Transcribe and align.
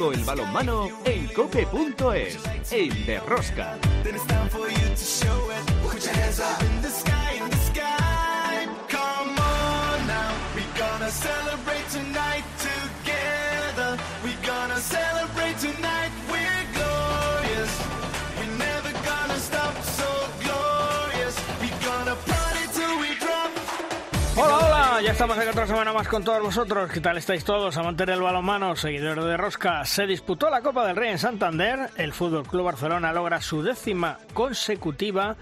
Todo 0.00 0.12
el 0.12 0.24
balonmano 0.24 0.88
en 1.04 1.26
cope.es, 1.26 2.38
el 2.72 3.04
de 3.04 3.20
Ya 25.02 25.12
estamos 25.12 25.38
aquí 25.38 25.48
otra 25.48 25.66
semana 25.66 25.94
más 25.94 26.08
con 26.08 26.22
todos 26.22 26.42
vosotros. 26.42 26.90
¿Qué 26.92 27.00
tal 27.00 27.16
estáis 27.16 27.42
todos? 27.42 27.74
Amantes 27.78 28.06
del 28.06 28.20
balonmano, 28.20 28.76
seguidores 28.76 29.24
de 29.24 29.36
Rosca. 29.38 29.82
Se 29.86 30.06
disputó 30.06 30.50
la 30.50 30.60
Copa 30.60 30.86
del 30.86 30.94
Rey 30.94 31.10
en 31.10 31.18
Santander. 31.18 31.88
El 31.96 32.12
Fútbol 32.12 32.46
Club 32.46 32.66
Barcelona 32.66 33.10
logra 33.10 33.40
su 33.40 33.62
décima 33.62 34.18
consecutiva 34.34 35.36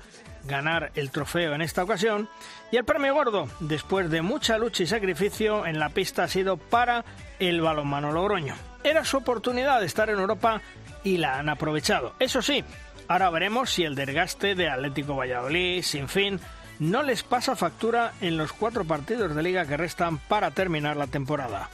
ganar 0.44 0.92
el 0.94 1.10
trofeo 1.10 1.54
en 1.54 1.62
esta 1.62 1.82
ocasión. 1.82 2.28
Y 2.70 2.76
el 2.76 2.84
premio 2.84 3.12
gordo, 3.14 3.48
después 3.58 4.08
de 4.10 4.22
mucha 4.22 4.58
lucha 4.58 4.84
y 4.84 4.86
sacrificio 4.86 5.66
en 5.66 5.80
la 5.80 5.88
pista, 5.88 6.22
ha 6.24 6.28
sido 6.28 6.56
para 6.56 7.04
el 7.40 7.60
balonmano 7.60 8.12
Logroño. 8.12 8.54
Era 8.84 9.04
su 9.04 9.16
oportunidad 9.16 9.80
de 9.80 9.86
estar 9.86 10.08
en 10.08 10.20
Europa 10.20 10.62
y 11.02 11.16
la 11.16 11.36
han 11.40 11.48
aprovechado. 11.48 12.14
Eso 12.20 12.42
sí, 12.42 12.62
ahora 13.08 13.28
veremos 13.30 13.70
si 13.70 13.82
el 13.82 13.96
desgaste 13.96 14.54
de 14.54 14.68
Atlético 14.68 15.16
Valladolid, 15.16 15.82
sin 15.82 16.08
fin, 16.08 16.38
no 16.78 17.02
les 17.02 17.22
pasa 17.22 17.56
factura 17.56 18.12
en 18.20 18.36
los 18.36 18.52
cuatro 18.52 18.84
partidos 18.84 19.34
de 19.34 19.42
liga 19.42 19.66
que 19.66 19.76
restan 19.76 20.18
para 20.18 20.50
terminar 20.50 20.96
la 20.96 21.06
temporada. 21.06 21.70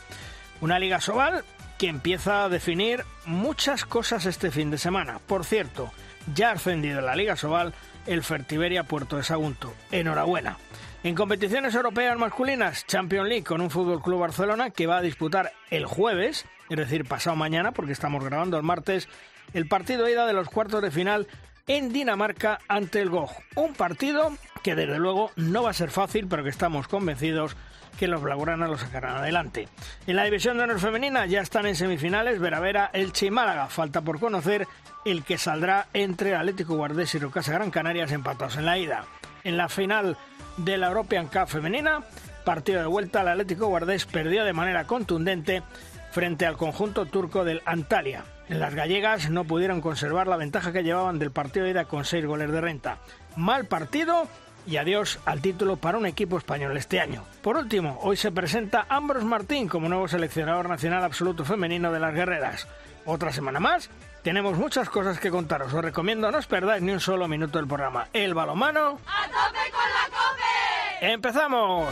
Una 0.60 0.78
liga 0.78 1.00
Sobal 1.00 1.44
que 1.78 1.88
empieza 1.88 2.44
a 2.44 2.48
definir 2.48 3.04
muchas 3.26 3.84
cosas 3.84 4.26
este 4.26 4.50
fin 4.50 4.70
de 4.70 4.78
semana. 4.78 5.18
Por 5.26 5.44
cierto, 5.44 5.90
ya 6.34 6.50
ha 6.50 6.52
ascendido 6.52 7.00
en 7.00 7.06
la 7.06 7.16
Liga 7.16 7.36
Sobal 7.36 7.74
el 8.06 8.22
Fertiberia 8.22 8.84
Puerto 8.84 9.16
de 9.16 9.24
Sagunto. 9.24 9.74
Enhorabuena. 9.90 10.56
En 11.02 11.14
competiciones 11.14 11.74
europeas 11.74 12.16
masculinas, 12.16 12.86
Champions 12.86 13.28
League 13.28 13.44
con 13.44 13.60
un 13.60 13.70
Fútbol 13.70 14.00
Club 14.00 14.20
Barcelona 14.20 14.70
que 14.70 14.86
va 14.86 14.98
a 14.98 15.02
disputar 15.02 15.52
el 15.70 15.84
jueves, 15.84 16.46
es 16.70 16.76
decir, 16.78 17.04
pasado 17.04 17.36
mañana, 17.36 17.72
porque 17.72 17.92
estamos 17.92 18.24
grabando 18.24 18.56
el 18.56 18.62
martes, 18.62 19.08
el 19.52 19.68
partido 19.68 20.08
ida 20.08 20.26
de 20.26 20.32
los 20.32 20.48
cuartos 20.48 20.80
de 20.80 20.90
final 20.90 21.26
en 21.66 21.92
Dinamarca 21.92 22.58
ante 22.68 23.00
el 23.00 23.10
GOG. 23.10 23.30
Un 23.56 23.74
partido 23.74 24.32
que 24.62 24.74
desde 24.74 24.98
luego 24.98 25.30
no 25.36 25.62
va 25.62 25.70
a 25.70 25.74
ser 25.74 25.90
fácil, 25.90 26.26
pero 26.28 26.42
que 26.42 26.50
estamos 26.50 26.88
convencidos 26.88 27.56
que 27.98 28.08
los 28.08 28.22
blaugranas 28.22 28.68
lo 28.68 28.78
sacarán 28.78 29.16
adelante. 29.16 29.68
En 30.06 30.16
la 30.16 30.24
división 30.24 30.56
de 30.56 30.64
honor 30.64 30.80
femenina 30.80 31.26
ya 31.26 31.40
están 31.40 31.66
en 31.66 31.76
semifinales 31.76 32.40
Veravera, 32.40 32.90
Elche 32.92 33.26
y 33.26 33.30
Málaga. 33.30 33.68
Falta 33.68 34.00
por 34.00 34.18
conocer 34.18 34.66
el 35.04 35.22
que 35.22 35.38
saldrá 35.38 35.86
entre 35.92 36.34
Atlético 36.34 36.76
Guardés 36.76 37.14
y 37.14 37.18
Rocasa 37.18 37.52
Gran 37.52 37.70
Canarias 37.70 38.12
empatados 38.12 38.56
en 38.56 38.66
la 38.66 38.78
ida. 38.78 39.04
En 39.44 39.56
la 39.56 39.68
final 39.68 40.16
de 40.56 40.78
la 40.78 40.88
European 40.88 41.28
Cup 41.28 41.46
femenina, 41.48 42.02
partido 42.44 42.80
de 42.80 42.86
vuelta, 42.86 43.20
el 43.20 43.28
Atlético 43.28 43.66
Guardés 43.66 44.06
perdió 44.06 44.44
de 44.44 44.52
manera 44.52 44.86
contundente 44.86 45.62
frente 46.10 46.46
al 46.46 46.56
conjunto 46.56 47.06
turco 47.06 47.44
del 47.44 47.62
Antalya. 47.64 48.24
En 48.48 48.60
las 48.60 48.74
gallegas 48.74 49.30
no 49.30 49.44
pudieron 49.44 49.80
conservar 49.80 50.26
la 50.26 50.36
ventaja 50.36 50.72
que 50.72 50.82
llevaban 50.82 51.18
del 51.18 51.30
partido 51.30 51.64
de 51.64 51.72
ida 51.72 51.84
con 51.86 52.04
seis 52.04 52.26
goles 52.26 52.50
de 52.50 52.60
renta. 52.60 52.98
Mal 53.36 53.64
partido 53.66 54.28
y 54.66 54.76
adiós 54.76 55.18
al 55.24 55.40
título 55.40 55.76
para 55.76 55.98
un 55.98 56.06
equipo 56.06 56.38
español 56.38 56.76
este 56.76 57.00
año. 57.00 57.24
Por 57.42 57.56
último, 57.56 57.98
hoy 58.02 58.16
se 58.16 58.32
presenta 58.32 58.86
Ambros 58.88 59.24
Martín 59.24 59.68
como 59.68 59.88
nuevo 59.88 60.08
seleccionador 60.08 60.68
nacional 60.68 61.04
absoluto 61.04 61.44
femenino 61.44 61.90
de 61.92 62.00
las 62.00 62.14
guerreras. 62.14 62.68
Otra 63.06 63.32
semana 63.32 63.60
más, 63.60 63.90
tenemos 64.22 64.56
muchas 64.56 64.88
cosas 64.88 65.18
que 65.18 65.30
contaros. 65.30 65.72
Os 65.72 65.84
recomiendo 65.84 66.30
no 66.30 66.38
os 66.38 66.46
perdáis 66.46 66.82
ni 66.82 66.92
un 66.92 67.00
solo 67.00 67.28
minuto 67.28 67.58
del 67.58 67.68
programa. 67.68 68.08
El 68.12 68.34
balomano. 68.34 68.98
¡A 69.06 69.24
tope 69.26 69.70
con 69.70 69.88
la 69.90 70.18
cope! 70.18 71.12
¡Empezamos! 71.12 71.88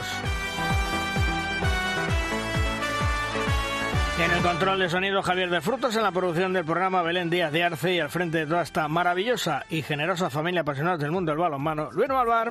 En 4.23 4.31
el 4.31 4.41
control 4.41 4.79
de 4.79 4.89
sonido 4.89 5.21
Javier 5.21 5.51
de 5.51 5.61
Frutos, 5.61 5.97
en 5.97 6.03
la 6.05 6.13
producción 6.13 6.53
del 6.53 6.65
programa 6.65 7.03
Belén 7.03 7.29
Díaz 7.29 7.51
de 7.51 7.65
Arce 7.65 7.95
y 7.95 7.99
al 7.99 8.09
frente 8.09 8.39
de 8.39 8.47
toda 8.47 8.63
esta 8.63 8.87
maravillosa 8.87 9.65
y 9.69 9.83
generosa 9.83 10.31
familia 10.31 10.61
apasionada 10.61 10.97
del 10.97 11.11
mundo 11.11 11.33
del 11.33 11.41
balonmano, 11.41 11.91
Luis 11.91 12.09
Malvar. 12.09 12.51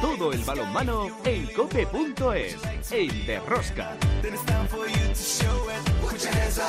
Todo 0.00 0.32
el 0.32 0.44
balonmano 0.44 1.08
en 1.24 1.46
cope.es, 1.52 2.92
el 2.92 3.26
de 3.26 3.40
Rosca. 3.40 3.90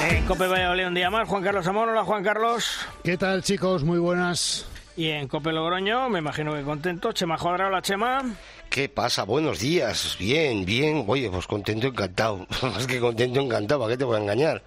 En 0.10 0.26
Cope 0.26 0.48
Valladolid 0.48 0.88
un 0.88 0.96
día 0.96 1.12
más, 1.12 1.30
Juan 1.30 1.44
Carlos 1.44 1.68
Amor. 1.68 1.90
Hola 1.90 2.04
Juan 2.04 2.24
Carlos. 2.24 2.80
¿Qué 3.04 3.18
tal 3.18 3.44
chicos? 3.44 3.84
Muy 3.84 4.00
buenas. 4.00 4.68
Y 4.98 5.10
en 5.10 5.28
Cope 5.28 5.52
Logroño, 5.52 6.10
me 6.10 6.18
imagino 6.18 6.54
que 6.54 6.64
contento. 6.64 7.12
Chema 7.12 7.38
Jodra, 7.38 7.68
hola 7.68 7.84
Chema. 7.84 8.24
¿Qué 8.72 8.88
pasa? 8.88 9.24
Buenos 9.26 9.60
días. 9.60 10.16
Bien, 10.18 10.64
bien. 10.64 11.04
Oye, 11.06 11.30
pues 11.30 11.46
contento, 11.46 11.88
encantado. 11.88 12.48
Más 12.62 12.88
que 12.88 13.02
contento, 13.02 13.42
encantado. 13.42 13.82
¿Para 13.82 13.92
qué 13.92 13.98
te 13.98 14.06
voy 14.06 14.16
a 14.16 14.22
engañar? 14.22 14.64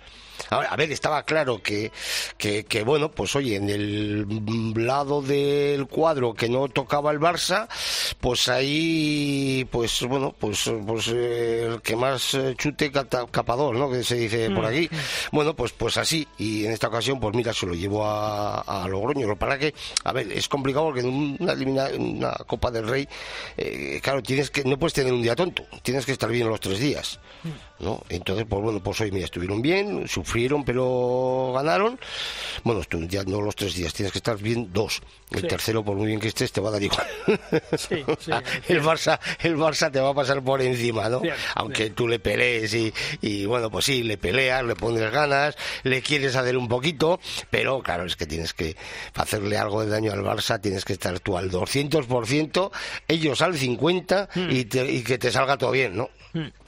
Ahora, 0.50 0.68
a 0.68 0.76
ver, 0.76 0.90
estaba 0.92 1.22
claro 1.22 1.62
que, 1.62 1.92
que, 2.36 2.64
que, 2.64 2.82
bueno, 2.82 3.10
pues 3.10 3.34
oye, 3.36 3.56
en 3.56 3.68
el 3.70 4.26
lado 4.86 5.22
del 5.22 5.86
cuadro 5.86 6.34
que 6.34 6.48
no 6.48 6.68
tocaba 6.68 7.10
el 7.12 7.20
Barça, 7.20 7.68
pues 8.20 8.48
ahí, 8.48 9.66
pues 9.70 10.02
bueno, 10.02 10.34
pues, 10.38 10.70
pues 10.86 11.08
eh, 11.12 11.66
el 11.72 11.82
que 11.82 11.96
más 11.96 12.34
eh, 12.34 12.54
chute 12.58 12.90
capador, 12.92 13.76
¿no? 13.76 13.90
Que 13.90 14.02
se 14.02 14.16
dice 14.16 14.50
por 14.50 14.66
aquí. 14.66 14.88
Bueno, 15.32 15.54
pues, 15.54 15.72
pues 15.72 15.96
así. 15.96 16.26
Y 16.38 16.64
en 16.66 16.72
esta 16.72 16.88
ocasión, 16.88 17.20
pues 17.20 17.34
mira, 17.34 17.52
se 17.52 17.66
lo 17.66 17.74
llevo 17.74 18.04
a, 18.04 18.60
a 18.60 18.88
Logroño. 18.88 19.26
Lo 19.26 19.36
para 19.36 19.58
que, 19.58 19.74
a 20.04 20.12
ver, 20.12 20.30
es 20.32 20.48
complicado 20.48 20.86
porque 20.86 21.00
en 21.00 21.36
una, 21.40 21.52
elimina- 21.52 21.90
una 21.96 22.32
Copa 22.46 22.70
del 22.70 22.88
Rey, 22.88 23.08
eh, 23.56 24.00
claro, 24.02 24.22
tienes 24.22 24.50
que, 24.50 24.64
no 24.64 24.78
puedes 24.78 24.94
tener 24.94 25.12
un 25.12 25.22
día 25.22 25.34
tonto. 25.36 25.64
Tienes 25.82 26.04
que 26.06 26.12
estar 26.12 26.28
bien 26.30 26.48
los 26.48 26.60
tres 26.60 26.78
días. 26.78 27.18
¿No? 27.80 28.02
Entonces, 28.08 28.46
pues 28.48 28.62
bueno, 28.62 28.80
pues 28.82 29.00
hoy 29.00 29.10
mira, 29.10 29.24
estuvieron 29.24 29.60
bien, 29.62 30.06
sufrieron, 30.08 30.64
pero 30.64 31.52
ganaron. 31.54 31.98
Bueno, 32.62 32.80
estu- 32.82 33.06
ya 33.08 33.24
no 33.24 33.40
los 33.40 33.56
tres 33.56 33.74
días, 33.74 33.92
tienes 33.92 34.12
que 34.12 34.18
estar 34.18 34.36
bien 34.38 34.72
dos. 34.72 35.00
El 35.30 35.40
Sí. 35.42 35.46
tercero, 35.48 35.84
por 35.84 35.96
muy 35.96 36.06
bien 36.06 36.20
que 36.20 36.28
estés, 36.28 36.52
te 36.52 36.60
va 36.60 36.68
a 36.68 36.72
dar 36.72 36.82
igual. 36.82 37.06
Sí, 37.76 38.04
sí, 38.20 38.30
el 38.68 38.82
Barça, 38.82 39.18
el 39.42 39.56
Barça 39.56 39.90
te 39.90 40.00
va 40.00 40.10
a 40.10 40.14
pasar 40.14 40.42
por 40.42 40.62
encima, 40.62 41.08
¿no? 41.08 41.20
Aunque 41.56 41.90
tú 41.90 42.06
le 42.06 42.18
pelees 42.20 42.72
y, 42.74 42.92
y 43.20 43.44
bueno, 43.46 43.70
pues 43.70 43.84
sí, 43.86 44.02
le 44.04 44.16
peleas, 44.18 44.64
le 44.64 44.76
pones 44.76 45.10
ganas, 45.10 45.56
le 45.82 46.00
quieres 46.02 46.36
hacer 46.36 46.56
un 46.56 46.68
poquito, 46.68 47.18
pero 47.50 47.80
claro, 47.82 48.04
es 48.04 48.14
que 48.16 48.26
tienes 48.26 48.54
que 48.54 48.76
hacerle 49.14 49.58
algo 49.58 49.82
de 49.84 49.90
daño 49.90 50.12
al 50.12 50.22
Barça, 50.22 50.60
tienes 50.60 50.84
que 50.84 50.92
estar 50.92 51.18
tú 51.20 51.36
al 51.36 51.50
200%, 51.50 52.70
ellos 53.08 53.42
al 53.42 53.54
50% 53.56 54.28
Hmm. 54.34 54.50
y, 54.50 54.64
te- 54.64 54.90
y 54.90 55.02
que 55.02 55.18
te 55.18 55.30
salga 55.30 55.56
todo 55.58 55.70
bien, 55.72 55.96
¿no? 55.96 56.08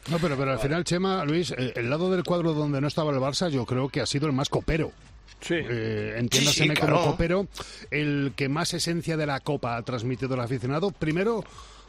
No, 0.09 0.19
pero, 0.19 0.37
pero 0.37 0.53
al 0.53 0.59
final, 0.59 0.85
Chema, 0.85 1.25
Luis, 1.25 1.51
eh, 1.57 1.73
el 1.77 1.91
lado 1.91 2.11
del 2.11 2.23
cuadro 2.23 2.53
donde 2.55 2.81
no 2.81 2.87
estaba 2.89 3.11
el 3.13 3.19
Barça, 3.19 3.49
yo 3.51 3.65
creo 3.67 3.89
que 3.89 4.01
ha 4.01 4.07
sido 4.07 4.27
el 4.27 4.33
más 4.33 4.49
copero. 4.49 4.93
Sí. 5.41 5.55
Eh, 5.57 6.15
entiéndaseme 6.19 6.69
Sí, 6.69 6.75
sí, 6.75 6.81
claro. 6.81 6.97
como 7.01 7.11
copero, 7.13 7.47
el 7.91 8.33
que 8.37 8.49
más 8.49 8.73
esencia 8.73 9.17
de 9.17 9.27
la 9.27 9.41
Copa 9.41 9.77
ha 9.77 9.83
transmitido 9.83 10.35
el 10.35 10.41
aficionado. 10.41 10.91
Primero, 10.93 11.45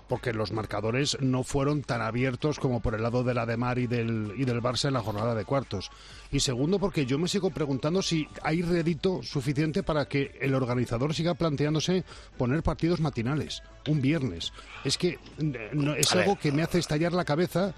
porque 0.08 0.34
los 0.34 0.52
marcadores 0.52 1.18
no 1.22 1.44
fueron 1.44 1.84
tan 1.84 2.02
abiertos 2.02 2.60
como 2.60 2.80
por 2.80 2.96
el 2.96 3.04
lado 3.04 3.24
de 3.24 3.34
la 3.34 3.46
de 3.46 3.58
Mar 3.58 3.80
y 3.80 3.88
del, 3.88 4.34
y 4.38 4.46
del 4.46 4.62
Barça 4.62 4.88
en 4.88 4.94
la 4.94 5.02
jornada 5.02 5.36
de 5.36 5.46
cuartos. 5.46 5.92
Y 6.32 6.40
segundo, 6.40 6.80
porque 6.80 7.06
yo 7.06 7.18
me 7.18 7.28
sigo 7.28 7.50
preguntando 7.50 8.02
si 8.02 8.28
hay 8.44 8.62
rédito 8.62 9.22
suficiente 9.24 9.84
para 9.84 10.08
que 10.08 10.38
el 10.42 10.54
organizador 10.56 11.14
siga 11.14 11.34
planteándose 11.34 12.04
poner 12.38 12.64
partidos 12.64 13.00
matinales, 13.00 13.64
un 13.88 14.02
viernes. 14.02 14.54
Es 14.84 14.98
que 14.98 15.20
eh, 15.40 15.70
no, 15.74 15.96
es 15.96 16.12
algo 16.14 16.38
que 16.38 16.52
me 16.52 16.64
hace 16.64 16.80
estallar 16.80 17.14
la 17.14 17.26
cabeza 17.26 17.74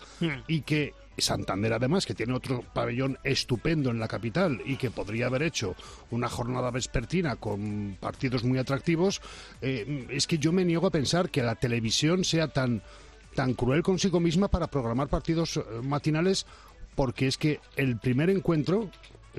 y 0.47 0.61
que 0.61 0.93
Santander 1.17 1.73
además, 1.73 2.05
que 2.05 2.13
tiene 2.13 2.33
otro 2.33 2.63
pabellón 2.73 3.17
estupendo 3.23 3.89
en 3.89 3.99
la 3.99 4.07
capital 4.07 4.61
y 4.65 4.77
que 4.77 4.91
podría 4.91 5.27
haber 5.27 5.43
hecho 5.43 5.75
una 6.11 6.29
jornada 6.29 6.71
vespertina 6.71 7.35
con 7.35 7.97
partidos 7.99 8.43
muy 8.43 8.57
atractivos, 8.57 9.21
eh, 9.61 10.07
es 10.09 10.27
que 10.27 10.37
yo 10.37 10.51
me 10.51 10.65
niego 10.65 10.87
a 10.87 10.91
pensar 10.91 11.29
que 11.29 11.43
la 11.43 11.55
televisión 11.55 12.23
sea 12.23 12.47
tan, 12.47 12.81
tan 13.35 13.53
cruel 13.53 13.83
consigo 13.83 14.19
misma 14.19 14.47
para 14.47 14.67
programar 14.67 15.07
partidos 15.07 15.57
eh, 15.57 15.63
matinales 15.83 16.45
porque 16.95 17.27
es 17.27 17.37
que 17.37 17.59
el 17.75 17.97
primer 17.97 18.29
encuentro 18.29 18.89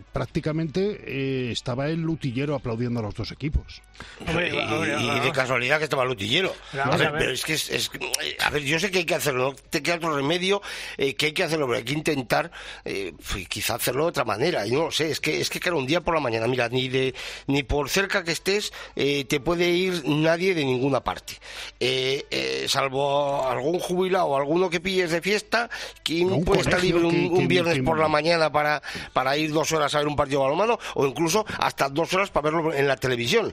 prácticamente 0.03 1.01
eh, 1.07 1.51
estaba 1.53 1.89
el 1.89 2.01
lutillero 2.01 2.55
aplaudiendo 2.55 3.01
a 3.01 3.03
los 3.03 3.15
dos 3.15 3.31
equipos. 3.33 3.83
Hombre, 4.27 4.49
y, 4.49 4.57
hombre, 4.57 4.91
y 4.99 5.07
vamos. 5.07 5.25
de 5.25 5.33
casualidad 5.33 5.77
que 5.79 5.85
estaba 5.85 6.05
Lutillero. 6.07 6.55
Vamos 6.73 6.95
A 6.95 6.99
ver, 6.99 7.07
a 7.09 7.11
ver. 7.11 7.21
pero 7.21 7.33
es 7.33 7.45
que 7.45 7.53
es, 7.53 7.69
es- 7.69 7.91
a 8.39 8.49
ver, 8.51 8.63
yo 8.63 8.79
sé 8.81 8.91
que 8.91 8.99
hay 8.99 9.05
que 9.05 9.15
hacerlo, 9.15 9.51
no 9.51 9.55
te 9.69 9.83
queda 9.83 9.97
otro 9.97 10.17
remedio, 10.17 10.63
eh, 10.97 11.15
que 11.15 11.27
hay 11.27 11.33
que 11.33 11.43
hacerlo, 11.45 11.67
pero 11.67 11.79
hay 11.79 11.85
que 11.85 11.93
intentar 11.93 12.51
eh, 12.87 13.13
pues, 13.31 13.47
quizá 13.49 13.75
hacerlo 13.75 14.05
de 14.05 14.09
otra 14.09 14.25
manera. 14.25 14.67
Y 14.67 14.71
no 14.71 14.85
lo 14.85 14.91
sé, 14.91 15.11
es 15.11 15.21
que 15.21 15.41
es 15.41 15.51
que 15.51 15.61
claro, 15.61 15.77
un 15.77 15.87
día 15.87 16.01
por 16.01 16.15
la 16.15 16.21
mañana, 16.21 16.47
mira, 16.47 16.69
ni 16.71 16.89
de 16.89 17.15
ni 17.47 17.63
por 17.63 17.91
cerca 17.91 18.25
que 18.25 18.33
estés 18.33 18.73
eh, 18.97 19.25
te 19.27 19.39
puede 19.39 19.69
ir 19.69 20.03
nadie 20.07 20.55
de 20.55 20.65
ninguna 20.65 21.05
parte. 21.05 21.35
Eh, 21.79 22.25
eh, 22.31 22.65
salvo 22.69 23.47
algún 23.49 23.79
jubilado 23.81 24.27
o 24.29 24.37
alguno 24.39 24.71
que 24.71 24.81
pilles 24.81 25.11
de 25.11 25.21
fiesta, 25.21 25.69
¿quién 26.03 26.33
Un 26.33 26.45
puede 26.45 26.63
estar 26.63 26.83
libre 26.83 27.05
un, 27.05 27.11
que- 27.11 27.27
un 27.29 27.39
que- 27.41 27.47
viernes 27.47 27.75
que- 27.75 27.83
por 27.83 27.99
la 27.99 28.09
mañana 28.09 28.51
para, 28.51 28.81
para 29.13 29.37
ir 29.37 29.53
dos 29.53 29.73
horas 29.73 29.90
horas 29.91 29.95
a 29.95 29.99
ver 29.99 30.09
un 30.09 30.17
partido 30.17 30.41
de 30.41 30.45
balonmano 30.45 30.79
o 30.95 31.07
incluso 31.07 31.45
hasta 31.59 31.89
dos 31.89 32.13
horas 32.15 32.31
para 32.31 32.51
verlo 32.51 32.73
en 32.73 32.87
la 32.87 32.97
televisión. 32.97 33.53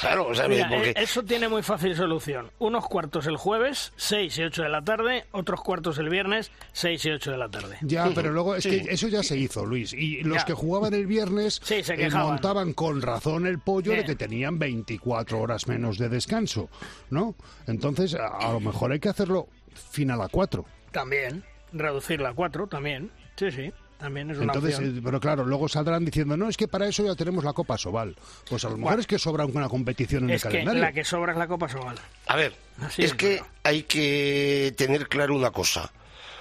Claro, 0.00 0.28
o 0.28 0.34
sea, 0.34 0.44
porque... 0.44 0.90
Eh, 0.90 0.94
eso 0.96 1.22
tiene 1.22 1.48
muy 1.48 1.62
fácil 1.62 1.94
solución. 1.96 2.50
Unos 2.58 2.86
cuartos 2.86 3.26
el 3.26 3.36
jueves, 3.36 3.92
6 3.96 4.38
y 4.38 4.42
8 4.42 4.62
de 4.62 4.68
la 4.68 4.82
tarde, 4.82 5.26
otros 5.32 5.62
cuartos 5.62 5.98
el 5.98 6.08
viernes, 6.08 6.50
6 6.72 7.04
y 7.04 7.10
8 7.10 7.30
de 7.32 7.38
la 7.38 7.48
tarde. 7.48 7.78
Ya, 7.82 8.10
pero 8.14 8.30
luego 8.32 8.54
es 8.54 8.64
que 8.64 8.86
eso 8.88 9.08
ya 9.08 9.22
se 9.22 9.36
hizo, 9.36 9.64
Luis. 9.64 9.92
Y 9.92 10.22
los 10.22 10.44
que 10.44 10.54
jugaban 10.54 10.94
el 10.94 11.06
viernes 11.06 11.60
se 11.62 11.80
eh, 11.80 12.10
montaban 12.10 12.72
con 12.72 13.02
razón 13.02 13.46
el 13.46 13.58
pollo 13.58 13.92
de 13.92 14.04
que 14.04 14.14
tenían 14.14 14.58
24 14.58 15.40
horas 15.40 15.66
menos 15.66 15.98
de 15.98 16.08
descanso, 16.08 16.68
¿no? 17.10 17.34
Entonces, 17.66 18.14
a, 18.14 18.52
lo 18.52 18.60
mejor 18.60 18.92
hay 18.92 19.00
que 19.00 19.08
hacerlo 19.08 19.48
final 19.90 20.20
a 20.22 20.28
4. 20.28 20.64
También, 20.92 21.44
reducirla 21.72 22.30
a 22.30 22.34
4 22.34 22.66
también. 22.66 23.10
Sí, 23.36 23.50
sí. 23.50 23.72
También 23.98 24.30
es 24.30 24.38
una 24.38 24.52
Entonces, 24.52 24.76
opción. 24.76 24.98
Eh, 24.98 25.00
pero 25.04 25.20
claro, 25.20 25.44
luego 25.44 25.68
saldrán 25.68 26.04
diciendo, 26.04 26.36
no, 26.36 26.48
es 26.48 26.56
que 26.56 26.68
para 26.68 26.86
eso 26.86 27.04
ya 27.04 27.16
tenemos 27.16 27.42
la 27.42 27.52
Copa 27.52 27.76
Sobal. 27.76 28.14
Pues 28.48 28.64
a 28.64 28.70
lo 28.70 28.76
mejor 28.78 29.00
es 29.00 29.06
que 29.06 29.18
sobra 29.18 29.44
una 29.44 29.68
competición 29.68 30.24
en 30.24 30.30
el 30.30 30.40
calendario. 30.40 30.80
la 30.80 30.92
que 30.92 31.04
sobra 31.04 31.32
es 31.32 31.38
la 31.38 31.48
Copa 31.48 31.68
Sobal. 31.68 31.96
A 32.26 32.36
ver, 32.36 32.54
es, 32.96 33.14
que 33.14 33.42
hay 33.64 33.82
que 33.82 34.72
tener 34.76 35.08
claro 35.08 35.34
una 35.34 35.50
cosa. 35.50 35.90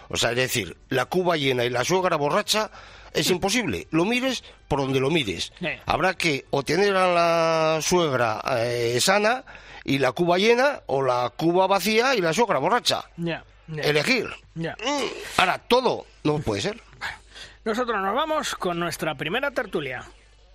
O 0.10 0.18
sea, 0.18 0.32
es 0.32 0.38
decir, 0.38 0.78
la 0.90 1.06
cuba 1.06 1.36
llena 1.36 1.66
y 1.66 1.70
la 1.70 1.84
suegra 1.84 2.16
borracha 2.16 2.70
es 3.12 3.30
imposible. 3.32 3.88
Lo 3.90 4.06
mires 4.06 4.44
por 4.68 4.80
donde 4.80 5.00
lo 5.00 5.10
mires. 5.10 5.52
Habrá 5.88 6.14
que 6.14 6.46
o 6.52 6.62
tener 6.64 6.96
a 6.96 7.08
la 7.08 7.82
suegra 7.82 8.42
eh, 8.60 9.00
sana 9.02 9.44
y 9.84 9.98
la 9.98 10.12
cuba 10.12 10.38
llena, 10.38 10.82
o 10.86 11.02
la 11.02 11.32
cuba 11.36 11.66
vacía 11.66 12.14
y 12.14 12.22
la 12.22 12.34
suegra 12.34 12.60
borracha. 12.60 13.06
Elegir. 13.68 14.28
Mm. 14.54 14.68
Ahora, 15.38 15.58
todo 15.60 16.06
no 16.24 16.40
puede 16.40 16.62
ser. 16.62 16.87
Nosotros 17.68 18.02
nos 18.02 18.16
vamos 18.16 18.56
con 18.56 18.80
nuestra 18.80 19.16
primera 19.16 19.52
tertulia. 19.52 20.06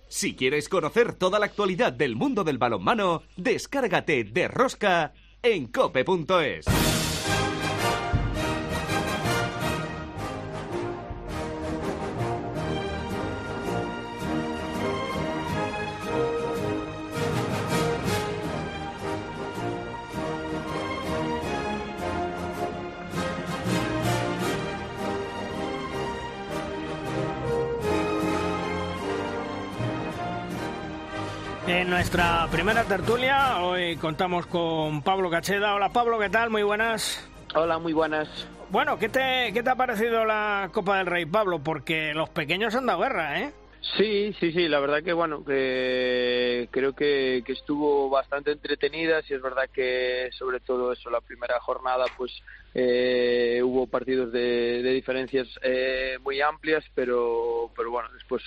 Si 0.07 0.35
quieres 0.35 0.67
conocer 0.67 1.13
toda 1.13 1.37
la 1.37 1.45
actualidad 1.45 1.93
del 1.93 2.15
mundo 2.15 2.43
del 2.43 2.57
balonmano, 2.57 3.21
descárgate 3.37 4.23
de 4.23 4.47
Rosca 4.47 5.13
en 5.43 5.67
cope.es. 5.67 6.65
En 31.73 31.89
nuestra 31.89 32.47
primera 32.51 32.83
tertulia, 32.83 33.63
hoy 33.63 33.95
contamos 33.95 34.45
con 34.45 35.01
Pablo 35.01 35.31
Cacheda. 35.31 35.73
Hola 35.73 35.89
Pablo, 35.89 36.19
¿qué 36.19 36.29
tal? 36.29 36.51
Muy 36.51 36.61
buenas. 36.61 37.27
Hola, 37.55 37.79
muy 37.79 37.93
buenas. 37.93 38.29
Bueno, 38.69 38.99
¿qué 38.99 39.09
te, 39.09 39.49
qué 39.51 39.63
te 39.63 39.71
ha 39.71 39.75
parecido 39.75 40.23
la 40.23 40.69
Copa 40.71 40.99
del 40.99 41.07
Rey, 41.07 41.25
Pablo? 41.25 41.63
Porque 41.63 42.13
los 42.13 42.29
pequeños 42.29 42.75
han 42.75 42.85
dado 42.85 42.99
guerra, 42.99 43.41
¿eh? 43.41 43.53
Sí, 43.97 44.35
sí, 44.39 44.51
sí, 44.51 44.67
la 44.67 44.79
verdad 44.79 45.01
que 45.01 45.13
bueno, 45.13 45.43
que 45.43 46.69
creo 46.69 46.93
que, 46.93 47.43
estuvo 47.47 48.07
bastante 48.07 48.51
entretenida, 48.51 49.23
sí 49.23 49.33
es 49.33 49.41
verdad 49.41 49.67
que 49.73 50.29
sobre 50.37 50.59
todo 50.59 50.93
eso, 50.93 51.09
la 51.09 51.21
primera 51.21 51.59
jornada 51.59 52.05
pues 52.15 52.31
eh, 52.75 53.61
hubo 53.63 53.87
partidos 53.87 54.31
de, 54.31 54.83
diferencias 54.83 55.47
eh, 55.63 56.19
muy 56.21 56.39
amplias, 56.39 56.85
pero, 56.93 57.71
pero 57.75 57.89
bueno, 57.89 58.09
después 58.13 58.43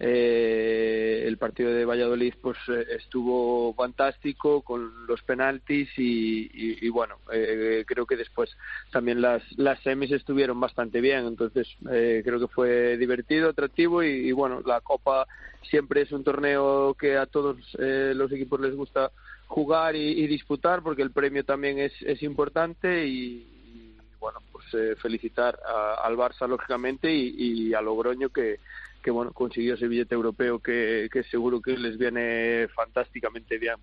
eh, 0.00 1.24
el 1.26 1.38
partido 1.38 1.72
de 1.72 1.84
Valladolid 1.84 2.34
pues 2.40 2.56
eh, 2.68 2.86
estuvo 2.96 3.74
fantástico 3.74 4.62
con 4.62 5.06
los 5.06 5.22
penaltis 5.22 5.88
y, 5.96 6.88
bueno 6.88 7.16
eh, 7.32 7.84
creo 7.86 8.06
que 8.06 8.16
después 8.16 8.50
también 8.90 9.20
las 9.20 9.42
las 9.56 9.80
semis 9.82 10.12
estuvieron 10.12 10.58
bastante 10.60 11.00
bien. 11.00 11.26
Entonces 11.26 11.68
eh, 11.90 12.22
creo 12.24 12.40
que 12.40 12.48
fue 12.48 12.96
divertido 12.96 13.50
atractivo 13.50 14.02
y, 14.02 14.32
bueno 14.32 14.62
la 14.64 14.80
copa 14.80 15.26
siempre 15.62 16.02
es 16.02 16.12
un 16.12 16.24
torneo 16.24 16.94
que 16.94 17.16
a 17.16 17.26
todos 17.26 17.56
los 17.78 18.32
equipos 18.32 18.60
les 18.60 18.74
gusta 18.74 19.10
jugar 19.46 19.96
y, 19.96 20.26
disputar 20.26 20.82
porque 20.82 21.02
el 21.02 21.10
premio 21.10 21.44
también 21.44 21.78
es, 21.78 21.92
es 22.02 22.22
importante 22.22 23.06
y, 23.06 23.96
bueno 24.20 24.40
pues 24.52 24.98
felicitar 24.98 25.58
al 26.02 26.16
Barça 26.16 26.48
lógicamente 26.48 27.12
y, 27.12 27.74
a 27.74 27.80
Logroño 27.80 28.28
que 28.30 28.58
que 29.08 29.12
bueno 29.12 29.32
consiguió 29.32 29.72
ese 29.72 29.88
billete 29.88 30.14
europeo 30.14 30.58
que, 30.58 31.08
que 31.10 31.22
seguro 31.22 31.62
que 31.62 31.78
les 31.78 31.96
viene 31.96 32.68
fantásticamente 32.76 33.56
bien. 33.56 33.76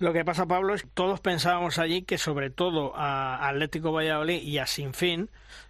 Lo 0.00 0.14
que 0.14 0.24
pasa, 0.24 0.46
Pablo, 0.46 0.74
es 0.74 0.82
que 0.82 0.88
todos 0.94 1.20
pensábamos 1.20 1.78
allí 1.78 2.02
que 2.02 2.16
sobre 2.16 2.48
todo 2.48 2.96
a 2.96 3.46
Atlético 3.46 3.92
Valladolid 3.92 4.40
y 4.42 4.56
a 4.56 4.66
Sinfín 4.66 5.28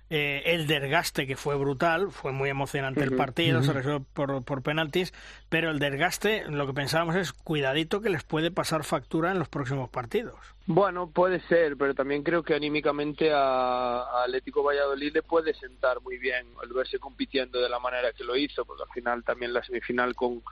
eh, 0.09 0.43
el 0.47 0.67
desgaste 0.67 1.25
que 1.25 1.37
fue 1.37 1.57
brutal, 1.57 2.11
fue 2.11 2.33
muy 2.33 2.49
emocionante 2.49 3.03
el 3.05 3.15
partido, 3.15 3.63
se 3.63 3.73
resolvió 3.73 4.05
por, 4.13 4.45
por 4.45 4.61
penaltis, 4.61 5.13
pero 5.49 5.71
el 5.71 5.79
desgaste, 5.79 6.45
lo 6.49 6.67
que 6.67 6.73
pensábamos 6.73 7.15
es 7.15 7.33
cuidadito 7.33 8.01
que 8.01 8.11
les 8.11 8.25
puede 8.25 8.51
pasar 8.51 8.83
factura 8.83 9.31
en 9.31 9.39
los 9.39 9.49
próximos 9.49 9.89
partidos. 9.89 10.35
Bueno, 10.67 11.11
puede 11.11 11.41
ser, 11.43 11.77
pero 11.77 11.95
también 11.95 12.25
creo 12.25 12.43
que 12.43 12.55
anímicamente 12.55 13.31
a, 13.33 14.23
Atlético 14.25 14.65
Valladolid 14.65 15.13
le 15.13 15.23
puede 15.23 15.55
sentar 15.55 16.01
muy 16.01 16.19
bien 16.19 16.47
el 16.63 16.73
verse 16.73 16.99
compitiendo 16.99 17.61
de 17.61 17.69
la 17.69 17.79
manera 17.79 18.13
que 18.13 18.25
lo 18.25 18.37
hizo, 18.37 18.65
porque 18.65 18.83
al 18.83 18.91
final 18.93 19.23
también 19.23 19.53
la 19.53 19.63
semifinal 19.63 20.17
con 20.17 20.43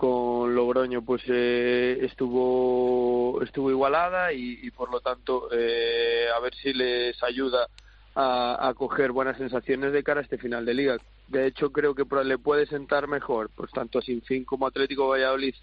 con 0.00 0.54
Logroño 0.54 1.02
pues 1.02 1.20
eh, 1.26 1.98
estuvo 2.00 3.42
estuvo 3.42 3.70
igualada 3.70 4.32
y, 4.32 4.70
por 4.70 4.90
lo 4.90 5.00
tanto 5.00 5.50
eh, 5.52 6.24
a 6.34 6.40
ver 6.40 6.54
si 6.54 6.72
les 6.72 7.22
ayuda 7.22 7.66
a, 8.14 8.72
coger 8.74 9.12
buenas 9.12 9.36
sensaciones 9.36 9.92
de 9.92 10.02
cara 10.02 10.20
a 10.20 10.22
este 10.22 10.38
final 10.38 10.64
de 10.64 10.72
liga. 10.72 10.96
De 11.28 11.46
hecho, 11.46 11.70
creo 11.70 11.94
que 11.94 12.06
le 12.24 12.38
puede 12.38 12.64
sentar 12.64 13.08
mejor, 13.08 13.50
pues 13.54 13.70
tanto 13.72 13.98
a 13.98 14.02
Sinfín 14.02 14.46
como 14.46 14.64
a 14.64 14.70
Atlético 14.70 15.08
Valladolid, 15.08 15.54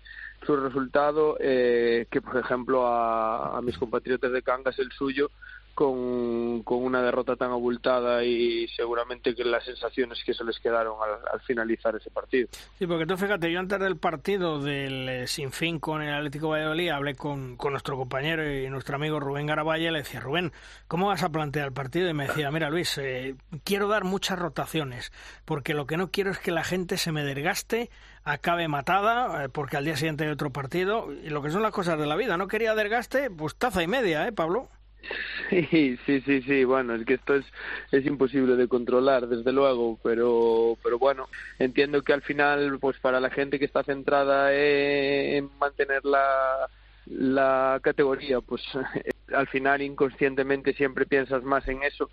su 0.46 0.56
resultado, 0.56 1.38
eh, 1.40 2.06
que 2.12 2.22
por 2.22 2.38
ejemplo 2.38 2.86
a, 2.86 3.58
a 3.58 3.62
mis 3.64 3.76
compatriotas 3.80 4.32
de 4.32 4.44
Cangas 4.44 4.78
el 4.78 4.92
suyo, 4.92 5.32
con, 5.78 6.64
con, 6.64 6.84
una 6.84 7.04
derrota 7.04 7.36
tan 7.36 7.52
abultada 7.52 8.24
y 8.24 8.68
seguramente 8.70 9.36
que 9.36 9.46
las 9.46 9.64
sensaciones 9.64 10.24
que 10.26 10.34
se 10.34 10.44
les 10.44 10.60
quedaron 10.60 10.96
al, 11.32 11.40
finalizar 11.42 11.96
ese 11.96 12.10
partido. 12.10 12.48
Sí, 12.80 12.88
porque 12.88 13.06
tú 13.06 13.16
fíjate, 13.16 13.52
yo 13.52 13.60
antes 13.60 13.80
del 13.80 13.96
partido 13.96 14.60
del 14.60 15.08
eh, 15.08 15.28
Sinfín 15.28 15.78
con 15.78 16.02
el 16.02 16.12
Atlético 16.12 16.50
Valladolid 16.50 16.90
hablé 16.90 17.14
con, 17.14 17.58
con, 17.58 17.74
nuestro 17.74 17.96
compañero 17.96 18.52
y 18.52 18.68
nuestro 18.72 18.96
amigo 18.96 19.20
Rubén 19.20 19.46
Garabaya, 19.46 19.92
le 19.92 20.00
decía, 20.00 20.20
Rubén, 20.20 20.52
¿cómo 20.88 21.10
vas 21.10 21.22
a 21.22 21.30
plantear 21.30 21.68
el 21.68 21.74
partido? 21.74 22.10
Y 22.10 22.14
me 22.16 22.26
decía, 22.26 22.50
mira 22.50 22.72
Luis, 22.72 22.98
eh, 22.98 23.36
quiero 23.64 23.88
dar 23.88 24.04
muchas 24.04 24.40
rotaciones, 24.40 25.12
porque 25.46 25.76
lo 25.76 25.86
que 25.86 25.98
no 25.98 26.10
quiero 26.10 26.32
es 26.32 26.40
que 26.40 26.50
la 26.50 26.64
gente 26.64 26.98
se 26.98 27.12
me 27.12 27.24
desgaste, 27.24 27.92
acabe 28.24 28.68
matada, 28.68 29.44
eh, 29.44 29.50
porque 29.50 29.78
al 29.78 29.86
día 29.86 29.96
siguiente 29.96 30.24
hay 30.24 30.32
otro 30.32 30.50
partido, 30.50 31.14
y 31.14 31.30
lo 31.30 31.44
que 31.44 31.52
son 31.52 31.62
las 31.62 31.72
cosas 31.72 32.00
de 32.00 32.08
la 32.08 32.16
vida, 32.16 32.36
no 32.36 32.48
quería 32.48 32.74
desgaste, 32.74 33.30
pues 33.30 33.56
taza 33.56 33.84
y 33.84 33.88
media, 33.88 34.28
¿eh, 34.28 34.32
Pablo? 34.32 34.70
Sí, 35.50 35.98
sí, 36.06 36.22
sí, 36.22 36.42
sí. 36.42 36.64
Bueno, 36.66 36.96
es 36.96 37.06
que 37.06 37.16
esto 37.16 37.36
es, 37.36 37.46
es 37.92 38.06
imposible 38.06 38.56
de 38.56 38.68
controlar, 38.68 39.28
desde 39.28 39.52
luego, 39.52 40.00
pero, 40.04 40.78
pero 40.84 41.00
bueno, 41.00 41.28
entiendo 41.60 42.02
que 42.04 42.14
al 42.14 42.22
final, 42.22 42.78
pues 42.80 42.98
para 43.00 43.20
la 43.20 43.30
gente 43.30 43.60
que 43.60 43.66
está 43.66 43.84
centrada 43.84 44.54
en 44.54 45.50
mantener 45.58 46.04
la, 46.04 46.68
la 47.06 47.80
categoría, 47.82 48.42
pues 48.42 48.62
al 49.34 49.48
final 49.48 49.82
inconscientemente 49.82 50.74
siempre 50.74 51.06
piensas 51.06 51.44
más 51.44 51.68
en 51.68 51.84
eso 51.84 52.10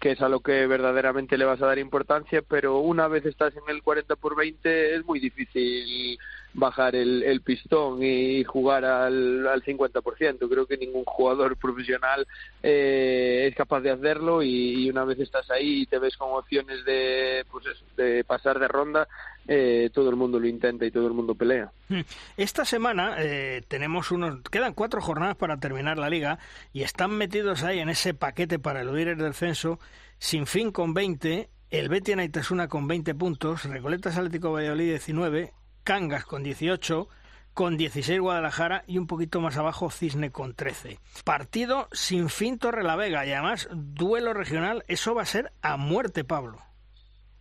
que 0.00 0.12
es 0.12 0.20
a 0.20 0.28
lo 0.28 0.40
que 0.40 0.66
verdaderamente 0.66 1.36
le 1.36 1.44
vas 1.44 1.60
a 1.60 1.66
dar 1.66 1.78
importancia, 1.78 2.42
pero 2.42 2.78
una 2.78 3.08
vez 3.08 3.26
estás 3.26 3.54
en 3.56 3.74
el 3.74 3.82
40 3.82 4.16
por 4.16 4.36
20 4.36 4.94
es 4.94 5.04
muy 5.04 5.18
difícil 5.18 6.18
bajar 6.54 6.96
el, 6.96 7.22
el 7.22 7.40
pistón 7.40 8.02
y 8.02 8.44
jugar 8.44 8.84
al, 8.84 9.46
al 9.46 9.62
50%. 9.62 10.48
Creo 10.48 10.66
que 10.66 10.76
ningún 10.76 11.04
jugador 11.04 11.56
profesional 11.56 12.26
eh, 12.62 13.46
es 13.48 13.54
capaz 13.54 13.80
de 13.80 13.90
hacerlo 13.90 14.42
y, 14.42 14.88
una 14.90 15.04
vez 15.04 15.18
estás 15.18 15.50
ahí 15.50 15.82
y 15.82 15.86
te 15.86 15.98
ves 15.98 16.16
con 16.16 16.30
opciones 16.32 16.84
de, 16.84 17.44
pues 17.50 17.64
de 17.96 18.24
pasar 18.24 18.58
de 18.58 18.68
ronda, 18.68 19.08
eh, 19.50 19.88
todo 19.94 20.10
el 20.10 20.16
mundo 20.16 20.38
lo 20.38 20.46
intenta 20.46 20.84
y 20.84 20.90
todo 20.90 21.06
el 21.06 21.14
mundo 21.14 21.34
pelea. 21.34 21.72
Esta 22.36 22.66
semana 22.66 23.16
eh, 23.18 23.62
tenemos 23.66 24.10
unos, 24.10 24.42
quedan 24.42 24.74
cuatro 24.74 25.00
jornadas 25.00 25.36
para 25.36 25.58
terminar 25.58 25.98
la 25.98 26.10
liga 26.10 26.38
y 26.74 26.82
están 26.82 27.12
metidos 27.12 27.62
ahí 27.62 27.80
en 27.80 27.88
ese 27.88 28.12
paquete 28.12 28.58
para 28.58 28.82
eludir 28.82 29.08
el 29.08 29.16
descenso, 29.16 29.80
sin 30.18 30.46
fin 30.46 30.70
con 30.70 30.92
20, 30.92 31.48
el 31.70 31.88
Betis 31.88 32.14
Naitasuna 32.14 32.68
con 32.68 32.86
20 32.86 33.14
puntos, 33.14 33.64
Recoletas 33.64 34.18
Atlético 34.18 34.52
Valladolid 34.52 34.90
19, 34.90 35.54
Cangas 35.82 36.26
con 36.26 36.42
18, 36.42 37.08
con 37.54 37.78
16 37.78 38.20
Guadalajara 38.20 38.84
y 38.86 38.98
un 38.98 39.06
poquito 39.06 39.40
más 39.40 39.56
abajo 39.56 39.90
Cisne 39.90 40.30
con 40.30 40.54
13. 40.54 40.98
Partido 41.24 41.88
sin 41.92 42.28
fin 42.28 42.58
Torre 42.58 42.84
la 42.84 42.96
Vega 42.96 43.24
y 43.24 43.32
además 43.32 43.68
duelo 43.72 44.34
regional, 44.34 44.84
eso 44.88 45.14
va 45.14 45.22
a 45.22 45.26
ser 45.26 45.52
a 45.62 45.78
muerte, 45.78 46.22
Pablo. 46.22 46.67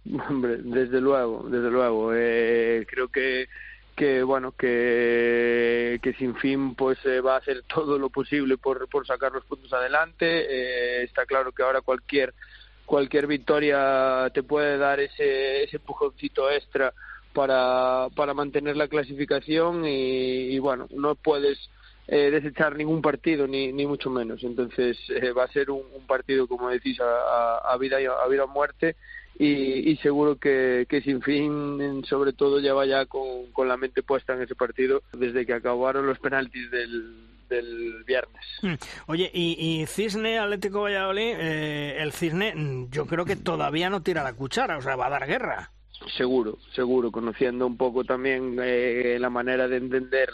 Hombre, 0.30 0.58
desde 0.58 1.02
luego, 1.02 1.46
desde 1.50 1.70
luego. 1.70 2.12
Eh, 2.14 2.86
creo 2.90 3.10
que 3.10 3.48
bueno 4.24 4.52
que, 4.52 6.00
que 6.04 6.14
sin 6.14 6.36
fin 6.36 6.76
pues 6.76 7.00
eh, 7.06 7.20
va 7.20 7.34
a 7.34 7.40
hacer 7.40 7.64
todo 7.64 7.98
lo 7.98 8.10
posible 8.10 8.58
por, 8.58 8.88
por 8.90 9.08
sacar 9.08 9.32
los 9.32 9.44
puntos 9.46 9.74
adelante 9.74 10.26
eh, 10.28 11.04
está 11.04 11.26
claro 11.26 11.52
que 11.52 11.64
ahora 11.64 11.82
cualquier 11.82 12.36
cualquier 12.86 13.26
victoria 13.26 14.30
te 14.34 14.44
puede 14.44 14.78
dar 14.78 15.00
ese 15.00 15.64
ese 15.64 15.78
empujoncito 15.78 16.50
extra 16.52 16.94
para 17.34 18.08
para 18.16 18.36
mantener 18.36 18.78
la 18.78 18.88
clasificación 18.88 19.84
y, 19.84 20.54
y 20.54 20.60
bueno 20.60 20.88
no 20.92 21.16
puedes 21.16 21.58
eh, 22.08 22.30
desechar 22.30 22.76
ningún 22.76 23.02
partido 23.02 23.48
ni, 23.48 23.74
ni 23.74 23.88
mucho 23.88 24.12
menos 24.12 24.44
entonces 24.44 24.96
eh, 25.10 25.32
va 25.32 25.46
a 25.46 25.52
ser 25.52 25.72
un, 25.72 25.82
un 25.92 26.06
partido 26.06 26.48
como 26.48 26.70
decís 26.70 27.00
a, 27.02 27.04
a, 27.04 27.74
a 27.74 27.78
vida 27.78 27.98
a 27.98 28.28
vida 28.28 28.44
o 28.44 28.48
muerte 28.48 28.96
y, 29.40 29.92
y 29.92 29.98
seguro 29.98 30.38
que, 30.38 30.86
que, 30.90 31.02
sin 31.02 31.22
fin, 31.22 32.04
sobre 32.06 32.34
todo, 32.34 32.60
ya 32.60 32.74
vaya 32.74 33.06
con, 33.06 33.52
con, 33.54 33.68
la 33.68 33.78
mente 33.78 34.04
puesta 34.04 34.34
en 34.34 34.42
ese 34.42 34.56
partido 34.56 35.04
desde 35.14 35.46
que 35.46 35.54
acabaron 35.54 36.08
los 36.08 36.20
penaltis 36.20 36.70
del, 36.72 37.28
del 37.50 38.04
viernes. 38.04 38.44
Hmm. 38.62 38.76
Oye, 39.08 39.30
y, 39.34 39.82
y 39.82 39.86
Cisne, 39.86 40.40
Atlético 40.40 40.82
Valladolid, 40.82 41.36
eh, 41.38 41.98
el 42.00 42.12
Cisne 42.14 42.54
mm, 42.56 42.90
yo 42.90 43.06
creo 43.06 43.26
que 43.26 43.36
todavía 43.36 43.90
no 43.90 44.02
tira 44.02 44.24
la 44.24 44.34
cuchara, 44.34 44.78
o 44.78 44.82
sea, 44.82 44.96
va 44.96 45.08
a 45.08 45.12
dar 45.12 45.28
guerra. 45.28 45.72
Seguro, 46.16 46.58
seguro, 46.74 47.12
conociendo 47.12 47.66
un 47.66 47.78
poco 47.78 48.04
también 48.04 48.58
eh, 48.62 49.18
la 49.20 49.30
manera 49.30 49.68
de 49.68 49.78
entender 49.78 50.30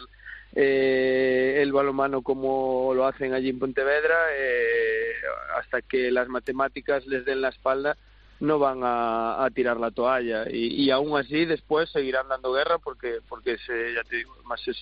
eh, 0.55 1.59
el 1.61 1.71
balonmano 1.71 2.21
como 2.21 2.93
lo 2.93 3.07
hacen 3.07 3.33
allí 3.33 3.49
en 3.49 3.59
Pontevedra, 3.59 4.15
eh, 4.37 5.13
hasta 5.57 5.81
que 5.81 6.11
las 6.11 6.27
matemáticas 6.27 7.05
les 7.07 7.25
den 7.25 7.41
la 7.41 7.49
espalda, 7.49 7.97
no 8.43 8.59
van 8.59 8.81
a, 8.83 9.47
tirar 9.55 9.79
la 9.79 9.91
toalla. 9.91 10.45
Y, 10.51 10.83
y, 10.83 10.91
aún 10.91 11.17
así 11.17 11.45
después 11.45 11.89
seguirán 11.89 12.27
dando 12.27 12.51
guerra 12.51 12.77
porque 12.77 13.19
porque 13.29 13.57
se, 13.57 13.93
ya 13.93 14.03
te 14.03 14.17
digo 14.17 14.35
más 14.45 14.67
es, 14.67 14.77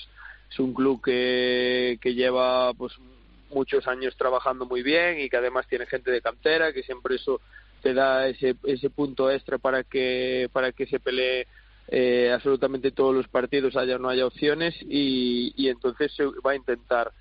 es 0.52 0.60
un 0.60 0.74
club 0.74 1.02
que, 1.04 2.00
que 2.02 2.16
lleva 2.16 2.74
pues 2.74 2.94
muchos 3.52 3.88
años 3.88 4.16
trabajando 4.18 4.66
muy 4.66 4.82
bien 4.82 5.20
y 5.20 5.30
que 5.30 5.38
además 5.38 5.68
tiene 5.68 5.86
gente 5.86 6.10
de 6.10 6.22
cantera 6.22 6.74
que 6.74 6.84
siempre 6.84 7.16
eso 7.16 7.40
te 7.84 7.94
da 7.94 8.28
ese 8.28 8.56
ese 8.64 8.90
punto 8.90 9.30
extra 9.30 9.60
para 9.60 9.84
que 9.84 10.50
para 10.52 10.72
que 10.72 10.88
se 10.88 11.00
pelee 11.00 11.46
eh, 11.88 12.32
absolutamente 12.34 12.92
todos 12.92 13.14
los 13.14 13.28
partidos 13.28 13.76
haya 13.76 14.00
no 14.00 14.10
haya 14.10 14.26
opciones. 14.26 14.76
Y, 14.82 15.54
y 15.56 15.70
entonces 15.70 16.12
se 16.16 16.26
va 16.26 16.52
a 16.52 16.56
intentar 16.56 17.12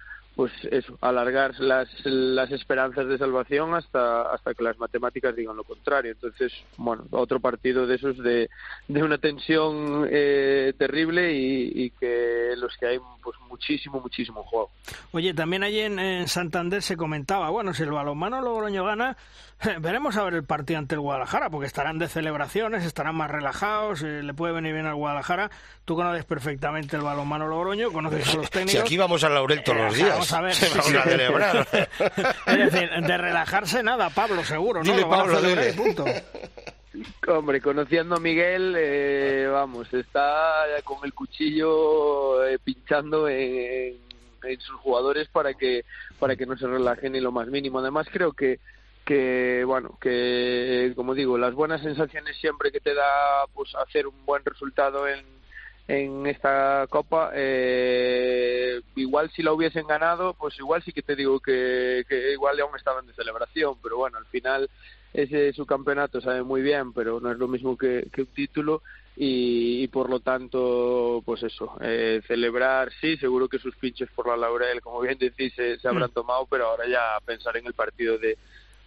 pues 0.41 0.53
eso, 0.71 0.97
alargar 1.03 1.53
las, 1.61 1.87
las 2.03 2.51
esperanzas 2.51 3.07
de 3.07 3.19
salvación 3.19 3.75
hasta, 3.75 4.23
hasta 4.33 4.55
que 4.55 4.65
las 4.65 4.79
matemáticas 4.79 5.37
digan 5.37 5.55
lo 5.55 5.65
contrario. 5.65 6.13
Entonces, 6.13 6.51
bueno, 6.79 7.05
otro 7.11 7.41
partido 7.41 7.87
de 7.87 7.97
esos 7.97 8.17
de, 8.17 8.49
de 8.89 9.03
una 9.03 9.19
tensión 9.19 10.09
eh, 10.11 10.73
terrible 10.79 11.35
y, 11.35 11.73
y, 11.75 11.91
que 11.91 12.55
los 12.57 12.75
que 12.79 12.87
hay 12.87 12.99
pues 13.23 13.37
muchísimo, 13.51 14.01
muchísimo 14.01 14.43
juego. 14.45 14.71
Oye, 15.13 15.35
también 15.35 15.63
allí 15.63 15.81
en, 15.81 15.99
en 15.99 16.27
Santander 16.27 16.81
se 16.81 16.97
comentaba, 16.97 17.51
bueno, 17.51 17.75
si 17.75 17.83
el 17.83 17.91
balonmano 17.91 18.41
Logroño 18.41 18.83
gana, 18.83 19.19
veremos 19.81 20.17
a 20.17 20.25
ver 20.25 20.35
el 20.35 20.45
partido 20.45 20.79
ante 20.79 20.95
el 20.95 21.01
Guadalajara, 21.01 21.51
porque 21.51 21.67
estarán 21.67 21.99
de 21.99 22.09
celebraciones, 22.09 22.85
estarán 22.85 23.15
más 23.15 23.31
relajados, 23.31 24.03
eh, 24.03 24.23
le 24.23 24.33
puede 24.33 24.55
venir 24.55 24.73
bien 24.73 24.87
al 24.87 24.95
Guadalajara. 24.95 25.51
Tú 25.85 25.97
conoces 25.97 26.25
perfectamente 26.25 26.97
el 26.97 27.03
balonmano 27.03 27.47
Logroño, 27.47 27.93
conoces 27.93 28.29
a 28.33 28.37
los 28.37 28.51
técnicos. 28.51 28.73
Si 28.73 28.79
aquí 28.79 28.97
vamos 28.97 29.23
al 29.23 29.35
Laurel 29.35 29.63
todos 29.63 29.79
los 29.79 29.95
días. 29.95 30.30
Vamos 30.31 30.33
a 30.33 30.41
ver. 30.41 30.55
vamos 30.77 30.95
a 30.95 31.03
celebrar. 31.03 31.69
es 32.47 32.73
decir, 32.73 32.91
de 32.91 33.19
relajarse 33.19 33.83
nada, 33.83 34.11
Pablo, 34.11 34.45
seguro, 34.45 34.83
¿no? 34.83 34.91
Dile, 34.91 35.03
Lo 35.03 35.09
van 35.09 35.21
a 35.21 35.23
Pablo, 35.25 35.41
celebrar 35.41 35.69
y 35.69 35.73
punto. 35.73 36.05
Hombre, 37.29 37.61
conociendo 37.61 38.17
a 38.17 38.21
Miguel, 38.21 38.75
eh, 38.77 39.49
vamos, 39.51 39.93
está 39.95 40.65
con 40.85 40.99
el 41.05 41.15
cuchillo 41.15 42.45
eh, 42.45 42.59
pinchando 42.59 43.29
en, 43.29 43.97
en, 44.43 44.61
sus 44.61 44.77
jugadores 44.81 45.29
para 45.29 45.55
que 45.55 45.85
para 46.19 46.35
que 46.35 46.47
no 46.47 46.57
se 46.57 46.67
relajen 46.67 47.13
ni 47.13 47.21
lo 47.21 47.31
más 47.31 47.47
mínimo. 47.49 47.79
Además, 47.79 48.09
creo 48.13 48.33
que 48.33 48.59
que 49.05 49.65
bueno, 49.65 49.99
que 50.01 50.93
como 50.97 51.15
digo, 51.15 51.39
las 51.39 51.55
buenas 51.55 51.81
sensaciones 51.81 52.37
siempre 52.37 52.71
que 52.71 52.81
te 52.81 52.95
da 52.95 53.47
pues 53.55 53.75
hacer 53.75 54.07
un 54.07 54.25
buen 54.25 54.45
resultado 54.45 55.07
en 55.09 55.25
en 55.89 56.27
esta 56.27 56.87
copa 56.89 57.33
eh, 57.35 58.81
igual 58.97 59.31
si 59.31 59.43
la 59.43 59.53
hubiesen 59.53 59.87
ganado 59.87 60.35
pues 60.35 60.59
igual 60.59 60.83
sí 60.83 60.93
que 60.93 61.03
te 61.03 61.17
digo 61.17 61.41
que, 61.41 62.05
que 62.09 62.33
igual 62.33 62.61
aún 62.61 62.77
estaban 62.77 63.07
de 63.07 63.15
celebración 63.15 63.77
pero 63.83 63.97
bueno 63.97 64.19
al 64.19 64.27
final 64.27 64.71
ese 65.13 65.53
su 65.53 65.67
campeonato 65.67 66.21
sabe 66.21 66.43
muy 66.43 66.63
bien, 66.63 66.93
pero 66.93 67.21
no 67.21 67.33
es 67.33 67.39
lo 67.39 67.49
mismo 67.49 67.77
que, 67.77 68.09
que 68.13 68.23
un 68.23 68.29
título 68.29 68.83
y, 69.17 69.83
y, 69.83 69.89
por 69.89 70.09
lo 70.09 70.21
tanto, 70.21 71.21
pues 71.27 71.43
eso, 71.43 71.77
eh, 71.81 72.23
celebrar, 72.27 72.91
sí, 73.01 73.17
seguro 73.17 73.49
que 73.49 73.59
sus 73.59 73.77
pinches 73.77 74.09
por 74.13 74.29
la 74.29 74.37
laurel, 74.37 74.81
como 74.81 75.01
bien 75.01 75.19
decís, 75.19 75.53
se, 75.55 75.79
se 75.79 75.89
habrán 75.89 76.11
tomado, 76.13 76.47
pero 76.49 76.69
ahora 76.69 76.89
ya 76.89 77.19
pensar 77.27 77.57
en 77.57 77.67
el 77.67 77.75
partido 77.75 78.19
de, 78.19 78.39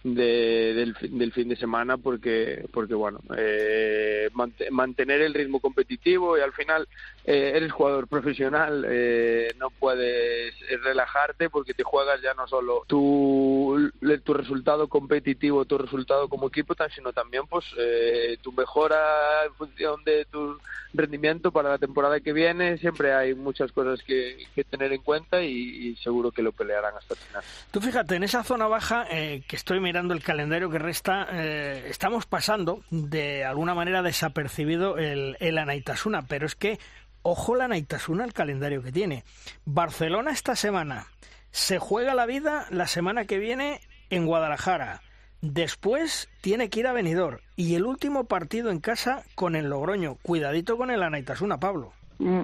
de, 0.04 0.74
del, 0.74 1.18
del, 1.18 1.32
fin 1.32 1.48
de 1.48 1.56
semana 1.56 1.96
porque 1.96 2.66
porque 2.70 2.94
bueno 2.94 3.20
eh, 3.38 4.28
mant 4.34 4.54
mantener 4.70 5.22
el 5.22 5.32
ritmo 5.32 5.60
competitivo 5.60 6.36
y 6.36 6.42
al 6.42 6.52
final 6.52 6.86
eh, 7.24 7.52
eres 7.54 7.72
jugador 7.72 8.06
profesional 8.06 8.84
eh, 8.86 9.54
no 9.58 9.70
puedes 9.70 10.54
relajarte 10.82 11.48
porque 11.48 11.72
te 11.72 11.84
juegas 11.84 12.20
ya 12.20 12.34
no 12.34 12.46
solo 12.46 12.84
tu 12.86 13.90
tu 14.22 14.34
resultado 14.34 14.88
competitivo 14.88 15.64
tu 15.64 15.78
resultado 15.78 16.28
como 16.28 16.48
equipo 16.48 16.74
sino 16.94 17.14
también 17.14 17.46
pues 17.46 17.64
eh, 17.78 18.36
tu 18.42 18.52
mejora 18.52 19.44
en 19.46 19.54
función 19.54 20.04
de 20.04 20.26
tu 20.26 20.58
rendimiento 20.92 21.50
para 21.50 21.70
la 21.70 21.78
temporada 21.78 22.20
que 22.20 22.32
viene. 22.32 22.78
Siempre 22.78 23.12
hay 23.12 23.34
muchas 23.34 23.72
cosas 23.72 24.00
que, 24.02 24.46
que 24.54 24.64
tener 24.64 24.92
en 24.92 25.02
cuenta 25.02 25.42
y, 25.42 25.48
y, 25.48 25.96
seguro 25.96 26.30
que 26.30 26.42
lo 26.42 26.52
pelearán 26.52 26.94
hasta 26.96 27.14
el 27.14 27.20
final. 27.20 27.42
Tú 27.70 27.80
fíjate 27.80 28.16
en 28.16 28.22
esa 28.22 28.44
zona 28.44 28.66
baja 28.66 29.06
que 29.08 29.56
estoy 29.56 29.80
mirando 29.80 29.93
mirando 29.94 30.14
el 30.14 30.24
calendario 30.24 30.70
que 30.70 30.80
resta, 30.80 31.28
eh, 31.30 31.86
estamos 31.88 32.26
pasando 32.26 32.82
de 32.90 33.44
alguna 33.44 33.76
manera 33.76 34.02
desapercibido 34.02 34.98
el, 34.98 35.36
el 35.38 35.56
Anaitasuna, 35.56 36.22
pero 36.26 36.46
es 36.46 36.56
que, 36.56 36.80
ojo 37.22 37.54
la 37.54 37.66
Anaitasuna, 37.66 38.24
el 38.24 38.32
calendario 38.32 38.82
que 38.82 38.90
tiene. 38.90 39.22
Barcelona 39.64 40.32
esta 40.32 40.56
semana, 40.56 41.06
se 41.52 41.78
juega 41.78 42.12
la 42.14 42.26
vida 42.26 42.66
la 42.70 42.88
semana 42.88 43.26
que 43.26 43.38
viene 43.38 43.82
en 44.10 44.26
Guadalajara. 44.26 45.00
Después 45.42 46.28
tiene 46.40 46.70
que 46.70 46.80
ir 46.80 46.88
a 46.88 46.92
Benidorm 46.92 47.38
y 47.54 47.76
el 47.76 47.86
último 47.86 48.24
partido 48.24 48.72
en 48.72 48.80
casa 48.80 49.22
con 49.36 49.54
el 49.54 49.70
Logroño. 49.70 50.16
Cuidadito 50.22 50.76
con 50.76 50.90
el 50.90 51.04
Anaitasuna, 51.04 51.60
Pablo. 51.60 51.92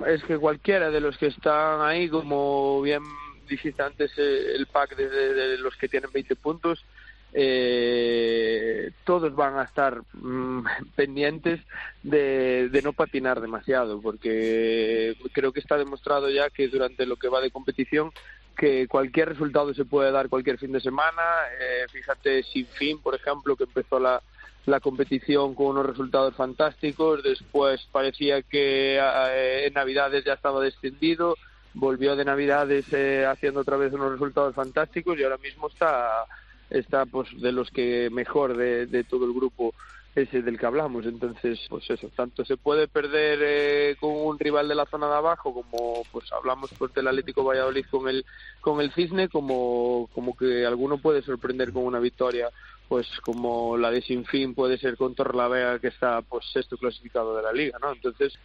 Es 0.07 0.23
que 0.23 0.39
cualquiera 0.39 0.89
de 0.91 1.01
los 1.01 1.19
que 1.19 1.27
están 1.27 1.81
ahí, 1.81 2.09
como 2.09 2.81
bien 2.81 3.03
dijiste 3.49 3.83
antes, 3.83 4.13
eh, 4.19 4.55
el 4.55 4.69
pack 4.69 4.95
de 4.95 5.59
los 5.59 5.75
que 5.75 5.89
tienen 5.89 6.13
20 6.13 6.37
puntos, 6.37 6.85
eh, 7.33 8.91
todos 9.05 9.35
van 9.35 9.59
a 9.59 9.65
estar 9.65 10.03
mmm, 10.15 10.65
pendientes 10.97 11.61
de, 12.03 12.69
de, 12.71 12.83
no 12.83 12.93
patinar 12.93 13.41
demasiado, 13.41 14.01
porque 14.01 15.17
creo 15.33 15.53
que 15.53 15.61
está 15.61 15.77
demostrado 15.77 16.29
ya 16.31 16.51
que 16.51 16.69
durante 16.69 17.07
lo 17.07 17.17
que 17.17 17.29
va 17.29 17.41
de 17.41 17.51
competición 17.51 18.11
que 18.57 18.89
cualquier 18.89 19.31
resultado 19.31 19.73
se 19.73 19.87
puede 19.87 20.13
dar 20.13 20.29
cualquier 20.29 20.59
fin 20.59 20.73
de 20.73 20.81
semana. 20.81 21.23
Eh, 21.59 21.87
fíjate, 21.91 22.43
sin 22.43 22.67
fin, 22.67 22.99
por 22.99 23.15
ejemplo, 23.15 23.57
que 23.57 23.65
empezó 23.65 23.99
la, 23.99 24.21
la 24.67 24.81
competición 24.81 25.55
con 25.55 25.69
unos 25.69 25.87
resultados 25.87 26.35
fantásticos, 26.35 27.23
después 27.23 27.89
parecía 27.91 28.43
que 28.43 28.99
eh, 28.99 29.67
en 29.67 29.73
Navidades 29.73 30.25
ya 30.25 30.35
estaba 30.35 30.61
descendido, 30.63 31.37
volvió 31.75 32.17
de 32.17 32.25
Navidades 32.25 32.85
eh, 32.93 33.25
haciendo 33.27 33.61
otra 33.61 33.77
vez 33.77 33.93
unos 33.93 34.13
resultados 34.13 34.55
fantásticos 34.55 35.19
y 35.19 35.23
ahora 35.23 35.39
mismo 35.39 35.69
está 35.69 36.27
está 36.71 37.07
pues 37.07 37.29
de 37.41 37.53
los 37.53 37.71
que 37.71 38.09
mejor 38.11 38.57
de, 38.57 38.87
de, 38.87 39.05
todo 39.05 39.27
el 39.27 39.35
grupo 39.35 39.75
ese 40.15 40.43
del 40.43 40.59
que 40.59 40.67
hablamos. 40.67 41.07
Entonces 41.07 41.59
pues 41.69 41.89
eso 41.91 42.11
tanto 42.15 42.45
se 42.45 42.57
puede 42.57 42.89
perder 42.89 43.39
eh, 43.43 43.97
con 44.01 44.11
un 44.13 44.39
rival 44.39 44.69
de 44.69 44.75
la 44.75 44.87
zona 44.87 45.09
de 45.09 45.17
abajo 45.17 45.53
como 45.53 46.03
pues 46.11 46.31
hablamos 46.33 46.71
pues 46.79 46.93
del 46.95 47.09
Atlético 47.09 47.45
Valladolid 47.45 47.87
con 47.91 48.09
el 48.09 48.25
con 48.61 48.81
el 48.81 48.93
Cisne 48.93 49.29
como 49.29 50.09
como 50.15 50.37
que 50.37 50.67
alguno 50.67 50.99
puede 50.99 51.23
sorprender 51.23 51.73
con 51.73 51.85
una 51.85 52.01
victoria 52.01 52.49
pues 52.89 53.07
como 53.23 53.77
la 53.77 53.93
de 53.93 54.03
Sinfín 54.03 54.55
puede 54.55 54.77
ser 54.77 54.97
con 54.97 55.15
Torlavega 55.15 55.79
que 55.79 55.89
está 55.89 56.23
pues 56.23 56.45
sexto 56.53 56.77
clasificado 56.77 57.37
de 57.37 57.43
la 57.43 57.53
liga 57.53 57.79
no 57.81 57.93
entonces 57.93 58.37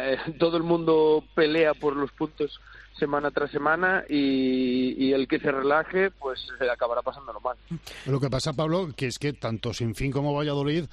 eh, 0.00 0.18
todo 0.38 0.56
el 0.56 0.64
mundo 0.64 1.22
pelea 1.34 1.74
por 1.74 1.94
los 1.94 2.10
puntos 2.10 2.60
semana 2.98 3.30
tras 3.30 3.50
semana 3.50 4.04
y, 4.08 4.94
y, 4.98 5.12
el 5.12 5.26
que 5.26 5.38
se 5.38 5.50
relaje 5.50 6.10
pues 6.10 6.46
se 6.58 6.70
acabará 6.70 7.02
pasándolo 7.02 7.40
mal. 7.40 7.56
Lo 8.06 8.20
que 8.20 8.30
pasa, 8.30 8.52
Pablo, 8.52 8.90
que 8.96 9.06
es 9.06 9.18
que 9.18 9.32
tanto 9.32 9.72
Sinfín 9.72 10.12
como 10.12 10.34
Valladolid 10.34 10.84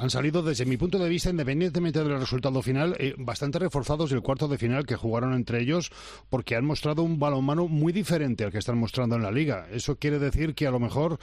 Han 0.00 0.08
salido, 0.08 0.42
desde 0.42 0.64
mi 0.64 0.78
punto 0.78 0.98
de 0.98 1.10
vista, 1.10 1.28
independientemente 1.28 2.02
del 2.02 2.18
resultado 2.18 2.62
final, 2.62 2.96
eh, 2.98 3.14
bastante 3.18 3.58
reforzados 3.58 4.10
el 4.12 4.22
cuarto 4.22 4.48
de 4.48 4.56
final 4.56 4.86
que 4.86 4.96
jugaron 4.96 5.34
entre 5.34 5.60
ellos, 5.60 5.92
porque 6.30 6.56
han 6.56 6.64
mostrado 6.64 7.02
un 7.02 7.18
balonmano 7.18 7.68
muy 7.68 7.92
diferente 7.92 8.44
al 8.44 8.50
que 8.50 8.56
están 8.56 8.78
mostrando 8.78 9.16
en 9.16 9.22
la 9.22 9.30
liga. 9.30 9.66
Eso 9.70 9.96
quiere 9.96 10.18
decir 10.18 10.54
que 10.54 10.66
a 10.66 10.70
lo 10.70 10.80
mejor, 10.80 11.18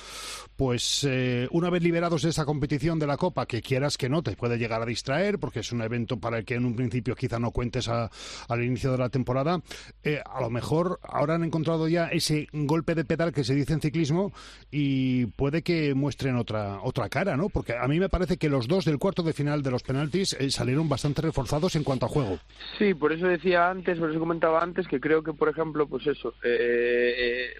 pues 0.56 1.04
eh, 1.10 1.48
una 1.50 1.72
vez 1.72 1.82
liberados 1.82 2.22
de 2.22 2.30
esa 2.30 2.46
competición 2.46 3.00
de 3.00 3.08
la 3.08 3.18
Copa, 3.18 3.48
que 3.48 3.64
quieras 3.64 3.98
que 3.98 4.10
no, 4.10 4.22
te 4.22 4.36
puede 4.36 4.60
llegar 4.60 4.84
a 4.84 4.86
distraer, 4.86 5.40
porque 5.40 5.62
es 5.62 5.72
un 5.72 5.82
evento 5.82 6.20
para 6.20 6.38
el 6.38 6.46
que 6.46 6.54
en 6.54 6.66
un 6.66 6.76
principio 6.76 7.16
quizá 7.16 7.40
no 7.40 7.50
cuentes 7.50 7.88
al 7.88 8.64
inicio 8.64 8.92
de 8.92 9.00
la 9.00 9.10
temporada, 9.10 9.60
eh, 10.04 10.22
a 10.24 10.40
lo 10.40 10.52
mejor 10.52 11.00
ahora 11.02 11.34
han 11.34 11.44
encontrado 11.44 11.88
ya 11.88 12.10
ese 12.10 12.48
golpe 12.54 12.94
de 12.94 13.06
pedal 13.06 13.34
que 13.34 13.44
se 13.44 13.56
dice 13.56 13.74
en 13.74 13.82
ciclismo 13.82 14.34
y 14.70 15.26
puede 15.26 15.64
que 15.64 15.96
muestren 15.96 16.36
otra, 16.36 16.80
otra 16.84 17.10
cara, 17.10 17.36
¿no? 17.36 17.50
Porque 17.50 17.76
a 17.76 17.88
mí 17.88 18.00
me 18.00 18.10
parece 18.10 18.38
que 18.38 18.50
los 18.50 18.67
dos 18.68 18.86
del 18.86 19.00
cuarto 19.00 19.24
de 19.24 19.34
final 19.34 19.64
de 19.64 19.72
los 19.72 19.84
penaltis 19.84 20.34
eh, 20.34 20.50
salieron 20.52 20.88
bastante 20.90 21.22
reforzados 21.22 21.76
en 21.76 21.84
cuanto 21.84 22.06
a 22.06 22.10
juego. 22.10 22.40
Sí, 22.78 22.94
por 22.94 23.12
eso 23.14 23.28
decía 23.28 23.70
antes, 23.70 23.98
por 23.98 24.10
eso 24.10 24.20
comentaba 24.20 24.62
antes, 24.62 24.88
que 24.88 25.00
creo 25.00 25.24
que, 25.24 25.34
por 25.34 25.50
ejemplo, 25.50 25.88
pues 25.88 26.06
eso, 26.08 26.34
eh, 26.44 27.54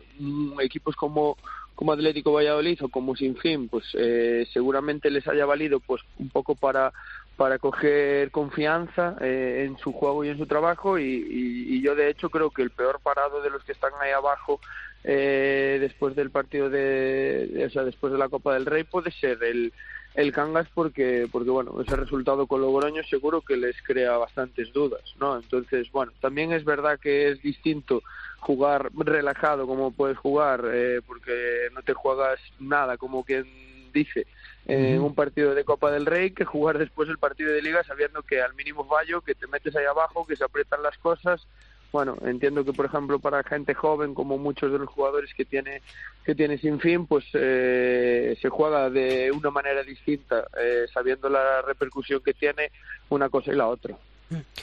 equipos 0.60 0.96
como 0.96 1.38
como 1.78 1.94
Atlético 1.94 2.34
Valladolid 2.34 2.84
o 2.84 2.90
como 2.90 3.16
Sinfín, 3.16 3.70
pues 3.70 3.86
eh, 3.94 4.48
seguramente 4.52 5.12
les 5.12 5.28
haya 5.28 5.46
valido 5.46 5.80
pues 5.80 6.02
un 6.18 6.30
poco 6.30 6.56
para 6.56 6.92
para 7.38 7.60
coger 7.60 8.32
confianza 8.32 9.16
eh, 9.22 9.66
en 9.68 9.78
su 9.78 9.94
juego 9.94 10.26
y 10.26 10.30
en 10.30 10.40
su 10.40 10.48
trabajo 10.48 10.98
y, 10.98 11.80
yo 11.84 11.94
de 11.94 12.10
hecho 12.10 12.32
creo 12.32 12.50
que 12.50 12.64
el 12.64 12.72
peor 12.72 13.00
parado 13.00 13.44
de 13.44 13.52
los 13.52 13.64
que 13.64 13.74
están 13.74 13.92
ahí 14.02 14.10
abajo 14.10 14.60
eh, 15.04 15.78
después 15.80 16.16
del 16.16 16.32
partido 16.32 16.72
de, 16.72 17.64
o 17.68 17.70
sea 17.70 17.84
después 17.84 18.12
de 18.12 18.18
la 18.18 18.28
Copa 18.28 18.56
del 18.56 18.66
Rey 18.66 18.84
puede 18.84 19.12
ser 19.12 19.42
el 19.44 19.72
el 20.18 20.32
Cangas 20.32 20.68
porque 20.74 21.28
porque 21.32 21.52
bueno 21.52 21.80
ese 21.80 21.96
resultado 21.96 22.48
con 22.48 22.60
Logroño 22.60 23.04
seguro 23.04 23.42
que 23.42 23.56
les 23.56 23.80
crea 23.84 24.18
bastantes 24.18 24.74
dudas 24.74 25.02
no 25.20 25.38
entonces 25.38 25.92
bueno 25.92 26.12
también 26.20 26.52
es 26.52 26.66
verdad 26.66 27.00
que 27.00 27.30
es 27.30 27.42
distinto 27.44 28.02
jugar 28.40 28.90
relajado 28.96 29.68
como 29.68 29.92
puedes 29.92 30.18
jugar 30.18 30.66
eh, 30.74 31.02
porque 31.06 31.70
no 31.72 31.84
te 31.84 31.94
juegas 31.94 32.40
nada 32.60 32.98
como 32.98 33.24
quien 33.24 33.46
dice 33.94 34.26
en 34.66 35.02
un 35.02 35.16
partido 35.16 35.56
de 35.56 35.64
Copa 35.64 35.92
del 35.92 36.06
Rey 36.06 36.32
que 36.32 36.44
jugar 36.44 36.78
después 36.78 37.08
el 37.08 37.20
partido 37.20 37.54
de 37.54 37.62
Liga 37.62 37.84
sabiendo 37.84 38.22
que 38.24 38.42
al 38.42 38.54
mínimo 38.56 38.86
fallo 38.86 39.22
que 39.22 39.36
te 39.36 39.48
metes 39.48 39.76
ahí 39.76 39.86
abajo 39.86 40.26
que 40.26 40.36
se 40.36 40.44
aprietan 40.44 40.84
las 40.84 40.98
cosas 40.98 41.48
bueno 41.92 42.18
entiendo 42.26 42.64
que 42.66 42.74
por 42.74 42.86
ejemplo 42.86 43.20
para 43.20 43.44
gente 43.44 43.74
joven 43.74 44.14
como 44.14 44.38
muchos 44.38 44.72
de 44.72 44.80
los 44.80 44.90
jugadores 44.90 45.34
que 45.34 45.46
tiene 45.46 45.82
que 46.26 46.36
tiene 46.36 46.58
sin 46.58 46.80
fin 46.80 47.06
pues 47.06 47.26
eh, 47.34 48.38
se 48.42 48.50
juega 48.50 48.90
de 48.90 49.32
una 49.32 49.52
manera 49.52 49.84
distinta 49.84 50.46
eh, 50.60 50.86
sabiendo 50.94 51.30
la 51.30 51.62
repercusión 51.62 52.22
que 52.24 52.34
tiene 52.34 52.72
una 53.10 53.30
cosa 53.30 53.52
y 53.52 53.56
la 53.56 53.68
otra 53.68 53.98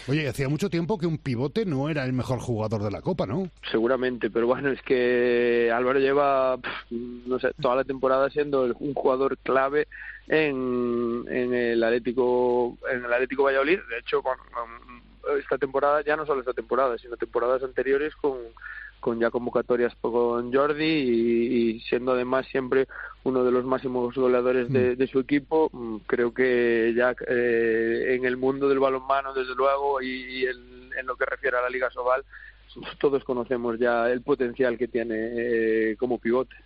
Oye, 0.09 0.29
hacía 0.29 0.49
mucho 0.49 0.69
tiempo 0.69 0.99
que 0.99 1.07
un 1.07 1.17
pivote 1.17 1.65
no 1.65 1.89
era 1.89 2.05
el 2.05 2.13
mejor 2.13 2.39
jugador 2.39 2.83
de 2.83 2.91
la 2.91 3.01
Copa, 3.01 3.27
¿no? 3.27 3.49
Seguramente, 3.71 4.29
pero 4.29 4.47
bueno, 4.47 4.71
es 4.71 4.83
que 4.83 5.71
Álvaro 5.75 5.99
lleva, 5.99 6.59
no 6.91 7.39
sé, 7.39 7.53
toda 7.61 7.77
la 7.77 7.85
temporada 7.85 8.29
siendo 8.29 8.65
un 8.79 8.93
jugador 8.93 9.39
clave 9.39 9.89
en, 10.29 11.25
en 11.29 11.55
el 11.55 11.83
Atlético 11.83 12.77
en 12.93 13.05
el 13.05 13.13
Atlético 13.13 13.45
Valladolid. 13.45 13.79
De 13.89 13.99
hecho, 13.99 14.23
con, 14.23 14.37
esta 15.39 15.59
temporada, 15.59 16.03
ya 16.03 16.17
no 16.17 16.27
solo 16.27 16.41
esta 16.41 16.53
temporada, 16.53 16.99
sino 16.99 17.17
temporadas 17.17 17.63
anteriores 17.63 18.15
con 18.17 18.39
con 19.05 19.21
ya 19.21 19.31
convocatorias 19.31 19.95
con 20.01 20.51
Jordi 20.51 20.83
y, 20.83 21.81
siendo 21.81 22.13
además 22.13 22.47
siempre 22.47 22.89
uno 23.25 23.45
de 23.45 23.53
los 23.53 23.63
máximos 23.63 24.15
goleadores 24.15 24.73
de, 24.73 24.97
mm. 24.97 25.09
su 25.09 25.21
equipo, 25.21 25.69
mm, 25.71 25.97
creo 26.07 26.33
que 26.33 26.95
ya 26.97 27.15
eh, 27.29 28.15
en 28.17 28.25
el 28.25 28.39
mundo 28.39 28.67
del 28.67 28.79
balonmano, 28.79 29.35
desde 29.35 29.55
luego, 29.55 30.01
y, 30.01 30.47
en, 30.47 31.07
lo 31.07 31.17
que 31.17 31.27
refiere 31.27 31.59
a 31.59 31.61
la 31.61 31.69
Liga 31.69 31.91
Sobal, 31.91 32.25
todos 32.99 33.23
conocemos 33.25 33.79
ya 33.79 34.11
el 34.11 34.23
potencial 34.23 34.79
que 34.79 34.89
tiene 34.89 35.17
eh, 35.35 35.97
como 35.99 36.19
pivote. 36.19 36.57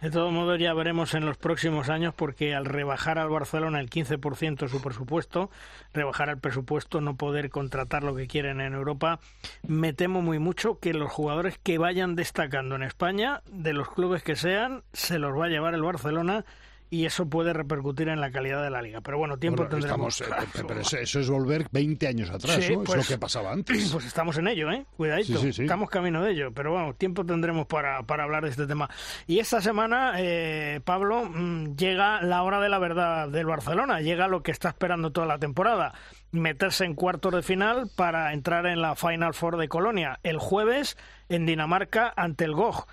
De 0.00 0.10
todos 0.10 0.32
modos, 0.32 0.58
ya 0.58 0.72
veremos 0.74 1.14
en 1.14 1.26
los 1.26 1.36
próximos 1.36 1.88
años, 1.88 2.14
porque 2.14 2.54
al 2.54 2.64
rebajar 2.64 3.18
al 3.18 3.28
Barcelona 3.28 3.80
el 3.80 3.90
15% 3.90 4.68
su 4.68 4.80
presupuesto, 4.80 5.50
rebajar 5.92 6.28
el 6.28 6.38
presupuesto, 6.38 7.00
no 7.00 7.16
poder 7.16 7.50
contratar 7.50 8.02
lo 8.02 8.14
que 8.14 8.26
quieren 8.26 8.60
en 8.60 8.74
Europa, 8.74 9.20
me 9.66 9.92
temo 9.92 10.22
muy 10.22 10.38
mucho 10.38 10.78
que 10.78 10.94
los 10.94 11.10
jugadores 11.10 11.58
que 11.58 11.78
vayan 11.78 12.14
destacando 12.14 12.76
en 12.76 12.82
España, 12.82 13.42
de 13.50 13.72
los 13.72 13.90
clubes 13.90 14.22
que 14.22 14.36
sean, 14.36 14.82
se 14.92 15.18
los 15.18 15.38
va 15.38 15.46
a 15.46 15.50
llevar 15.50 15.74
el 15.74 15.82
Barcelona 15.82 16.44
y 16.90 17.04
eso 17.06 17.26
puede 17.26 17.52
repercutir 17.52 18.08
en 18.08 18.20
la 18.20 18.30
calidad 18.30 18.62
de 18.62 18.70
la 18.70 18.82
liga. 18.82 19.00
Pero 19.00 19.18
bueno, 19.18 19.38
tiempo 19.38 19.66
tendremos. 19.66 20.20
Eh, 20.20 20.24
pero 20.66 20.80
eso, 20.80 20.98
es 20.98 21.28
volver 21.28 21.66
20 21.70 22.06
años 22.06 22.30
atrás, 22.30 22.56
¿no? 22.56 22.62
es 22.62 22.70
lo 22.70 22.84
pues, 22.84 23.08
que 23.08 23.18
pasaba 23.18 23.52
antes. 23.52 23.90
Pues 23.96 24.04
estamos 24.04 24.36
en 24.36 24.48
ello, 24.48 24.70
¿eh? 24.70 24.84
Cuidadito, 24.96 25.40
estamos 25.42 25.88
camino 25.88 26.22
de 26.22 26.32
ello. 26.32 26.52
Pero 26.52 26.72
bueno, 26.72 26.92
tiempo 26.94 27.24
tendremos 27.24 27.66
para, 27.66 28.02
para 28.02 28.24
hablar 28.24 28.44
de 28.44 28.50
este 28.50 28.66
tema. 28.66 28.90
Y 29.26 29.38
esta 29.38 29.62
semana, 29.62 30.14
eh, 30.18 30.80
Pablo, 30.84 31.24
mm, 31.24 31.76
llega 31.76 32.20
la 32.20 32.42
hora 32.42 32.60
de 32.60 32.68
la 32.68 32.78
verdad 32.78 33.28
del 33.28 33.46
Barcelona, 33.46 34.00
llega 34.00 34.28
lo 34.28 34.42
que 34.42 34.50
está 34.50 34.68
esperando 34.68 35.12
toda 35.12 35.26
la 35.26 35.38
temporada 35.38 35.94
meterse 36.32 36.84
en 36.84 36.94
cuartos 36.94 37.32
de 37.32 37.42
final 37.42 37.90
para 37.96 38.32
entrar 38.32 38.66
en 38.66 38.80
la 38.80 38.94
Final 38.94 39.34
Four 39.34 39.56
de 39.56 39.68
Colonia 39.68 40.18
el 40.22 40.38
jueves 40.38 40.96
en 41.28 41.46
Dinamarca 41.46 42.12
ante 42.16 42.44
el 42.44 42.54
GOG. 42.54 42.86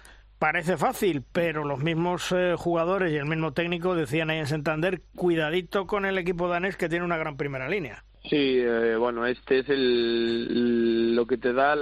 Parece 0.44 0.76
fácil, 0.76 1.24
pero 1.32 1.64
los 1.64 1.80
mismos 1.80 2.30
eh, 2.34 2.56
jugadores 2.58 3.14
y 3.14 3.16
el 3.16 3.26
mismo 3.26 3.54
técnico 3.54 3.96
decían 3.96 4.30
ahí 4.30 4.40
en 4.40 4.48
Santander, 4.48 5.02
cuidadito 5.16 5.88
con 5.88 6.06
el 6.06 6.18
equipo 6.18 6.50
danés 6.50 6.76
que 6.76 6.90
tiene 6.90 7.06
una 7.06 7.16
gran 7.16 7.38
primera 7.38 7.70
línea. 7.70 8.04
Sí, 8.30 8.58
eh, 8.60 8.98
bueno, 8.98 9.26
este 9.26 9.60
es 9.60 9.70
el, 9.70 11.16
lo 11.16 11.26
que 11.28 11.38
te 11.38 11.54
da 11.54 11.74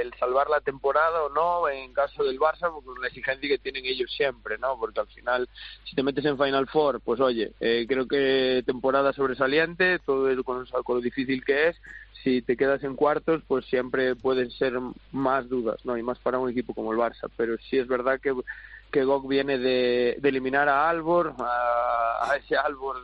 el 0.00 0.14
salvar 0.14 0.48
la 0.48 0.60
temporada 0.60 1.24
o 1.24 1.28
no 1.30 1.68
en 1.68 1.92
caso 1.92 2.22
del 2.22 2.38
Barça, 2.38 2.72
con 2.84 3.00
la 3.00 3.08
exigencia 3.08 3.48
que 3.48 3.58
tienen 3.58 3.84
ellos 3.84 4.12
siempre, 4.16 4.58
¿no? 4.58 4.78
Porque 4.78 5.00
al 5.00 5.08
final, 5.08 5.48
si 5.82 5.96
te 5.96 6.04
metes 6.04 6.24
en 6.24 6.38
Final 6.38 6.68
Four, 6.68 7.00
pues 7.00 7.18
oye, 7.18 7.52
eh, 7.58 7.84
creo 7.88 8.06
que 8.06 8.62
temporada 8.64 9.12
sobresaliente, 9.12 9.98
todo 10.06 10.30
eso 10.30 10.44
con 10.44 10.66
lo 10.86 11.00
difícil 11.00 11.44
que 11.44 11.70
es, 11.70 11.76
si 12.22 12.42
te 12.42 12.56
quedas 12.56 12.82
en 12.84 12.96
cuartos, 12.96 13.42
pues 13.46 13.64
siempre 13.66 14.14
pueden 14.16 14.50
ser 14.50 14.74
más 15.12 15.48
dudas, 15.48 15.84
¿no? 15.84 15.96
Y 15.96 16.02
más 16.02 16.18
para 16.18 16.38
un 16.38 16.50
equipo 16.50 16.74
como 16.74 16.92
el 16.92 16.98
Barça. 16.98 17.30
Pero 17.36 17.56
sí 17.58 17.78
es 17.78 17.86
verdad 17.86 18.20
que, 18.20 18.34
que 18.90 19.04
Gok 19.04 19.28
viene 19.28 19.58
de, 19.58 20.18
eliminar 20.22 20.68
a 20.68 20.88
Albor, 20.88 21.34
a, 21.38 22.30
ese 22.36 22.56
Albor 22.56 22.96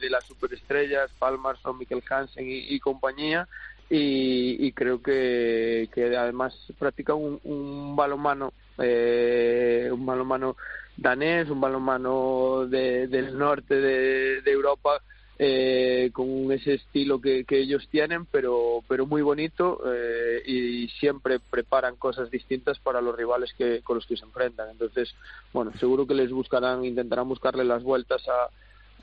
de, 0.00 0.10
las 0.10 0.24
superestrellas, 0.24 1.10
Palmarsson, 1.18 1.78
Mikkel 1.78 2.02
Hansen 2.08 2.44
y, 2.48 2.78
compañía. 2.80 3.46
Y, 3.88 4.72
creo 4.72 5.02
que, 5.02 5.88
que 5.92 6.16
además 6.16 6.54
practica 6.78 7.14
un, 7.14 7.40
un 7.44 7.96
balonmano, 7.96 8.52
eh, 8.78 9.88
un 9.92 10.06
balonmano 10.06 10.56
danés, 10.96 11.50
un 11.50 11.60
balonmano 11.60 12.66
de, 12.66 13.06
del 13.08 13.36
norte 13.36 13.74
de 13.74 14.50
Europa 14.50 15.02
eh, 15.42 16.10
con 16.12 16.52
ese 16.52 16.74
estilo 16.74 17.18
que, 17.18 17.46
ellos 17.48 17.88
tienen, 17.90 18.26
pero, 18.26 18.84
pero 18.86 19.06
muy 19.06 19.22
bonito 19.22 19.80
eh, 19.86 20.42
y 20.44 20.86
siempre 20.88 21.40
preparan 21.40 21.96
cosas 21.96 22.30
distintas 22.30 22.78
para 22.78 23.00
los 23.00 23.16
rivales 23.16 23.54
que, 23.56 23.80
con 23.80 23.96
los 23.96 24.04
que 24.04 24.18
se 24.18 24.26
enfrentan. 24.26 24.68
Entonces, 24.68 25.14
bueno, 25.54 25.72
seguro 25.80 26.06
que 26.06 26.12
les 26.12 26.30
buscarán, 26.30 26.84
intentarán 26.84 27.26
buscarle 27.26 27.64
las 27.64 27.82
vueltas 27.82 28.22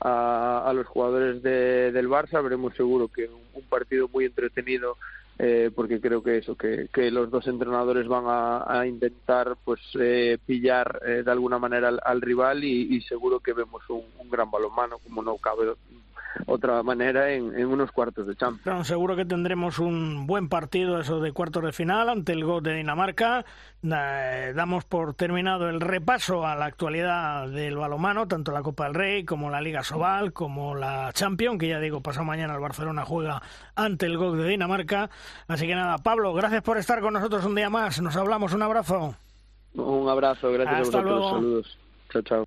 a, 0.00 0.68
a, 0.68 0.72
los 0.72 0.86
jugadores 0.86 1.42
de, 1.42 1.90
del 1.90 2.08
Barça. 2.08 2.40
Veremos 2.40 2.72
seguro 2.76 3.08
que 3.08 3.28
un, 3.28 3.64
partido 3.64 4.06
muy 4.06 4.26
entretenido. 4.26 4.96
Eh, 5.40 5.70
porque 5.72 6.00
creo 6.00 6.20
que 6.20 6.38
eso, 6.38 6.56
que, 6.56 6.88
que 6.92 7.12
los 7.12 7.30
dos 7.30 7.46
entrenadores 7.46 8.08
van 8.08 8.24
a, 8.26 8.84
intentar 8.88 9.56
pues 9.64 9.80
eh, 9.94 10.36
pillar 10.44 11.00
de 11.00 11.30
alguna 11.30 11.60
manera 11.60 11.90
al, 12.04 12.20
rival 12.20 12.64
y, 12.64 13.00
seguro 13.02 13.38
que 13.38 13.52
vemos 13.52 13.82
un 13.88 14.28
gran 14.28 14.50
balonmano, 14.50 14.98
como 14.98 15.22
no 15.22 15.36
cabe 15.36 15.74
otra 16.46 16.82
manera 16.82 17.30
en, 17.30 17.66
unos 17.66 17.92
cuartos 17.92 18.26
de 18.26 18.36
Champions. 18.36 18.86
seguro 18.86 19.16
que 19.16 19.24
tendremos 19.24 19.78
un 19.78 20.26
buen 20.26 20.48
partido 20.48 21.00
eso 21.00 21.20
de 21.20 21.32
cuartos 21.32 21.64
de 21.64 21.72
final 21.72 22.08
ante 22.08 22.32
el 22.32 22.44
GOT 22.44 22.64
de 22.64 22.74
Dinamarca. 22.74 23.44
Eh, 23.82 24.52
damos 24.54 24.84
por 24.84 25.14
terminado 25.14 25.68
el 25.68 25.80
repaso 25.80 26.46
a 26.46 26.54
la 26.56 26.66
actualidad 26.66 27.48
del 27.48 27.76
balomano, 27.76 28.26
tanto 28.26 28.52
la 28.52 28.62
Copa 28.62 28.84
del 28.84 28.94
Rey 28.94 29.24
como 29.24 29.50
la 29.50 29.60
Liga 29.60 29.82
Sobal, 29.82 30.32
como 30.32 30.74
la 30.74 31.12
Champions, 31.12 31.58
que 31.58 31.68
ya 31.68 31.80
digo, 31.80 32.00
pasado 32.00 32.24
mañana 32.24 32.54
el 32.54 32.60
Barcelona 32.60 33.04
juega 33.04 33.42
ante 33.74 34.06
el 34.06 34.18
GOT 34.18 34.36
de 34.36 34.48
Dinamarca. 34.48 35.10
Así 35.46 35.66
que 35.66 35.74
nada, 35.74 35.98
Pablo, 35.98 36.34
gracias 36.34 36.62
por 36.62 36.78
estar 36.78 37.00
con 37.00 37.14
nosotros 37.14 37.44
un 37.44 37.54
día 37.54 37.70
más. 37.70 38.00
Nos 38.00 38.16
hablamos, 38.16 38.52
un 38.52 38.62
abrazo. 38.62 39.14
Un 39.74 40.08
abrazo, 40.08 40.50
gracias 40.50 40.88
Hasta 40.88 40.98
a 40.98 41.02
vosotros. 41.02 41.20
Luego. 41.20 41.30
Saludos. 41.30 41.78
Chao, 42.10 42.22
chao. 42.22 42.44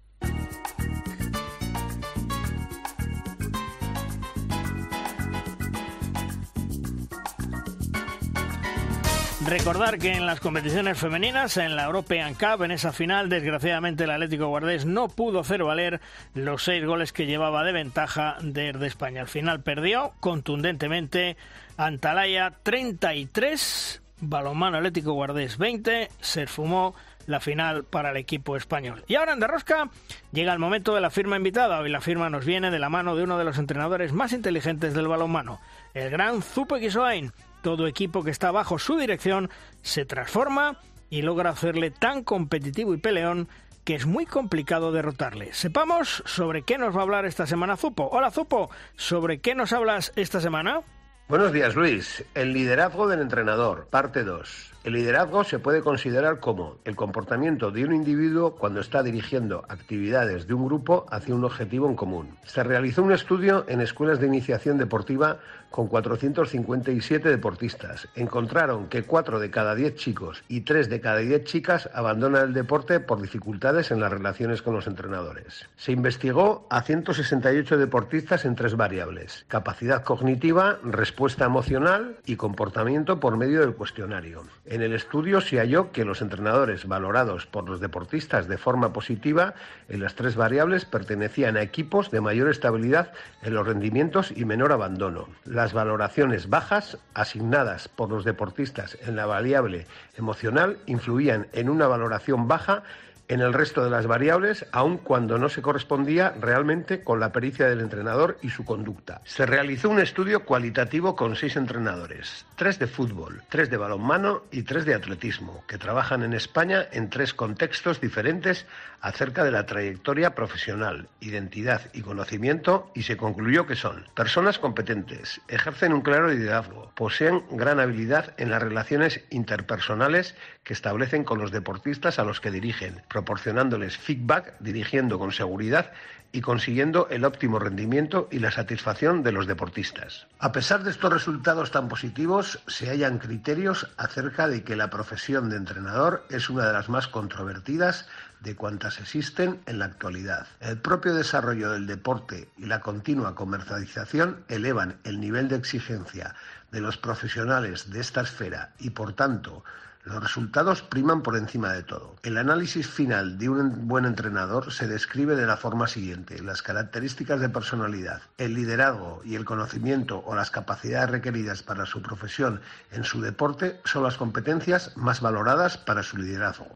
Recordar 9.51 9.99
que 9.99 10.13
en 10.13 10.25
las 10.25 10.39
competiciones 10.39 10.97
femeninas, 10.97 11.57
en 11.57 11.75
la 11.75 11.83
European 11.83 12.35
Cup, 12.35 12.63
en 12.63 12.71
esa 12.71 12.93
final, 12.93 13.27
desgraciadamente 13.27 14.05
el 14.05 14.11
Atlético 14.11 14.47
Guardés 14.47 14.85
no 14.85 15.09
pudo 15.09 15.41
hacer 15.41 15.61
valer 15.61 15.99
los 16.33 16.63
seis 16.63 16.85
goles 16.85 17.11
que 17.11 17.25
llevaba 17.25 17.65
de 17.65 17.73
ventaja 17.73 18.37
desde 18.41 18.87
España. 18.87 19.19
Al 19.19 19.27
final 19.27 19.61
perdió 19.61 20.13
contundentemente 20.21 21.35
Antalaya 21.75 22.53
33, 22.63 24.01
Balonmano 24.21 24.77
Atlético 24.77 25.11
Guardés 25.11 25.57
20, 25.57 26.07
se 26.21 26.47
fumó 26.47 26.95
la 27.27 27.41
final 27.41 27.83
para 27.83 28.11
el 28.11 28.17
equipo 28.17 28.55
español. 28.55 29.03
Y 29.09 29.15
ahora 29.15 29.33
en 29.33 29.41
Derrosca 29.41 29.89
llega 30.31 30.53
el 30.53 30.59
momento 30.59 30.95
de 30.95 31.01
la 31.01 31.09
firma 31.09 31.35
invitada. 31.35 31.81
Hoy 31.81 31.89
la 31.89 31.99
firma 31.99 32.29
nos 32.29 32.45
viene 32.45 32.71
de 32.71 32.79
la 32.79 32.87
mano 32.87 33.17
de 33.17 33.23
uno 33.23 33.37
de 33.37 33.43
los 33.43 33.57
entrenadores 33.57 34.13
más 34.13 34.31
inteligentes 34.31 34.93
del 34.93 35.09
balonmano, 35.09 35.59
el 35.93 36.09
gran 36.09 36.41
Zupo 36.41 36.77
Kisoain. 36.77 37.33
Todo 37.61 37.87
equipo 37.87 38.23
que 38.23 38.31
está 38.31 38.51
bajo 38.51 38.79
su 38.79 38.97
dirección 38.97 39.49
se 39.81 40.05
transforma 40.05 40.79
y 41.09 41.21
logra 41.21 41.51
hacerle 41.51 41.91
tan 41.91 42.23
competitivo 42.23 42.93
y 42.93 42.97
peleón 42.97 43.49
que 43.83 43.95
es 43.95 44.05
muy 44.05 44.25
complicado 44.25 44.91
derrotarle. 44.91 45.53
Sepamos 45.53 46.23
sobre 46.25 46.63
qué 46.63 46.77
nos 46.77 46.95
va 46.95 46.99
a 46.99 47.03
hablar 47.03 47.25
esta 47.25 47.45
semana 47.45 47.77
Zupo. 47.77 48.09
Hola 48.11 48.31
Zupo, 48.31 48.69
¿sobre 48.95 49.39
qué 49.39 49.55
nos 49.55 49.73
hablas 49.73 50.11
esta 50.15 50.39
semana? 50.39 50.81
Buenos 51.27 51.51
días 51.51 51.75
Luis, 51.75 52.23
el 52.35 52.53
liderazgo 52.53 53.07
del 53.07 53.21
entrenador, 53.21 53.87
parte 53.89 54.23
2. 54.23 54.70
El 54.83 54.93
liderazgo 54.93 55.43
se 55.43 55.59
puede 55.59 55.81
considerar 55.81 56.39
como 56.39 56.77
el 56.85 56.95
comportamiento 56.95 57.69
de 57.69 57.85
un 57.85 57.93
individuo 57.93 58.55
cuando 58.55 58.79
está 58.79 59.03
dirigiendo 59.03 59.63
actividades 59.69 60.47
de 60.47 60.55
un 60.55 60.65
grupo 60.65 61.05
hacia 61.11 61.35
un 61.35 61.45
objetivo 61.45 61.87
en 61.87 61.95
común. 61.95 62.35
Se 62.45 62.63
realizó 62.63 63.03
un 63.03 63.11
estudio 63.11 63.63
en 63.67 63.79
escuelas 63.81 64.19
de 64.19 64.25
iniciación 64.25 64.79
deportiva 64.79 65.37
con 65.71 65.87
457 65.87 67.29
deportistas. 67.29 68.07
Encontraron 68.15 68.87
que 68.87 69.03
4 69.03 69.39
de 69.39 69.49
cada 69.49 69.73
10 69.73 69.95
chicos 69.95 70.43
y 70.47 70.61
3 70.61 70.89
de 70.89 70.99
cada 70.99 71.19
10 71.19 71.43
chicas 71.45 71.89
abandonan 71.93 72.49
el 72.49 72.53
deporte 72.53 72.99
por 72.99 73.21
dificultades 73.21 73.89
en 73.91 73.99
las 73.99 74.11
relaciones 74.11 74.61
con 74.61 74.75
los 74.75 74.87
entrenadores. 74.87 75.67
Se 75.77 75.91
investigó 75.91 76.67
a 76.69 76.81
168 76.81 77.77
deportistas 77.77 78.45
en 78.45 78.55
tres 78.55 78.75
variables, 78.75 79.45
capacidad 79.47 80.03
cognitiva, 80.03 80.79
respuesta 80.83 81.45
emocional 81.45 82.17
y 82.25 82.35
comportamiento 82.35 83.19
por 83.19 83.37
medio 83.37 83.61
del 83.61 83.75
cuestionario. 83.75 84.43
En 84.71 84.81
el 84.81 84.93
estudio 84.93 85.41
se 85.41 85.57
halló 85.57 85.91
que 85.91 86.05
los 86.05 86.21
entrenadores 86.21 86.87
valorados 86.87 87.45
por 87.45 87.67
los 87.67 87.81
deportistas 87.81 88.47
de 88.47 88.57
forma 88.57 88.93
positiva 88.93 89.53
en 89.89 89.99
las 89.99 90.15
tres 90.15 90.37
variables 90.37 90.85
pertenecían 90.85 91.57
a 91.57 91.61
equipos 91.61 92.09
de 92.09 92.21
mayor 92.21 92.49
estabilidad 92.49 93.11
en 93.41 93.53
los 93.53 93.67
rendimientos 93.67 94.31
y 94.33 94.45
menor 94.45 94.71
abandono. 94.71 95.27
Las 95.43 95.73
valoraciones 95.73 96.47
bajas 96.47 96.97
asignadas 97.13 97.89
por 97.89 98.09
los 98.09 98.23
deportistas 98.23 98.97
en 99.05 99.17
la 99.17 99.25
variable 99.25 99.87
emocional 100.17 100.77
influían 100.85 101.47
en 101.51 101.69
una 101.69 101.87
valoración 101.87 102.47
baja 102.47 102.83
en 103.31 103.39
el 103.39 103.53
resto 103.53 103.81
de 103.81 103.89
las 103.89 104.07
variables, 104.07 104.65
aun 104.73 104.97
cuando 104.97 105.37
no 105.37 105.47
se 105.47 105.61
correspondía 105.61 106.35
realmente 106.41 107.01
con 107.01 107.21
la 107.21 107.31
pericia 107.31 107.69
del 107.69 107.79
entrenador 107.79 108.37
y 108.41 108.49
su 108.49 108.65
conducta. 108.65 109.21
Se 109.23 109.45
realizó 109.45 109.89
un 109.89 110.01
estudio 110.01 110.43
cualitativo 110.43 111.15
con 111.15 111.37
seis 111.37 111.55
entrenadores, 111.55 112.45
tres 112.57 112.77
de 112.77 112.87
fútbol, 112.87 113.41
tres 113.47 113.69
de 113.69 113.77
balonmano 113.77 114.43
y 114.51 114.63
tres 114.63 114.83
de 114.83 114.95
atletismo, 114.95 115.63
que 115.65 115.77
trabajan 115.77 116.23
en 116.23 116.33
España 116.33 116.85
en 116.91 117.09
tres 117.09 117.33
contextos 117.33 118.01
diferentes 118.01 118.65
acerca 118.99 119.45
de 119.45 119.51
la 119.51 119.65
trayectoria 119.65 120.35
profesional, 120.35 121.07
identidad 121.21 121.81
y 121.93 122.01
conocimiento 122.01 122.91
y 122.93 123.03
se 123.03 123.15
concluyó 123.15 123.65
que 123.65 123.77
son 123.77 124.05
personas 124.13 124.59
competentes, 124.59 125.39
ejercen 125.47 125.93
un 125.93 126.01
claro 126.01 126.27
liderazgo, 126.27 126.91
poseen 126.95 127.43
gran 127.51 127.79
habilidad 127.79 128.33
en 128.37 128.51
las 128.51 128.61
relaciones 128.61 129.21
interpersonales 129.29 130.35
que 130.63 130.73
establecen 130.73 131.23
con 131.23 131.39
los 131.39 131.51
deportistas 131.51 132.19
a 132.19 132.23
los 132.23 132.39
que 132.39 132.51
dirigen, 132.51 133.01
proporcionándoles 133.21 133.97
feedback, 133.97 134.55
dirigiendo 134.59 135.19
con 135.19 135.31
seguridad 135.31 135.91
y 136.31 136.41
consiguiendo 136.41 137.07
el 137.09 137.23
óptimo 137.23 137.59
rendimiento 137.59 138.27
y 138.31 138.39
la 138.39 138.49
satisfacción 138.49 139.21
de 139.21 139.31
los 139.31 139.45
deportistas. 139.45 140.25
A 140.39 140.51
pesar 140.51 140.83
de 140.83 140.89
estos 140.89 141.13
resultados 141.13 141.69
tan 141.69 141.87
positivos, 141.87 142.59
se 142.67 142.89
hallan 142.89 143.19
criterios 143.19 143.87
acerca 143.97 144.47
de 144.47 144.63
que 144.63 144.75
la 144.75 144.89
profesión 144.89 145.49
de 145.49 145.57
entrenador 145.57 146.25
es 146.29 146.49
una 146.49 146.65
de 146.65 146.73
las 146.73 146.89
más 146.89 147.07
controvertidas 147.07 148.07
de 148.39 148.55
cuantas 148.55 148.99
existen 148.99 149.59
en 149.67 149.77
la 149.77 149.85
actualidad. 149.85 150.47
El 150.61 150.79
propio 150.79 151.13
desarrollo 151.13 151.71
del 151.71 151.85
deporte 151.85 152.49
y 152.57 152.65
la 152.65 152.79
continua 152.79 153.35
comercialización 153.35 154.43
elevan 154.47 154.97
el 155.03 155.19
nivel 155.19 155.47
de 155.47 155.57
exigencia 155.57 156.33
de 156.71 156.81
los 156.81 156.97
profesionales 156.97 157.91
de 157.91 157.99
esta 157.99 158.21
esfera 158.21 158.73
y, 158.79 158.91
por 158.91 159.13
tanto, 159.13 159.63
los 160.03 160.21
resultados 160.21 160.81
priman 160.81 161.21
por 161.21 161.37
encima 161.37 161.73
de 161.73 161.83
todo. 161.83 162.15
El 162.23 162.37
análisis 162.37 162.87
final 162.87 163.37
de 163.37 163.49
un 163.49 163.87
buen 163.87 164.05
entrenador 164.05 164.71
se 164.71 164.87
describe 164.87 165.35
de 165.35 165.45
la 165.45 165.57
forma 165.57 165.87
siguiente. 165.87 166.41
Las 166.41 166.61
características 166.61 167.39
de 167.39 167.49
personalidad, 167.49 168.21
el 168.37 168.55
liderazgo 168.55 169.21
y 169.23 169.35
el 169.35 169.45
conocimiento 169.45 170.23
o 170.25 170.35
las 170.35 170.51
capacidades 170.51 171.09
requeridas 171.09 171.63
para 171.63 171.85
su 171.85 172.01
profesión 172.01 172.61
en 172.91 173.03
su 173.03 173.21
deporte 173.21 173.79
son 173.85 174.03
las 174.03 174.17
competencias 174.17 174.95
más 174.97 175.21
valoradas 175.21 175.77
para 175.77 176.03
su 176.03 176.17
liderazgo. 176.17 176.67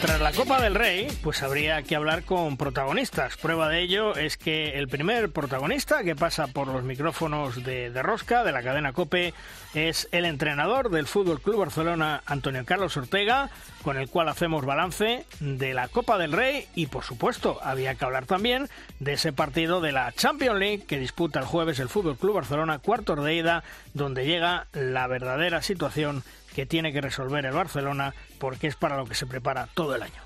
Tras 0.00 0.20
la 0.20 0.32
Copa 0.32 0.60
del 0.60 0.74
Rey, 0.74 1.08
pues 1.22 1.42
habría 1.42 1.82
que 1.82 1.96
hablar 1.96 2.22
con 2.22 2.56
protagonistas. 2.56 3.36
Prueba 3.36 3.68
de 3.68 3.80
ello 3.80 4.14
es 4.16 4.36
que 4.36 4.78
el 4.78 4.86
primer 4.86 5.30
protagonista 5.30 6.04
que 6.04 6.14
pasa 6.14 6.46
por 6.46 6.68
los 6.68 6.84
micrófonos 6.84 7.64
de, 7.64 7.90
Rosca, 8.02 8.44
de 8.44 8.52
la 8.52 8.62
cadena 8.62 8.92
Cope, 8.92 9.34
es 9.74 10.08
el 10.12 10.24
entrenador 10.24 10.90
del 10.90 11.06
Fútbol 11.06 11.40
Club 11.40 11.60
Barcelona, 11.60 12.22
Antonio 12.26 12.64
Carlos 12.64 12.96
Ortega, 12.96 13.50
con 13.82 13.96
el 13.96 14.08
cual 14.08 14.28
hacemos 14.28 14.64
balance 14.64 15.24
de 15.40 15.74
la 15.74 15.88
Copa 15.88 16.18
del 16.18 16.32
Rey 16.32 16.66
y, 16.74 16.86
por 16.86 17.04
supuesto, 17.04 17.58
había 17.62 17.94
que 17.94 18.04
hablar 18.04 18.26
también 18.26 18.68
de 19.00 19.14
ese 19.14 19.32
partido 19.32 19.80
de 19.80 19.92
la 19.92 20.12
Champions 20.12 20.58
League 20.58 20.84
que 20.86 20.98
disputa 20.98 21.40
el 21.40 21.46
jueves 21.46 21.78
el 21.80 21.88
Fútbol 21.88 22.16
Club 22.16 22.34
Barcelona, 22.34 22.78
cuartos 22.78 23.24
de 23.24 23.34
ida, 23.34 23.64
donde 23.94 24.26
llega 24.26 24.66
la 24.72 25.06
verdadera 25.06 25.62
situación 25.62 26.22
que 26.58 26.66
tiene 26.66 26.92
que 26.92 27.00
resolver 27.00 27.46
el 27.46 27.52
Barcelona 27.52 28.12
porque 28.40 28.66
es 28.66 28.74
para 28.74 28.96
lo 28.96 29.04
que 29.04 29.14
se 29.14 29.26
prepara 29.26 29.68
todo 29.74 29.94
el 29.94 30.02
año. 30.02 30.20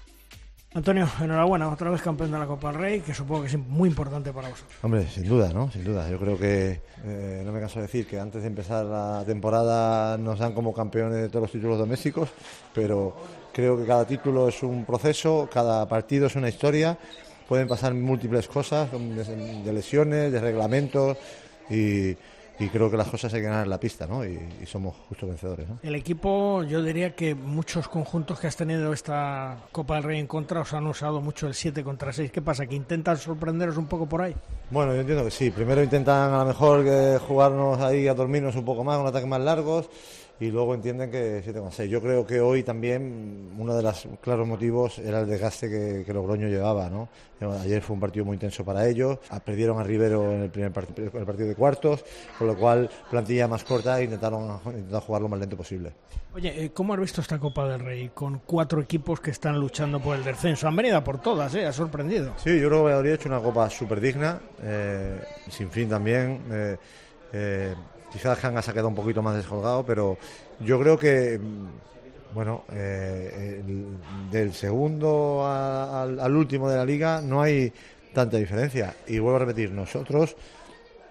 Antonio, 0.73 1.07
enhorabuena, 1.21 1.68
otra 1.68 1.90
vez 1.90 2.01
campeón 2.01 2.33
de 2.33 2.38
la 2.38 2.47
Copa 2.47 2.73
del 2.73 2.81
Rey, 2.81 3.01
que 3.01 3.12
supongo 3.12 3.42
que 3.42 3.49
es 3.49 3.59
muy 3.59 3.90
importante 3.90 4.33
para 4.33 4.49
vosotros. 4.49 4.79
Hombre, 4.81 5.07
sin 5.11 5.29
duda, 5.29 5.53
¿no? 5.53 5.71
Sin 5.71 5.85
duda. 5.85 6.09
Yo 6.09 6.18
creo 6.18 6.38
que, 6.38 6.81
eh, 7.05 7.42
no 7.45 7.53
me 7.53 7.61
canso 7.61 7.81
de 7.81 7.83
decir 7.83 8.07
que 8.07 8.18
antes 8.18 8.40
de 8.40 8.49
empezar 8.49 8.87
la 8.87 9.23
temporada 9.27 10.16
nos 10.16 10.38
dan 10.38 10.55
como 10.55 10.73
campeones 10.73 11.21
de 11.21 11.29
todos 11.29 11.42
los 11.42 11.53
títulos 11.53 11.77
domésticos, 11.77 12.31
pero 12.73 13.14
creo 13.53 13.77
que 13.77 13.85
cada 13.85 14.07
título 14.07 14.49
es 14.49 14.62
un 14.62 14.87
proceso, 14.87 15.51
cada 15.53 15.87
partido 15.87 16.29
es 16.29 16.35
una 16.35 16.49
historia, 16.49 16.97
pueden 17.47 17.68
pasar 17.68 17.92
múltiples 17.92 18.49
cosas, 18.49 18.88
de 18.90 19.71
lesiones, 19.71 20.33
de 20.33 20.40
reglamentos 20.40 21.18
y 21.68 22.16
y 22.58 22.68
creo 22.68 22.90
que 22.90 22.96
las 22.96 23.08
cosas 23.08 23.32
hay 23.34 23.40
que 23.40 23.46
ganar 23.46 23.64
en 23.64 23.70
la 23.70 23.80
pista, 23.80 24.06
¿no? 24.06 24.24
Y, 24.24 24.38
somos 24.66 24.94
justo 25.08 25.26
vencedores, 25.26 25.68
¿no? 25.68 25.78
El 25.82 25.94
equipo, 25.94 26.62
yo 26.62 26.82
diría 26.82 27.14
que 27.14 27.34
muchos 27.34 27.88
conjuntos 27.88 28.38
que 28.38 28.46
has 28.46 28.56
tenido 28.56 28.92
esta 28.92 29.58
Copa 29.72 29.96
del 29.96 30.04
Rey 30.04 30.20
en 30.20 30.26
contra 30.26 30.60
os 30.60 30.72
han 30.72 30.86
usado 30.86 31.20
mucho 31.20 31.46
el 31.46 31.54
7 31.54 31.82
contra 31.82 32.12
6. 32.12 32.30
¿Qué 32.30 32.42
pasa? 32.42 32.66
¿Que 32.66 32.74
intentan 32.74 33.16
sorprenderos 33.16 33.76
un 33.76 33.86
poco 33.86 34.06
por 34.06 34.22
ahí? 34.22 34.34
Bueno, 34.70 34.94
yo 34.94 35.00
entiendo 35.00 35.24
que 35.24 35.30
sí. 35.30 35.50
Primero 35.50 35.82
intentan 35.82 36.32
a 36.32 36.38
lo 36.38 36.46
mejor 36.46 36.84
que 36.84 37.18
jugarnos 37.26 37.80
ahí 37.80 38.06
a 38.08 38.14
dormirnos 38.14 38.54
un 38.56 38.64
poco 38.64 38.84
más, 38.84 38.98
con 38.98 39.06
ataques 39.06 39.28
más 39.28 39.40
largos 39.40 39.88
y 40.42 40.50
luego 40.50 40.74
entienden 40.74 41.09
que 41.09 41.40
7,6. 41.44 41.87
Yo 41.87 42.02
creo 42.02 42.26
que 42.26 42.40
hoy 42.40 42.64
también 42.64 43.52
uno 43.57 43.76
de 43.76 43.83
los 43.85 44.09
claros 44.20 44.44
motivos 44.44 44.98
era 44.98 45.20
el 45.20 45.28
desgaste 45.28 45.70
que, 45.70 46.02
que 46.05 46.12
Logroño 46.12 46.48
llevaba. 46.48 46.90
¿no? 46.90 47.09
Ayer 47.61 47.81
fue 47.81 47.94
un 47.94 48.00
partido 48.00 48.24
muy 48.24 48.35
intenso 48.35 48.64
para 48.64 48.88
ellos, 48.88 49.20
ah, 49.31 49.38
perdieron 49.38 49.78
a 49.78 49.85
Rivero 49.85 50.33
en 50.33 50.42
el 50.42 50.50
primer 50.50 50.72
partido, 50.72 51.11
el 51.14 51.24
partido 51.24 51.48
de 51.48 51.55
cuartos, 51.55 52.05
con 52.37 52.48
lo 52.48 52.57
cual 52.57 52.90
plantilla 53.09 53.46
más 53.46 53.62
corta 53.62 54.00
e 54.00 54.05
intentaron, 54.05 54.59
jugar 54.59 55.22
lo 55.22 55.28
más 55.28 55.38
lento 55.38 55.57
posible. 55.57 55.92
Oye, 56.35 56.64
eh, 56.64 56.70
¿cómo 56.72 56.94
has 56.94 57.00
visto 57.00 57.20
esta 57.20 57.38
Copa 57.38 57.68
del 57.68 57.78
Rey 57.78 58.11
con 58.12 58.40
cuatro 58.44 58.81
equipos 58.81 59.20
que 59.20 59.31
están 59.31 59.61
luchando 59.61 60.00
por 60.00 60.16
el 60.16 60.24
descenso? 60.24 60.66
Han 60.66 60.74
venido 60.74 61.02
por 61.05 61.20
todas, 61.20 61.55
¿eh? 61.55 61.66
Ha 61.66 61.72
sorprendido. 61.72 62.33
Sí, 62.37 62.59
yo 62.61 62.68
creo 62.68 62.87
que 62.87 62.92
habría 62.92 63.14
hecho 63.14 63.28
una 63.28 63.40
Copa 63.40 63.70
súper 63.70 64.00
digna, 64.00 64.40
eh, 64.61 65.20
sin 65.48 65.70
fin 65.70 65.88
también. 65.88 66.42
Eh, 66.50 66.76
eh 67.33 67.74
Quizás 68.12 68.44
Hanga 68.44 68.62
se 68.62 68.70
ha 68.70 68.75
quedado 68.75 68.88
un 68.88 68.94
poquito 68.94 69.22
más 69.22 69.37
descolgado, 69.37 69.85
pero 69.85 70.18
yo 70.61 70.79
creo 70.81 70.98
que, 70.98 71.38
mm, 71.38 72.35
bueno, 72.35 72.64
eh, 72.72 73.62
del 74.31 74.53
segundo 74.53 75.46
al, 75.46 76.37
último 76.37 76.68
de 76.68 76.77
la 76.77 76.85
liga 76.85 77.20
no 77.22 77.42
hay 77.42 77.72
tanta 78.12 78.37
diferencia. 78.37 78.94
Y 79.07 79.18
vuelvo 79.18 79.37
a 79.37 79.40
repetir, 79.40 79.70
nosotros, 79.70 80.37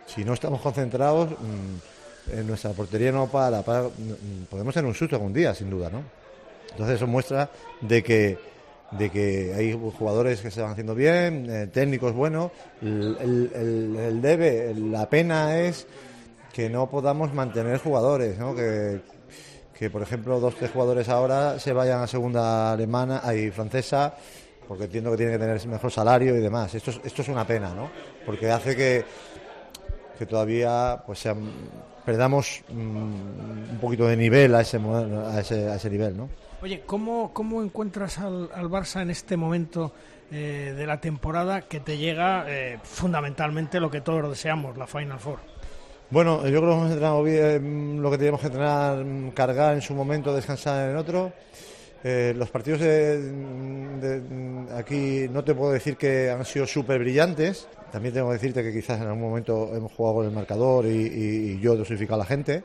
si 0.06 0.24
no 0.24 0.34
estamos 0.34 0.62
concentrados, 0.62 1.32
mm, 1.32 2.38
en 2.38 2.48
nuestra 2.48 2.72
portería 2.72 3.12
no 3.12 3.28
para, 3.28 3.64
para 3.64 3.84
mm, 3.84 4.46
podemos 4.50 4.74
tener 4.74 4.88
un 4.88 4.96
susto 4.96 5.16
algún 5.16 5.34
día, 5.34 5.56
sin 5.56 5.70
duda, 5.70 5.90
¿no? 5.90 6.04
Entonces 6.72 6.98
eso 6.98 7.08
muestra 7.08 7.50
de 7.82 8.04
que 8.04 8.52
de 8.92 9.10
que 9.10 9.54
hay 9.56 9.78
jugadores 9.98 10.42
que 10.42 10.52
se 10.52 10.62
van 10.62 10.72
haciendo 10.72 10.94
bien, 10.94 11.50
eh, 11.50 11.68
técnicos 11.68 12.14
buenos. 12.14 12.52
El, 12.82 14.20
debe, 14.22 14.74
la 14.76 15.10
pena 15.10 15.58
es 15.60 15.88
que 16.54 16.70
no 16.70 16.90
podamos 16.90 17.34
mantener 17.34 17.80
jugadores, 17.80 18.38
¿no? 18.38 18.56
Que, 18.56 19.02
que 19.78 19.90
por 19.90 20.02
ejemplo 20.02 20.40
dos 20.40 20.56
tres 20.56 20.72
jugadores 20.72 21.10
ahora 21.10 21.60
se 21.60 21.74
vayan 21.74 22.02
a 22.02 22.08
segunda 22.08 22.72
alemana 22.72 23.22
y 23.34 23.50
francesa 23.52 24.16
porque 24.68 24.86
entiendo 24.86 25.12
que 25.12 25.18
tienen 25.18 25.36
que 25.36 25.46
tener 25.46 25.68
mejor 25.68 25.92
salario 25.92 26.36
y 26.36 26.40
demás. 26.40 26.74
Esto 26.76 26.92
es, 26.92 27.02
esto 27.04 27.24
es 27.24 27.28
una 27.28 27.46
pena, 27.46 27.74
¿no? 27.74 27.90
Porque 28.26 28.50
hace 28.50 28.74
que, 28.76 29.04
que 30.18 30.26
todavía 30.26 31.04
pues 31.06 31.28
perdamos 32.06 32.64
mm, 32.70 33.72
un 33.72 33.78
poquito 33.82 34.08
de 34.08 34.16
nivel 34.16 34.56
a 34.56 34.62
ese, 34.62 34.78
a 34.78 35.40
ese, 35.40 35.68
a 35.68 35.76
ese 35.76 35.90
nivel, 35.90 36.16
¿no? 36.16 36.30
Oye, 36.62 36.84
¿cómo, 36.86 37.34
cómo 37.34 37.62
encuentras 37.64 38.20
al, 38.20 38.50
Barça 38.70 39.02
en 39.02 39.10
este 39.10 39.36
momento 39.36 39.92
eh, 40.32 40.74
de 40.78 40.86
la 40.86 41.02
temporada 41.02 41.64
que 41.64 41.80
te 41.80 41.98
llega 41.98 42.46
eh, 42.48 42.80
fundamentalmente 42.84 43.80
lo 43.80 43.90
que 43.90 44.02
todos 44.02 44.30
deseamos, 44.30 44.78
la 44.78 44.88
Final 44.88 45.20
Four? 45.20 45.40
Bueno, 46.12 46.46
yo 46.46 46.60
creo 46.60 46.62
que 46.62 46.76
hemos 46.76 46.92
entrenado 46.92 47.24
bien 47.24 48.02
lo 48.02 48.12
que 48.12 48.18
teníamos 48.18 48.42
que 48.42 48.48
entrenar, 48.48 49.06
cargar 49.34 49.76
en 49.76 49.82
su 49.82 49.94
momento, 49.94 50.36
descansar 50.36 50.90
en 50.90 50.98
otro. 50.98 51.32
Eh, 52.04 52.34
los 52.36 52.50
partidos 52.50 52.82
de, 52.82 54.22
aquí 54.76 55.28
no 55.32 55.44
te 55.44 55.56
puedo 55.56 55.72
decir 55.72 55.96
que 55.96 56.30
han 56.30 56.44
sido 56.44 56.68
súper 56.68 57.00
brillantes. 57.00 57.66
También 57.94 58.14
tengo 58.14 58.28
que 58.28 58.34
decirte 58.34 58.62
que 58.62 58.74
quizás 58.74 59.00
en 59.00 59.08
algún 59.08 59.22
momento 59.22 59.74
hemos 59.74 59.94
jugado 59.94 60.18
con 60.18 60.26
el 60.26 60.32
marcador 60.32 60.86
y, 60.86 61.58
yo 61.62 61.76
he 61.76 61.78
dosificado 61.78 62.16
a 62.22 62.24
la 62.24 62.26
gente 62.26 62.64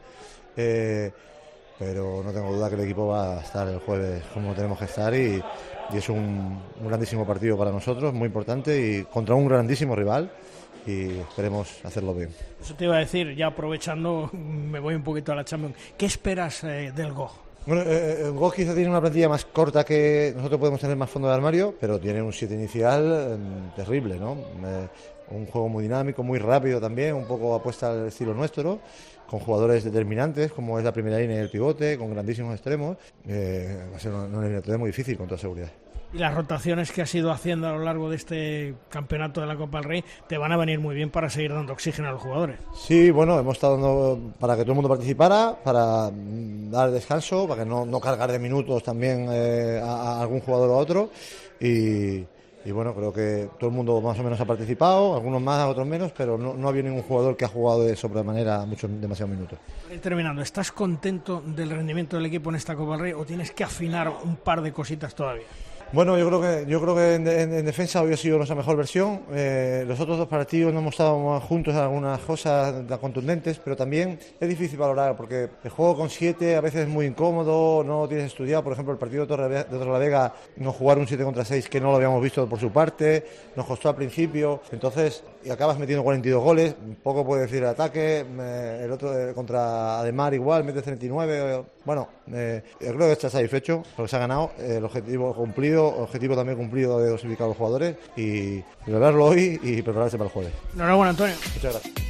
pero 1.78 2.22
no 2.24 2.32
tengo 2.32 2.52
duda 2.52 2.68
que 2.68 2.76
el 2.76 2.82
equipo 2.82 3.09
va 3.09 3.38
a 3.38 3.40
estar 3.40 3.68
el 3.68 3.78
jueves 3.80 4.22
como 4.32 4.54
tenemos 4.54 4.78
que 4.78 4.87
estar 4.87 5.14
y, 5.14 5.42
es 5.92 6.09
un, 6.09 6.59
grandísimo 6.82 7.26
partido 7.26 7.56
para 7.56 7.70
nosotros, 7.70 8.12
muy 8.12 8.26
importante 8.26 8.76
y 8.80 9.04
contra 9.04 9.35
un 9.35 9.46
grandísimo 9.46 9.94
rival 9.94 10.30
y 10.87 11.18
esperemos 11.18 11.85
hacerlo 11.85 12.14
bien. 12.14 12.31
Eso 12.61 12.75
te 12.75 12.85
iba 12.85 12.96
a 12.96 13.01
decir, 13.01 13.35
ya 13.35 13.49
aprovechando, 13.49 14.31
me 14.33 14.81
voy 14.81 14.94
un 14.94 15.03
poquito 15.03 15.33
a 15.33 15.35
la 15.35 15.44
Champions, 15.44 15.75
¿qué 15.96 16.07
esperas 16.07 16.64
eh, 16.64 16.92
del 16.94 17.12
GOG? 17.12 17.46
Bueno, 17.66 17.83
eh, 17.83 18.22
el 18.27 18.33
GOG 18.33 18.55
quizá 18.55 18.75
tiene 18.75 18.90
una 18.90 19.01
plantilla 19.01 19.29
más 19.29 19.44
corta 19.44 19.85
que 19.85 20.33
nosotros 20.37 20.61
podemos 20.61 20.81
tener 20.81 20.96
más 20.96 21.11
fondo 21.11 21.29
de 21.29 21.35
armario, 21.35 21.75
pero 21.81 21.99
tiene 21.99 22.22
un 22.22 22.33
7 22.33 22.55
inicial 22.55 23.33
em, 23.33 23.75
terrible, 23.75 24.20
¿no? 24.20 24.35
Eh, 24.35 24.88
un 25.33 25.46
juego 25.46 25.68
muy 25.68 25.83
dinámico, 25.83 26.22
muy 26.22 26.38
rápido 26.38 26.81
también, 26.81 27.16
un 27.16 27.27
poco 27.27 27.57
apuesta 27.57 27.90
al 27.90 28.07
estilo 28.07 28.35
nuestro 28.35 28.79
con 29.29 29.40
jugadores 29.40 29.83
determinantes, 29.83 30.53
como 30.53 30.79
es 30.79 30.85
la 30.85 30.92
primera 30.92 31.18
línea 31.18 31.38
y 31.38 31.40
el 31.40 31.51
pivote, 31.51 31.99
con 31.99 32.12
grandísimos 32.12 32.55
extremos. 32.55 32.96
Eh, 33.27 33.77
va 33.92 33.96
a 33.96 34.01
ser 34.01 34.12
una, 34.12 34.38
una 34.38 34.79
muy 34.79 34.90
difícil, 34.90 35.16
con 35.16 35.27
toda 35.27 35.38
seguridad. 35.38 35.70
Y 36.16 36.18
las 36.18 36.33
rotaciones 36.35 36.92
que 36.92 37.02
has 37.02 37.14
ido 37.14 37.31
haciendo 37.31 37.68
a 37.68 37.72
lo 37.72 37.81
largo 37.81 38.09
de 38.09 38.16
este 38.16 38.74
campeonato 38.88 39.42
de 39.42 39.46
la 39.46 39.55
Copa 39.55 39.81
del 39.81 39.85
Rey 39.85 40.05
te 40.26 40.38
van 40.38 40.50
a 40.50 40.57
venir 40.57 40.81
muy 40.81 40.94
bien 40.94 41.11
para 41.11 41.29
seguir 41.29 41.52
dando 41.52 41.74
oxígeno 41.74 42.09
a 42.09 42.12
los 42.12 42.22
jugadores. 42.22 42.57
Sí, 42.74 43.11
bueno, 43.11 43.38
hemos 43.38 43.57
estado 43.57 43.74
dando 43.74 44.33
para 44.40 44.57
que 44.57 44.62
todo 44.62 44.72
el 44.72 44.76
mundo 44.76 44.88
participara, 44.88 45.55
para 45.62 46.11
mm, 46.11 46.70
dar 46.70 46.90
descanso, 46.90 47.46
para 47.46 47.64
que 47.64 47.68
no, 47.68 47.85
no 47.85 48.00
cargar 48.00 48.33
de 48.33 48.38
minutos 48.38 48.83
también 48.83 49.29
eh, 49.31 49.79
a, 49.85 50.14
a 50.16 50.22
algún 50.22 50.40
jugador 50.40 50.70
o 50.70 50.72
a 50.72 50.76
otro. 50.79 51.11
Y, 51.61 52.24
y 52.64 52.72
bueno, 52.72 52.94
creo 52.94 53.12
que 53.12 53.50
todo 53.61 53.68
el 53.68 53.76
mundo 53.76 54.00
más 54.00 54.18
o 54.18 54.22
menos 54.22 54.40
ha 54.40 54.46
participado, 54.46 55.16
algunos 55.16 55.42
más, 55.42 55.68
otros 55.68 55.87
menos, 55.87 56.12
pero 56.16 56.38
no, 56.38 56.55
no 56.55 56.66
ha 56.66 56.70
habido 56.70 56.88
ningún 56.88 57.02
jugador 57.02 57.37
que 57.37 57.44
ha 57.44 57.48
jugado 57.48 57.85
de 57.85 57.94
sobremanera 57.94 58.64
muchos 58.64 58.90
demasiados 58.98 59.35
minutos. 59.35 59.59
Terminando, 60.00 60.40
¿estás 60.40 60.72
contento 60.72 61.42
del 61.44 61.68
rendimiento 61.68 62.16
del 62.16 62.24
equipo 62.24 62.48
en 62.48 62.57
esta 62.57 62.74
Copa 62.74 62.92
del 62.92 63.00
Rey 63.00 63.12
o 63.12 63.26
tienes 63.26 63.50
que 63.50 63.64
afinar 63.64 64.11
un 64.24 64.37
par 64.37 64.62
de 64.62 64.72
cositas 64.72 65.14
todavía? 65.14 65.44
Bueno, 65.92 66.18
yo 66.18 66.27
creo 66.27 66.40
que 66.40 66.66
yo 66.68 66.81
creo 66.81 66.96
que 66.96 67.14
en, 67.14 67.64
defensa 67.64 68.03
hoy 68.03 68.12
ha 68.12 68.16
sido 68.16 68.38
nuestra 68.38 68.57
mejor 68.57 68.77
versión. 68.77 69.20
Eh, 69.33 69.85
los 69.87 70.01
otros 70.01 70.18
dos 70.18 70.27
partidos 70.27 70.75
no 70.75 70.81
hemos 70.81 70.94
estado 70.94 71.40
juntos 71.40 71.75
en 71.75 71.81
algunas 71.81 72.18
cosas 72.20 72.75
contundentes, 73.01 73.61
pero 73.62 73.77
también 73.77 74.18
es 74.40 74.49
difícil 74.49 74.79
valorar 74.79 75.16
porque 75.16 75.49
el 75.62 75.70
juego 75.70 75.96
con 75.96 76.11
siete 76.11 76.57
a 76.57 76.61
veces 76.61 76.83
es 76.83 76.88
muy 76.88 77.07
incómodo, 77.07 77.85
no 77.85 78.09
tienes 78.09 78.27
estudiado. 78.27 78.64
Por 78.64 78.72
ejemplo, 78.72 78.92
el 78.92 78.99
partido 78.99 79.27
de 79.27 79.64
Torrelavega 79.64 80.35
no 80.57 80.72
jugar 80.72 80.99
un 80.99 81.07
7 81.07 81.22
contra 81.22 81.44
6 81.44 81.68
que 81.68 81.81
no 81.81 81.90
lo 81.90 81.96
habíamos 81.96 82.20
visto 82.20 82.49
por 82.49 82.59
su 82.59 82.72
parte, 82.72 83.25
nos 83.55 83.64
costó 83.64 83.88
al 83.88 83.94
principio. 83.94 84.62
Entonces, 84.72 85.22
y 85.44 85.51
acabas 85.51 85.79
metiendo 85.79 86.03
42 86.03 86.42
goles, 86.42 86.75
poco 87.01 87.25
puede 87.25 87.42
decir 87.42 87.59
el 87.59 87.68
ataque. 87.68 88.27
el 88.83 88.90
otro 88.90 89.16
eh, 89.16 89.33
contra 89.35 90.01
Ademar 90.01 90.35
igual, 90.35 90.64
mete 90.64 90.83
39. 90.83 91.64
Bueno, 91.85 92.09
eh, 92.33 92.62
yo 92.81 92.88
creo 92.88 93.07
que 93.07 93.12
está 93.12 93.31
satisfecho 93.31 93.85
porque 93.94 94.11
se 94.11 94.16
ha 94.16 94.18
ganado 94.18 94.51
el 94.59 94.85
objetivo 94.85 95.33
cumplido 95.33 95.77
objetivo 95.88 96.37
también 96.37 96.59
cumplido 96.59 97.01
de 97.01 97.11
dosificar 97.11 97.44
a 97.44 97.49
los 97.49 97.57
jugadores 97.57 97.96
y 98.16 98.62
celebrarlo 98.85 99.27
hoy 99.27 99.61
y 99.62 99.83
prepararse 99.83 100.16
para 100.18 100.29
el 100.29 100.33
jueves. 100.33 100.53
Enhorabuena, 100.75 101.11
Antonio. 101.11 101.37
Muchas 101.55 101.72
gracias. 101.72 102.07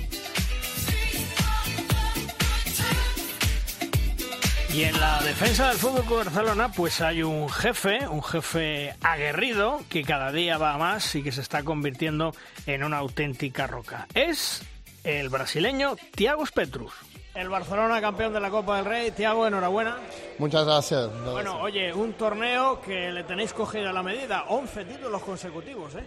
Y 4.76 4.84
en 4.84 5.00
la 5.00 5.22
defensa 5.22 5.68
del 5.68 5.78
Fútbol 5.78 6.04
Club 6.04 6.24
Barcelona, 6.24 6.70
pues 6.70 7.00
hay 7.00 7.22
un 7.22 7.48
jefe, 7.48 8.06
un 8.08 8.22
jefe 8.22 8.94
aguerrido 9.00 9.82
que 9.88 10.04
cada 10.04 10.30
día 10.32 10.58
va 10.58 10.76
más 10.76 11.14
y 11.14 11.22
que 11.22 11.32
se 11.32 11.40
está 11.40 11.62
convirtiendo 11.62 12.34
en 12.66 12.84
una 12.84 12.98
auténtica 12.98 13.66
roca. 13.66 14.06
Es 14.12 14.60
el 15.02 15.30
brasileño 15.30 15.96
Thiago 16.14 16.44
Petrus. 16.54 16.92
El 17.36 17.50
Barcelona 17.50 18.00
campeón 18.00 18.32
de 18.32 18.40
la 18.40 18.50
Copa 18.50 18.76
del 18.76 18.86
Rey. 18.86 19.10
Tiago, 19.10 19.46
enhorabuena. 19.46 19.98
Muchas 20.38 20.64
gracias. 20.64 21.10
Bueno, 21.30 21.60
oye, 21.60 21.92
un 21.92 22.14
torneo 22.14 22.80
que 22.80 23.12
le 23.12 23.24
tenéis 23.24 23.52
cogido 23.52 23.90
a 23.90 23.92
la 23.92 24.02
medida. 24.02 24.46
11 24.48 24.84
títulos 24.86 25.22
consecutivos, 25.22 25.94
¿eh? 25.96 26.04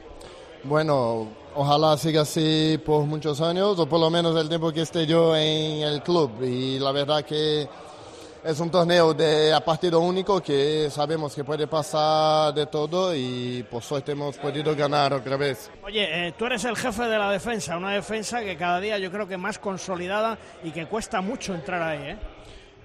Bueno, 0.64 1.28
ojalá 1.56 1.98
siga 1.98 2.24
así 2.24 2.80
por 2.84 3.04
muchos 3.04 3.40
años, 3.42 3.78
o 3.78 3.88
por 3.88 4.00
lo 4.00 4.10
menos 4.10 4.36
el 4.36 4.50
tiempo 4.50 4.72
que 4.72 4.82
esté 4.82 5.06
yo 5.06 5.36
en 5.36 5.84
el 5.84 6.02
club. 6.02 6.32
Y 6.42 6.80
la 6.80 6.92
verdad 6.92 7.24
que 7.24 7.70
es 8.44 8.60
un 8.60 8.70
torneo 8.70 9.14
de 9.14 9.54
a 9.54 9.60
partido 9.60 10.00
único 10.00 10.42
que 10.42 10.90
sabemos 10.90 11.36
que 11.36 11.44
puede 11.44 11.68
pasar 11.68 12.54
de 12.54 12.66
todo 12.68 13.14
y 13.14 13.66
por 13.70 13.84
suerte 13.84 14.14
hemos 14.14 14.38
podido 14.38 14.76
ganar 14.76 15.14
otra 15.14 15.36
vez. 15.36 15.70
Oye, 15.84 16.28
eh, 16.28 16.34
tú 16.38 16.46
eres 16.46 16.64
el 16.64 16.76
jefe 16.76 17.04
de 17.04 17.18
la 17.18 17.32
defensa, 17.32 17.78
una 17.78 17.92
defensa 17.92 18.42
que 18.42 18.56
cada 18.56 18.80
día 18.80 18.98
yo 18.98 19.12
creo 19.12 19.28
que 19.28 19.38
más 19.38 19.60
consolidada 19.60 20.38
y 20.64 20.72
que 20.72 20.86
cuesta 20.86 21.22
mucho 21.22 21.54
entrar 21.54 21.82
ahí, 21.82 22.12
¿eh? 22.12 22.18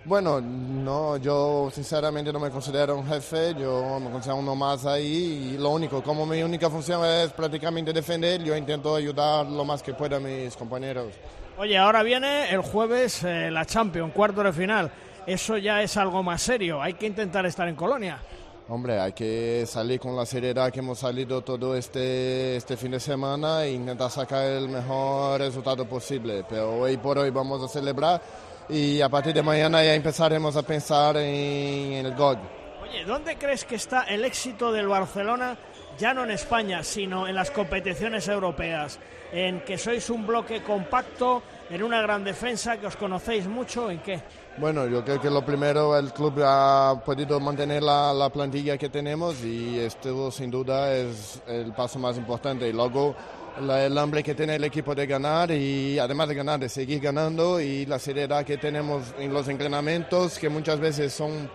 Bueno, 0.07 0.39
no, 0.39 1.17
yo 1.17 1.71
sinceramente 1.73 2.31
no 2.31 2.39
me 2.39 2.51
considero 2.51 2.97
un 2.97 3.07
jefe, 3.07 3.55
yo 3.59 3.99
me 4.01 4.11
considero 4.11 4.37
uno 4.37 4.55
más 4.55 4.85
ahí 4.85 5.55
y 5.55 5.59
lo 5.59 5.71
único, 5.71 6.03
como 6.03 6.27
mi 6.27 6.43
única 6.43 6.69
función 6.69 7.03
es 7.07 7.33
prácticamente 7.33 7.91
defender, 7.91 8.43
yo 8.43 8.55
intento 8.55 8.95
ayudar 8.95 9.47
lo 9.47 9.65
más 9.65 9.83
que 9.83 9.95
pueda 9.95 10.19
a 10.19 10.21
mis 10.21 10.55
compañeros. 10.57 11.15
Oye, 11.57 11.79
ahora 11.79 12.03
viene 12.03 12.51
el 12.51 12.61
jueves 12.61 13.25
eh, 13.25 13.51
la 13.51 13.65
Champions, 13.65 14.13
cuarto 14.13 14.43
de 14.43 14.53
final 14.53 14.91
eso 15.27 15.57
ya 15.57 15.83
es 15.83 15.97
algo 15.97 16.23
más 16.23 16.43
serio. 16.43 16.81
Hay 16.81 16.95
que 16.95 17.07
intentar 17.07 17.45
estar 17.47 17.69
en 17.69 17.77
Colonia. 17.77 18.21
Hombre, 18.69 18.99
hay 18.99 19.13
que 19.13 19.65
salir 19.67 20.01
con 20.01 20.17
la 20.17 20.25
seriedad 20.25 20.73
que 20.73 20.79
hemos 20.79 20.99
salido 20.99 21.43
todo 21.43 21.77
este, 21.77 22.57
este 22.57 22.79
fin 22.79 22.93
de 22.93 23.01
semana 23.01 23.65
e 23.65 23.73
intentar 23.73 24.11
sacar 24.11 24.43
el 24.45 24.71
mejor 24.71 25.39
resultado 25.41 25.87
posible. 25.87 26.45
Pero 26.49 26.81
hoy 26.81 26.97
por 26.97 27.19
hoy 27.19 27.29
vamos 27.29 27.63
a 27.63 27.69
celebrar 27.69 28.23
y 28.71 29.03
a 29.03 29.09
partir 29.11 29.35
de 29.35 29.43
mañana 29.43 29.85
ya 29.85 29.95
empezaremos 29.95 30.57
a 30.57 30.63
pensar 30.63 31.19
en, 31.19 32.07
el 32.07 32.15
GOG. 32.15 32.39
Oye, 32.83 33.05
¿dónde 33.05 33.37
crees 33.37 33.67
que 33.67 33.75
está 33.75 34.05
el 34.05 34.25
éxito 34.25 34.73
del 34.73 34.89
Barcelona, 34.89 35.59
ya 35.99 36.15
no 36.15 36.25
en 36.25 36.31
España, 36.31 36.83
sino 36.83 37.29
en 37.29 37.35
las 37.35 37.51
competiciones 37.51 38.29
europeas? 38.29 38.99
En 39.31 39.61
que 39.61 39.77
sois 39.77 40.09
un 40.09 40.27
bloque 40.27 40.63
compacto, 40.63 41.43
en 41.69 41.83
una 41.83 42.01
gran 42.01 42.25
defensa, 42.25 42.79
que 42.79 42.87
os 42.87 42.97
conocéis 42.97 43.47
mucho, 43.47 43.91
¿en 43.91 43.99
qué? 43.99 44.23
Bueno, 44.57 44.87
yo 44.87 45.05
creo 45.05 45.21
que 45.21 45.29
lo 45.29 45.45
primero, 45.45 45.99
el 45.99 46.13
club 46.13 46.41
ha 46.45 47.03
podido 47.05 47.41
mantener 47.41 47.83
la, 47.83 48.31
plantilla 48.33 48.79
que 48.79 48.89
tenemos 48.89 49.43
y 49.43 49.81
esto 49.81 50.31
sin 50.31 50.49
duda 50.49 50.95
es 50.95 51.43
el 51.49 51.73
paso 51.73 51.99
más 51.99 52.17
importante. 52.17 52.69
Y 52.69 52.73
luego 52.73 53.17
el 53.59 53.99
hambre 53.99 54.23
que 54.23 54.33
tiene 54.33 54.55
el 54.55 54.63
equipo 54.63 54.95
de 54.95 55.07
ganar 55.09 55.51
y 55.51 55.99
además 55.99 56.29
de 56.29 56.35
ganar, 56.37 56.61
de 56.61 56.69
seguir 56.69 57.01
ganando 57.01 57.61
y 57.61 57.85
la 57.87 57.99
seriedad 57.99 58.45
que 58.45 58.57
tenemos 58.57 59.03
en 59.19 59.35
los 59.35 59.49
entrenamientos 59.49 60.39
que 60.39 60.49
muchas 60.49 60.79
veces 60.79 61.13
son 61.13 61.51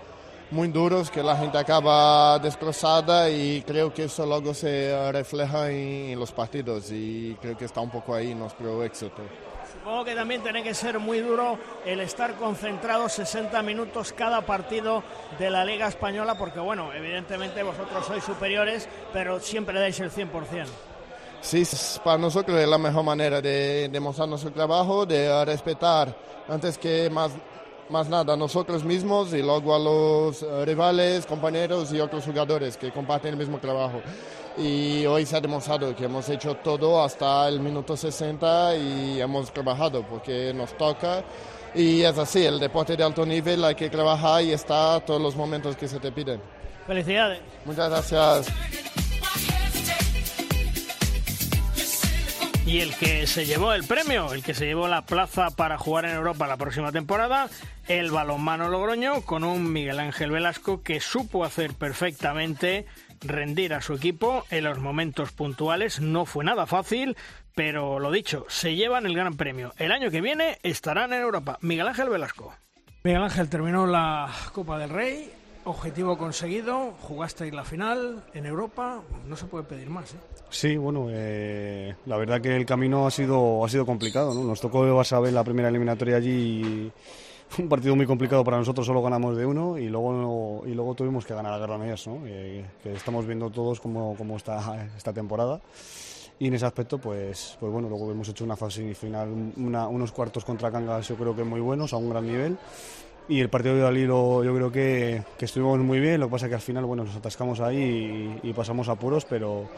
muy 0.52 0.68
duros, 0.68 1.10
que 1.10 1.24
la 1.24 1.38
gente 1.38 1.58
acaba 1.58 2.38
destrozada 2.40 3.30
y 3.30 3.62
creo 3.62 3.94
que 3.94 4.04
eso 4.06 4.26
luego 4.26 4.54
se 4.54 5.10
refleja 5.14 5.72
en, 5.72 6.12
en 6.12 6.20
los 6.20 6.34
partidos 6.34 6.92
y 6.92 7.38
creo 7.42 7.58
que 7.58 7.64
está 7.64 7.80
un 7.80 7.92
poco 7.92 8.14
ahí 8.14 8.36
nuestro 8.36 8.84
éxito. 8.84 9.22
Supongo 9.90 10.06
que 10.06 10.14
también 10.14 10.44
tiene 10.44 10.62
que 10.62 10.76
ser 10.76 11.00
muy 11.00 11.20
duro 11.20 11.58
el 11.84 12.00
estar 12.02 12.36
concentrado 12.36 13.10
60 13.10 13.60
minutos 13.64 14.14
cada 14.14 14.42
partido 14.42 15.02
de 15.40 15.50
la 15.50 15.66
Liga 15.66 15.88
Española, 15.88 16.38
porque 16.38 16.60
bueno, 16.60 16.94
evidentemente 16.94 17.64
vosotros 17.64 18.06
sois 18.06 18.24
superiores, 18.24 18.88
pero 19.12 19.40
siempre 19.40 19.80
dais 19.80 20.00
el 20.00 20.12
100%. 20.12 20.68
Sí, 21.42 21.64
para 22.04 22.20
nosotros 22.20 22.60
es 22.60 22.68
la 22.68 22.78
mejor 22.78 23.04
manera 23.04 23.42
de 23.42 23.90
demostrar 23.92 24.30
nuestro 24.30 24.52
trabajo, 24.52 25.08
de 25.08 25.44
respetar 25.44 26.16
antes 26.48 26.78
que 26.78 27.10
más, 27.10 27.32
más 27.90 28.08
nada 28.08 28.38
nosotros 28.38 28.84
mismos 28.84 29.34
y 29.34 29.42
luego 29.42 29.74
a 29.74 29.80
los 29.80 30.44
eh, 30.44 30.66
rivales, 30.66 31.26
compañeros 31.26 31.92
y 31.92 32.00
otros 32.00 32.26
jugadores 32.26 32.78
que 32.78 32.92
comparten 32.92 33.32
el 33.32 33.40
mismo 33.40 33.58
trabajo. 33.58 34.04
Y 34.60 35.06
hoy 35.06 35.26
se 35.26 35.38
ha 35.38 35.42
demostrado 35.42 35.96
que 35.96 36.04
hemos 36.04 36.28
hecho 36.28 36.56
todo 36.56 37.02
hasta 37.02 37.48
el 37.48 37.62
minuto 37.62 37.96
60 37.96 38.76
y 38.76 39.22
hemos 39.22 39.54
trabajado 39.54 40.04
porque 40.04 40.54
nos 40.54 40.78
toca. 40.78 41.24
Y 41.74 42.02
es 42.02 42.18
así, 42.18 42.46
el 42.46 42.60
deporte 42.60 42.98
de 42.98 43.04
alto 43.04 43.26
nivel 43.26 43.64
hay 43.64 43.76
que 43.76 43.90
trabajar 43.90 44.44
y 44.44 44.52
está 44.52 45.00
todos 45.00 45.22
los 45.22 45.38
momentos 45.38 45.78
que 45.78 45.88
se 45.88 46.00
te 46.00 46.12
piden. 46.12 46.42
Felicidades. 46.86 47.40
Muchas 47.64 47.90
gracias. 47.90 48.48
Y 52.66 52.82
el 52.82 52.94
que 52.96 53.26
se 53.28 53.46
llevó 53.46 53.74
el 53.74 53.86
premio, 53.86 54.34
el 54.34 54.44
que 54.44 54.54
se 54.54 54.66
llevó 54.66 54.88
la 54.88 55.04
plaza 55.04 55.52
para 55.52 55.78
jugar 55.78 56.06
en 56.06 56.16
Europa 56.16 56.48
la 56.48 56.58
próxima 56.58 56.92
temporada, 56.92 57.50
el 57.88 58.12
balonmano 58.12 58.70
Logroño, 58.70 59.22
con 59.22 59.44
un 59.44 59.72
Miguel 59.72 60.00
Ángel 60.00 60.32
Velasco 60.32 60.84
que 60.84 61.00
supo 61.00 61.46
hacer 61.46 61.74
perfectamente 61.74 62.86
rendir 63.22 63.74
a 63.74 63.82
su 63.82 63.94
equipo 63.94 64.46
en 64.50 64.64
los 64.64 64.80
momentos 64.80 65.32
puntuales. 65.32 66.02
No 66.02 66.26
fue 66.26 66.44
nada 66.44 66.66
fácil, 66.66 67.16
pero 67.56 68.00
lo 68.00 68.12
dicho, 68.12 68.46
se 68.50 68.76
llevan 68.76 69.06
el 69.06 69.16
gran 69.16 69.36
premio. 69.36 69.74
El 69.78 69.92
año 69.92 70.12
que 70.12 70.22
viene 70.22 70.60
estarán 70.64 71.14
en 71.14 71.22
Europa. 71.22 71.58
Miguel 71.62 71.88
Ángel 71.88 72.10
Velasco. 72.10 72.54
Miguel 73.04 73.24
Ángel 73.24 73.50
terminó 73.50 73.88
la 73.88 74.30
Copa 74.54 74.78
del 74.78 74.90
Rey, 74.90 75.32
Objetivo 75.66 76.18
conseguido, 76.18 76.94
jugasteis 77.02 77.54
la 77.54 77.64
final 77.64 78.24
en 78.34 78.46
Europa, 78.46 79.02
no 79.28 79.36
se 79.36 79.46
puede 79.46 79.66
pedir 79.66 79.90
más. 79.90 80.14
¿eh? 80.14 80.18
Sí, 80.50 80.78
bueno, 80.78 81.08
eh, 81.12 81.96
la 82.06 82.18
verdad 82.18 82.42
que 82.42 82.56
el 82.56 82.66
camino 82.66 83.06
ha 83.06 83.12
sido, 83.12 83.64
ha 83.64 83.70
sido 83.70 83.86
complicado. 83.86 84.34
¿no? 84.34 84.44
Nos 84.44 84.62
tocó 84.62 84.82
ver 84.82 85.34
la 85.34 85.44
primera 85.44 85.70
eliminatoria 85.70 86.16
allí 86.16 86.32
y 86.32 86.92
un 87.58 87.70
partido 87.70 87.96
muy 87.96 88.06
complicado 88.06 88.44
para 88.44 88.58
nosotros, 88.58 88.86
solo 88.86 89.02
ganamos 89.02 89.36
de 89.36 89.46
uno 89.46 89.78
y 89.78 89.90
luego, 89.90 90.64
y 90.66 90.74
luego 90.74 90.96
tuvimos 90.96 91.26
que 91.26 91.34
ganar 91.34 91.54
a 91.54 91.58
Garrameas, 91.58 92.08
¿no? 92.08 92.22
Eh, 92.26 92.66
que 92.84 92.94
estamos 92.94 93.26
viendo 93.26 93.50
todos 93.50 93.80
cómo, 93.80 94.16
cómo 94.18 94.38
está 94.38 94.88
esta 94.96 95.14
temporada. 95.14 95.60
Y 96.38 96.48
en 96.48 96.54
ese 96.54 96.66
aspecto, 96.66 97.00
pues, 97.00 97.58
pues 97.60 97.72
bueno, 97.72 97.90
luego 97.90 98.10
hemos 98.12 98.30
hecho 98.30 98.46
una 98.46 98.56
fase 98.56 98.96
final, 98.96 99.30
unos 99.58 100.12
cuartos 100.14 100.46
contra 100.46 100.72
Cangas 100.72 101.10
yo 101.10 101.16
creo 101.16 101.36
que 101.36 101.44
muy 101.44 101.60
buenos, 101.60 101.92
a 101.92 101.98
un 101.98 102.10
gran 102.10 102.26
nivel 102.26 102.58
y 103.30 103.40
el 103.40 103.50
partido 103.50 103.76
de 103.76 103.82
Dalí 103.82 104.08
yo 104.08 104.42
creo 104.42 104.72
que, 104.72 105.24
que, 105.38 105.46
estuvimos 105.46 105.80
muy 105.80 106.00
bien, 106.00 106.20
lo 106.20 106.26
que 106.28 106.32
pasa 106.32 106.50
que 106.50 106.56
al 106.56 106.62
final 106.62 106.86
bueno, 106.86 107.04
nos 107.04 107.16
atascamos 107.16 107.60
ahí 107.60 108.40
y, 108.42 108.54
pasamos 108.54 108.90
apuros, 108.90 109.24
pero, 109.24 109.70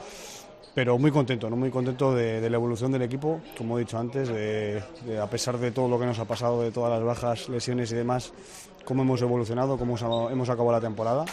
pero 0.73 0.97
muy 0.97 1.11
contento, 1.11 1.49
¿no? 1.49 1.55
muy 1.55 1.69
contento 1.69 2.13
de, 2.13 2.49
la 2.49 2.55
evolución 2.55 2.91
del 2.91 3.01
equipo, 3.01 3.41
como 3.57 3.77
he 3.77 3.81
dicho 3.81 3.97
antes, 3.97 4.29
de, 4.29 4.81
a 5.21 5.29
pesar 5.29 5.57
de 5.57 5.71
todo 5.71 5.87
lo 5.87 5.99
que 5.99 6.05
nos 6.05 6.19
ha 6.19 6.25
pasado, 6.25 6.61
de 6.61 6.71
todas 6.71 6.91
las 6.91 7.03
bajas, 7.03 7.49
lesiones 7.49 7.91
y 7.91 7.95
demás, 7.95 8.31
cómo 8.85 9.03
hemos 9.03 9.21
evolucionado, 9.21 9.77
cómo 9.77 9.95
hemos 10.29 10.49
acabado 10.49 10.71
la 10.71 10.81
temporada. 10.81 11.25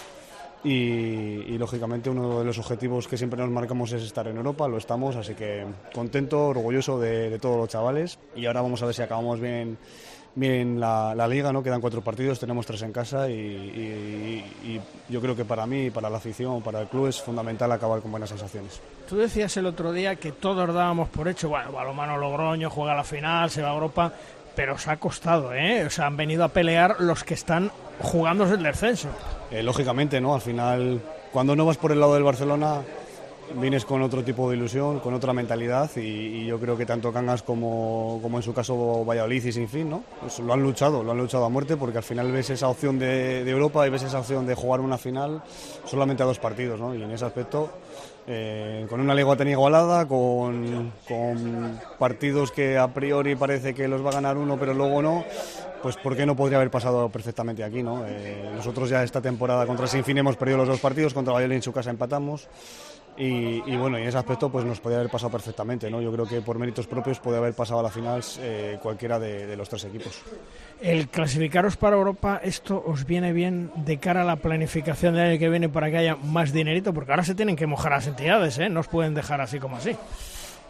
Y, 0.65 1.57
lógicamente 1.57 2.11
uno 2.11 2.41
de 2.41 2.45
los 2.45 2.59
objetivos 2.59 3.07
que 3.07 3.17
siempre 3.17 3.41
nos 3.41 3.51
marcamos 3.51 3.93
es 3.93 4.03
estar 4.03 4.27
en 4.27 4.37
Europa, 4.37 4.67
lo 4.67 4.77
estamos, 4.77 5.15
así 5.15 5.35
que 5.35 5.65
contento, 5.95 6.49
orgulloso 6.49 6.99
de, 6.99 7.31
de 7.31 7.39
todos 7.39 7.57
los 7.57 7.69
chavales 7.69 8.19
y 8.35 8.47
ahora 8.47 8.63
vamos 8.63 8.83
a 8.83 8.87
ver 8.87 8.95
si 8.95 9.03
acabamos 9.03 9.41
bien 9.41 9.79
bien 10.39 10.79
la, 10.81 11.29
liga, 11.29 11.53
¿no? 11.53 11.63
Quedan 11.63 11.81
cuatro 11.81 12.01
partidos, 12.01 12.39
tenemos 12.39 12.67
tres 12.67 12.83
en 12.83 12.93
casa 12.93 13.29
y, 13.29 14.81
yo 15.09 15.21
creo 15.21 15.35
que 15.35 15.45
para 15.45 15.67
mí, 15.67 15.91
para 15.91 16.09
la 16.11 16.19
afición, 16.19 16.63
para 16.63 16.81
el 16.81 16.89
club 16.89 17.09
es 17.09 17.21
fundamental 17.21 17.71
acabar 17.73 18.01
con 18.01 18.11
buenas 18.11 18.29
sensaciones. 18.29 18.81
Tú 19.09 19.17
decías 19.17 19.57
el 19.57 19.67
otro 19.67 19.93
día 19.93 20.17
que 20.17 20.33
todos 20.33 20.73
dábamos 20.73 21.09
por 21.09 21.29
hecho, 21.29 21.49
bueno, 21.49 21.73
Balomano 21.73 22.17
Logroño 22.19 22.71
juega 22.71 22.95
la 22.95 23.05
final, 23.05 23.51
se 23.51 23.63
va 23.63 23.71
a 23.71 23.75
Europa, 23.75 24.13
pero 24.55 24.75
os 24.75 24.89
ha 24.89 24.97
costado, 24.97 25.55
¿eh? 25.55 25.85
O 25.87 25.91
sea, 25.91 26.07
han 26.07 26.17
venido 26.17 26.45
a 26.45 26.49
pelear 26.49 26.97
los 27.01 27.25
que 27.25 27.35
están 27.35 27.71
jugándose 28.01 28.55
el 28.55 28.63
descenso. 28.63 29.09
Eh, 29.51 29.63
lógicamente, 29.63 30.21
¿no? 30.21 30.35
Al 30.35 30.41
final, 30.41 31.01
cuando 31.33 31.57
no 31.57 31.65
vas 31.65 31.77
por 31.77 31.93
el 31.93 32.01
lado 32.01 32.15
del 32.15 32.25
Barcelona 32.25 32.83
vienes 33.55 33.85
con 33.85 34.03
otro 34.03 34.23
tipo 34.23 34.51
de 34.51 34.57
ilusión, 34.57 35.01
con 35.01 35.15
otra 35.15 35.33
mentalidad 35.33 35.91
y, 35.97 36.47
yo 36.47 36.59
creo 36.59 36.77
que 36.77 36.87
tanto 36.87 37.13
Cangas 37.13 37.43
como, 37.43 38.19
como, 38.23 38.39
en 38.39 38.43
su 38.43 38.55
caso 38.55 39.05
Valladolid 39.05 39.45
y 39.45 39.53
sin 39.53 39.69
fin, 39.69 39.91
¿no? 39.91 40.03
Pues 40.21 40.39
lo 40.39 40.53
han 40.53 40.63
luchado, 40.63 41.03
lo 41.03 41.13
han 41.13 41.19
luchado 41.19 41.45
a 41.45 41.49
muerte 41.49 41.77
porque 41.77 41.99
al 41.99 42.05
final 42.05 42.33
ves 42.33 42.51
esa 42.51 42.69
opción 42.69 42.99
de, 42.99 43.49
Europa 43.49 43.87
y 43.87 43.91
ves 43.91 44.03
esa 44.03 44.21
opción 44.21 44.47
de 44.47 44.55
jugar 44.55 44.81
una 44.81 44.99
final 44.99 45.43
solamente 45.85 46.23
a 46.23 46.27
dos 46.27 46.39
partidos, 46.39 46.81
¿no? 46.81 46.95
Y 46.95 47.03
en 47.03 47.11
ese 47.11 47.25
aspecto, 47.25 47.71
eh, 48.27 48.87
con 48.89 49.01
una 49.01 49.15
liga 49.15 49.37
tan 49.37 49.49
igualada, 49.49 50.07
con, 50.07 50.93
con 51.07 51.81
partidos 51.99 52.51
que 52.51 52.79
a 52.79 52.89
priori 52.89 53.37
parece 53.37 53.75
que 53.75 53.89
los 53.89 54.05
va 54.05 54.11
a 54.11 54.15
ganar 54.15 54.37
uno 54.37 54.59
pero 54.59 54.75
luego 54.75 55.03
no, 55.03 55.25
pues 55.83 55.97
¿por 55.97 56.17
qué 56.17 56.27
no 56.27 56.37
podría 56.37 56.59
haber 56.59 56.71
pasado 56.71 57.09
perfectamente 57.09 57.65
aquí? 57.65 57.83
¿no? 57.83 58.05
Eh, 58.07 58.51
nosotros 58.55 58.91
ya 58.91 59.03
esta 59.03 59.21
temporada 59.21 59.67
contra 59.67 59.87
Sinfín 59.87 60.19
hemos 60.19 60.37
perdido 60.37 60.59
los 60.59 60.69
dos 60.69 60.81
partidos, 60.81 61.15
contra 61.15 61.33
Valladolid 61.33 61.57
en 61.57 61.63
su 61.63 61.73
casa 61.73 61.91
empatamos. 61.91 62.49
Y, 63.21 63.77
bueno, 63.77 63.99
y 63.99 64.03
en 64.03 64.09
ese 64.09 64.19
aspecto 64.19 64.49
pues 64.49 64.65
nos 64.65 64.79
podría 64.79 65.01
haber 65.01 65.11
pasado 65.11 65.33
perfectamente, 65.33 65.91
¿no? 65.91 66.01
Yo 66.01 66.13
creo 66.13 66.25
que 66.25 66.41
por 66.41 66.57
méritos 66.57 66.87
propios 66.87 67.19
puede 67.19 67.39
haber 67.39 67.53
pasado 67.53 67.81
a 67.81 67.83
la 67.83 67.91
final 67.91 68.23
eh, 68.39 68.79
cualquiera 68.81 69.19
de, 69.19 69.57
los 69.57 69.69
tres 69.69 69.85
equipos. 69.87 70.23
El 70.81 71.09
clasificaros 71.09 71.77
para 71.77 71.97
Europa, 71.97 72.41
¿esto 72.45 72.81
os 72.87 73.05
viene 73.05 73.33
bien 73.33 73.73
de 73.75 73.99
cara 73.99 74.23
a 74.23 74.25
la 74.25 74.37
planificación 74.37 75.15
del 75.15 75.31
año 75.31 75.39
que 75.41 75.49
viene 75.49 75.69
para 75.69 75.91
que 75.91 75.97
haya 75.97 76.15
más 76.15 76.53
dinerito? 76.53 76.95
Porque 76.95 77.11
ahora 77.11 77.25
se 77.25 77.35
tienen 77.35 77.57
que 77.57 77.67
mojar 77.67 77.91
las 77.91 78.07
entidades, 78.07 78.57
¿eh? 78.61 78.69
No 78.69 78.81
os 78.81 78.89
pueden 78.89 79.15
dejar 79.15 79.41
así 79.41 79.59
como 79.59 79.77
así. 79.77 79.97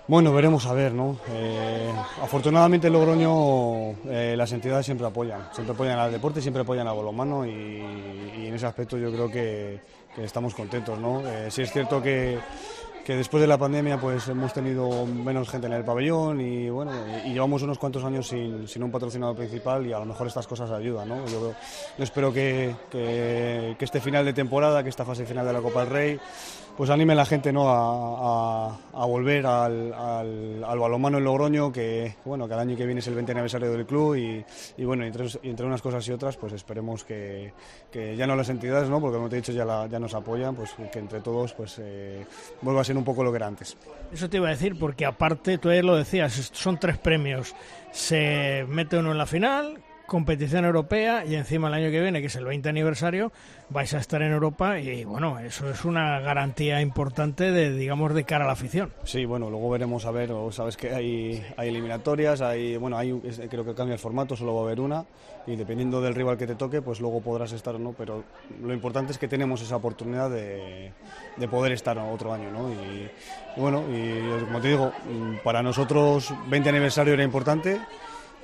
Bueno, 0.06 0.32
veremos 0.32 0.64
a 0.64 0.72
ver, 0.72 0.94
¿no? 0.94 1.18
Eh, 1.28 1.92
afortunadamente 2.22 2.86
en 2.86 2.94
Logroño 2.94 3.90
eh, 4.10 4.34
las 4.38 4.50
entidades 4.52 4.86
siempre 4.86 5.06
apoyan, 5.06 5.50
siempre 5.52 5.74
apoyan 5.74 5.98
al 5.98 6.10
deporte, 6.10 6.40
siempre 6.40 6.62
apoyan 6.62 6.88
a 6.88 6.94
balonmano 6.94 7.44
y, 7.44 7.50
y 7.50 8.46
en 8.46 8.54
ese 8.54 8.64
aspecto 8.64 8.96
yo 8.96 9.12
creo 9.12 9.30
que, 9.30 9.82
estamos 10.24 10.54
contentos, 10.54 10.98
¿no? 10.98 11.26
Eh, 11.26 11.50
sí 11.50 11.62
es 11.62 11.72
cierto 11.72 12.02
que, 12.02 12.38
que, 13.04 13.16
después 13.16 13.40
de 13.40 13.46
la 13.46 13.58
pandemia 13.58 14.00
pues 14.00 14.28
hemos 14.28 14.52
tenido 14.52 15.06
menos 15.06 15.48
gente 15.48 15.66
en 15.66 15.72
el 15.72 15.84
pabellón 15.84 16.40
y 16.40 16.68
bueno, 16.70 16.92
y, 17.24 17.32
llevamos 17.32 17.62
unos 17.62 17.78
cuantos 17.78 18.04
años 18.04 18.28
sin, 18.28 18.66
sin, 18.68 18.82
un 18.82 18.90
patrocinador 18.90 19.36
principal 19.36 19.86
y 19.86 19.92
a 19.92 19.98
lo 19.98 20.06
mejor 20.06 20.26
estas 20.26 20.46
cosas 20.46 20.70
ayudan, 20.70 21.08
¿no? 21.08 21.26
Yo, 21.26 21.52
yo 21.96 22.04
espero 22.04 22.32
que, 22.32 22.74
que, 22.90 23.76
que 23.78 23.84
este 23.84 24.00
final 24.00 24.24
de 24.24 24.32
temporada, 24.32 24.82
que 24.82 24.88
esta 24.88 25.04
fase 25.04 25.26
final 25.26 25.46
de 25.46 25.52
la 25.52 25.60
Copa 25.60 25.80
del 25.80 25.90
Rey 25.90 26.20
pues 26.78 26.90
anime 26.90 27.14
a 27.14 27.16
la 27.16 27.26
gente 27.26 27.52
¿no? 27.52 27.64
a, 27.68 29.04
volver 29.04 29.44
al, 29.44 29.92
al, 29.92 30.78
balonmano 30.78 31.18
en 31.18 31.24
Logroño, 31.24 31.72
que 31.72 32.14
bueno, 32.24 32.46
que 32.46 32.54
el 32.54 32.60
año 32.60 32.76
que 32.76 32.86
viene 32.86 33.00
es 33.00 33.06
el 33.08 33.16
20 33.16 33.32
aniversario 33.32 33.72
del 33.72 33.84
club 33.84 34.14
y, 34.14 34.84
bueno, 34.84 35.04
entre, 35.04 35.26
entre, 35.42 35.66
unas 35.66 35.82
cosas 35.82 36.06
y 36.06 36.12
otras, 36.12 36.36
pues 36.36 36.52
esperemos 36.52 37.02
que, 37.02 37.52
ya 37.92 38.28
no 38.28 38.36
las 38.36 38.48
entidades, 38.48 38.88
¿no? 38.88 39.00
porque 39.00 39.16
como 39.16 39.28
te 39.28 39.34
he 39.34 39.40
dicho 39.40 39.50
ya, 39.50 39.88
ya 39.88 39.98
nos 39.98 40.14
apoyan, 40.14 40.54
pues 40.54 40.76
que 40.92 41.00
entre 41.00 41.18
todos 41.18 41.52
pues 41.52 41.80
eh, 41.80 42.24
vuelva 42.62 42.82
a 42.82 42.84
ser 42.84 42.96
un 42.96 43.02
poco 43.02 43.24
lo 43.24 43.32
que 43.32 43.38
era 43.38 43.48
antes. 43.48 43.76
Eso 44.12 44.30
te 44.30 44.36
iba 44.36 44.46
a 44.46 44.52
decir, 44.52 44.78
porque 44.78 45.04
aparte, 45.04 45.58
tú 45.58 45.70
ayer 45.70 45.84
lo 45.84 45.96
decías, 45.96 46.32
son 46.52 46.78
tres 46.78 46.96
premios. 46.96 47.56
Se 47.90 48.64
mete 48.68 48.96
uno 48.96 49.10
en 49.10 49.18
la 49.18 49.26
final, 49.26 49.80
competición 50.08 50.64
europea 50.64 51.24
y 51.26 51.34
encima 51.36 51.68
el 51.68 51.74
año 51.74 51.90
que 51.90 52.00
viene, 52.00 52.20
que 52.20 52.26
es 52.26 52.36
el 52.36 52.46
20 52.46 52.68
aniversario, 52.70 53.30
vais 53.68 53.92
a 53.92 53.98
estar 53.98 54.22
en 54.22 54.32
Europa 54.32 54.80
y 54.80 55.04
bueno, 55.04 55.38
eso 55.38 55.70
es 55.70 55.84
una 55.84 56.18
garantía 56.20 56.80
importante 56.80 57.52
de, 57.52 57.70
digamos, 57.70 58.14
de 58.14 58.24
cara 58.24 58.44
a 58.44 58.46
la 58.46 58.54
afición. 58.54 58.90
Sí, 59.04 59.26
bueno, 59.26 59.50
luego 59.50 59.68
veremos 59.68 60.06
a 60.06 60.10
ver, 60.10 60.30
sabes 60.50 60.78
que 60.78 60.94
hay, 60.94 61.44
hay 61.56 61.68
eliminatorias, 61.68 62.40
hay, 62.40 62.78
bueno, 62.78 62.96
hay, 62.96 63.12
creo 63.50 63.64
que 63.64 63.74
cambia 63.74 63.92
el 63.92 64.00
formato, 64.00 64.34
solo 64.34 64.54
va 64.54 64.62
a 64.62 64.64
haber 64.64 64.80
una 64.80 65.04
y 65.46 65.56
dependiendo 65.56 66.00
del 66.00 66.14
rival 66.14 66.38
que 66.38 66.46
te 66.46 66.54
toque, 66.54 66.80
pues 66.80 67.00
luego 67.00 67.20
podrás 67.20 67.52
estar 67.52 67.74
o 67.74 67.78
no, 67.78 67.92
pero 67.92 68.24
lo 68.62 68.72
importante 68.72 69.12
es 69.12 69.18
que 69.18 69.28
tenemos 69.28 69.60
esa 69.60 69.76
oportunidad 69.76 70.30
de, 70.30 70.92
de 71.36 71.48
poder 71.48 71.72
estar 71.72 71.98
otro 71.98 72.32
año, 72.32 72.50
¿no? 72.50 72.70
Y, 72.70 73.10
bueno, 73.60 73.84
y 73.92 74.44
como 74.44 74.60
te 74.60 74.68
digo, 74.68 74.92
para 75.44 75.62
nosotros 75.62 76.32
20 76.48 76.68
aniversario 76.70 77.12
era 77.12 77.24
importante 77.24 77.78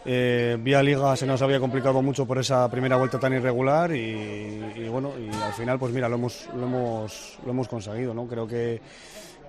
eh, 0.05 0.57
vía 0.61 0.83
Liga 0.83 1.17
se 1.17 1.27
nos 1.27 1.41
había 1.43 1.59
complicado 1.61 2.03
mucho 2.03 2.27
por 2.27 2.39
esa 2.39 2.71
primera 2.71 2.97
vuelta 2.97 3.19
tan 3.19 3.33
irregular 3.33 3.95
y, 3.95 4.89
bueno, 4.89 5.13
y 5.19 5.35
al 5.43 5.53
final 5.53 5.79
pues 5.79 5.93
mira, 5.93 6.09
lo 6.09 6.17
hemos, 6.17 6.49
lo 6.55 6.67
hemos, 6.67 7.39
lo 7.45 7.51
hemos 7.51 7.69
conseguido, 7.69 8.13
¿no? 8.13 8.27
Creo 8.27 8.47
que 8.47 8.81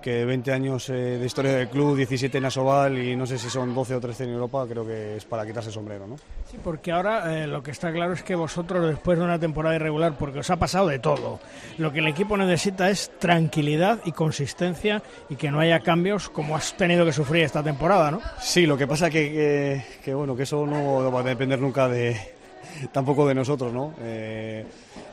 que 0.06 0.24
20 0.24 0.52
años 0.52 0.88
eh, 0.88 1.18
de 1.18 1.26
historia 1.26 1.50
del 1.56 1.68
club, 1.68 1.96
17 1.96 2.38
en 2.38 2.44
Asobal 2.44 2.96
y 2.96 3.16
no 3.16 3.26
sé 3.26 3.38
si 3.38 3.50
son 3.50 3.74
12 3.74 3.96
o 3.96 4.00
13 4.00 4.22
en 4.22 4.30
Europa, 4.30 4.64
creo 4.68 4.86
que 4.86 5.16
es 5.16 5.24
para 5.24 5.44
quitarse 5.44 5.70
el 5.70 5.74
sombrero, 5.74 6.06
¿no? 6.06 6.14
Sí, 6.48 6.56
porque 6.62 6.92
ahora 6.92 7.42
eh, 7.42 7.48
lo 7.48 7.60
que 7.60 7.72
está 7.72 7.90
claro 7.90 8.12
es 8.12 8.22
que 8.22 8.36
vosotros 8.36 8.86
después 8.86 9.18
de 9.18 9.24
una 9.24 9.40
temporada 9.40 9.74
irregular, 9.74 10.16
porque 10.16 10.38
os 10.38 10.50
ha 10.50 10.58
pasado 10.58 10.86
de 10.86 11.00
todo, 11.00 11.40
lo 11.78 11.92
que 11.92 11.98
el 11.98 12.06
equipo 12.06 12.36
necesita 12.36 12.88
es 12.88 13.10
tranquilidad 13.18 13.98
y 14.04 14.12
consistencia 14.12 15.02
y 15.28 15.34
que 15.34 15.50
no 15.50 15.58
haya 15.58 15.80
cambios 15.80 16.28
como 16.28 16.54
has 16.54 16.76
tenido 16.76 17.04
que 17.04 17.12
sufrir 17.12 17.42
esta 17.42 17.64
temporada, 17.64 18.12
¿no? 18.12 18.20
Sí, 18.40 18.64
lo 18.64 18.78
que 18.78 18.86
pasa 18.86 19.10
que, 19.10 19.32
que, 19.32 19.84
que 20.04 20.14
bueno, 20.14 20.36
que 20.36 20.44
eso 20.44 20.64
no 20.66 21.10
va 21.10 21.18
a 21.18 21.24
depender 21.24 21.60
nunca 21.60 21.88
de 21.88 22.35
tampoco 22.92 23.26
de 23.26 23.34
nosotros, 23.34 23.72
¿no? 23.72 23.94
Eh, 24.00 24.64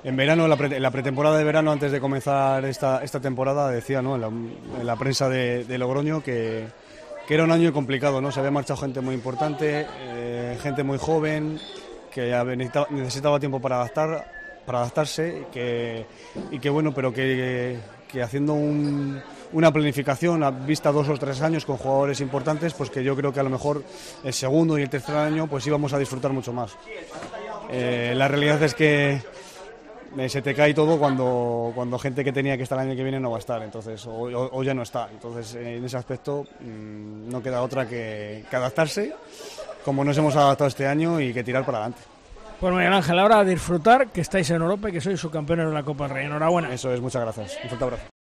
en 0.04 0.16
verano, 0.16 0.45
en 0.45 0.82
la, 0.82 0.91
pretemporada 0.91 1.38
de 1.38 1.43
verano, 1.43 1.72
antes 1.72 1.91
de 1.91 1.99
comenzar 1.99 2.64
esta, 2.66 3.04
esta 3.04 3.20
temporada, 3.20 3.70
decía 3.70 4.01
¿no? 4.01 4.16
en, 4.16 4.86
la, 4.86 4.95
prensa 4.95 5.30
de, 5.30 5.78
Logroño 5.78 6.22
que, 6.22 6.68
que, 7.28 7.34
era 7.34 7.43
un 7.43 7.51
año 7.51 7.72
complicado, 7.72 8.20
¿no? 8.20 8.32
Se 8.32 8.39
había 8.39 8.51
marchado 8.51 8.82
gente 8.82 9.01
muy 9.01 9.16
importante, 9.16 9.88
eh, 10.01 10.58
gente 10.62 10.84
muy 10.84 10.97
joven, 10.97 11.60
que 12.12 12.34
necesitaba 12.91 13.39
tiempo 13.39 13.60
para 13.60 13.78
adaptar, 13.78 14.26
para 14.66 14.80
adaptarse 14.80 15.43
y 15.43 15.51
que, 15.51 16.06
y 16.51 16.60
que 16.60 16.70
bueno, 16.70 16.93
pero 16.93 17.14
que, 17.14 17.80
que 18.12 18.22
haciendo 18.22 18.54
un, 18.54 19.22
una 19.54 19.72
planificación 19.72 20.43
a 20.43 20.51
vista 20.51 20.91
dos 20.91 21.08
o 21.10 21.18
tres 21.18 21.41
años 21.41 21.66
con 21.66 21.78
jugadores 21.78 22.20
importantes, 22.22 22.74
pues 22.74 22.89
que 22.89 23.04
yo 23.04 23.16
creo 23.16 23.32
que 23.32 23.39
a 23.39 23.43
lo 23.43 23.49
mejor 23.49 23.84
el 24.24 24.34
segundo 24.34 24.78
y 24.78 24.82
el 24.82 24.89
tercer 24.89 25.16
año 25.16 25.47
pues 25.47 25.66
íbamos 25.66 25.93
a 25.93 25.99
disfrutar 25.99 26.32
mucho 26.32 26.51
más. 26.51 26.76
Eh, 27.70 28.14
la 28.16 28.28
realidad 28.28 28.62
es 28.64 28.74
que 28.74 29.22
eh, 30.18 30.30
se 30.30 30.41
te 30.41 30.54
cae 30.54 30.74
todo 30.74 30.97
cuando, 30.99 31.72
cuando 31.74 31.97
gente 31.97 32.24
que 32.24 32.32
tenía 32.32 32.58
que 32.58 32.64
estar 32.64 32.78
el 32.80 32.88
año 32.88 32.95
que 32.95 33.04
viene 33.04 33.20
no 33.20 33.32
va 33.32 33.38
a 33.38 33.39
estar, 33.39 33.62
entonces 33.62 34.04
o, 34.08 34.64
ya 34.64 34.74
no 34.74 34.84
está. 34.84 35.08
Entonces 35.12 35.56
en 35.56 35.86
ese 35.86 35.97
aspecto 35.97 36.45
mm, 36.60 37.30
no 37.30 37.41
queda 37.41 37.62
otra 37.62 37.88
que, 37.88 38.43
adaptarse, 38.51 39.14
como 39.86 40.04
nos 40.04 40.18
hemos 40.18 40.36
adaptado 40.36 40.68
este 40.68 40.88
año 40.88 41.20
y 41.20 41.34
que 41.34 41.43
tirar 41.43 41.66
para 41.66 41.80
adelante. 41.80 42.01
Pues 42.60 42.74
Miguel 42.74 42.93
Ángel, 42.93 43.20
ahora 43.20 43.43
disfrutar 43.43 44.08
que 44.10 44.22
estáis 44.22 44.49
en 44.51 44.62
Europa 44.62 44.89
y 44.89 44.93
que 44.93 45.01
sois 45.01 45.20
subcampeones 45.20 45.68
de 45.68 45.74
la 45.74 45.84
Copa 45.84 46.06
del 46.06 46.14
Rey. 46.14 46.26
Enhorabuena. 46.28 46.74
Eso 46.74 46.93
es, 46.93 47.01
muchas 47.01 47.22
gracias. 47.22 47.58
Un 47.64 47.70
fuerte 47.70 47.84
abrazo. 47.84 48.12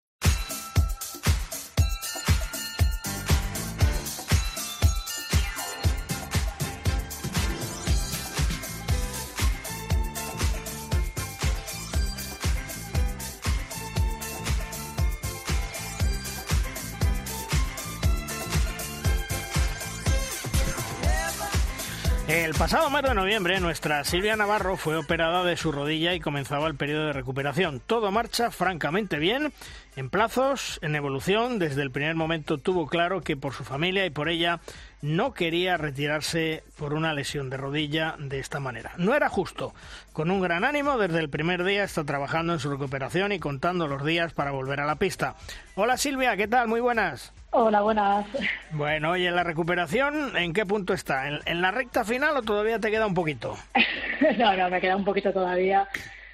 Pasado 22.72 22.90
mes 22.90 23.04
de 23.04 23.14
noviembre, 23.14 23.60
nuestra 23.60 24.02
Silvia 24.06 24.38
Navarro 24.38 24.78
fue 24.78 24.96
operada 24.96 25.44
de 25.44 25.58
su 25.58 25.74
rodilla 25.74 26.14
y 26.14 26.22
comenzaba 26.22 26.70
el 26.70 26.76
periodo 26.76 27.08
de 27.08 27.12
recuperación. 27.12 27.82
Todo 27.86 28.12
marcha 28.12 28.50
francamente 28.50 29.20
bien, 29.20 29.52
en 29.98 30.10
plazos, 30.10 30.80
en 30.82 30.96
evolución. 30.96 31.60
Desde 31.60 31.82
el 31.82 31.92
primer 31.92 32.16
momento 32.16 32.60
tuvo 32.60 32.88
claro 32.88 33.20
que 33.20 33.36
por 33.36 33.52
su 33.52 33.66
familia 33.66 34.06
y 34.06 34.10
por 34.10 34.30
ella 34.30 34.62
no 35.02 35.34
quería 35.34 35.78
retirarse 35.78 36.64
por 36.78 36.94
una 36.94 37.14
lesión 37.14 37.50
de 37.50 37.58
rodilla 37.58 38.16
de 38.20 38.40
esta 38.40 38.60
manera. 38.60 38.92
No 38.98 39.16
era 39.16 39.30
justo. 39.30 39.74
Con 40.14 40.30
un 40.32 40.42
gran 40.42 40.64
ánimo, 40.64 40.98
desde 40.98 41.20
el 41.20 41.30
primer 41.30 41.64
día 41.64 41.84
está 41.84 42.04
trabajando 42.04 42.54
en 42.54 42.60
su 42.60 42.70
recuperación 42.70 43.32
y 43.32 43.40
contando 43.40 43.88
los 43.88 44.06
días 44.06 44.34
para 44.34 44.52
volver 44.52 44.80
a 44.80 44.86
la 44.86 44.96
pista. 44.96 45.36
Hola 45.76 45.98
Silvia, 45.98 46.38
¿qué 46.38 46.48
tal? 46.48 46.68
Muy 46.68 46.82
buenas. 46.82 47.34
Hola, 47.52 47.82
buenas. 47.82 48.26
Bueno, 48.72 49.12
oye, 49.12 49.30
la 49.32 49.44
recuperación, 49.44 50.38
¿en 50.38 50.54
qué 50.54 50.66
punto 50.66 50.94
está? 50.94 51.28
¿En, 51.28 51.62
la 51.62 51.72
recta 51.72 52.06
final 52.06 52.38
o 52.38 52.42
todavía 52.44 52.80
te 52.80 52.90
queda 52.90 53.06
un 53.06 53.14
poquito? 53.14 53.58
no, 54.38 54.56
no, 54.56 54.70
me 54.70 54.80
queda 54.80 54.96
un 54.96 55.04
poquito 55.04 55.34
todavía. 55.34 55.88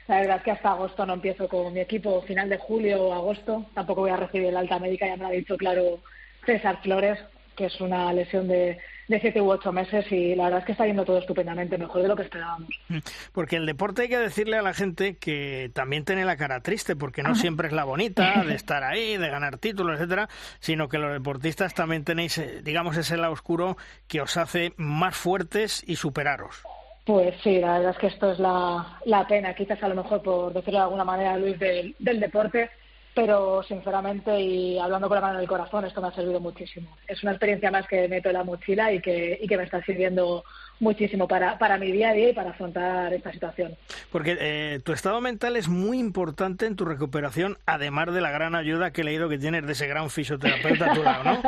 La 0.08 0.20
verdad 0.20 0.38
es 0.38 0.44
que 0.44 0.52
hasta 0.52 0.72
agosto 0.72 1.06
no 1.06 1.16
empiezo 1.16 1.48
con 1.48 1.74
mi 1.74 1.80
equipo, 1.80 2.22
final 2.22 2.50
de 2.50 2.58
julio 2.58 3.02
o 3.02 3.14
agosto. 3.14 3.66
Tampoco 3.74 4.02
voy 4.02 4.12
a 4.12 4.18
recibir 4.18 4.48
el 4.48 4.58
alta 4.58 4.80
médica, 4.80 5.08
ya 5.08 5.16
me 5.16 5.24
lo 5.24 5.28
ha 5.30 5.32
dicho 5.32 5.58
claro 5.58 6.00
César 6.46 6.82
Flores, 6.82 7.20
que 7.58 7.66
es 7.66 7.82
una 7.82 8.14
lesión 8.14 8.48
de, 8.48 8.78
de 9.08 9.20
siete 9.20 9.42
u 9.42 9.50
ocho 9.50 9.72
meses 9.72 10.10
y 10.12 10.36
la 10.36 10.46
verdad 10.46 10.60
es 10.60 10.66
que 10.66 10.72
está 10.74 10.86
yendo 10.86 11.04
todo 11.04 11.18
estupendamente, 11.18 11.78
mejor 11.78 12.04
de 12.04 12.08
lo 12.08 12.16
que 12.16 12.24
esperábamos. 12.24 12.70
Mm, 12.88 13.00
porque 13.34 13.56
el 13.56 13.66
deporte 13.66 14.04
hay 14.04 14.10
que 14.10 14.20
decirle 14.20 14.58
a 14.58 14.62
la 14.62 14.74
gente 14.74 15.18
que 15.18 15.72
también 15.74 16.06
tiene 16.06 16.24
la 16.24 16.38
cara 16.38 16.62
triste, 16.62 16.96
porque 16.96 17.24
no 17.24 17.36
siempre 17.36 17.68
es 17.68 17.74
la 17.74 17.84
bonita 17.84 18.44
de 18.48 18.54
estar 18.54 18.84
ahí, 18.84 19.18
de 19.18 19.30
ganar 19.30 19.58
títulos, 19.58 19.96
etcétera, 19.96 20.30
sino 20.60 20.88
que 20.88 21.00
los 21.00 21.12
deportistas 21.12 21.74
también 21.74 22.04
tenéis, 22.04 22.38
eh, 22.38 22.62
digamos, 22.64 22.96
ese 22.96 23.18
lado 23.18 23.34
oscuro 23.34 23.76
que 24.08 24.22
os 24.22 24.38
hace 24.38 24.74
más 24.78 25.16
fuertes 25.16 25.84
y 25.88 25.96
superaros. 25.96 26.62
Pues 27.06 27.34
sí, 27.42 27.60
la 27.60 27.78
verdad 27.78 27.92
es 27.92 27.98
que 27.98 28.08
esto 28.08 28.32
es 28.34 28.40
la, 28.40 29.00
la 29.06 29.26
pena, 29.26 29.54
quizás 29.56 29.82
a 29.82 29.88
lo 29.88 29.96
mejor 29.96 30.22
por 30.22 30.54
decirlo 30.54 30.80
de 30.80 30.84
alguna 30.84 31.06
manera, 31.06 31.38
Luis, 31.38 31.58
del, 31.58 31.96
del 31.98 32.20
deporte, 32.20 32.70
pero 33.18 33.64
sinceramente 33.64 34.40
y 34.40 34.78
hablando 34.78 35.08
con 35.08 35.16
la 35.16 35.22
mano 35.22 35.34
en 35.38 35.42
el 35.42 35.48
corazón, 35.48 35.84
esto 35.86 36.04
me 36.04 36.10
ha 36.10 36.12
servido 36.12 36.40
muchísimo. 36.40 36.96
Es 37.08 37.24
una 37.24 37.32
experiencia 37.32 37.72
más 37.72 37.88
que 37.88 38.08
meto 38.08 38.30
en 38.30 38.36
la 38.36 38.44
mochila 38.44 38.94
y 38.94 39.02
que, 39.02 39.40
y 39.42 39.48
que 39.48 39.58
me 39.58 39.64
está 39.64 39.84
sirviendo 39.84 40.44
muchísimo 40.80 41.28
para, 41.28 41.58
para 41.58 41.80
mi 41.80 41.92
día 41.92 42.12
a 42.12 42.14
día 42.14 42.30
y 42.30 42.34
para 42.34 42.52
afrontar 42.52 43.12
esta 43.12 43.32
situación. 43.32 43.76
Porque 44.12 44.38
eh, 44.40 44.82
tu 44.84 44.94
estado 44.94 45.20
mental 45.20 45.56
es 45.56 45.68
muy 45.68 45.98
importante 45.98 46.68
en 46.68 46.76
tu 46.76 46.86
recuperación, 46.86 47.58
además 47.66 48.14
de 48.14 48.22
la 48.22 48.30
gran 48.30 48.54
ayuda 48.54 48.94
que 48.94 49.02
he 49.02 49.06
leído 49.06 49.30
que 49.30 49.40
tienes 49.40 49.66
de 49.66 49.72
ese 49.72 49.88
gran 49.88 50.12
fisioterapeuta 50.12 50.92
a 50.92 50.94
tu 50.94 51.02
lado, 51.02 51.24
¿no? 51.24 51.42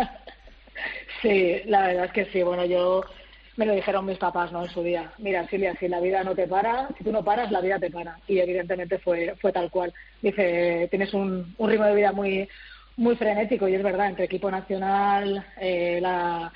sí, 1.22 1.62
la 1.66 1.86
verdad 1.86 2.06
es 2.06 2.12
que 2.14 2.26
sí. 2.32 2.42
Bueno, 2.42 2.66
yo 2.66 3.04
me 3.60 3.66
lo 3.66 3.74
dijeron 3.74 4.06
mis 4.06 4.18
papás 4.18 4.54
no 4.54 4.64
en 4.64 4.72
su 4.72 4.82
día. 4.82 5.12
Mira 5.18 5.46
Silvia 5.50 5.76
si 5.78 5.90
la 5.90 6.00
vida 6.00 6.24
no 6.24 6.34
te 6.34 6.48
para 6.48 6.88
si 6.98 7.04
tú 7.04 7.12
no 7.12 7.26
paras 7.26 7.52
la 7.52 7.60
vida 7.60 7.78
te 7.78 7.92
para. 7.92 8.18
Y 8.26 8.40
evidentemente 8.40 9.00
fue 9.00 9.36
fue 9.42 9.52
tal 9.52 9.70
cual. 9.70 9.94
Dice 10.22 10.88
tienes 10.90 11.14
un, 11.14 11.54
un 11.58 11.70
ritmo 11.70 11.84
de 11.84 11.96
vida 11.96 12.14
muy 12.14 12.48
muy 12.96 13.18
frenético 13.18 13.68
y 13.68 13.76
es 13.76 13.84
verdad 13.84 14.08
entre 14.08 14.26
equipo 14.26 14.50
nacional 14.50 15.46
eh, 15.60 16.00
la 16.02 16.54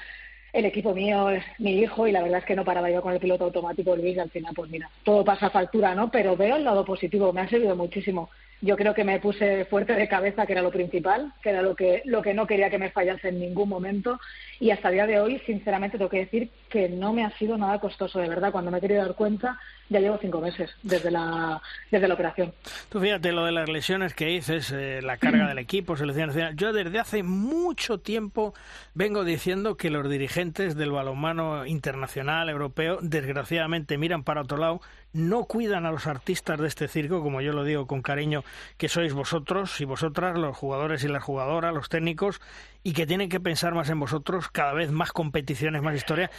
el 0.53 0.65
equipo 0.65 0.93
mío 0.93 1.27
mi 1.57 1.79
hijo 1.79 2.07
y 2.07 2.13
la 2.13 2.21
verdad 2.21 2.39
es 2.39 2.45
que 2.45 2.55
no 2.55 2.63
paraba 2.63 2.89
yo 2.89 3.01
con 3.01 3.13
el 3.13 3.19
piloto 3.19 3.45
automático 3.45 3.95
Luis 3.95 4.15
y 4.15 4.19
al 4.19 4.29
final 4.29 4.53
pues 4.55 4.69
mira 4.69 4.89
todo 5.03 5.25
pasa 5.25 5.49
factura 5.49 5.95
no 5.95 6.11
pero 6.11 6.37
veo 6.37 6.55
el 6.57 6.63
lado 6.63 6.85
positivo 6.85 7.33
me 7.33 7.41
ha 7.41 7.49
servido 7.49 7.75
muchísimo 7.75 8.29
yo 8.63 8.77
creo 8.77 8.93
que 8.93 9.03
me 9.03 9.19
puse 9.19 9.65
fuerte 9.65 9.93
de 9.93 10.07
cabeza, 10.07 10.45
que 10.45 10.53
era 10.53 10.61
lo 10.61 10.71
principal, 10.71 11.33
que 11.41 11.49
era 11.49 11.61
lo 11.61 11.75
que, 11.75 12.01
lo 12.05 12.21
que 12.21 12.33
no 12.33 12.47
quería 12.47 12.69
que 12.69 12.77
me 12.77 12.91
fallase 12.91 13.27
en 13.27 13.39
ningún 13.39 13.67
momento. 13.67 14.21
Y 14.57 14.71
hasta 14.71 14.87
el 14.87 14.93
día 14.93 15.05
de 15.05 15.19
hoy, 15.19 15.41
sinceramente, 15.45 15.97
tengo 15.97 16.09
que 16.09 16.19
decir 16.19 16.49
que 16.69 16.87
no 16.87 17.11
me 17.11 17.25
ha 17.25 17.37
sido 17.37 17.57
nada 17.57 17.81
costoso, 17.81 18.19
de 18.19 18.29
verdad. 18.29 18.53
Cuando 18.53 18.71
me 18.71 18.77
he 18.77 18.81
querido 18.81 19.03
dar 19.03 19.15
cuenta, 19.15 19.59
ya 19.89 19.99
llevo 19.99 20.17
cinco 20.21 20.39
meses 20.39 20.71
desde 20.81 21.11
la, 21.11 21.61
desde 21.91 22.07
la 22.07 22.13
operación. 22.13 22.53
Tú 22.87 23.01
fíjate 23.01 23.33
lo 23.33 23.43
de 23.43 23.51
las 23.51 23.67
lesiones 23.67 24.13
que 24.13 24.27
dices, 24.27 24.71
eh, 24.71 25.01
la 25.03 25.17
carga 25.17 25.49
del 25.49 25.59
equipo, 25.59 25.97
selección 25.97 26.27
nacional. 26.27 26.55
Yo 26.55 26.71
desde 26.71 26.99
hace 26.99 27.21
mucho 27.21 27.99
tiempo 27.99 28.53
vengo 28.93 29.25
diciendo 29.25 29.75
que 29.75 29.89
los 29.89 30.09
dirigentes 30.09 30.77
del 30.77 30.91
balonmano 30.91 31.65
internacional, 31.65 32.49
europeo, 32.49 32.99
desgraciadamente 33.01 33.97
miran 33.97 34.23
para 34.23 34.41
otro 34.41 34.57
lado 34.57 34.81
no 35.13 35.45
cuidan 35.45 35.85
a 35.85 35.91
los 35.91 36.07
artistas 36.07 36.59
de 36.59 36.67
este 36.67 36.87
circo, 36.87 37.21
como 37.21 37.41
yo 37.41 37.53
lo 37.53 37.63
digo 37.63 37.87
con 37.87 38.01
cariño, 38.01 38.43
que 38.77 38.89
sois 38.89 39.13
vosotros 39.13 39.79
y 39.79 39.85
vosotras, 39.85 40.37
los 40.37 40.57
jugadores 40.57 41.03
y 41.03 41.07
las 41.07 41.23
jugadoras, 41.23 41.73
los 41.73 41.89
técnicos, 41.89 42.41
y 42.83 42.93
que 42.93 43.05
tienen 43.05 43.29
que 43.29 43.39
pensar 43.39 43.73
más 43.73 43.89
en 43.89 43.99
vosotros, 43.99 44.49
cada 44.49 44.73
vez 44.73 44.91
más 44.91 45.11
competiciones, 45.11 45.81
más 45.81 45.95
historia, 45.95 46.31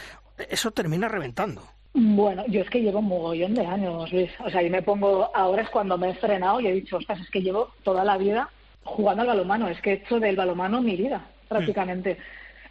eso 0.49 0.71
termina 0.71 1.07
reventando. 1.07 1.63
Bueno, 1.93 2.43
yo 2.47 2.61
es 2.61 2.69
que 2.69 2.81
llevo 2.81 2.99
un 2.99 3.07
mogollón 3.07 3.53
de 3.53 3.65
años, 3.65 4.11
Luis. 4.11 4.29
O 4.45 4.49
sea, 4.49 4.61
yo 4.61 4.69
me 4.69 4.81
pongo, 4.81 5.31
ahora 5.33 5.61
es 5.61 5.69
cuando 5.69 5.97
me 5.97 6.09
he 6.09 6.11
estrenado 6.11 6.59
y 6.59 6.67
he 6.67 6.73
dicho, 6.73 6.97
ostras, 6.97 7.21
es 7.21 7.29
que 7.29 7.41
llevo 7.41 7.71
toda 7.83 8.03
la 8.03 8.17
vida 8.17 8.49
jugando 8.83 9.21
al 9.21 9.29
balomano, 9.29 9.69
es 9.69 9.81
que 9.81 9.91
he 9.91 9.93
hecho 9.93 10.19
del 10.19 10.35
balomano 10.35 10.81
mi 10.81 10.97
vida, 10.97 11.25
prácticamente. 11.47 12.17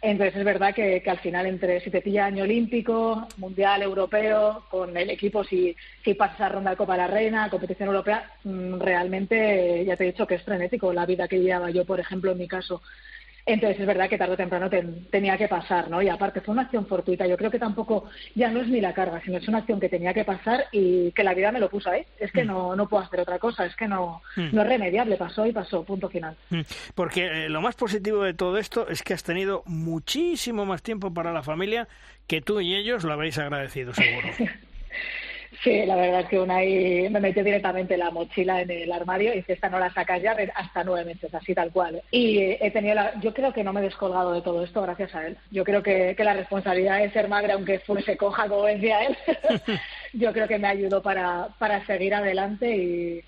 Entonces 0.07 0.35
es 0.35 0.45
verdad 0.45 0.71
que, 0.75 1.01
al 1.03 1.17
final 1.17 1.47
entre 1.47 1.79
si 1.79 1.89
te 1.89 1.99
pilla 1.99 2.27
año 2.27 2.43
olímpico, 2.43 3.27
mundial, 3.37 3.81
europeo, 3.81 4.63
con 4.69 4.95
el 4.95 5.09
equipo 5.09 5.43
si, 5.43 5.75
si 6.03 6.13
pasas 6.13 6.41
a 6.41 6.49
ronda 6.49 6.69
de 6.69 6.77
Copa 6.77 6.93
de 6.93 6.99
la 6.99 7.07
Reina, 7.07 7.49
competición 7.49 7.87
europea, 7.87 8.31
mm, 8.43 8.79
realmente 8.79 9.83
ya 9.83 9.97
te 9.97 10.03
he 10.03 10.11
dicho 10.11 10.27
que 10.27 10.35
es 10.35 10.43
frenético 10.43 10.93
la 10.93 11.07
vida 11.07 11.27
que 11.27 11.39
llevaba 11.39 11.71
yo, 11.71 11.85
por 11.85 11.99
ejemplo, 11.99 12.31
en 12.31 12.37
mi 12.37 12.47
caso. 12.47 12.83
Entonces 13.45 13.79
es 13.79 13.85
verdad 13.85 14.09
que 14.09 14.17
tarde 14.17 14.33
o 14.33 14.37
temprano 14.37 14.69
tenía 15.11 15.37
que 15.37 15.47
pasar, 15.47 15.89
¿no? 15.89 16.01
Y 16.01 16.09
aparte 16.09 16.41
fue 16.41 16.53
una 16.53 16.63
acción 16.63 16.87
fortuita. 16.87 17.27
Yo 17.27 17.37
creo 17.37 17.51
que 17.51 17.59
tampoco 17.59 18.05
ya 18.33 18.49
no 18.49 18.61
es 18.61 18.67
ni 18.67 18.81
la 18.81 18.93
carga, 18.93 19.21
sino 19.23 19.37
es 19.37 19.47
una 19.47 19.59
acción 19.59 19.79
que 19.79 19.89
tenía 19.89 20.13
que 20.15 20.25
pasar 20.25 20.65
y 20.71 21.11
que 21.11 21.23
la 21.23 21.35
vida 21.35 21.51
me 21.51 21.59
lo 21.59 21.69
puso 21.69 21.91
ahí. 21.91 22.03
Es 22.19 22.31
que 22.31 22.43
mm. 22.43 22.47
no, 22.47 22.75
no 22.75 22.89
puedo 22.89 23.03
hacer 23.03 23.19
otra 23.19 23.37
cosa, 23.37 23.65
es 23.65 23.75
que 23.75 23.87
no, 23.87 24.21
mm. 24.35 24.49
no 24.51 24.61
es 24.63 24.67
remediable. 24.67 25.15
Pasó 25.17 25.45
y 25.45 25.51
pasó, 25.51 25.83
punto 25.83 26.09
final. 26.09 26.35
Mm. 26.49 26.61
Porque 26.95 27.45
eh, 27.45 27.49
lo 27.49 27.61
más 27.61 27.75
positivo 27.75 28.23
de 28.23 28.33
todo 28.33 28.57
esto 28.57 28.87
es 28.89 29.03
que 29.03 29.13
has 29.13 29.23
tenido 29.23 29.61
muchísimo 29.67 30.65
más 30.65 30.81
tiempo 30.81 31.13
para 31.13 31.31
la 31.31 31.43
familia 31.43 31.87
que 32.25 32.41
tú 32.41 32.61
y 32.61 32.73
ellos 32.73 33.03
lo 33.03 33.13
habéis 33.13 33.37
agradecido, 33.37 33.93
seguro. 33.93 34.27
Sí, 35.63 35.85
la 35.85 35.95
verdad 35.95 36.21
es 36.21 36.27
que 36.27 36.39
Unai 36.39 37.09
me 37.09 37.19
metió 37.19 37.43
directamente 37.43 37.97
la 37.97 38.11
mochila 38.11 38.61
en 38.61 38.71
el 38.71 38.91
armario 38.91 39.33
y 39.33 39.37
dice, 39.37 39.53
esta 39.53 39.69
no 39.69 39.79
la 39.79 39.93
sacas 39.93 40.21
ya 40.21 40.35
hasta 40.55 40.83
nueve 40.83 41.05
meses, 41.13 41.33
así 41.33 41.53
tal 41.53 41.71
cual. 41.71 42.01
Y 42.11 42.39
he 42.59 42.71
tenido 42.71 42.95
la... 42.95 43.19
yo 43.19 43.33
creo 43.33 43.53
que 43.53 43.63
no 43.63 43.73
me 43.73 43.81
he 43.81 43.83
descolgado 43.83 44.33
de 44.33 44.41
todo 44.41 44.63
esto 44.63 44.81
gracias 44.81 45.13
a 45.15 45.27
él. 45.27 45.37
Yo 45.51 45.63
creo 45.63 45.81
que, 45.83 46.15
la 46.17 46.33
responsabilidad 46.33 46.99
de 46.99 47.11
ser 47.11 47.27
madre, 47.27 47.53
aunque 47.53 47.79
fuese 47.79 48.17
coja, 48.17 48.47
como 48.47 48.63
decía 48.63 49.05
él, 49.05 49.17
yo 50.13 50.33
creo 50.33 50.47
que 50.47 50.57
me 50.57 50.67
ayudó 50.67 51.01
para, 51.01 51.49
para 51.59 51.85
seguir 51.85 52.15
adelante 52.15 52.75
y, 52.75 53.23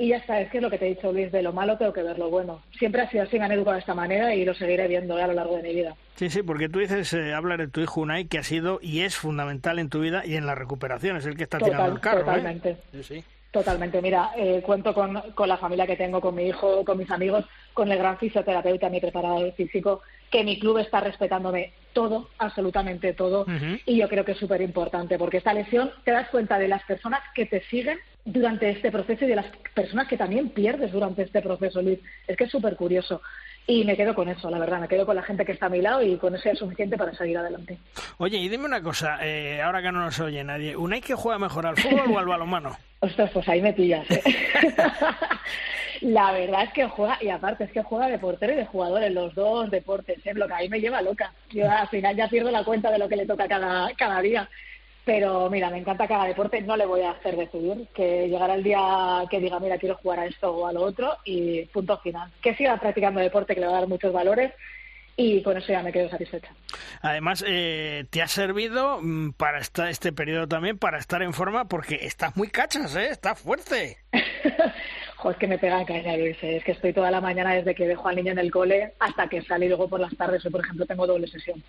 y 0.00 0.08
ya 0.08 0.16
está, 0.16 0.40
es 0.40 0.50
que 0.50 0.56
es 0.56 0.62
lo 0.62 0.70
que 0.70 0.78
te 0.78 0.86
he 0.86 0.94
dicho, 0.94 1.12
Luis, 1.12 1.30
de 1.30 1.42
lo 1.42 1.52
malo 1.52 1.76
tengo 1.76 1.92
que 1.92 2.02
ver 2.02 2.18
lo 2.18 2.30
bueno. 2.30 2.62
Siempre 2.78 3.02
ha 3.02 3.10
sido 3.10 3.24
así, 3.24 3.38
me 3.38 3.44
han 3.44 3.52
educado 3.52 3.74
de 3.74 3.80
esta 3.80 3.94
manera 3.94 4.34
y 4.34 4.46
lo 4.46 4.54
seguiré 4.54 4.88
viendo 4.88 5.14
a 5.14 5.26
lo 5.26 5.34
largo 5.34 5.58
de 5.58 5.62
mi 5.62 5.74
vida. 5.74 5.94
Sí, 6.14 6.30
sí, 6.30 6.42
porque 6.42 6.70
tú 6.70 6.78
dices, 6.78 7.12
eh, 7.12 7.34
hablar 7.34 7.58
de 7.58 7.68
tu 7.68 7.82
hijo 7.82 8.00
Unai, 8.00 8.24
que 8.24 8.38
ha 8.38 8.42
sido 8.42 8.78
y 8.80 9.02
es 9.02 9.16
fundamental 9.16 9.78
en 9.78 9.90
tu 9.90 10.00
vida 10.00 10.24
y 10.24 10.36
en 10.36 10.46
la 10.46 10.54
recuperación, 10.54 11.18
es 11.18 11.26
el 11.26 11.36
que 11.36 11.42
está 11.42 11.58
tirando 11.58 11.92
el 11.92 12.00
carro. 12.00 12.20
¿eh? 12.20 12.24
Totalmente. 12.24 12.76
Totalmente, 13.50 14.00
mira, 14.00 14.30
eh, 14.36 14.62
cuento 14.64 14.94
con, 14.94 15.20
con 15.34 15.48
la 15.48 15.56
familia 15.56 15.86
que 15.86 15.96
tengo, 15.96 16.20
con 16.20 16.36
mi 16.36 16.44
hijo, 16.44 16.84
con 16.84 16.96
mis 16.96 17.10
amigos, 17.10 17.44
con 17.74 17.90
el 17.90 17.98
gran 17.98 18.16
fisioterapeuta, 18.16 18.88
mi 18.88 19.00
preparador 19.00 19.52
físico, 19.54 20.02
que 20.30 20.44
mi 20.44 20.60
club 20.60 20.78
está 20.78 21.00
respetándome 21.00 21.72
todo, 21.92 22.28
absolutamente 22.38 23.12
todo, 23.14 23.46
y 23.84 23.96
yo 23.96 24.08
creo 24.08 24.24
que 24.24 24.32
es 24.32 24.38
súper 24.38 24.62
importante, 24.62 25.18
porque 25.18 25.38
esta 25.38 25.52
lesión 25.52 25.90
te 26.04 26.12
das 26.12 26.28
cuenta 26.28 26.58
de 26.60 26.68
las 26.68 26.84
personas 26.84 27.20
que 27.34 27.46
te 27.46 27.62
siguen 27.64 27.98
durante 28.24 28.70
este 28.70 28.92
proceso 28.92 29.24
y 29.24 29.28
de 29.28 29.36
las 29.36 29.46
personas 29.74 30.06
que 30.06 30.16
también 30.16 30.50
pierdes 30.50 30.92
durante 30.92 31.22
este 31.22 31.42
proceso, 31.42 31.82
Luis. 31.82 31.98
Es 32.28 32.36
que 32.36 32.44
es 32.44 32.50
súper 32.50 32.76
curioso. 32.76 33.20
Y 33.70 33.84
me 33.84 33.96
quedo 33.96 34.16
con 34.16 34.28
eso, 34.28 34.50
la 34.50 34.58
verdad, 34.58 34.80
me 34.80 34.88
quedo 34.88 35.06
con 35.06 35.14
la 35.14 35.22
gente 35.22 35.44
que 35.44 35.52
está 35.52 35.66
a 35.66 35.68
mi 35.68 35.80
lado 35.80 36.02
y 36.02 36.16
con 36.16 36.34
eso 36.34 36.50
es 36.50 36.58
suficiente 36.58 36.96
para 36.96 37.14
seguir 37.14 37.38
adelante. 37.38 37.78
Oye, 38.18 38.36
y 38.36 38.48
dime 38.48 38.64
una 38.64 38.82
cosa, 38.82 39.18
eh, 39.22 39.62
ahora 39.62 39.80
que 39.80 39.92
no 39.92 40.00
nos 40.00 40.18
oye 40.18 40.42
nadie, 40.42 40.76
¿Unai 40.76 41.00
que 41.00 41.14
juega 41.14 41.38
mejor 41.38 41.66
al 41.66 41.76
fútbol 41.76 42.10
o 42.10 42.18
al 42.18 42.26
balonmano? 42.26 42.76
Ostras, 42.98 43.30
pues 43.32 43.48
ahí 43.48 43.62
me 43.62 43.72
pillas. 43.72 44.10
¿eh? 44.10 44.22
la 46.00 46.32
verdad 46.32 46.64
es 46.64 46.72
que 46.72 46.88
juega, 46.88 47.16
y 47.20 47.28
aparte 47.28 47.62
es 47.62 47.70
que 47.70 47.84
juega 47.84 48.08
de 48.08 48.18
portero 48.18 48.54
y 48.54 48.56
de 48.56 48.66
jugador 48.66 49.04
en 49.04 49.14
los 49.14 49.32
dos 49.36 49.70
deportes, 49.70 50.18
¿eh? 50.26 50.34
lo 50.34 50.48
que 50.48 50.54
ahí 50.54 50.68
me 50.68 50.80
lleva 50.80 51.00
loca. 51.00 51.32
Yo 51.50 51.70
al 51.70 51.86
final 51.86 52.16
ya 52.16 52.26
pierdo 52.26 52.50
la 52.50 52.64
cuenta 52.64 52.90
de 52.90 52.98
lo 52.98 53.08
que 53.08 53.16
le 53.16 53.26
toca 53.26 53.46
cada, 53.46 53.88
cada 53.94 54.20
día. 54.20 54.48
Pero 55.04 55.48
mira, 55.48 55.70
me 55.70 55.78
encanta 55.78 56.06
que 56.06 56.14
haga 56.14 56.26
deporte, 56.26 56.60
no 56.60 56.76
le 56.76 56.86
voy 56.86 57.00
a 57.02 57.12
hacer 57.12 57.36
decidir, 57.36 57.88
que 57.94 58.28
llegará 58.28 58.54
el 58.54 58.62
día 58.62 59.24
que 59.30 59.40
diga, 59.40 59.58
mira, 59.58 59.78
quiero 59.78 59.96
jugar 59.96 60.20
a 60.20 60.26
esto 60.26 60.50
o 60.50 60.66
a 60.66 60.72
lo 60.72 60.82
otro 60.82 61.16
y 61.24 61.64
punto 61.66 61.98
final. 61.98 62.30
Que 62.42 62.54
siga 62.54 62.76
practicando 62.76 63.20
deporte, 63.20 63.54
que 63.54 63.60
le 63.60 63.66
va 63.66 63.78
a 63.78 63.80
dar 63.80 63.88
muchos 63.88 64.12
valores 64.12 64.52
y 65.16 65.42
con 65.42 65.56
eso 65.56 65.72
ya 65.72 65.82
me 65.82 65.92
quedo 65.92 66.08
satisfecha. 66.08 66.50
Además, 67.02 67.44
eh, 67.46 68.04
te 68.10 68.22
ha 68.22 68.28
servido 68.28 69.00
mm, 69.00 69.32
para 69.32 69.58
estar 69.58 69.88
este 69.88 70.12
periodo 70.12 70.48
también, 70.48 70.78
para 70.78 70.98
estar 70.98 71.22
en 71.22 71.34
forma, 71.34 71.66
porque 71.66 71.96
estás 72.02 72.36
muy 72.36 72.48
cachas, 72.48 72.94
¿eh? 72.96 73.08
Estás 73.10 73.38
fuerte. 73.38 73.98
Joder, 75.16 75.34
es 75.34 75.40
que 75.40 75.46
me 75.46 75.58
pega 75.58 75.84
caña, 75.84 76.16
Luis. 76.16 76.36
¿eh? 76.42 76.56
Es 76.56 76.64
que 76.64 76.72
estoy 76.72 76.92
toda 76.92 77.10
la 77.10 77.20
mañana 77.20 77.54
desde 77.54 77.74
que 77.74 77.86
dejo 77.86 78.08
al 78.08 78.16
niño 78.16 78.32
en 78.32 78.38
el 78.38 78.50
cole 78.50 78.94
hasta 78.98 79.28
que 79.28 79.42
sale 79.42 79.66
y 79.66 79.68
luego 79.68 79.88
por 79.88 80.00
las 80.00 80.16
tardes. 80.16 80.44
Hoy, 80.44 80.50
por 80.50 80.64
ejemplo, 80.64 80.86
tengo 80.86 81.06
doble 81.06 81.26
sesión 81.26 81.62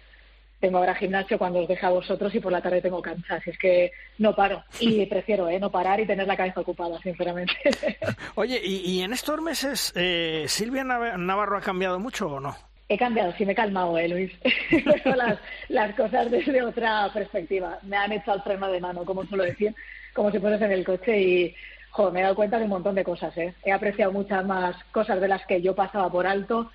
tengo 0.62 0.78
ahora 0.78 0.96
gimnasio 0.96 1.38
cuando 1.38 1.60
os 1.60 1.68
deja 1.68 1.88
a 1.88 1.92
vosotros 1.92 2.34
y 2.34 2.40
por 2.40 2.52
la 2.52 2.62
tarde 2.62 2.82
tengo 2.82 3.02
cancha, 3.02 3.36
así 3.36 3.50
es 3.50 3.58
que 3.58 3.92
no 4.20 4.34
paro 4.34 4.64
y 4.80 5.06
prefiero 5.08 5.50
¿eh? 5.50 5.60
no 5.60 5.72
parar 5.72 6.00
y 6.00 6.06
tener 6.06 6.28
la 6.28 6.38
cabeza 6.38 6.62
ocupada, 6.62 6.98
sinceramente. 7.02 7.54
Oye, 8.36 8.62
¿y, 8.64 9.02
en 9.02 9.12
estos 9.12 9.42
meses 9.42 9.92
eh, 9.96 10.46
Silvia 10.48 10.84
Navarro 10.84 11.58
ha 11.58 11.62
cambiado 11.62 12.00
mucho 12.00 12.28
o 12.28 12.40
no? 12.40 12.56
He 12.88 12.98
cambiado, 12.98 13.34
sí 13.38 13.46
me 13.46 13.54
he 13.54 13.56
calmado, 13.56 13.98
¿eh, 13.98 14.08
Luis. 14.08 14.32
las, 15.06 15.40
las 15.70 15.96
cosas 15.96 16.30
desde 16.30 16.62
otra 16.62 17.10
perspectiva. 17.14 17.80
Me 17.84 17.98
han 17.98 18.12
hecho 18.12 18.32
al 18.32 18.44
freno 18.44 18.70
de 18.70 18.82
mano, 18.82 19.06
como 19.06 19.26
suelo 19.26 19.46
decir, 19.46 19.74
como 20.14 20.30
si 20.30 20.40
fueras 20.40 20.62
en 20.62 20.74
el 20.74 20.86
coche 20.86 21.20
y 21.20 21.56
joder, 21.92 22.14
me 22.14 22.20
he 22.20 22.24
dado 22.24 22.36
cuenta 22.36 22.58
de 22.58 22.66
un 22.66 22.70
montón 22.70 22.96
de 22.96 23.04
cosas. 23.04 23.36
¿eh? 23.38 23.54
He 23.64 23.72
apreciado 23.72 24.12
muchas 24.12 24.46
más 24.46 24.76
cosas 24.92 25.22
de 25.22 25.28
las 25.28 25.46
que 25.46 25.62
yo 25.62 25.74
pasaba 25.74 26.12
por 26.12 26.28
alto 26.28 26.72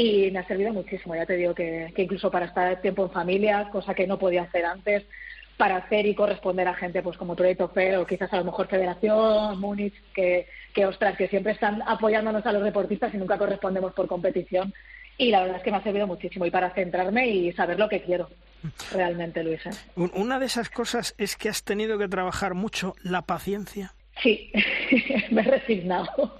y 0.00 0.30
me 0.30 0.38
ha 0.38 0.46
servido 0.46 0.72
muchísimo. 0.72 1.14
Ya 1.14 1.26
te 1.26 1.36
digo 1.36 1.54
que, 1.54 1.92
incluso 1.96 2.30
para 2.30 2.46
estar 2.46 2.80
tiempo 2.80 3.04
en 3.04 3.10
familia, 3.10 3.68
cosa 3.70 3.94
que 3.94 4.06
no 4.06 4.18
podía 4.18 4.42
hacer 4.42 4.64
antes, 4.64 5.04
para 5.56 5.76
hacer 5.76 6.06
y 6.06 6.14
corresponder 6.14 6.66
a 6.68 6.74
gente 6.74 7.02
pues 7.02 7.18
como 7.18 7.36
Proyecto 7.36 7.68
Fer 7.68 7.98
o 7.98 8.06
quizás 8.06 8.32
a 8.32 8.38
lo 8.38 8.44
mejor 8.44 8.66
Federación, 8.66 9.60
Múnich, 9.60 9.94
que, 10.14 10.48
que 10.72 10.86
ostras, 10.86 11.18
que 11.18 11.28
siempre 11.28 11.52
están 11.52 11.82
apoyándonos 11.82 12.46
a 12.46 12.52
los 12.52 12.64
deportistas 12.64 13.12
y 13.12 13.18
nunca 13.18 13.36
correspondemos 13.36 13.92
por 13.92 14.06
competición. 14.06 14.72
Y 15.18 15.30
la 15.30 15.42
verdad 15.42 15.58
es 15.58 15.62
que 15.62 15.70
me 15.70 15.76
ha 15.76 15.82
servido 15.82 16.06
muchísimo 16.06 16.46
y 16.46 16.50
para 16.50 16.70
centrarme 16.70 17.28
y 17.28 17.52
saber 17.52 17.78
lo 17.78 17.90
que 17.90 18.00
quiero 18.00 18.30
realmente, 18.92 19.44
Luisa. 19.44 19.70
Una 19.96 20.38
de 20.38 20.46
esas 20.46 20.70
cosas 20.70 21.14
es 21.18 21.36
que 21.36 21.50
has 21.50 21.62
tenido 21.62 21.98
que 21.98 22.08
trabajar 22.08 22.54
mucho 22.54 22.94
la 23.02 23.22
paciencia. 23.22 23.92
Sí, 24.22 24.52
me 25.30 25.40
he 25.40 25.44
resignado. 25.44 26.08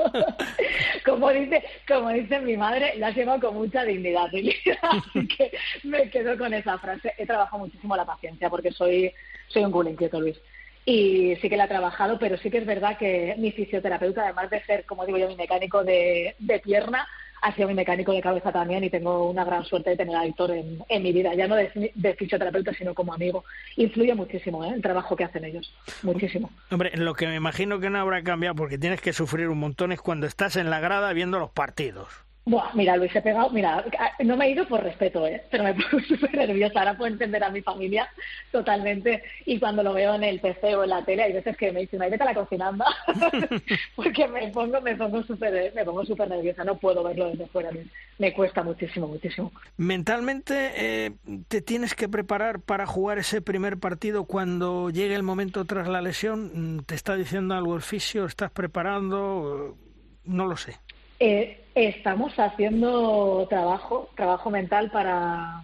como 1.04 1.30
dice, 1.30 1.64
como 1.88 2.10
dice 2.10 2.40
mi 2.40 2.56
madre, 2.56 2.94
la 2.96 3.10
llevo 3.10 3.40
con 3.40 3.54
mucha 3.54 3.84
dignidad, 3.84 4.26
así 4.82 5.28
que 5.28 5.50
me 5.84 6.10
quedo 6.10 6.36
con 6.36 6.52
esa 6.52 6.78
frase. 6.78 7.14
He 7.16 7.26
trabajado 7.26 7.64
muchísimo 7.64 7.96
la 7.96 8.04
paciencia 8.04 8.50
porque 8.50 8.72
soy, 8.72 9.12
soy 9.48 9.64
un 9.64 9.72
culo 9.72 9.90
inquieto, 9.90 10.20
Luis. 10.20 10.38
Y 10.84 11.36
sí 11.36 11.48
que 11.48 11.56
la 11.56 11.64
he 11.64 11.68
trabajado, 11.68 12.18
pero 12.18 12.36
sí 12.38 12.50
que 12.50 12.58
es 12.58 12.66
verdad 12.66 12.98
que 12.98 13.34
mi 13.38 13.52
fisioterapeuta, 13.52 14.24
además 14.24 14.50
de 14.50 14.62
ser, 14.64 14.84
como 14.86 15.06
digo 15.06 15.18
yo, 15.18 15.28
mi 15.28 15.36
mecánico 15.36 15.84
de, 15.84 16.34
de 16.38 16.58
pierna, 16.58 17.06
ha 17.42 17.54
sido 17.54 17.68
mi 17.68 17.74
mecánico 17.74 18.12
de 18.12 18.20
cabeza 18.20 18.52
también 18.52 18.84
y 18.84 18.90
tengo 18.90 19.30
una 19.30 19.44
gran 19.44 19.64
suerte 19.64 19.90
de 19.90 19.96
tener 19.96 20.16
a 20.16 20.24
Héctor 20.24 20.52
en, 20.52 21.02
mi 21.02 21.12
vida, 21.12 21.34
ya 21.34 21.48
no 21.48 21.56
de, 21.56 21.92
de, 21.94 22.14
fisioterapeuta, 22.14 22.72
sino 22.74 22.94
como 22.94 23.14
amigo. 23.14 23.44
Influye 23.76 24.14
muchísimo 24.14 24.64
¿eh? 24.64 24.72
el 24.74 24.82
trabajo 24.82 25.16
que 25.16 25.24
hacen 25.24 25.44
ellos, 25.44 25.72
muchísimo. 26.02 26.50
Hombre, 26.70 26.92
lo 26.96 27.14
que 27.14 27.26
me 27.26 27.36
imagino 27.36 27.80
que 27.80 27.90
no 27.90 27.98
habrá 27.98 28.22
cambiado 28.22 28.54
porque 28.54 28.78
tienes 28.78 29.00
que 29.00 29.12
sufrir 29.12 29.48
un 29.48 29.58
montón 29.58 29.92
es 29.92 30.00
cuando 30.00 30.26
estás 30.26 30.56
en 30.56 30.70
la 30.70 30.80
grada 30.80 31.12
viendo 31.12 31.38
los 31.38 31.50
partidos. 31.50 32.29
Buah, 32.46 32.72
mira, 32.74 32.96
Luis, 32.96 33.14
he 33.14 33.20
pegado, 33.20 33.50
mira, 33.50 33.84
no 34.24 34.36
me 34.36 34.46
he 34.46 34.50
ido 34.52 34.66
por 34.66 34.82
respeto, 34.82 35.26
¿eh? 35.26 35.42
pero 35.50 35.62
me 35.62 35.74
pongo 35.90 36.02
súper 36.04 36.34
nerviosa. 36.34 36.80
Ahora 36.80 36.96
puedo 36.96 37.12
entender 37.12 37.44
a 37.44 37.50
mi 37.50 37.60
familia 37.60 38.08
totalmente. 38.50 39.22
Y 39.44 39.58
cuando 39.58 39.82
lo 39.82 39.92
veo 39.92 40.14
en 40.14 40.24
el 40.24 40.40
PC 40.40 40.74
o 40.74 40.84
en 40.84 40.90
la 40.90 41.04
tele, 41.04 41.24
hay 41.24 41.32
veces 41.34 41.56
que 41.56 41.70
me 41.70 41.80
dicen, 41.80 42.00
ay, 42.00 42.10
vete 42.10 42.22
a 42.22 42.26
la 42.26 42.34
cocina, 42.34 42.70
porque 43.96 44.26
me 44.26 44.48
pongo, 44.48 44.80
me 44.80 44.96
pongo 44.96 45.22
súper, 45.22 45.72
me 45.74 45.84
pongo 45.84 46.04
súper 46.04 46.28
nerviosa. 46.28 46.64
No 46.64 46.78
puedo 46.78 47.02
verlo 47.02 47.30
desde 47.30 47.46
fuera. 47.46 47.70
Me 48.18 48.32
cuesta 48.32 48.62
muchísimo, 48.62 49.06
muchísimo. 49.06 49.52
Mentalmente, 49.76 50.72
eh, 50.76 51.12
¿te 51.48 51.60
tienes 51.60 51.94
que 51.94 52.08
preparar 52.08 52.60
para 52.60 52.86
jugar 52.86 53.18
ese 53.18 53.42
primer 53.42 53.78
partido 53.78 54.24
cuando 54.24 54.90
llegue 54.90 55.14
el 55.14 55.22
momento 55.22 55.66
tras 55.66 55.88
la 55.88 56.00
lesión? 56.00 56.84
¿Te 56.86 56.94
está 56.94 57.16
diciendo 57.16 57.54
algo 57.54 57.76
el 57.76 57.82
fisio? 57.82 58.24
¿Estás 58.24 58.50
preparando? 58.50 59.76
No 60.24 60.46
lo 60.46 60.56
sé. 60.56 60.78
Eh, 61.22 61.60
estamos 61.74 62.38
haciendo 62.38 63.46
trabajo, 63.48 64.10
trabajo 64.16 64.50
mental 64.50 64.90
para, 64.90 65.62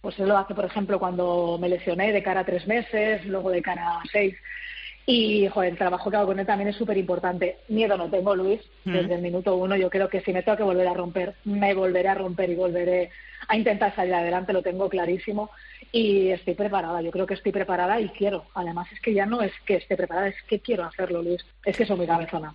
pues 0.00 0.14
eso 0.14 0.26
lo 0.26 0.36
hace, 0.36 0.54
por 0.54 0.64
ejemplo, 0.64 0.98
cuando 0.98 1.58
me 1.60 1.68
lesioné 1.68 2.12
de 2.12 2.22
cara 2.22 2.40
a 2.40 2.44
tres 2.44 2.66
meses, 2.66 3.24
luego 3.26 3.50
de 3.50 3.62
cara 3.62 3.98
a 3.98 4.02
seis. 4.10 4.36
Y 5.06 5.46
joder, 5.48 5.72
el 5.72 5.78
trabajo 5.78 6.10
que 6.10 6.16
hago 6.16 6.28
con 6.28 6.40
él 6.40 6.46
también 6.46 6.68
es 6.68 6.76
súper 6.76 6.96
importante. 6.96 7.58
Miedo 7.68 7.96
no 7.98 8.08
tengo, 8.08 8.34
Luis, 8.34 8.60
mm. 8.84 8.92
desde 8.92 9.14
el 9.14 9.22
minuto 9.22 9.56
uno. 9.56 9.76
Yo 9.76 9.90
creo 9.90 10.08
que 10.08 10.22
si 10.22 10.32
me 10.32 10.42
tengo 10.42 10.56
que 10.56 10.62
volver 10.62 10.88
a 10.88 10.94
romper, 10.94 11.34
me 11.44 11.74
volveré 11.74 12.08
a 12.08 12.14
romper 12.14 12.48
y 12.48 12.54
volveré 12.54 13.10
a 13.48 13.56
intentar 13.56 13.94
salir 13.94 14.14
adelante, 14.14 14.54
lo 14.54 14.62
tengo 14.62 14.88
clarísimo. 14.88 15.50
Y 15.94 16.32
estoy 16.32 16.54
preparada, 16.54 17.00
yo 17.02 17.12
creo 17.12 17.24
que 17.24 17.34
estoy 17.34 17.52
preparada 17.52 18.00
y 18.00 18.08
quiero. 18.08 18.46
Además, 18.54 18.90
es 18.90 19.00
que 19.00 19.14
ya 19.14 19.26
no 19.26 19.42
es 19.42 19.52
que 19.64 19.76
esté 19.76 19.96
preparada, 19.96 20.26
es 20.26 20.42
que 20.48 20.58
quiero 20.58 20.82
hacerlo, 20.82 21.22
Luis. 21.22 21.46
Es 21.64 21.76
que 21.76 21.86
soy 21.86 21.96
muy 21.96 22.06
cabezona. 22.08 22.52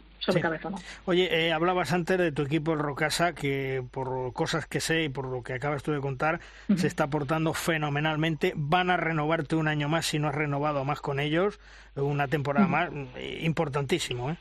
Oye, 1.06 1.30
eh, 1.32 1.54
hablabas 1.54 1.94
antes 1.94 2.18
de 2.18 2.34
tu 2.34 2.42
equipo, 2.42 2.74
el 2.74 2.80
Rocasa, 2.80 3.34
que 3.34 3.82
por 3.92 4.34
cosas 4.34 4.66
que 4.66 4.82
sé 4.82 5.06
y 5.06 5.10
por 5.10 5.26
lo 5.26 5.42
que 5.42 5.54
acabas 5.54 5.84
tú 5.84 5.94
de 5.94 6.02
contar, 6.02 6.42
se 6.76 6.88
está 6.88 7.08
portando 7.08 7.54
fenomenalmente. 7.54 8.52
Van 8.58 8.90
a 8.90 8.98
renovarte 8.98 9.56
un 9.56 9.70
año 9.70 9.88
más 9.88 10.06
si 10.06 10.20
no 10.20 10.28
has 10.28 10.36
renovado 10.36 10.84
más 10.84 11.00
con 11.00 11.22
ellos, 11.22 11.62
una 11.96 12.28
temporada 12.28 12.68
más, 12.68 12.90
eh, 13.16 13.40
importantísimo, 13.44 14.32
¿eh? 14.32 14.36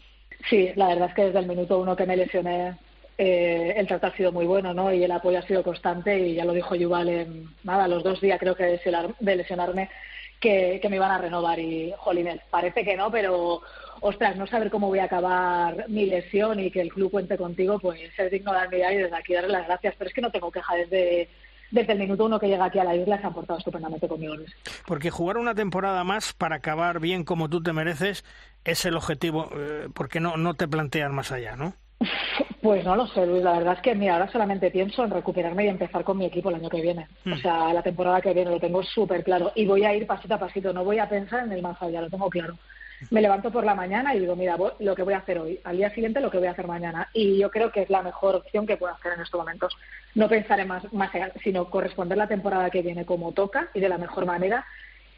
Sí, 0.50 0.70
la 0.74 0.88
verdad 0.88 1.10
es 1.10 1.14
que 1.14 1.24
desde 1.26 1.38
el 1.38 1.46
minuto 1.46 1.78
uno 1.78 1.94
que 1.94 2.04
me 2.04 2.16
lesioné, 2.16 2.76
eh, 3.20 3.74
el 3.76 3.88
trato 3.88 4.06
ha 4.06 4.16
sido 4.16 4.30
muy 4.30 4.46
bueno, 4.46 4.72
¿no? 4.72 4.92
Y 4.92 5.02
el 5.02 5.10
apoyo 5.10 5.40
ha 5.40 5.42
sido 5.42 5.64
constante 5.64 6.16
y 6.16 6.34
ya 6.36 6.44
lo 6.44 6.52
dijo 6.52 6.76
Yuval 6.76 7.08
en, 7.08 7.48
nada, 7.64 7.88
los 7.88 8.04
dos 8.04 8.20
días 8.20 8.38
creo 8.38 8.54
que 8.54 8.80
de 9.18 9.36
lesionarme, 9.36 9.90
que, 10.38 10.80
me 10.88 10.96
iban 10.96 11.10
a 11.10 11.18
renovar 11.18 11.58
y, 11.58 11.92
jolines, 11.98 12.40
parece 12.48 12.84
que 12.84 12.96
no, 12.96 13.10
pero 13.10 13.60
ostras, 14.00 14.36
no 14.36 14.46
saber 14.46 14.70
cómo 14.70 14.86
voy 14.86 15.00
a 15.00 15.04
acabar 15.04 15.88
mi 15.88 16.06
lesión 16.06 16.60
y 16.60 16.70
que 16.70 16.80
el 16.80 16.92
club 16.92 17.10
cuente 17.10 17.36
contigo, 17.36 17.80
pues 17.80 18.00
es 18.16 18.30
digno 18.30 18.52
de 18.52 18.60
admirar 18.60 18.92
y 18.92 18.98
desde 18.98 19.16
aquí 19.16 19.34
darle 19.34 19.48
las 19.48 19.66
gracias. 19.66 19.96
Pero 19.98 20.08
es 20.08 20.14
que 20.14 20.20
no 20.20 20.30
tengo 20.30 20.52
queja 20.52 20.76
desde, 20.76 21.28
desde 21.72 21.94
el 21.94 21.98
minuto 21.98 22.24
uno 22.24 22.38
que 22.38 22.46
llega 22.46 22.66
aquí 22.66 22.78
a 22.78 22.84
la 22.84 22.94
isla 22.94 23.20
se 23.20 23.26
han 23.26 23.34
portado 23.34 23.58
estupendamente 23.58 24.06
conmigo. 24.06 24.36
Porque 24.86 25.10
jugar 25.10 25.38
una 25.38 25.56
temporada 25.56 26.04
más 26.04 26.34
para 26.34 26.56
acabar 26.56 27.00
bien 27.00 27.24
como 27.24 27.50
tú 27.50 27.60
te 27.60 27.72
mereces 27.72 28.24
es 28.64 28.84
el 28.84 28.96
objetivo, 28.96 29.50
eh, 29.56 29.88
porque 29.92 30.20
no, 30.20 30.36
no 30.36 30.54
te 30.54 30.68
planteas 30.68 31.10
más 31.10 31.32
allá, 31.32 31.56
¿no? 31.56 31.74
Pues 32.62 32.84
no 32.84 32.96
lo 32.96 33.06
sé, 33.08 33.26
Luis. 33.26 33.42
La 33.42 33.52
verdad 33.52 33.74
es 33.74 33.82
que 33.82 33.94
mira, 33.94 34.14
ahora 34.14 34.30
solamente 34.30 34.70
pienso 34.70 35.04
en 35.04 35.10
recuperarme 35.10 35.64
y 35.64 35.68
empezar 35.68 36.04
con 36.04 36.18
mi 36.18 36.26
equipo 36.26 36.48
el 36.48 36.56
año 36.56 36.68
que 36.68 36.80
viene. 36.80 37.08
O 37.26 37.30
hmm. 37.30 37.38
sea, 37.38 37.72
la 37.72 37.82
temporada 37.82 38.20
que 38.20 38.34
viene 38.34 38.50
lo 38.50 38.60
tengo 38.60 38.82
súper 38.82 39.24
claro. 39.24 39.52
Y 39.54 39.66
voy 39.66 39.84
a 39.84 39.94
ir 39.94 40.06
pasito 40.06 40.34
a 40.34 40.38
pasito. 40.38 40.72
No 40.72 40.84
voy 40.84 40.98
a 40.98 41.08
pensar 41.08 41.44
en 41.44 41.52
el 41.52 41.62
más 41.62 41.80
allá, 41.82 42.00
lo 42.00 42.10
tengo 42.10 42.28
claro 42.30 42.56
me 43.10 43.22
levanto 43.22 43.50
por 43.50 43.64
la 43.64 43.74
mañana 43.74 44.14
y 44.14 44.20
digo, 44.20 44.34
mira, 44.34 44.56
lo 44.78 44.94
que 44.94 45.02
voy 45.02 45.14
a 45.14 45.18
hacer 45.18 45.38
hoy, 45.38 45.60
al 45.64 45.76
día 45.76 45.90
siguiente 45.90 46.20
lo 46.20 46.30
que 46.30 46.38
voy 46.38 46.48
a 46.48 46.52
hacer 46.52 46.66
mañana. 46.66 47.08
Y 47.12 47.38
yo 47.38 47.50
creo 47.50 47.70
que 47.70 47.82
es 47.82 47.90
la 47.90 48.02
mejor 48.02 48.36
opción 48.36 48.66
que 48.66 48.76
puedo 48.76 48.92
hacer 48.92 49.12
en 49.12 49.20
estos 49.20 49.38
momentos. 49.38 49.76
No 50.14 50.28
pensar 50.28 50.60
en 50.60 50.68
más, 50.68 50.92
más 50.92 51.10
sino 51.42 51.70
corresponder 51.70 52.18
la 52.18 52.26
temporada 52.26 52.70
que 52.70 52.82
viene 52.82 53.06
como 53.06 53.32
toca 53.32 53.68
y 53.74 53.80
de 53.80 53.88
la 53.88 53.98
mejor 53.98 54.26
manera 54.26 54.66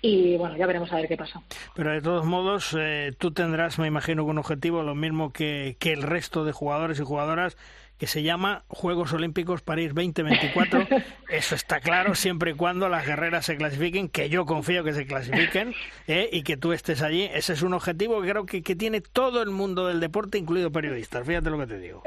y 0.03 0.37
bueno, 0.37 0.57
ya 0.57 0.67
veremos 0.67 0.93
a 0.93 0.97
ver 0.97 1.09
qué 1.09 1.17
pasa. 1.17 1.43
Pero 1.75 1.91
de 1.91 2.01
todos 2.01 2.25
modos, 2.25 2.77
eh, 2.79 3.13
tú 3.19 3.33
tendrás, 3.33 3.79
me 3.79 3.87
imagino, 3.87 4.25
un 4.25 4.39
objetivo 4.39 4.83
lo 4.83 4.95
mismo 4.95 5.33
que, 5.33 5.77
que 5.79 5.93
el 5.93 6.03
resto 6.03 6.45
de 6.45 6.53
jugadores 6.53 6.99
y 7.01 7.05
jugadoras 7.05 7.57
que 8.01 8.07
se 8.07 8.23
llama 8.23 8.65
Juegos 8.69 9.13
Olímpicos 9.13 9.61
París 9.61 9.89
2024. 9.95 10.87
Eso 11.29 11.55
está 11.55 11.81
claro, 11.81 12.15
siempre 12.15 12.53
y 12.53 12.55
cuando 12.55 12.89
las 12.89 13.07
guerreras 13.07 13.45
se 13.45 13.59
clasifiquen, 13.59 14.09
que 14.09 14.31
yo 14.31 14.47
confío 14.47 14.83
que 14.83 14.95
se 14.95 15.07
clasifiquen 15.07 15.75
¿eh? 16.09 16.31
y 16.33 16.43
que 16.43 16.57
tú 16.57 16.73
estés 16.73 17.03
allí. 17.03 17.25
Ese 17.25 17.53
es 17.53 17.61
un 17.61 17.75
objetivo 17.75 18.23
que 18.23 18.31
creo 18.31 18.47
que, 18.47 18.63
que, 18.63 18.75
tiene 18.75 19.03
todo 19.03 19.43
el 19.43 19.51
mundo 19.51 19.87
del 19.87 20.01
deporte, 20.01 20.39
incluido 20.39 20.73
periodistas. 20.73 21.27
Fíjate 21.27 21.51
lo 21.51 21.59
que 21.59 21.67
te 21.67 21.79
digo. 21.79 22.03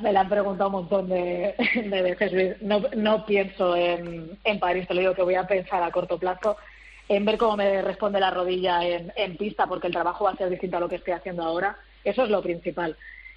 me 0.00 0.12
la 0.12 0.20
han 0.20 0.28
preguntado 0.28 0.68
un 0.70 0.74
montón 0.74 1.08
de, 1.08 1.56
de 1.74 2.02
veces, 2.02 2.62
No, 2.62 2.80
no 2.96 3.26
pienso 3.26 3.74
en, 3.74 4.38
en 4.44 4.60
París, 4.60 4.86
te 4.86 4.94
lo 4.94 5.00
digo 5.00 5.14
que 5.14 5.22
voy 5.22 5.34
a 5.34 5.44
pensar 5.48 5.82
a 5.82 5.90
corto 5.90 6.18
plazo 6.18 6.56
en 7.16 7.26
ver 7.26 7.36
cómo 7.36 7.56
me 7.58 7.82
responde 7.82 8.18
la 8.18 8.30
rodilla 8.30 8.84
en, 8.86 9.12
en 9.16 9.36
pista, 9.36 9.66
porque 9.66 9.86
el 9.86 9.92
trabajo 9.92 10.24
va 10.24 10.30
a 10.30 10.36
ser 10.36 10.48
distinto 10.48 10.78
a 10.78 10.80
lo 10.80 10.88
que 10.88 10.96
estoy 10.96 11.12
haciendo 11.12 11.42
ahora. 11.42 11.76
Eso 12.02 12.24
es 12.24 12.30
lo 12.30 12.42
principal. 12.42 12.96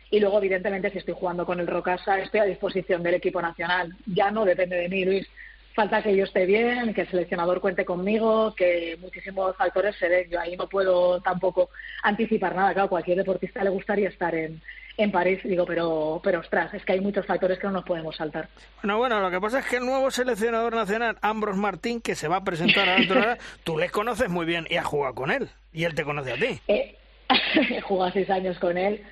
Y 0.10 0.20
luego, 0.20 0.38
evidentemente, 0.38 0.90
si 0.92 1.00
estoy 1.00 1.14
jugando 1.14 1.46
con 1.46 1.60
el 1.60 1.68
Rocasa, 1.68 2.20
estoy 2.20 2.40
a 2.40 2.46
disposición 2.46 3.04
del 3.04 3.16
equipo 3.16 3.42
nacional. 3.42 3.94
Ya 4.06 4.32
no 4.32 4.46
depende 4.46 4.78
de 4.78 4.88
mí, 4.88 5.04
Luis. 5.04 5.28
Falta 5.74 6.02
que 6.02 6.16
yo 6.16 6.24
esté 6.24 6.46
bien, 6.46 6.94
que 6.94 7.02
el 7.02 7.10
seleccionador 7.10 7.60
cuente 7.60 7.84
conmigo, 7.84 8.56
que 8.56 8.98
muchísimos 9.02 9.58
factores 9.58 9.98
se 9.98 10.08
den. 10.08 10.30
Yo 10.30 10.40
ahí 10.40 10.56
no 10.56 10.70
puedo 10.70 11.20
tampoco 11.20 11.70
anticipar 12.02 12.56
nada. 12.56 12.74
Claro, 12.74 12.88
cualquier 12.88 13.18
deportista 13.18 13.62
le 13.62 13.72
gustaría 13.72 14.08
estar 14.08 14.34
en, 14.34 14.62
en 14.98 15.12
París, 15.12 15.40
digo, 15.44 15.66
pero, 15.66 16.22
pero 16.24 16.40
ostras, 16.40 16.74
es 16.74 16.86
que 16.86 16.94
hay 16.94 17.02
muchos 17.02 17.26
factores 17.26 17.60
que 17.60 17.68
no 17.68 17.74
nos 17.74 17.86
podemos 17.86 18.16
saltar. 18.16 18.48
Bueno, 18.82 18.98
bueno, 18.98 19.20
lo 19.20 19.30
que 19.30 19.42
pasa 19.42 19.60
es 19.60 19.66
que 19.66 19.78
el 19.78 19.86
nuevo 19.86 20.10
seleccionador 20.10 20.74
nacional, 20.74 21.18
Ambros 21.22 21.58
Martín, 21.58 22.02
que 22.02 22.16
se 22.16 22.28
va 22.28 22.38
a 22.38 22.44
presentar 22.44 22.88
a 22.88 23.00
la 23.00 23.12
hora, 23.12 23.38
tú 23.64 23.78
le 23.78 23.90
conoces 23.90 24.30
muy 24.30 24.46
bien 24.46 24.66
y 24.70 24.78
has 24.78 24.86
jugado 24.86 25.16
con 25.16 25.32
él, 25.32 25.50
y 25.74 25.84
él 25.84 25.96
te 25.96 26.04
conoce 26.04 26.32
a 26.32 26.36
ti. 26.36 26.60
Eh, 26.68 26.96
he 27.72 27.82
jugado 27.82 28.12
seis 28.14 28.30
años 28.30 28.58
con 28.60 28.78
él, 28.78 29.04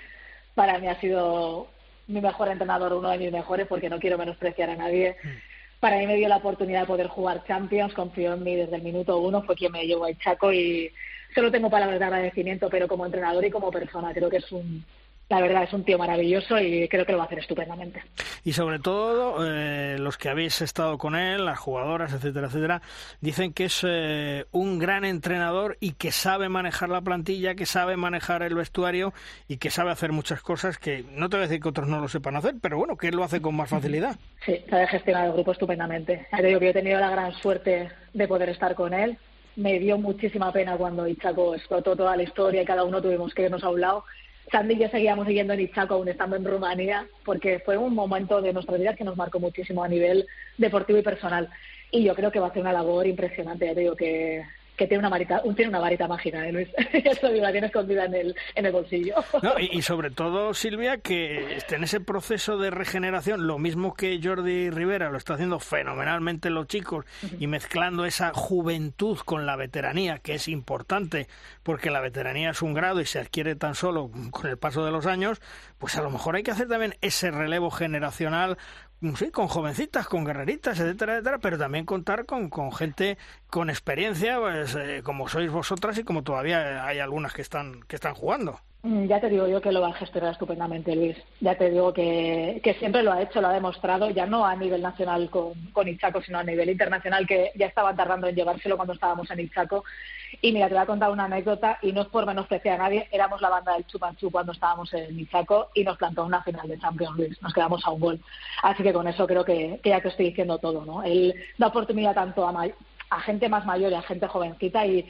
para 0.56 0.80
mí 0.80 0.88
ha 0.88 1.00
sido 1.02 1.68
mi 2.08 2.22
mejor 2.22 2.48
entrenador, 2.48 2.94
uno 2.94 3.10
de 3.10 3.18
mis 3.18 3.32
mejores, 3.32 3.68
porque 3.68 3.90
no 3.90 4.00
quiero 4.00 4.18
menospreciar 4.18 4.70
a 4.70 4.76
nadie. 4.76 5.18
Mm. 5.22 5.30
Para 5.80 5.98
mí 5.98 6.08
me 6.08 6.16
dio 6.16 6.30
la 6.30 6.38
oportunidad 6.38 6.82
de 6.82 6.88
poder 6.88 7.08
jugar 7.08 7.44
Champions, 7.46 7.94
confió 7.94 8.34
en 8.34 8.44
mí 8.44 8.56
desde 8.56 8.78
el 8.78 8.84
minuto 8.84 9.18
uno, 9.18 9.44
fue 9.44 9.56
quien 9.56 9.74
me 9.74 9.86
llevó 9.86 10.06
a 10.06 10.14
Chaco 10.14 10.54
y 10.54 10.90
solo 11.36 11.52
tengo 11.52 11.70
palabras 11.70 12.00
de 12.00 12.06
agradecimiento, 12.06 12.70
pero 12.70 12.88
como 12.88 13.06
entrenador 13.06 13.44
y 13.44 13.52
como 13.52 13.70
persona 13.70 14.14
creo 14.14 14.30
que 14.30 14.38
es 14.38 14.52
un, 14.54 14.86
la 15.30 15.42
verdad 15.42 15.64
es 15.64 15.74
un 15.74 15.84
tío 15.84 15.98
maravilloso 15.98 16.60
y 16.60 16.88
creo 16.88 17.06
que 17.06 17.12
lo 17.12 17.18
va 17.18 17.24
a 17.24 17.28
hacer 17.28 17.40
estupendamente. 17.40 18.04
Y 18.44 18.54
sobre 18.54 18.80
todo, 18.80 19.38
eh, 19.46 19.98
los 19.98 20.18
que 20.18 20.30
habéis 20.30 20.62
estado 20.62 20.98
con 20.98 21.16
él, 21.16 21.46
las 21.46 21.58
jugadoras, 21.58 22.14
etcétera, 22.14 22.48
etcétera, 22.48 22.82
dicen 23.22 23.54
que 23.54 23.66
es 23.66 23.84
eh, 23.88 24.46
un 24.52 24.80
gran 24.80 25.06
entrenador 25.06 25.78
y 25.80 25.94
que 25.94 26.12
sabe 26.12 26.50
manejar 26.50 26.90
la 26.90 27.02
plantilla, 27.02 27.56
que 27.56 27.66
sabe 27.66 27.96
manejar 27.96 28.44
el 28.44 28.56
vestuario 28.56 29.14
y 29.48 29.58
que 29.58 29.70
sabe 29.70 29.92
hacer 29.92 30.12
muchas 30.12 30.42
cosas 30.42 30.78
que 30.78 31.04
no 31.12 31.30
te 31.30 31.38
voy 31.38 31.46
a 31.46 31.48
decir 31.48 31.62
que 31.62 31.70
otros 31.70 31.88
no 31.88 32.00
lo 32.00 32.08
sepan 32.08 32.36
hacer, 32.36 32.56
pero 32.62 32.78
bueno, 32.78 32.98
que 32.98 33.08
él 33.08 33.16
lo 33.16 33.24
hace 33.24 33.42
con 33.42 33.56
más 33.56 33.70
facilidad. 33.70 34.16
Sí, 34.46 34.64
sabe 34.70 34.88
gestionar 34.88 35.28
el 35.28 35.34
grupo 35.34 35.54
estupendamente. 35.54 36.28
Yo 36.42 36.58
he 36.60 36.74
tenido 36.74 37.00
la 37.00 37.10
gran 37.10 37.34
suerte 37.34 37.90
de 38.14 38.28
poder 38.28 38.50
estar 38.50 38.76
con 38.76 38.94
él. 38.94 39.18
Me 39.56 39.80
dio 39.80 39.98
muchísima 39.98 40.52
pena 40.52 40.76
cuando 40.78 41.08
Ichaco 41.08 41.56
explotó 41.56 41.96
toda 41.96 42.16
la 42.18 42.24
historia 42.24 42.62
y 42.62 42.66
cada 42.66 42.84
uno 42.84 43.02
tuvimos 43.02 43.34
que 43.34 43.44
irnos 43.44 43.64
a 43.64 43.70
un 43.70 43.82
lado 43.82 44.04
Sandy 44.52 44.76
y 44.76 44.80
yo 44.80 44.90
seguíamos 44.90 45.28
siguiendo 45.28 45.54
en 45.54 45.62
Ichaco 45.62 45.96
aún 45.96 46.08
estando 46.08 46.36
en 46.36 46.46
Rumanía, 46.46 47.08
porque 47.26 47.60
fue 47.60 47.78
un 47.78 47.94
momento 47.94 48.42
de 48.42 48.54
nuestra 48.54 48.78
vida 48.78 48.96
que 48.96 49.04
nos 49.04 49.18
marcó 49.18 49.40
muchísimo 49.40 49.84
a 49.84 49.88
nivel 49.88 50.28
deportivo 50.58 51.00
y 51.00 51.04
personal. 51.04 51.50
Y 51.92 52.04
yo 52.04 52.16
creo 52.16 52.32
que 52.32 52.40
va 52.40 52.48
a 52.48 52.54
ser 52.54 52.62
una 52.62 52.74
labor 52.74 53.08
impresionante. 53.08 53.66
Ya 53.66 53.74
te 53.74 53.82
digo 53.82 53.96
que 53.96 54.44
que 54.78 54.88
tiene 54.88 55.00
una 55.00 55.10
varita, 55.10 55.42
tiene 55.56 55.70
una 55.70 55.80
varita 55.80 56.08
mágica, 56.08 56.48
¿eh, 56.48 56.52
Luis? 56.52 56.70
Eso 56.94 57.30
la 57.30 57.52
tiene 57.52 57.68
escondida 57.68 58.06
en 58.06 58.16
el, 58.16 58.36
en 58.56 58.66
el 58.66 58.72
bolsillo. 58.72 59.16
y, 59.60 59.82
sobre 59.82 60.10
todo, 60.10 60.54
Silvia, 60.54 60.98
que 60.98 61.60
en 61.70 61.84
ese 61.84 62.00
proceso 62.00 62.58
de 62.58 62.72
regeneración, 62.72 63.48
lo 63.48 63.60
mismo 63.60 63.94
que 63.94 64.20
Jordi 64.22 64.70
Rivera 64.70 65.10
lo 65.10 65.18
está 65.18 65.36
haciendo 65.36 65.60
fenomenalmente 65.60 66.50
los 66.50 66.68
chicos 66.68 67.06
y 67.40 67.48
mezclando 67.48 68.06
esa 68.06 68.32
juventud 68.34 69.18
con 69.20 69.46
la 69.46 69.56
veteranía, 69.56 70.20
que 70.20 70.36
es 70.36 70.48
importante, 70.48 71.28
porque 71.64 71.92
la 71.92 72.02
veteranía 72.02 72.52
es 72.52 72.62
un 72.62 72.74
grado 72.74 73.02
y 73.02 73.06
se 73.06 73.20
adquiere 73.20 73.56
tan 73.56 73.76
solo 73.76 74.10
con 74.32 74.50
el 74.50 74.58
paso 74.58 74.86
de 74.86 74.92
los 74.92 75.06
años, 75.06 75.42
pues 75.78 75.96
a 75.98 76.02
lo 76.02 76.10
mejor 76.10 76.36
hay 76.36 76.44
que 76.44 76.52
hacer 76.52 76.68
también 76.68 76.96
ese 77.02 77.32
relevo 77.32 77.70
generacional 77.70 78.58
sí, 79.16 79.32
con 79.32 79.48
jovencitas, 79.48 80.08
con 80.08 80.24
guerreritas, 80.26 80.80
etcétera, 80.80 81.14
etcétera, 81.14 81.40
pero 81.40 81.58
también 81.58 81.86
contar 81.86 82.26
con, 82.26 82.50
con 82.50 82.72
gente 82.72 83.18
con 83.48 83.70
experiencia, 83.70 84.40
pues, 84.40 84.76
eh, 84.76 85.02
como 85.04 85.28
sois 85.28 85.52
vosotras 85.52 85.98
y 85.98 86.04
como 86.04 86.24
todavía 86.24 86.86
hay 86.86 87.00
algunas 87.00 87.34
que 87.34 87.42
están, 87.42 87.84
que 87.84 87.96
están 87.96 88.16
jugando. 88.16 88.60
Mm, 88.86 89.06
ya 89.08 89.22
te 89.22 89.30
digo 89.30 89.48
yo 89.48 89.62
que 89.62 89.72
lo 89.72 89.80
va 89.80 89.90
a 89.90 89.94
gestionar 89.94 90.34
estupendamente, 90.34 90.94
Luis. 90.94 91.16
Ya 91.40 91.58
te 91.58 91.70
digo 91.70 91.94
que, 91.94 92.60
que 92.62 92.74
siempre 92.74 93.02
lo 93.02 93.14
ha 93.14 93.22
hecho, 93.22 93.40
lo 93.40 93.48
ha 93.48 93.54
demostrado, 93.54 94.10
ya 94.10 94.26
no 94.26 94.46
a 94.46 94.58
nivel 94.58 94.82
nacional 94.82 95.30
con, 95.30 95.54
con 95.72 95.88
Ichaco, 95.88 96.22
sino 96.22 96.40
a 96.40 96.44
nivel 96.44 96.70
internacional, 96.70 97.26
que 97.26 97.52
ya 97.56 97.68
estaban 97.68 97.96
tardando 97.96 98.28
en 98.28 98.36
llevárselo 98.36 98.76
cuando 98.76 98.94
estábamos 98.94 99.32
en 99.32 99.40
Ichaco. 99.40 99.86
Y 100.42 100.52
mira, 100.52 100.68
te 100.68 100.74
voy 100.74 100.84
a 100.84 100.86
contar 100.86 101.12
una 101.12 101.26
anécdota, 101.26 101.80
y 101.82 101.94
no 101.94 102.02
es 102.02 102.08
por 102.10 102.26
menospreciar 102.26 102.76
a 102.76 102.84
nadie, 102.84 103.08
éramos 103.10 103.40
la 103.40 103.50
banda 103.50 103.74
del 103.74 103.88
Chupanchu 103.88 104.30
cuando 104.30 104.52
estábamos 104.52 104.94
en 104.94 105.18
Ichaco 105.18 105.70
y 105.74 105.86
nos 105.86 105.98
plantó 105.98 106.26
una 106.26 106.44
final 106.44 106.68
de 106.68 106.78
Champions 106.78 107.18
League, 107.18 107.38
nos 107.40 107.54
quedamos 107.54 107.86
a 107.86 107.92
un 107.92 108.02
gol. 108.02 108.20
Así 108.64 108.84
que 108.84 108.92
con 108.92 109.08
eso 109.08 109.26
creo 109.26 109.46
que, 109.46 109.80
ya 109.82 110.02
te 110.02 110.10
estoy 110.10 110.26
diciendo 110.26 110.58
todo, 110.58 110.84
¿no? 110.84 111.04
Él 111.04 111.34
da 111.58 111.68
oportunidad 111.68 112.16
tanto 112.16 112.46
a, 112.46 112.66
a 113.10 113.22
gente 113.22 113.48
más 113.48 113.66
mayor 113.66 113.94
y 113.94 113.96
a 113.96 114.02
gente 114.02 114.28
jovencita 114.28 114.86
y 114.86 115.08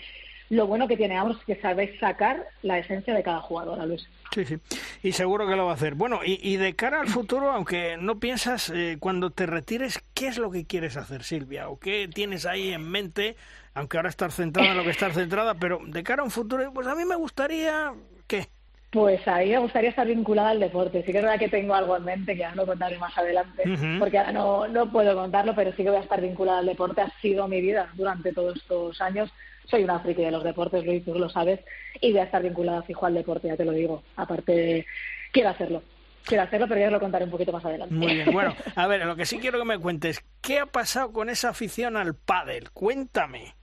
lo 0.53 0.67
bueno 0.67 0.87
que 0.87 0.97
tiene 0.97 1.17
Amos 1.17 1.37
es 1.37 1.45
que 1.45 1.61
sabéis 1.61 1.99
sacar 1.99 2.47
la 2.61 2.77
esencia 2.77 3.13
de 3.13 3.23
cada 3.23 3.41
jugador, 3.41 3.85
Luis. 3.87 4.07
Sí, 4.31 4.45
sí. 4.45 4.57
Y 5.01 5.11
seguro 5.11 5.47
que 5.47 5.55
lo 5.55 5.65
va 5.65 5.71
a 5.71 5.75
hacer. 5.75 5.95
Bueno, 5.95 6.21
y, 6.23 6.57
de 6.57 6.75
cara 6.75 7.01
al 7.01 7.07
futuro, 7.07 7.51
aunque 7.51 7.97
no 7.97 8.19
piensas 8.19 8.69
eh, 8.69 8.97
cuando 8.99 9.31
te 9.31 9.45
retires, 9.45 10.03
¿qué 10.13 10.27
es 10.27 10.37
lo 10.37 10.51
que 10.51 10.65
quieres 10.65 10.97
hacer, 10.97 11.23
Silvia? 11.23 11.69
¿O 11.69 11.79
qué 11.79 12.09
tienes 12.13 12.45
ahí 12.45 12.71
en 12.71 12.89
mente? 12.89 13.35
Aunque 13.73 13.97
ahora 13.97 14.09
estás 14.09 14.35
centrada 14.35 14.71
en 14.71 14.77
lo 14.77 14.83
que 14.83 14.91
estás 14.91 15.13
centrada, 15.13 15.55
pero 15.55 15.79
de 15.85 16.03
cara 16.03 16.21
a 16.21 16.25
un 16.25 16.31
futuro, 16.31 16.71
pues 16.73 16.87
a 16.87 16.95
mí 16.95 17.05
me 17.05 17.15
gustaría. 17.15 17.93
¿Qué? 18.27 18.47
Pues 18.91 19.27
ahí 19.27 19.49
me 19.49 19.57
gustaría 19.57 19.89
estar 19.89 20.05
vinculada 20.05 20.51
al 20.51 20.59
deporte. 20.59 21.03
Sí 21.03 21.11
que 21.11 21.17
es 21.17 21.23
verdad 21.23 21.39
que 21.39 21.49
tengo 21.49 21.73
algo 21.73 21.97
en 21.97 22.03
mente 22.03 22.35
que 22.35 22.45
ahora 22.45 22.57
lo 22.57 22.67
contaré 22.67 22.99
más 22.99 23.17
adelante, 23.17 23.63
porque 23.97 24.19
ahora 24.19 24.31
no, 24.31 24.67
no 24.67 24.91
puedo 24.91 25.15
contarlo, 25.15 25.55
pero 25.55 25.71
sí 25.71 25.83
que 25.83 25.89
voy 25.89 25.97
a 25.97 26.03
estar 26.03 26.21
vinculada 26.21 26.59
al 26.59 26.67
deporte. 26.67 27.01
Ha 27.01 27.09
sido 27.19 27.47
mi 27.47 27.59
vida 27.59 27.89
durante 27.95 28.31
todos 28.33 28.55
estos 28.57 29.01
años 29.01 29.31
soy 29.69 29.83
una 29.83 29.99
friki 29.99 30.23
de 30.23 30.31
los 30.31 30.43
deportes, 30.43 30.85
Luis, 30.85 31.03
tú 31.05 31.13
lo 31.15 31.29
sabes, 31.29 31.59
y 31.99 32.11
voy 32.11 32.21
a 32.21 32.25
estar 32.25 32.43
vinculada 32.43 32.83
fijo 32.83 33.05
al 33.05 33.13
deporte, 33.13 33.47
ya 33.47 33.57
te 33.57 33.65
lo 33.65 33.71
digo. 33.71 34.03
Aparte, 34.15 34.85
quiero 35.31 35.49
hacerlo. 35.49 35.83
Quiero 36.25 36.43
hacerlo, 36.43 36.67
pero 36.69 36.79
ya 36.79 36.89
lo 36.89 36.99
contaré 36.99 37.25
un 37.25 37.31
poquito 37.31 37.51
más 37.51 37.65
adelante. 37.65 37.93
Muy 37.93 38.13
bien. 38.15 38.31
Bueno, 38.31 38.55
a 38.75 38.87
ver, 38.87 39.05
lo 39.05 39.15
que 39.15 39.25
sí 39.25 39.39
quiero 39.39 39.59
que 39.59 39.65
me 39.65 39.79
cuentes, 39.79 40.23
¿qué 40.41 40.59
ha 40.59 40.65
pasado 40.65 41.11
con 41.11 41.29
esa 41.29 41.49
afición 41.49 41.97
al 41.97 42.15
pádel? 42.15 42.71
Cuéntame. 42.71 43.55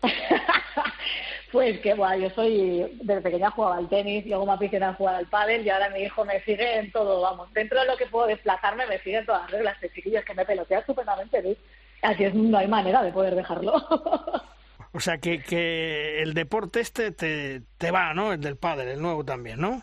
pues 1.52 1.80
que, 1.80 1.94
bueno, 1.94 2.16
yo 2.16 2.30
soy, 2.30 2.98
desde 3.02 3.20
pequeña 3.20 3.50
jugaba 3.50 3.76
al 3.76 3.88
tenis, 3.88 4.24
luego 4.26 4.46
me 4.46 4.52
aficioné 4.52 4.86
a 4.86 4.94
jugar 4.94 5.16
al 5.16 5.26
pádel 5.26 5.66
y 5.66 5.70
ahora 5.70 5.90
mi 5.90 6.00
hijo 6.00 6.24
me 6.24 6.40
sigue 6.42 6.78
en 6.78 6.90
todo, 6.90 7.20
vamos, 7.20 7.52
dentro 7.52 7.80
de 7.80 7.86
lo 7.86 7.96
que 7.96 8.06
puedo 8.06 8.26
desplazarme 8.26 8.86
me 8.86 8.98
sigue 9.00 9.18
en 9.18 9.26
todas 9.26 9.42
las 9.42 9.50
reglas 9.50 9.80
de 9.80 9.90
chiquillos 9.90 10.24
que 10.24 10.34
me 10.34 10.46
pelotea 10.46 10.78
estupendamente, 10.78 11.42
Luis. 11.42 11.58
Así 12.00 12.24
es, 12.24 12.34
no 12.34 12.56
hay 12.56 12.68
manera 12.68 13.02
de 13.02 13.12
poder 13.12 13.34
dejarlo. 13.34 13.74
O 14.92 15.00
sea, 15.00 15.18
que, 15.18 15.42
que 15.42 16.22
el 16.22 16.34
deporte 16.34 16.80
este 16.80 17.10
te, 17.12 17.62
te 17.78 17.90
va, 17.90 18.14
¿no? 18.14 18.32
El 18.32 18.40
del 18.40 18.56
padre, 18.56 18.92
el 18.92 19.02
nuevo 19.02 19.24
también, 19.24 19.60
¿no? 19.60 19.82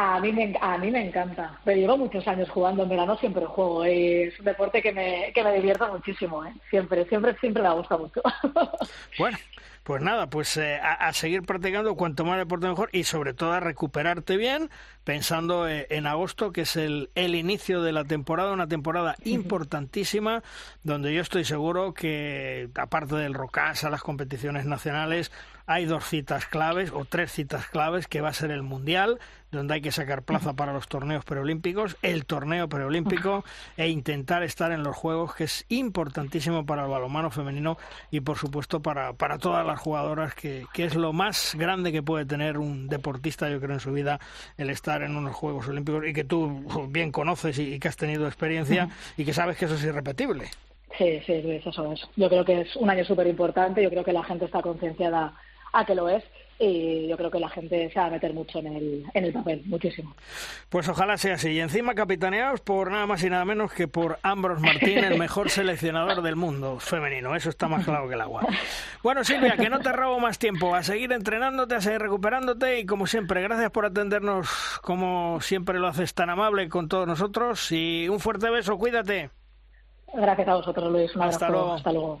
A 0.00 0.20
mí, 0.20 0.30
me, 0.30 0.54
a 0.60 0.78
mí 0.78 0.92
me 0.92 1.08
encanta. 1.08 1.58
Pero 1.64 1.80
llevo 1.80 1.98
muchos 1.98 2.26
años 2.28 2.48
jugando 2.50 2.84
en 2.84 2.88
verano, 2.88 3.18
siempre 3.18 3.44
juego. 3.46 3.84
es 3.84 4.38
un 4.38 4.44
deporte 4.44 4.80
que 4.80 4.92
me, 4.92 5.32
que 5.34 5.42
me 5.42 5.52
divierta 5.54 5.88
muchísimo, 5.88 6.44
¿eh? 6.44 6.52
Siempre, 6.70 7.04
siempre, 7.06 7.36
siempre 7.40 7.64
me 7.64 7.74
gusta 7.74 7.96
mucho. 7.96 8.22
Bueno, 9.18 9.38
pues 9.82 10.00
nada, 10.00 10.28
pues 10.28 10.56
eh, 10.56 10.78
a, 10.80 11.12
seguir 11.14 11.42
practicando 11.42 11.96
cuanto 11.96 12.24
más 12.24 12.38
deporte 12.38 12.68
mejor 12.68 12.90
y 12.92 13.04
sobre 13.04 13.34
todo 13.34 13.52
a 13.52 13.60
recuperarte 13.60 14.36
bien, 14.36 14.70
pensando 15.02 15.66
eh, 15.66 15.88
en 15.90 16.06
agosto, 16.06 16.52
que 16.52 16.60
es 16.60 16.76
el, 16.76 17.10
el 17.16 17.34
inicio 17.34 17.82
de 17.82 17.92
la 17.92 18.04
temporada, 18.04 18.52
una 18.52 18.68
temporada 18.68 19.16
importantísima, 19.24 20.44
donde 20.84 21.12
yo 21.12 21.22
estoy 21.22 21.44
seguro 21.44 21.92
que, 21.92 22.68
aparte 22.76 23.16
del 23.16 23.34
Rocasa, 23.34 23.90
las 23.90 24.02
competiciones 24.02 24.64
nacionales, 24.66 25.32
hay 25.68 25.84
dos 25.84 26.04
citas 26.04 26.46
claves 26.46 26.90
o 26.92 27.04
tres 27.04 27.30
citas 27.30 27.66
claves, 27.66 28.08
que 28.08 28.22
va 28.22 28.30
a 28.30 28.32
ser 28.32 28.50
el 28.50 28.62
Mundial, 28.62 29.18
donde 29.52 29.74
hay 29.74 29.80
que 29.82 29.92
sacar 29.92 30.22
plaza 30.22 30.54
para 30.54 30.72
los 30.72 30.88
torneos 30.88 31.26
preolímpicos, 31.26 31.98
el 32.00 32.24
torneo 32.24 32.70
preolímpico 32.70 33.44
e 33.76 33.88
intentar 33.88 34.42
estar 34.42 34.72
en 34.72 34.82
los 34.82 34.96
Juegos, 34.96 35.34
que 35.34 35.44
es 35.44 35.66
importantísimo 35.68 36.64
para 36.64 36.84
el 36.84 36.88
balonmano 36.88 37.30
femenino 37.30 37.76
y 38.10 38.20
por 38.20 38.38
supuesto 38.38 38.80
para, 38.80 39.12
para 39.12 39.36
todas 39.36 39.66
las 39.66 39.78
jugadoras, 39.78 40.34
que, 40.34 40.64
que 40.72 40.84
es 40.84 40.94
lo 40.94 41.12
más 41.12 41.54
grande 41.54 41.92
que 41.92 42.02
puede 42.02 42.24
tener 42.24 42.56
un 42.56 42.88
deportista, 42.88 43.50
yo 43.50 43.60
creo, 43.60 43.74
en 43.74 43.80
su 43.80 43.92
vida, 43.92 44.18
el 44.56 44.70
estar 44.70 45.02
en 45.02 45.16
unos 45.16 45.36
Juegos 45.36 45.68
Olímpicos 45.68 46.06
y 46.06 46.14
que 46.14 46.24
tú 46.24 46.88
bien 46.88 47.12
conoces 47.12 47.58
y, 47.58 47.78
que 47.78 47.88
has 47.88 47.96
tenido 47.96 48.26
experiencia 48.26 48.88
y 49.18 49.24
que 49.26 49.34
sabes 49.34 49.58
que 49.58 49.66
eso 49.66 49.74
es 49.74 49.84
irrepetible. 49.84 50.46
Sí, 50.96 51.20
sí, 51.26 51.42
Luis, 51.42 51.64
eso 51.66 51.92
es. 51.92 52.00
Yo 52.16 52.30
creo 52.30 52.44
que 52.44 52.62
es 52.62 52.74
un 52.76 52.88
año 52.88 53.04
súper 53.04 53.26
importante, 53.26 53.82
yo 53.82 53.90
creo 53.90 54.02
que 54.02 54.14
la 54.14 54.24
gente 54.24 54.46
está 54.46 54.62
concienciada 54.62 55.34
a 55.72 55.84
que 55.84 55.94
lo 55.94 56.08
es 56.08 56.24
y 56.60 57.06
yo 57.06 57.16
creo 57.16 57.30
que 57.30 57.38
la 57.38 57.48
gente 57.48 57.88
se 57.90 58.00
va 58.00 58.06
a 58.06 58.10
meter 58.10 58.34
mucho 58.34 58.58
en 58.58 58.66
el, 58.66 59.04
en 59.14 59.24
el 59.24 59.32
papel, 59.32 59.62
muchísimo. 59.66 60.14
Pues 60.68 60.88
ojalá 60.88 61.16
sea 61.16 61.34
así. 61.34 61.50
Y 61.50 61.60
encima 61.60 61.94
capitaneados 61.94 62.60
por 62.60 62.90
nada 62.90 63.06
más 63.06 63.22
y 63.22 63.30
nada 63.30 63.44
menos 63.44 63.72
que 63.72 63.86
por 63.86 64.18
Ambros 64.22 64.60
Martín, 64.60 64.98
el 65.04 65.18
mejor 65.18 65.50
seleccionador 65.50 66.20
del 66.20 66.34
mundo 66.34 66.80
femenino. 66.80 67.36
Eso 67.36 67.50
está 67.50 67.68
más 67.68 67.84
claro 67.84 68.08
que 68.08 68.14
el 68.14 68.20
agua. 68.20 68.46
Bueno, 69.00 69.22
Silvia, 69.22 69.56
que 69.56 69.70
no 69.70 69.78
te 69.78 69.92
robo 69.92 70.18
más 70.18 70.40
tiempo. 70.40 70.74
A 70.74 70.82
seguir 70.82 71.12
entrenándote, 71.12 71.76
a 71.76 71.80
seguir 71.80 72.00
recuperándote 72.00 72.80
y 72.80 72.86
como 72.86 73.06
siempre, 73.06 73.40
gracias 73.42 73.70
por 73.70 73.86
atendernos 73.86 74.80
como 74.82 75.40
siempre 75.40 75.78
lo 75.78 75.86
haces 75.86 76.14
tan 76.14 76.30
amable 76.30 76.68
con 76.68 76.88
todos 76.88 77.06
nosotros 77.06 77.70
y 77.70 78.08
un 78.08 78.18
fuerte 78.18 78.50
beso, 78.50 78.76
cuídate. 78.76 79.30
Gracias 80.12 80.48
a 80.48 80.54
vosotros, 80.56 80.90
Luis. 80.90 81.14
Un 81.14 81.22
Hasta 81.22 81.48
luego. 81.48 81.74
Hasta 81.74 81.92
luego. 81.92 82.20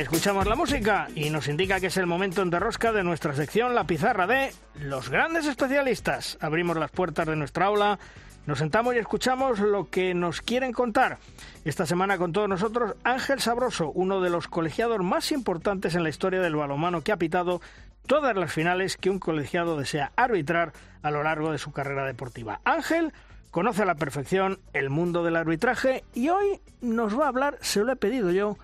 Escuchamos 0.00 0.46
la 0.46 0.56
música 0.56 1.08
y 1.14 1.28
nos 1.28 1.48
indica 1.48 1.78
que 1.78 1.88
es 1.88 1.96
el 1.98 2.06
momento 2.06 2.40
en 2.40 2.48
derrosca 2.48 2.92
de 2.92 3.04
nuestra 3.04 3.34
sección 3.34 3.74
La 3.74 3.84
Pizarra 3.84 4.26
de 4.26 4.50
los 4.80 5.10
grandes 5.10 5.46
especialistas. 5.46 6.38
Abrimos 6.40 6.78
las 6.78 6.90
puertas 6.90 7.26
de 7.26 7.36
nuestra 7.36 7.66
aula, 7.66 7.98
nos 8.46 8.58
sentamos 8.58 8.94
y 8.94 8.98
escuchamos 8.98 9.58
lo 9.58 9.90
que 9.90 10.14
nos 10.14 10.40
quieren 10.40 10.72
contar. 10.72 11.18
Esta 11.66 11.84
semana 11.84 12.16
con 12.16 12.32
todos 12.32 12.48
nosotros 12.48 12.94
Ángel 13.04 13.40
Sabroso, 13.40 13.90
uno 13.90 14.22
de 14.22 14.30
los 14.30 14.48
colegiados 14.48 14.98
más 15.00 15.30
importantes 15.30 15.94
en 15.94 16.04
la 16.04 16.08
historia 16.08 16.40
del 16.40 16.56
balonmano 16.56 17.02
que 17.02 17.12
ha 17.12 17.18
pitado 17.18 17.60
todas 18.06 18.34
las 18.34 18.50
finales 18.50 18.96
que 18.96 19.10
un 19.10 19.18
colegiado 19.18 19.76
desea 19.76 20.12
arbitrar 20.16 20.72
a 21.02 21.10
lo 21.10 21.22
largo 21.22 21.52
de 21.52 21.58
su 21.58 21.70
carrera 21.70 22.06
deportiva. 22.06 22.60
Ángel 22.64 23.12
conoce 23.50 23.82
a 23.82 23.86
la 23.86 23.96
perfección 23.96 24.58
el 24.72 24.88
mundo 24.88 25.22
del 25.22 25.36
arbitraje 25.36 26.02
y 26.14 26.30
hoy 26.30 26.60
nos 26.80 27.18
va 27.18 27.26
a 27.26 27.28
hablar, 27.28 27.58
se 27.60 27.84
lo 27.84 27.92
he 27.92 27.96
pedido 27.96 28.30
yo, 28.30 28.56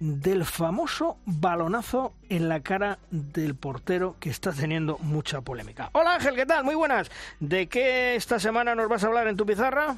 del 0.00 0.44
famoso 0.44 1.18
balonazo 1.26 2.14
en 2.28 2.48
la 2.48 2.60
cara 2.60 2.98
del 3.10 3.54
portero 3.54 4.16
que 4.20 4.30
está 4.30 4.52
teniendo 4.52 4.98
mucha 4.98 5.40
polémica. 5.40 5.90
Hola 5.92 6.14
Ángel, 6.14 6.34
¿qué 6.34 6.46
tal? 6.46 6.64
Muy 6.64 6.74
buenas. 6.74 7.10
¿De 7.40 7.66
qué 7.66 8.14
esta 8.14 8.38
semana 8.38 8.74
nos 8.74 8.88
vas 8.88 9.04
a 9.04 9.08
hablar 9.08 9.28
en 9.28 9.36
tu 9.36 9.44
pizarra? 9.44 9.96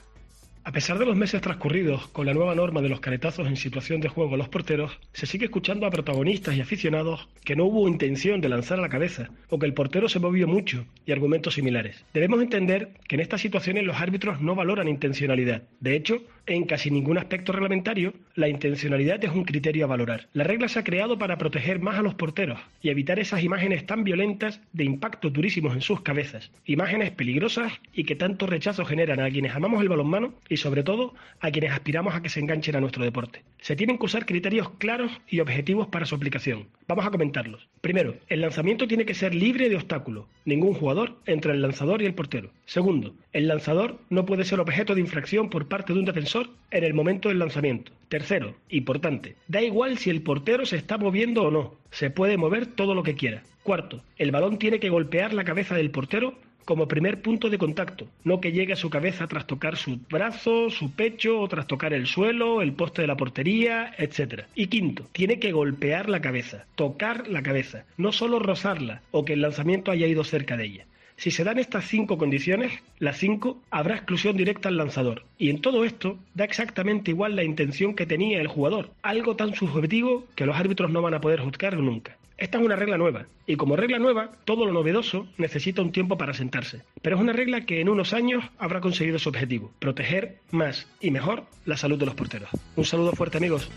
A 0.63 0.73
pesar 0.73 0.99
de 0.99 1.07
los 1.07 1.17
meses 1.17 1.41
transcurridos 1.41 2.09
con 2.09 2.27
la 2.27 2.35
nueva 2.35 2.55
norma 2.55 2.83
de 2.83 2.91
los 2.91 3.01
caretazos 3.01 3.49
en 3.49 3.57
situación 3.57 4.03
de 4.03 4.11
juego 4.11 4.35
a 4.35 4.37
los 4.37 4.51
porteros, 4.51 4.99
se 5.15 5.25
sigue 5.25 5.47
escuchando 5.47 5.87
a 5.87 5.91
protagonistas 5.91 6.55
y 6.55 6.61
aficionados 6.61 7.29
que 7.45 7.57
no 7.57 7.65
hubo 7.65 7.89
intención 7.89 8.43
de 8.43 8.51
lanzar 8.51 8.79
a 8.79 8.83
la 8.83 8.91
cabeza 8.91 9.31
o 9.49 9.59
que 9.59 9.65
el 9.65 9.73
portero 9.73 10.11
se 10.11 10.19
movió 10.19 10.47
mucho 10.47 10.85
y 11.07 11.13
argumentos 11.13 11.55
similares. 11.55 12.05
Debemos 12.13 12.43
entender 12.43 12.91
que 13.09 13.15
en 13.15 13.23
estas 13.23 13.41
situaciones 13.41 13.85
los 13.85 13.97
árbitros 13.97 14.43
no 14.43 14.55
valoran 14.55 14.87
intencionalidad. 14.87 15.63
De 15.81 15.97
hecho, 15.97 16.19
en 16.47 16.65
casi 16.65 16.91
ningún 16.91 17.19
aspecto 17.19 17.53
reglamentario, 17.53 18.15
la 18.35 18.49
intencionalidad 18.49 19.23
es 19.25 19.31
un 19.31 19.45
criterio 19.45 19.85
a 19.85 19.89
valorar. 19.89 20.29
La 20.33 20.45
regla 20.45 20.69
se 20.69 20.79
ha 20.79 20.85
creado 20.85 21.19
para 21.19 21.39
proteger 21.39 21.81
más 21.81 21.99
a 21.99 22.03
los 22.03 22.15
porteros 22.15 22.59
y 22.83 22.89
evitar 22.89 23.19
esas 23.19 23.43
imágenes 23.43 23.87
tan 23.87 24.05
violentas 24.05 24.61
de 24.73 24.85
impacto 24.85 25.31
durísimos 25.31 25.75
en 25.75 25.83
sus 25.83 26.01
cabezas, 26.01 26.51
imágenes 26.65 27.11
peligrosas 27.11 27.73
y 27.93 28.05
que 28.05 28.17
tanto 28.17 28.47
rechazo 28.47 28.85
generan 28.85 29.21
a 29.21 29.31
quienes 29.31 29.55
amamos 29.55 29.83
el 29.83 29.89
balonmano 29.89 30.35
y 30.49 30.57
sobre 30.57 30.83
todo 30.83 31.15
a 31.41 31.51
quienes 31.51 31.73
aspiramos 31.73 32.15
a 32.15 32.23
que 32.23 32.29
se 32.29 32.41
enganchen 32.41 32.77
a 32.77 32.81
nuestro 32.81 33.05
deporte. 33.05 33.43
Se 33.61 33.77
tienen 33.77 33.99
que 33.99 34.07
usar 34.07 34.27
criterios 34.27 34.71
claros 34.79 35.13
y 35.29 35.41
objetivos 35.41 35.89
para 35.89 36.07
su 36.07 36.15
aplicación. 36.15 36.69
Vamos 36.89 37.07
a 37.07 37.11
comentarlos. 37.11 37.69
Primero, 37.81 38.17
el 38.29 38.41
lanzamiento 38.41 38.89
tiene 38.89 39.05
que 39.05 39.15
ser 39.15 39.35
libre 39.35 39.69
de 39.69 39.77
obstáculos. 39.77 40.27
Ningún 40.45 40.75
jugador 40.75 41.17
entre 41.27 41.53
el 41.53 41.63
lanzador 41.63 42.03
y 42.03 42.07
el 42.07 42.15
portero. 42.15 42.51
Segundo, 42.65 43.15
el 43.33 43.47
lanzador 43.47 43.99
no 44.09 44.25
puede 44.25 44.45
ser 44.45 44.61
objeto 44.61 44.95
de 44.95 45.01
infracción 45.01 45.51
por 45.51 45.69
parte 45.69 45.93
de 45.93 45.99
un 45.99 46.05
defensor 46.05 46.30
en 46.71 46.85
el 46.85 46.95
momento 46.95 47.29
del 47.29 47.39
lanzamiento. 47.39 47.93
Tercero, 48.09 48.55
importante, 48.69 49.37
da 49.49 49.63
igual 49.63 49.99
si 49.99 50.11
el 50.11 50.23
portero 50.23 50.67
se 50.67 50.77
está 50.77 50.99
moviendo 50.99 51.45
o 51.45 51.51
no. 51.51 51.75
Se 51.91 52.11
puede 52.11 52.37
mover 52.37 52.67
todo 52.67 52.95
lo 52.95 53.03
que 53.03 53.15
quiera. 53.15 53.43
Cuarto, 53.63 54.03
el 54.17 54.31
balón 54.31 54.59
tiene 54.59 54.81
que 54.81 54.91
golpear 54.91 55.33
la 55.33 55.45
cabeza 55.45 55.75
del 55.75 55.91
portero 55.91 56.35
como 56.65 56.87
primer 56.87 57.21
punto 57.21 57.51
de 57.51 57.59
contacto, 57.59 58.07
no 58.23 58.41
que 58.41 58.53
llegue 58.53 58.75
a 58.75 58.77
su 58.77 58.91
cabeza 58.91 59.27
tras 59.27 59.47
tocar 59.47 59.77
su 59.77 59.99
brazo, 60.09 60.71
su 60.71 60.93
pecho 60.93 61.41
o 61.41 61.49
tras 61.49 61.67
tocar 61.67 61.93
el 61.93 62.07
suelo, 62.07 62.63
el 62.63 62.75
poste 62.75 63.03
de 63.03 63.09
la 63.09 63.17
portería, 63.17 63.93
etc. 63.99 64.45
Y 64.55 64.69
quinto, 64.69 65.07
tiene 65.11 65.41
que 65.41 65.53
golpear 65.53 66.09
la 66.09 66.21
cabeza, 66.21 66.67
tocar 66.77 67.27
la 67.29 67.43
cabeza, 67.43 67.87
no 67.97 68.13
solo 68.13 68.39
rozarla 68.39 69.03
o 69.11 69.25
que 69.25 69.33
el 69.33 69.41
lanzamiento 69.41 69.91
haya 69.91 70.07
ido 70.07 70.23
cerca 70.23 70.57
de 70.57 70.67
ella. 70.67 70.87
Si 71.21 71.31
se 71.31 71.45
dan 71.45 71.59
estas 71.59 71.87
cinco 71.87 72.17
condiciones, 72.17 72.73
las 72.99 73.19
cinco, 73.19 73.61
habrá 73.71 73.97
exclusión 73.97 74.39
directa 74.39 74.71
al 74.71 74.79
lanzador. 74.79 75.25
Y 75.37 75.51
en 75.51 75.61
todo 75.61 75.85
esto 75.85 76.19
da 76.33 76.47
exactamente 76.47 77.11
igual 77.11 77.37
la 77.37 77.45
intención 77.45 77.95
que 77.95 78.07
tenía 78.07 78.41
el 78.41 78.47
jugador, 78.47 78.89
algo 79.03 79.37
tan 79.37 79.55
subjetivo 79.55 80.25
que 80.35 80.47
los 80.47 80.57
árbitros 80.57 80.91
no 80.91 81.03
van 81.03 81.13
a 81.13 81.21
poder 81.21 81.41
juzgar 81.41 81.77
nunca. 81.77 82.17
Esta 82.39 82.57
es 82.57 82.65
una 82.65 82.75
regla 82.75 82.97
nueva, 82.97 83.27
y 83.47 83.57
como 83.57 83.77
regla 83.77 83.99
nueva, 83.99 84.31
todo 84.47 84.65
lo 84.65 84.73
novedoso 84.73 85.27
necesita 85.37 85.83
un 85.83 85.93
tiempo 85.93 86.17
para 86.17 86.33
sentarse. 86.33 86.85
Pero 87.03 87.17
es 87.17 87.23
una 87.23 87.35
regla 87.35 87.67
que 87.67 87.83
en 87.83 87.91
unos 87.91 88.15
años 88.15 88.43
habrá 88.57 88.81
conseguido 88.81 89.19
su 89.19 89.29
objetivo, 89.29 89.71
proteger 89.79 90.39
más 90.53 90.89
y 91.03 91.11
mejor 91.11 91.45
la 91.67 91.77
salud 91.77 91.99
de 91.99 92.07
los 92.07 92.15
porteros. 92.15 92.49
Un 92.77 92.87
saludo 92.87 93.13
fuerte 93.13 93.37
amigos. 93.37 93.71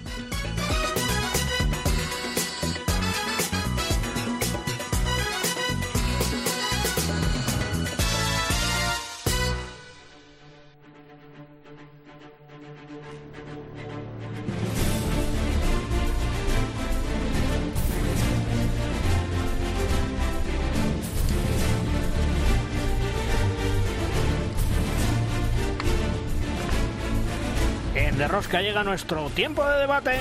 Que 28.54 28.62
llega 28.62 28.84
nuestro 28.84 29.32
tiempo 29.32 29.66
de 29.66 29.80
debate. 29.80 30.12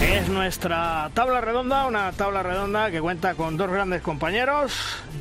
Es 0.00 0.30
nuestra 0.30 1.10
tabla 1.12 1.42
redonda, 1.42 1.86
una 1.86 2.10
tabla 2.12 2.42
redonda 2.42 2.90
que 2.90 3.02
cuenta 3.02 3.34
con 3.34 3.58
dos 3.58 3.70
grandes 3.70 4.00
compañeros, 4.00 4.72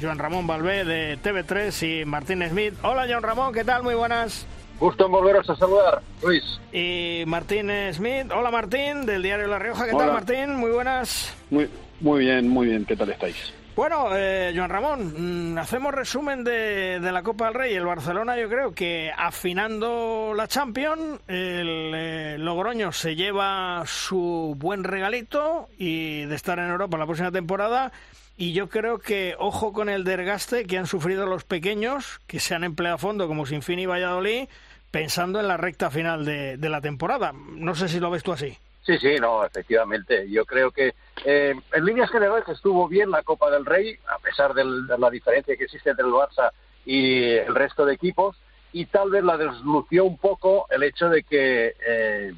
Joan 0.01 0.19
Ramón 0.19 0.47
Balbé 0.47 0.85
de 0.85 1.19
TV3 1.21 2.01
y 2.01 2.05
Martín 2.05 2.47
Smith. 2.47 2.75
Hola 2.81 3.05
Joan 3.09 3.23
Ramón, 3.23 3.53
¿qué 3.53 3.65
tal? 3.65 3.83
Muy 3.83 3.95
buenas. 3.95 4.47
Gusto 4.79 5.07
en 5.07 5.11
volveros 5.11 5.49
a 5.49 5.55
saludar, 5.57 6.01
Luis. 6.23 6.43
Y 6.71 7.23
Martín 7.27 7.69
Smith. 7.91 8.31
Hola 8.33 8.49
Martín, 8.49 9.05
del 9.05 9.21
diario 9.21 9.47
La 9.47 9.59
Rioja. 9.59 9.85
¿Qué 9.85 9.91
tal 9.91 10.13
Martín? 10.13 10.55
Muy 10.55 10.71
buenas. 10.71 11.35
Muy, 11.49 11.69
muy 11.99 12.21
bien, 12.21 12.47
muy 12.47 12.67
bien. 12.67 12.85
¿Qué 12.85 12.95
tal 12.95 13.09
estáis? 13.09 13.53
Bueno, 13.75 14.15
eh, 14.15 14.53
Joan 14.55 14.69
Ramón, 14.69 15.53
mm, 15.53 15.57
hacemos 15.57 15.95
resumen 15.95 16.43
de, 16.43 16.99
la 17.01 17.23
Copa 17.23 17.45
del 17.45 17.55
Rey. 17.55 17.73
El 17.73 17.85
Barcelona, 17.85 18.37
yo 18.37 18.47
creo 18.47 18.71
que 18.75 19.11
afinando 19.17 20.33
la 20.35 20.47
Champions, 20.47 21.19
el 21.27 21.91
eh, 21.95 22.35
Logroño 22.37 22.91
se 22.91 23.15
lleva 23.15 23.83
su 23.87 24.55
buen 24.59 24.83
regalito 24.83 25.69
y 25.79 26.25
de 26.25 26.35
estar 26.35 26.59
en 26.59 26.69
Europa 26.69 26.99
la 26.99 27.07
próxima 27.07 27.31
temporada. 27.31 27.91
Y 28.37 28.53
yo 28.53 28.69
creo 28.69 28.99
que 28.99 29.35
ojo 29.39 29.73
con 29.73 29.89
el 29.89 30.03
desgaste 30.03 30.65
que 30.65 30.77
han 30.77 30.85
sufrido 30.85 31.25
los 31.25 31.43
pequeños, 31.43 32.21
que 32.27 32.39
se 32.39 32.53
han 32.53 32.63
empleado 32.63 32.95
a 32.95 32.99
fondo 32.99 33.27
como 33.27 33.47
Sinfini 33.47 33.83
y 33.83 33.87
Valladolid, 33.87 34.49
pensando 34.91 35.39
en 35.39 35.47
la 35.47 35.57
recta 35.57 35.89
final 35.89 36.25
de 36.25 36.69
la 36.69 36.81
temporada. 36.81 37.33
No 37.33 37.73
sé 37.73 37.89
si 37.89 37.99
lo 37.99 38.11
ves 38.11 38.21
tú 38.21 38.33
así. 38.33 38.55
Sí, 38.85 38.97
sí, 38.97 39.15
no, 39.19 39.45
efectivamente. 39.45 40.29
Yo 40.29 40.45
creo 40.45 40.71
que 40.71 40.93
eh, 41.23 41.55
en 41.71 41.85
líneas 41.85 42.11
generales 42.11 42.47
estuvo 42.49 42.87
bien 42.87 43.11
la 43.11 43.23
Copa 43.23 43.49
del 43.49 43.65
Rey, 43.65 43.97
a 44.07 44.19
pesar 44.19 44.53
de 44.53 44.65
la 44.65 45.09
diferencia 45.09 45.55
que 45.55 45.63
existe 45.63 45.89
entre 45.89 46.05
el 46.05 46.11
Barça 46.11 46.51
y 46.85 47.31
el 47.31 47.55
resto 47.55 47.85
de 47.85 47.93
equipos, 47.93 48.35
y 48.73 48.85
tal 48.87 49.09
vez 49.11 49.23
la 49.23 49.37
deslució 49.37 50.03
un 50.03 50.17
poco 50.17 50.65
el 50.69 50.83
hecho 50.83 51.07
de 51.07 51.23
que, 51.23 51.75
eh, 51.85 52.33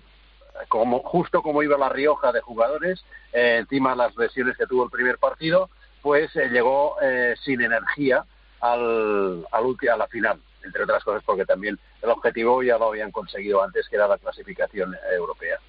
como 0.67 0.99
justo 0.99 1.41
como 1.41 1.63
iba 1.63 1.77
la 1.77 1.89
Rioja 1.89 2.31
de 2.31 2.41
jugadores, 2.41 3.03
eh, 3.33 3.57
encima 3.61 3.95
las 3.95 4.15
lesiones 4.15 4.55
que 4.55 4.67
tuvo 4.67 4.83
el 4.83 4.91
primer 4.91 5.17
partido, 5.17 5.69
pues 6.03 6.31
llegó 6.35 6.97
sin 7.43 7.61
energía 7.61 8.23
al, 8.61 9.47
a 9.51 9.97
la 9.97 10.07
final 10.07 10.39
entre 10.63 10.83
otras 10.83 11.03
cosas 11.03 11.23
porque 11.25 11.45
también 11.45 11.79
el 12.01 12.09
objetivo 12.09 12.61
ya 12.63 12.77
lo 12.77 12.89
habían 12.89 13.11
conseguido 13.11 13.63
antes, 13.63 13.87
que 13.87 13.95
era 13.95 14.07
la 14.07 14.17
clasificación 14.17 14.95
europea. 15.15 15.59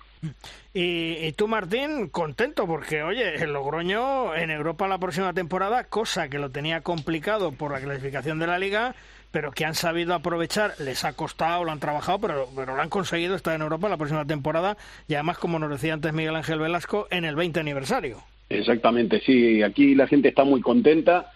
Y, 0.75 1.33
tú, 1.33 1.49
Martín, 1.49 2.09
contento 2.09 2.67
porque, 2.67 3.03
oye, 3.03 3.37
el 3.43 3.53
Logroño 3.53 4.35
en 4.35 4.51
Europa 4.51 4.87
la 4.87 4.99
próxima 4.99 5.33
temporada, 5.33 5.85
cosa 5.85 6.29
que 6.29 6.39
lo 6.39 6.51
tenía 6.51 6.83
complicado 6.83 7.53
por 7.53 7.73
la 7.73 7.81
clasificación 7.81 8.39
de 8.39 8.47
la 8.47 8.59
liga, 8.59 8.95
pero 9.31 9.53
que 9.53 9.65
han 9.65 9.75
sabido 9.75 10.15
aprovechar, 10.15 10.75
les 10.79 11.05
ha 11.05 11.15
costado, 11.15 11.65
lo 11.65 11.73
han 11.73 11.81
trabajado, 11.81 12.19
pero, 12.21 12.49
pero 12.55 12.77
lo 12.77 12.83
han 12.83 12.91
conseguido 12.91 13.35
estar 13.35 13.55
en 13.55 13.63
Europa 13.63 13.89
la 13.89 13.97
próxima 13.97 14.27
temporada 14.27 14.77
y 15.09 15.15
además, 15.15 15.39
como 15.39 15.59
nos 15.59 15.71
decía 15.71 15.95
antes 15.95 16.13
Miguel 16.13 16.37
Ángel 16.37 16.59
Velasco, 16.59 17.07
en 17.11 17.25
el 17.25 17.37
20 17.37 17.61
aniversario. 17.61 18.23
Exactamente, 18.49 19.21
sí, 19.25 19.63
aquí 19.63 19.95
la 19.95 20.07
gente 20.07 20.29
está 20.29 20.45
muy 20.45 20.61
contenta. 20.61 21.33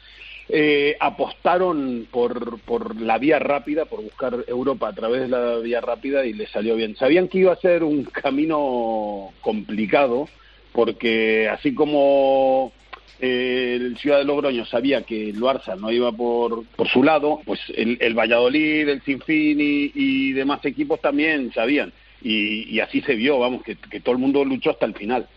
Eh, 0.52 0.96
apostaron 0.98 2.08
por, 2.10 2.58
por 2.62 3.00
la 3.00 3.18
vía 3.18 3.38
rápida, 3.38 3.84
por 3.84 4.02
buscar 4.02 4.44
Europa 4.48 4.88
a 4.88 4.92
través 4.92 5.20
de 5.22 5.28
la 5.28 5.58
vía 5.58 5.80
rápida 5.80 6.26
y 6.26 6.32
les 6.32 6.50
salió 6.50 6.74
bien. 6.74 6.96
Sabían 6.96 7.28
que 7.28 7.38
iba 7.38 7.52
a 7.52 7.56
ser 7.56 7.84
un 7.84 8.02
camino 8.02 9.32
complicado, 9.42 10.28
porque 10.72 11.48
así 11.48 11.72
como 11.72 12.72
eh, 13.20 13.76
el 13.80 13.96
Ciudad 13.98 14.18
de 14.18 14.24
Logroño 14.24 14.66
sabía 14.66 15.02
que 15.02 15.30
el 15.30 15.40
Barça 15.40 15.78
no 15.78 15.92
iba 15.92 16.10
por, 16.10 16.64
por 16.66 16.88
su 16.88 17.04
lado, 17.04 17.40
pues 17.46 17.60
el, 17.76 17.96
el 18.00 18.18
Valladolid, 18.18 18.88
el 18.88 19.02
Sinfín 19.02 19.60
y, 19.60 19.92
y, 19.94 20.32
demás 20.32 20.64
equipos 20.64 21.00
también 21.00 21.52
sabían. 21.52 21.92
Y, 22.22 22.68
y 22.74 22.80
así 22.80 23.02
se 23.02 23.14
vio, 23.14 23.38
vamos, 23.38 23.62
que, 23.62 23.76
que, 23.76 24.00
todo 24.00 24.14
el 24.14 24.20
mundo 24.20 24.44
luchó 24.44 24.70
hasta 24.70 24.86
el 24.86 24.94
final. 24.94 25.28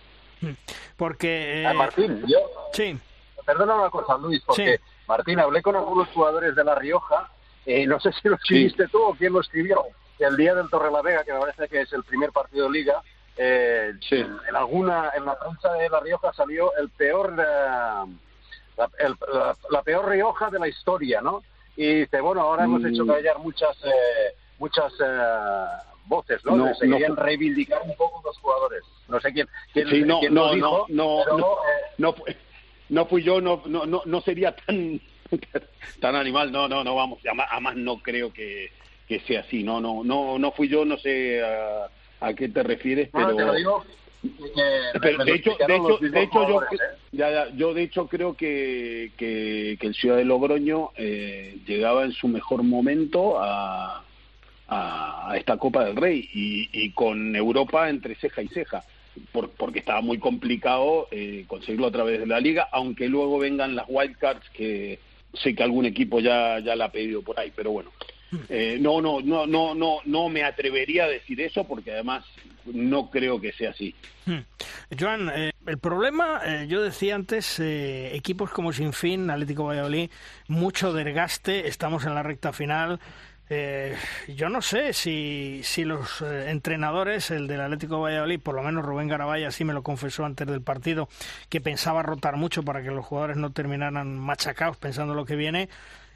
Porque... 0.97 1.61
Eh... 1.61 1.73
Martín, 1.73 2.23
yo... 2.27 2.39
Sí. 2.73 2.95
Perdona 3.45 3.75
una 3.75 3.89
cosa, 3.89 4.17
Luis, 4.17 4.41
porque 4.45 4.77
sí. 4.77 4.92
Martín, 5.07 5.39
hablé 5.39 5.61
con 5.61 5.75
algunos 5.75 6.07
jugadores 6.09 6.55
de 6.55 6.63
La 6.63 6.75
Rioja, 6.75 7.29
eh, 7.65 7.85
no 7.85 7.99
sé 7.99 8.11
si 8.13 8.27
lo 8.27 8.35
escribiste 8.35 8.85
sí. 8.85 8.91
tú 8.91 9.01
o 9.01 9.15
quién 9.15 9.33
lo 9.33 9.41
escribió, 9.41 9.83
el 10.19 10.37
día 10.37 10.53
del 10.53 10.69
Torrelavega, 10.69 11.23
que 11.23 11.33
me 11.33 11.39
parece 11.39 11.67
que 11.67 11.81
es 11.81 11.93
el 11.93 12.03
primer 12.03 12.31
partido 12.31 12.65
de 12.65 12.71
liga, 12.71 13.01
eh, 13.35 13.93
sí. 14.07 14.17
en 14.17 14.55
alguna 14.55 15.11
en 15.15 15.25
la 15.25 15.37
prensa 15.39 15.73
de 15.73 15.89
La 15.89 15.99
Rioja 15.99 16.31
salió 16.33 16.75
el 16.77 16.89
peor 16.89 17.31
uh, 17.31 17.35
la, 17.35 18.89
el, 18.99 19.15
la, 19.33 19.55
la, 19.71 19.81
peor 19.81 20.07
Rioja 20.07 20.49
de 20.49 20.59
la 20.59 20.67
historia, 20.67 21.19
¿no? 21.21 21.41
Y 21.75 22.01
dice, 22.01 22.21
bueno, 22.21 22.41
ahora 22.41 22.63
mm. 22.63 22.75
hemos 22.75 22.91
hecho 22.91 23.07
callar 23.07 23.39
muchas 23.39 23.75
eh, 23.83 24.35
muchas 24.59 24.93
voces, 26.05 26.43
¿no? 26.45 26.55
no 26.55 26.73
Se 26.75 26.87
querían 26.87 27.15
no. 27.15 27.23
reivindicar 27.23 27.81
un 27.83 27.95
poco 27.95 28.21
los 28.23 28.37
jugadores. 28.37 28.83
No 29.07 29.19
sé 29.19 29.33
quién, 29.33 29.47
quién, 29.73 29.87
sí, 29.89 30.01
no, 30.03 30.19
quién 30.19 30.33
no, 30.33 30.47
lo 30.47 30.53
dijo, 30.53 30.85
no, 30.89 31.21
pero, 31.25 31.37
no, 31.37 31.57
no, 31.97 32.15
no 32.89 33.05
fui 33.05 33.23
yo, 33.23 33.41
no, 33.41 33.63
no, 33.65 33.85
no, 33.85 34.01
no 34.05 34.21
sería 34.21 34.55
tan 34.55 34.99
tan 35.99 36.15
animal, 36.15 36.51
no, 36.51 36.67
no, 36.67 36.83
no, 36.83 36.95
vamos, 36.95 37.19
además, 37.25 37.47
además 37.51 37.75
no 37.75 37.97
creo 37.97 38.31
que, 38.31 38.71
que 39.07 39.19
sea 39.21 39.41
así, 39.41 39.63
no, 39.63 39.81
no, 39.81 40.03
no, 40.03 40.37
no 40.37 40.51
fui 40.51 40.67
yo, 40.67 40.85
no 40.85 40.97
sé 40.97 41.41
a, 41.41 41.89
a 42.19 42.33
qué 42.33 42.49
te 42.49 42.63
refieres, 42.63 43.09
pero... 43.11 43.29
No, 43.29 43.35
te 43.35 43.45
lo 43.45 43.53
digo, 43.53 43.83
pero 45.01 45.25
de 45.25 45.33
hecho, 45.33 45.51
de 45.67 45.75
hecho, 45.75 45.97
de 45.99 46.23
hecho 46.23 46.47
yo, 46.47 46.61
ya, 47.11 47.29
ya, 47.29 47.49
yo 47.55 47.73
de 47.73 47.83
hecho 47.83 48.07
creo 48.07 48.35
que, 48.35 49.11
que, 49.17 49.77
que 49.79 49.87
el 49.87 49.93
Ciudad 49.93 50.17
de 50.17 50.25
Logroño 50.25 50.91
eh, 50.95 51.57
llegaba 51.67 52.05
en 52.05 52.13
su 52.13 52.29
mejor 52.29 52.63
momento 52.63 53.37
a, 53.39 54.03
a, 54.67 55.31
a 55.31 55.37
esta 55.37 55.57
Copa 55.57 55.83
del 55.85 55.97
Rey 55.97 56.29
y, 56.33 56.69
y, 56.71 56.91
con 56.91 57.35
Europa 57.35 57.89
entre 57.89 58.15
ceja 58.15 58.41
y 58.41 58.47
ceja. 58.47 58.83
Por, 59.31 59.51
porque 59.51 59.79
estaba 59.79 60.01
muy 60.01 60.17
complicado 60.17 61.07
eh, 61.11 61.45
conseguirlo 61.47 61.87
a 61.87 61.91
través 61.91 62.19
de 62.19 62.25
la 62.25 62.39
liga, 62.39 62.67
aunque 62.71 63.07
luego 63.07 63.37
vengan 63.37 63.75
las 63.75 63.85
wildcards 63.87 64.49
que 64.49 64.99
sé 65.33 65.55
que 65.55 65.63
algún 65.63 65.85
equipo 65.85 66.19
ya, 66.19 66.59
ya 66.59 66.75
la 66.75 66.85
ha 66.85 66.91
pedido 66.91 67.21
por 67.21 67.39
ahí, 67.39 67.51
pero 67.55 67.71
bueno. 67.71 67.91
Eh, 68.49 68.77
no, 68.81 68.99
no, 68.99 69.21
no, 69.21 69.45
no, 69.45 69.75
no, 69.75 69.97
no 70.05 70.29
me 70.29 70.43
atrevería 70.43 71.03
a 71.03 71.07
decir 71.07 71.39
eso 71.39 71.65
porque 71.67 71.91
además 71.91 72.25
no 72.65 73.09
creo 73.09 73.39
que 73.39 73.51
sea 73.51 73.71
así. 73.71 73.93
Hmm. 74.25 74.39
Joan, 74.97 75.29
eh, 75.33 75.51
el 75.65 75.77
problema, 75.77 76.41
eh, 76.45 76.65
yo 76.67 76.81
decía 76.81 77.15
antes, 77.15 77.59
eh, 77.59 78.15
equipos 78.15 78.51
como 78.51 78.73
Sinfín, 78.73 79.29
Atlético 79.29 79.65
Valladolid, 79.65 80.09
mucho 80.47 80.93
desgaste, 80.93 81.67
estamos 81.67 82.05
en 82.05 82.15
la 82.15 82.23
recta 82.23 82.53
final. 82.53 82.99
Eh, 83.49 83.95
yo 84.29 84.49
no 84.49 84.61
sé 84.61 84.93
si, 84.93 85.61
si 85.63 85.83
los 85.83 86.21
eh, 86.21 86.49
entrenadores, 86.49 87.29
el 87.29 87.47
del 87.47 87.61
Atlético 87.61 88.01
Valladolid, 88.01 88.39
por 88.39 88.55
lo 88.55 88.63
menos 88.63 88.85
Rubén 88.85 89.09
Garabaya 89.09 89.51
sí 89.51 89.63
me 89.65 89.73
lo 89.73 89.83
confesó 89.83 90.25
antes 90.25 90.47
del 90.47 90.61
partido, 90.61 91.09
que 91.49 91.61
pensaba 91.61 92.03
rotar 92.03 92.37
mucho 92.37 92.63
para 92.63 92.81
que 92.81 92.91
los 92.91 93.05
jugadores 93.05 93.37
no 93.37 93.51
terminaran 93.51 94.17
machacados 94.17 94.77
pensando 94.77 95.13
lo 95.13 95.25
que 95.25 95.35
viene. 95.35 95.69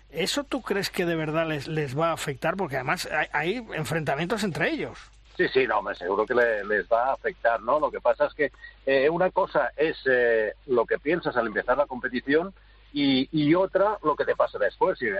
¿Eso 0.09 0.45
tú 0.45 0.61
crees 0.61 0.89
que 0.89 1.05
de 1.05 1.15
verdad 1.15 1.47
les, 1.47 1.67
les 1.67 1.97
va 1.97 2.09
a 2.09 2.13
afectar? 2.13 2.55
Porque 2.55 2.78
además 2.78 3.07
hay, 3.11 3.28
hay 3.34 3.67
enfrentamientos 3.73 4.43
entre 4.43 4.69
ellos. 4.69 4.97
Sí, 5.38 5.47
sí, 5.49 5.67
no, 5.67 5.84
me 5.84 5.93
seguro 5.93 6.25
que 6.25 6.34
le, 6.34 6.65
les 6.65 6.88
va 6.88 7.09
a 7.09 7.13
afectar, 7.13 7.61
¿no? 7.61 7.80
Lo 7.80 7.91
que 7.91 8.01
pasa 8.01 8.25
es 8.25 8.34
que 8.34 8.51
eh, 8.88 9.07
una 9.07 9.30
cosa 9.30 9.71
es 9.78 9.95
eh, 10.09 10.53
lo 10.65 10.86
que 10.86 10.97
piensas 10.97 11.38
al 11.38 11.45
empezar 11.45 11.78
la 11.78 11.86
competición 11.86 12.53
y, 12.91 13.30
y 13.32 13.53
otra 13.53 13.99
lo 14.01 14.15
que 14.15 14.25
te 14.25 14.36
pasa 14.36 14.57
después. 14.57 14.99
Y, 14.99 15.05
eh, 15.05 15.19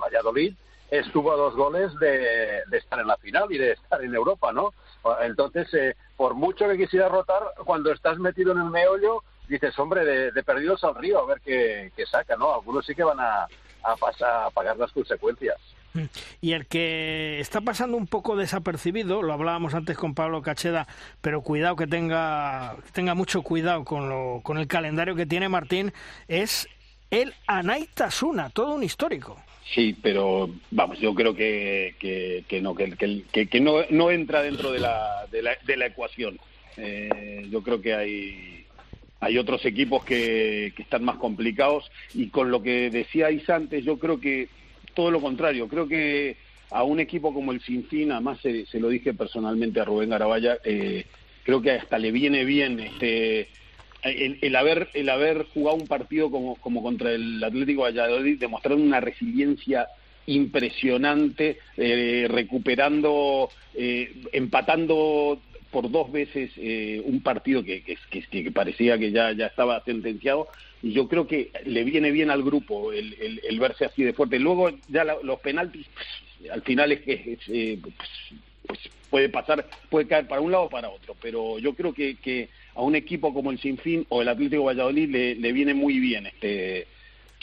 Valladolid 0.00 0.54
estuvo 0.90 1.32
a 1.32 1.36
dos 1.36 1.54
goles 1.54 1.94
de, 2.00 2.62
de, 2.66 2.78
estar 2.78 2.98
en 2.98 3.06
la 3.06 3.16
final 3.16 3.50
y 3.50 3.58
de 3.58 3.72
estar 3.72 4.02
en 4.02 4.14
Europa, 4.14 4.52
¿no? 4.52 4.72
Entonces, 5.22 5.72
eh, 5.74 5.96
por 6.16 6.34
mucho 6.34 6.68
que 6.68 6.76
quisiera 6.76 7.08
rotar, 7.08 7.42
cuando 7.64 7.92
estás 7.92 8.18
metido 8.18 8.52
en 8.52 8.58
el 8.58 8.70
meollo, 8.70 9.22
dices, 9.48 9.78
hombre, 9.78 10.04
de, 10.04 10.42
perdidos 10.42 10.82
al 10.84 10.94
río, 10.96 11.20
a 11.20 11.26
ver 11.26 11.40
qué, 11.40 11.92
qué, 11.96 12.06
saca, 12.06 12.36
¿no? 12.36 12.54
Algunos 12.54 12.84
sí 12.84 12.94
que 12.94 13.04
van 13.04 13.20
a, 13.20 13.46
a, 13.82 13.96
pasar, 13.96 14.46
a 14.46 14.50
pagar 14.50 14.76
las 14.76 14.92
consecuencias. 14.92 15.56
Y 16.40 16.52
el 16.52 16.66
que 16.66 17.40
está 17.40 17.60
pasando 17.60 17.96
un 17.96 18.06
poco 18.06 18.36
desapercibido, 18.36 19.22
lo 19.22 19.32
hablábamos 19.32 19.74
antes 19.74 19.96
con 19.96 20.14
Pablo 20.14 20.40
Cacheda, 20.40 20.86
pero 21.20 21.42
cuidado 21.42 21.74
que 21.74 21.88
tenga, 21.88 22.76
tenga 22.92 23.14
mucho 23.14 23.42
cuidado 23.42 23.84
con, 23.84 24.08
lo, 24.08 24.40
con 24.42 24.58
el 24.58 24.68
calendario 24.68 25.16
que 25.16 25.26
tiene 25.26 25.48
Martín, 25.48 25.92
es 26.28 26.68
el 27.10 27.34
Anaitasuna, 27.48 28.50
todo 28.50 28.74
un 28.74 28.84
histórico. 28.84 29.36
Sí, 29.64 29.96
pero 30.02 30.50
vamos, 30.70 30.98
yo 30.98 31.14
creo 31.14 31.34
que, 31.34 31.94
que, 31.98 32.44
que 32.48 32.60
no, 32.60 32.74
que, 32.74 33.24
que, 33.30 33.46
que, 33.46 33.60
no, 33.60 33.84
no 33.90 34.10
entra 34.10 34.42
dentro 34.42 34.72
de 34.72 34.80
la, 34.80 35.26
de 35.30 35.42
la, 35.42 35.56
de 35.64 35.76
la 35.76 35.86
ecuación. 35.86 36.38
Eh, 36.76 37.46
yo 37.50 37.62
creo 37.62 37.80
que 37.80 37.94
hay, 37.94 38.64
hay 39.20 39.38
otros 39.38 39.64
equipos 39.64 40.04
que, 40.04 40.72
que 40.74 40.82
están 40.82 41.04
más 41.04 41.16
complicados 41.16 41.90
y 42.14 42.28
con 42.28 42.50
lo 42.50 42.62
que 42.62 42.90
decíais 42.90 43.48
antes, 43.48 43.84
yo 43.84 43.98
creo 43.98 44.18
que 44.18 44.48
todo 44.94 45.10
lo 45.10 45.20
contrario, 45.20 45.68
creo 45.68 45.86
que 45.86 46.36
a 46.70 46.82
un 46.82 47.00
equipo 47.00 47.34
como 47.34 47.52
el 47.52 47.60
Sinfín, 47.60 48.12
además 48.12 48.40
se, 48.40 48.66
se 48.66 48.80
lo 48.80 48.88
dije 48.88 49.12
personalmente 49.14 49.80
a 49.80 49.84
Rubén 49.84 50.10
Garabaya, 50.10 50.58
eh, 50.64 51.04
creo 51.44 51.60
que 51.60 51.72
hasta 51.72 51.98
le 51.98 52.12
viene 52.12 52.44
bien 52.44 52.80
este 52.80 53.48
el, 54.02 54.56
haber 54.56 54.88
el 54.94 55.08
haber 55.08 55.44
jugado 55.54 55.76
un 55.76 55.86
partido 55.86 56.30
como, 56.30 56.56
como 56.56 56.82
contra 56.82 57.12
el 57.12 57.42
Atlético 57.42 57.82
Valladolid, 57.82 58.38
demostrando 58.38 58.82
una 58.84 59.00
resiliencia 59.00 59.88
impresionante, 60.26 61.58
eh, 61.76 62.26
recuperando, 62.28 63.50
eh, 63.74 64.12
empatando 64.32 65.40
por 65.70 65.90
dos 65.90 66.10
veces 66.10 66.50
eh, 66.56 67.00
un 67.04 67.22
partido 67.22 67.62
que, 67.62 67.82
que, 67.82 68.50
parecía 68.50 68.98
que 68.98 69.12
ya, 69.12 69.32
ya 69.32 69.46
estaba 69.46 69.82
sentenciado 69.84 70.48
y 70.82 70.92
yo 70.92 71.08
creo 71.08 71.26
que 71.26 71.50
le 71.64 71.84
viene 71.84 72.10
bien 72.10 72.30
al 72.30 72.42
grupo 72.42 72.92
el, 72.92 73.14
el, 73.20 73.40
el 73.48 73.60
verse 73.60 73.84
así 73.84 74.02
de 74.02 74.12
fuerte. 74.12 74.38
Luego 74.38 74.70
ya 74.88 75.04
la, 75.04 75.16
los 75.22 75.40
penaltis, 75.40 75.86
pues, 75.94 76.50
al 76.50 76.62
final 76.62 76.92
es 76.92 77.00
que 77.02 77.38
eh, 77.48 77.78
pues, 77.80 77.94
pues 78.66 78.80
puede 79.10 79.28
pasar, 79.28 79.66
puede 79.88 80.06
caer 80.06 80.26
para 80.26 80.40
un 80.40 80.52
lado 80.52 80.64
o 80.64 80.70
para 80.70 80.88
otro, 80.88 81.16
pero 81.20 81.58
yo 81.58 81.74
creo 81.74 81.92
que, 81.92 82.16
que 82.16 82.48
a 82.74 82.82
un 82.82 82.94
equipo 82.94 83.32
como 83.34 83.50
el 83.50 83.58
Sinfín 83.58 84.06
o 84.08 84.22
el 84.22 84.28
Atlético 84.28 84.64
Valladolid 84.64 85.08
le, 85.10 85.34
le 85.34 85.52
viene 85.52 85.74
muy 85.74 85.98
bien 85.98 86.26
este 86.26 86.86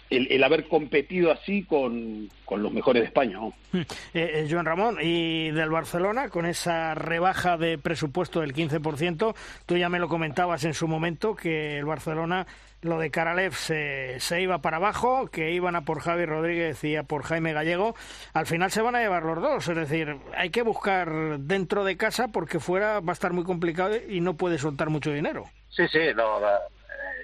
el, 0.09 0.27
el, 0.31 0.43
haber 0.43 0.67
competido 0.67 1.31
así 1.31 1.63
con, 1.63 2.29
con, 2.45 2.63
los 2.63 2.71
mejores 2.71 3.01
de 3.01 3.07
España. 3.07 3.37
¿no? 3.37 3.53
Eh, 4.13 4.47
eh, 4.49 4.63
Ramón, 4.63 4.97
y 5.01 5.51
del 5.51 5.69
Barcelona, 5.69 6.29
con 6.29 6.45
esa 6.45 6.95
rebaja 6.95 7.57
de 7.57 7.77
presupuesto 7.77 8.41
del 8.41 8.53
15%, 8.53 9.35
tú 9.65 9.77
ya 9.77 9.89
me 9.89 9.99
lo 9.99 10.07
comentabas 10.07 10.63
en 10.63 10.73
su 10.73 10.87
momento, 10.87 11.35
que 11.35 11.77
el 11.77 11.85
Barcelona, 11.85 12.47
lo 12.81 12.99
de 12.99 13.11
Karalev 13.11 13.53
se, 13.53 14.19
se 14.19 14.41
iba 14.41 14.59
para 14.59 14.77
abajo, 14.77 15.27
que 15.27 15.51
iban 15.51 15.75
a 15.75 15.85
por 15.85 15.99
Javi 15.99 16.25
Rodríguez 16.25 16.83
y 16.83 16.95
a 16.95 17.03
por 17.03 17.23
Jaime 17.23 17.53
Gallego. 17.53 17.95
Al 18.33 18.45
final 18.45 18.71
se 18.71 18.81
van 18.81 18.95
a 18.95 19.01
llevar 19.01 19.23
los 19.23 19.41
dos, 19.41 19.67
es 19.67 19.75
decir, 19.75 20.17
hay 20.35 20.49
que 20.49 20.61
buscar 20.61 21.39
dentro 21.39 21.83
de 21.83 21.97
casa 21.97 22.27
porque 22.29 22.59
fuera 22.59 22.99
va 22.99 23.11
a 23.11 23.13
estar 23.13 23.33
muy 23.33 23.43
complicado 23.43 23.95
y 23.95 24.21
no 24.21 24.35
puede 24.35 24.57
soltar 24.57 24.89
mucho 24.89 25.11
dinero. 25.11 25.45
Sí, 25.69 25.87
sí, 25.87 25.99
no, 26.15 26.39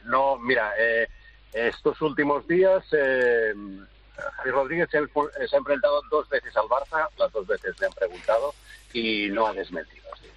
no 0.05 0.37
mira. 0.37 0.71
Eh 0.77 1.07
estos 1.53 2.01
últimos 2.01 2.47
días, 2.47 2.83
eh, 2.91 3.53
Javi 4.15 4.51
Rodríguez 4.51 4.89
se, 4.89 4.99
se, 5.47 5.55
ha 5.55 5.59
enfrentado 5.59 6.01
dos 6.09 6.27
veces 6.29 6.55
al 6.57 6.65
Barça, 6.65 7.07
las 7.17 7.31
dos 7.31 7.47
veces 7.47 7.79
le 7.79 7.87
han 7.87 7.93
preguntado 7.93 8.53
y 8.91 9.29
no 9.29 9.47
ha 9.47 9.53
desmentido, 9.53 10.05
así 10.13 10.27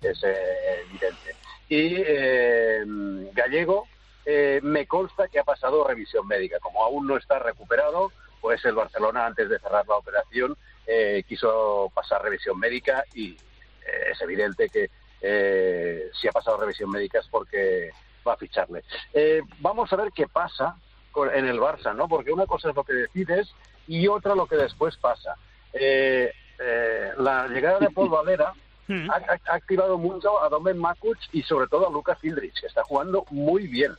que 0.00 0.08
es 0.08 0.24
eh, 0.24 0.82
evidente. 0.86 1.36
Y 1.68 2.02
eh, 2.06 2.84
Gallego 3.32 3.86
eh, 4.24 4.60
me 4.62 4.86
consta 4.86 5.28
que 5.28 5.38
ha 5.38 5.44
pasado 5.44 5.86
revisión 5.86 6.26
médica. 6.26 6.58
Como 6.60 6.82
aún 6.82 7.06
no 7.06 7.16
está 7.16 7.38
recuperado, 7.38 8.12
pues 8.40 8.64
el 8.64 8.74
Barcelona, 8.74 9.26
antes 9.26 9.48
de 9.48 9.58
cerrar 9.58 9.86
la 9.86 9.96
operación, 9.96 10.56
eh, 10.86 11.22
quiso 11.28 11.90
pasar 11.94 12.22
revisión 12.22 12.58
médica 12.58 13.04
y 13.14 13.32
eh, 13.32 14.10
es 14.12 14.20
evidente 14.20 14.68
que 14.68 14.90
si 16.20 16.26
ha 16.26 16.32
pasado 16.32 16.56
revisión 16.56 16.90
médica 16.90 17.20
es 17.20 17.28
porque 17.28 17.92
va 18.26 18.34
a 18.34 18.36
ficharle. 18.36 18.84
Eh, 19.12 19.42
vamos 19.60 19.92
a 19.92 19.96
ver 19.96 20.12
qué 20.12 20.26
pasa 20.26 20.76
con, 21.10 21.32
en 21.34 21.46
el 21.46 21.60
Barça, 21.60 21.94
¿no? 21.94 22.08
Porque 22.08 22.32
una 22.32 22.46
cosa 22.46 22.70
es 22.70 22.76
lo 22.76 22.84
que 22.84 22.94
decides 22.94 23.52
y 23.86 24.06
otra 24.08 24.34
lo 24.34 24.46
que 24.46 24.56
después 24.56 24.96
pasa. 24.96 25.36
Eh, 25.72 26.32
eh, 26.58 27.10
la 27.18 27.48
llegada 27.48 27.78
de 27.80 27.90
Paul 27.90 28.10
Valera 28.10 28.52
hmm. 28.86 29.10
ha, 29.10 29.54
activado 29.54 29.98
mucho 29.98 30.42
a 30.42 30.48
Domen 30.48 30.78
Makuch 30.78 31.18
y 31.32 31.42
sobre 31.42 31.66
todo 31.66 31.88
a 31.88 31.90
Lucas 31.90 32.18
Hildrich, 32.22 32.60
que 32.60 32.66
está 32.66 32.84
jugando 32.84 33.24
muy 33.30 33.66
bien. 33.66 33.92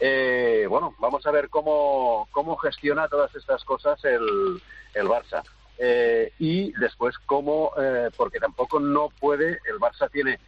Eh, 0.00 0.66
bueno, 0.68 0.94
vamos 0.98 1.26
a 1.26 1.30
ver 1.30 1.48
cómo, 1.48 2.28
cómo 2.32 2.56
gestiona 2.56 3.08
todas 3.08 3.34
estas 3.34 3.64
cosas 3.64 4.04
el, 4.04 4.60
el 4.94 5.06
Barça. 5.06 5.42
Eh, 5.78 6.32
y 6.38 6.72
después 6.72 7.16
cómo, 7.26 7.72
eh, 7.78 8.10
porque 8.16 8.38
tampoco 8.38 8.80
no 8.80 9.08
puede, 9.20 9.58
el 9.66 9.78
Barça 9.78 10.10
tiene 10.10 10.38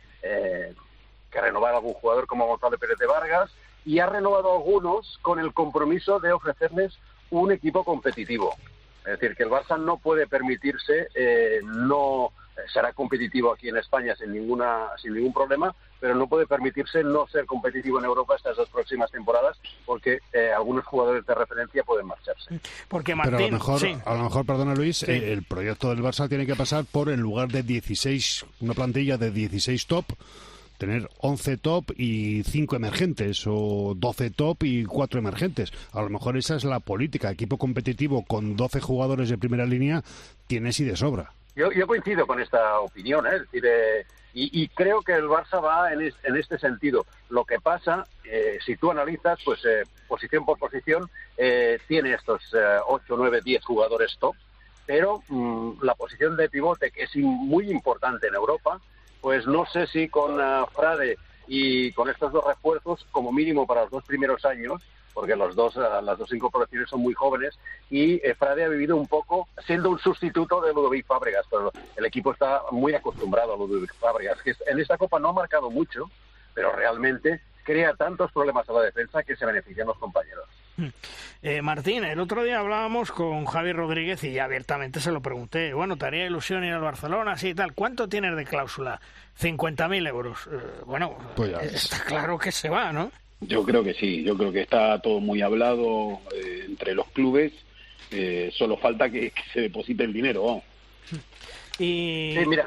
que 1.31 1.41
renovar 1.41 1.73
a 1.73 1.77
algún 1.77 1.95
jugador 1.95 2.27
como 2.27 2.49
Gonzalo 2.49 2.79
Pérez 2.79 2.99
de 2.99 3.07
Vargas 3.07 3.53
y 3.85 4.01
ha 4.01 4.07
renovado 4.07 4.51
a 4.51 4.57
algunos 4.57 5.19
con 5.23 5.39
el 5.39 5.55
compromiso 5.55 6.19
de 6.19 6.33
ofrecerles 6.33 6.99
un 7.31 7.53
equipo 7.53 7.85
competitivo. 7.85 8.55
Es 9.01 9.21
decir, 9.21 9.37
que 9.37 9.45
el 9.45 9.51
Barça 9.51 9.79
no 9.79 9.99
puede 9.99 10.27
permitirse, 10.27 11.09
eh, 11.15 11.61
no 11.63 12.33
será 12.73 12.93
competitivo 12.93 13.53
aquí 13.53 13.69
en 13.69 13.77
España 13.77 14.15
sin 14.17 14.33
ninguna 14.33 14.89
sin 15.01 15.15
ningún 15.15 15.33
problema, 15.33 15.75
pero 16.01 16.15
no 16.15 16.27
puede 16.27 16.47
permitirse 16.47 17.03
no 17.03 17.27
ser 17.29 17.47
competitivo 17.47 17.99
en 17.99 18.05
Europa 18.07 18.37
estas 18.37 18.57
dos 18.57 18.69
próximas 18.69 19.11
temporadas 19.11 19.59
porque 19.85 20.21
eh, 20.33 20.51
algunos 20.55 20.85
jugadores 20.85 21.27
de 21.27 21.35
referencia 21.35 21.83
pueden 21.85 22.07
marcharse. 22.07 22.61
Porque 22.89 23.15
Martín, 23.15 23.37
pero 23.37 23.47
a 23.47 23.51
lo 23.51 23.59
mejor, 23.59 24.03
a 24.05 24.15
lo 24.15 24.25
mejor 24.25 24.47
perdona 24.47 24.75
Luis, 24.75 25.03
eh, 25.03 25.33
el 25.33 25.43
proyecto 25.43 25.91
del 25.91 26.03
Barça 26.03 26.29
tiene 26.29 26.47
que 26.47 26.57
pasar 26.57 26.85
por 26.85 27.09
en 27.09 27.21
lugar 27.21 27.49
de 27.49 27.63
16, 27.63 28.47
una 28.61 28.75
plantilla 28.75 29.19
de 29.19 29.31
16 29.31 29.87
top 29.87 30.05
tener 30.79 31.09
11 31.19 31.57
top 31.57 31.93
y 31.97 32.43
5 32.43 32.77
emergentes 32.77 33.45
o 33.47 33.95
12 33.97 34.31
top 34.31 34.63
y 34.65 34.85
4 34.85 35.19
emergentes. 35.19 35.73
A 35.93 36.03
lo 36.03 36.11
mejor 36.11 36.37
esa 36.37 36.57
es 36.57 36.65
la 36.65 36.81
política. 36.81 37.31
Equipo 37.31 37.57
competitivo 37.57 38.25
con 38.25 38.57
12 38.57 38.81
jugadores 38.81 39.31
de 39.31 39.39
primera 39.39 39.65
línea 39.65 40.03
tienes 40.47 40.79
y 40.81 40.85
de 40.85 40.97
sobra. 40.97 41.33
Yo, 41.57 41.73
yo 41.73 41.87
coincido 41.87 42.27
con 42.27 42.39
esta 42.39 42.81
opinión, 42.81 43.27
¿eh? 43.27 43.41
decir, 43.41 43.65
eh, 43.67 44.07
y, 44.35 44.69
creo 44.69 45.01
que 45.01 45.15
el 45.15 45.25
Barça 45.25 45.65
va 45.65 45.91
en, 45.91 46.37
este 46.37 46.59
sentido. 46.59 47.07
Lo 47.31 47.47
que 47.47 47.59
pasa, 47.59 48.07
eh, 48.25 48.59
si 48.65 48.77
tú 48.77 48.91
analizas, 48.91 49.39
pues 49.43 49.63
posición 50.07 50.45
por 50.45 50.59
posición, 50.59 51.09
tiene 51.89 52.13
estos 52.13 52.55
8, 52.87 53.15
9, 53.17 53.41
10 53.43 53.65
jugadores 53.65 54.15
top, 54.21 54.37
pero 54.85 55.23
mm, 55.29 55.83
la 55.83 55.95
posición 55.95 56.37
de 56.37 56.51
pivote, 56.51 56.91
que 56.91 57.05
es 57.05 57.17
muy 57.17 57.71
importante 57.71 58.29
en 58.29 58.35
Europa, 58.35 58.79
pues 59.23 59.47
no 59.47 59.65
sé 59.65 59.87
si 59.87 60.09
con 60.09 60.39
uh, 60.39 60.67
Frade 60.67 61.17
y 61.49 61.93
con 61.93 62.11
estos 62.11 62.31
dos 62.31 62.45
refuerzos, 62.45 63.07
como 63.11 63.33
mínimo 63.33 63.67
para 63.67 63.83
los 63.83 63.91
dos 63.91 64.05
primeros 64.05 64.45
años, 64.45 64.83
porque 65.17 65.35
los 65.35 65.57
dos, 65.57 65.75
uh, 65.79 66.03
las 66.03 66.19
dos 66.19 66.31
incorporaciones 66.31 66.91
son 66.91 67.01
muy 67.01 67.15
jóvenes, 67.15 67.59
y 67.89 68.17
eh, 68.17 68.35
Frade 68.35 68.65
ha 68.65 68.69
vivido 68.69 68.99
un 68.99 69.07
poco 69.07 69.49
siendo 69.67 69.89
un 69.89 69.99
sustituto 69.99 70.61
de 70.61 70.75
Ludovic 70.75 71.07
Fábregas, 71.07 71.47
pero 71.51 71.73
el 71.97 72.05
equipo 72.05 72.33
está 72.35 72.61
muy 72.71 72.93
acostumbrado 72.95 73.55
a 73.55 73.57
Ludovic 73.57 73.95
Fábregas, 73.95 74.43
que 74.43 74.55
en 74.67 74.79
esta 74.79 74.99
Copa 74.99 75.19
no 75.19 75.31
ha 75.31 75.33
marcado 75.33 75.71
mucho, 75.71 76.11
pero 76.53 76.71
realmente 76.71 77.41
crea 77.65 77.95
tantos 77.95 78.31
problemas 78.31 78.69
a 78.69 78.75
la 78.75 78.83
defensa 78.83 79.23
que 79.23 79.35
se 79.37 79.47
benefician 79.47 79.87
los 79.87 79.97
compañeros. 79.97 80.45
Hmm. 80.77 80.89
Eh, 81.41 81.63
Martín, 81.63 82.05
el 82.05 82.21
otro 82.21 82.45
día 82.45 82.59
hablábamos 82.59 83.11
con 83.11 83.47
Javi 83.47 83.73
Rodríguez 83.73 84.23
y 84.23 84.39
abiertamente 84.39 85.01
se 85.01 85.13
lo 85.13 85.23
pregunté. 85.23 85.73
Bueno, 85.73 85.97
¿te 85.97 86.05
haría 86.05 86.27
ilusión 86.27 86.63
ir 86.63 86.75
al 86.75 86.83
Barcelona? 86.83 87.33
Así 87.33 87.49
y 87.49 87.55
tal. 87.55 87.73
¿Cuánto 87.73 88.07
tienes 88.07 88.37
de 88.37 88.45
cláusula? 88.45 89.01
50.000 89.41 90.09
euros. 90.09 90.47
Eh, 90.53 90.59
bueno, 90.85 91.17
pues 91.35 91.55
está 91.73 92.05
claro 92.05 92.39
que 92.39 92.53
se 92.53 92.69
va, 92.69 92.93
¿no? 92.93 93.11
Yo 93.41 93.65
creo 93.65 93.85
que 93.85 93.95
sí. 93.95 94.23
Yo 94.25 94.37
creo 94.37 94.53
que 94.53 94.63
está 94.63 95.01
todo 95.01 95.21
muy 95.21 95.43
hablado 95.43 96.21
eh, 96.35 96.65
entre 96.67 96.95
los 96.95 97.07
clubes. 97.09 97.53
solo 98.53 98.77
falta 98.77 99.11
que, 99.11 99.33
se 99.53 99.63
deposite 99.63 100.05
el 100.05 100.13
dinero. 100.13 100.63
Y... 101.79 102.35
Sí, 102.39 102.47
mira, 102.47 102.65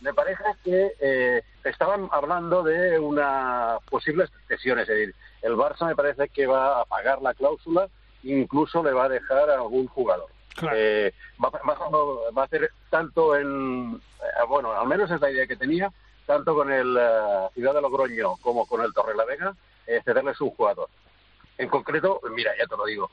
Me, 0.00 0.14
parece 0.14 0.42
que 0.64 1.42
estaban 1.62 2.08
hablando 2.10 2.62
de 2.62 2.98
una 2.98 3.76
posible 3.90 4.24
cesión, 4.46 4.78
es 4.78 4.88
decir, 4.88 5.14
el 5.42 5.52
Barça 5.52 5.86
me 5.86 5.94
parece 5.94 6.28
que 6.30 6.46
va 6.46 6.80
a 6.80 6.84
pagar 6.86 7.20
la 7.20 7.34
cláusula, 7.34 7.88
incluso 8.22 8.82
le 8.82 8.92
va 8.92 9.04
a 9.04 9.08
dejar 9.08 9.50
a 9.50 9.56
algún 9.56 9.86
jugador. 9.88 10.30
Eh, 10.74 11.12
va, 11.42 11.50
a 12.34 12.44
hacer 12.44 12.70
tanto 12.90 13.36
en, 13.36 14.00
eh, 14.20 14.44
bueno, 14.48 14.72
al 14.72 14.88
menos 14.88 15.10
es 15.10 15.20
la 15.20 15.30
idea 15.30 15.46
que 15.46 15.56
tenía, 15.56 15.92
tanto 16.28 16.54
con 16.54 16.70
el 16.70 16.96
eh, 16.96 17.48
Ciudad 17.54 17.74
de 17.74 17.80
Logroño 17.80 18.36
como 18.36 18.66
con 18.66 18.84
el 18.84 18.92
Torre 18.92 19.16
la 19.16 19.24
Vega, 19.24 19.54
cederles 20.04 20.38
un 20.42 20.50
jugador. 20.50 20.88
En 21.56 21.68
concreto, 21.68 22.20
mira, 22.30 22.52
ya 22.58 22.66
te 22.66 22.76
lo 22.76 22.84
digo, 22.84 23.10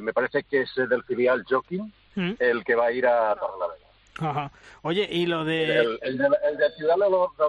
me 0.00 0.14
parece 0.14 0.44
que 0.44 0.62
es 0.62 0.74
del 0.74 1.04
filial 1.04 1.44
Joaquín 1.46 1.92
mm. 2.14 2.32
el 2.38 2.64
que 2.64 2.74
va 2.74 2.86
a 2.86 2.92
ir 2.92 3.06
a 3.06 3.36
Torre 3.36 3.58
la 3.60 3.66
Vega. 3.68 4.50
Oye, 4.80 5.06
y 5.10 5.26
lo 5.26 5.44
de... 5.44 5.98
El, 6.00 6.16
de, 6.16 6.70
Ciudad 6.78 6.94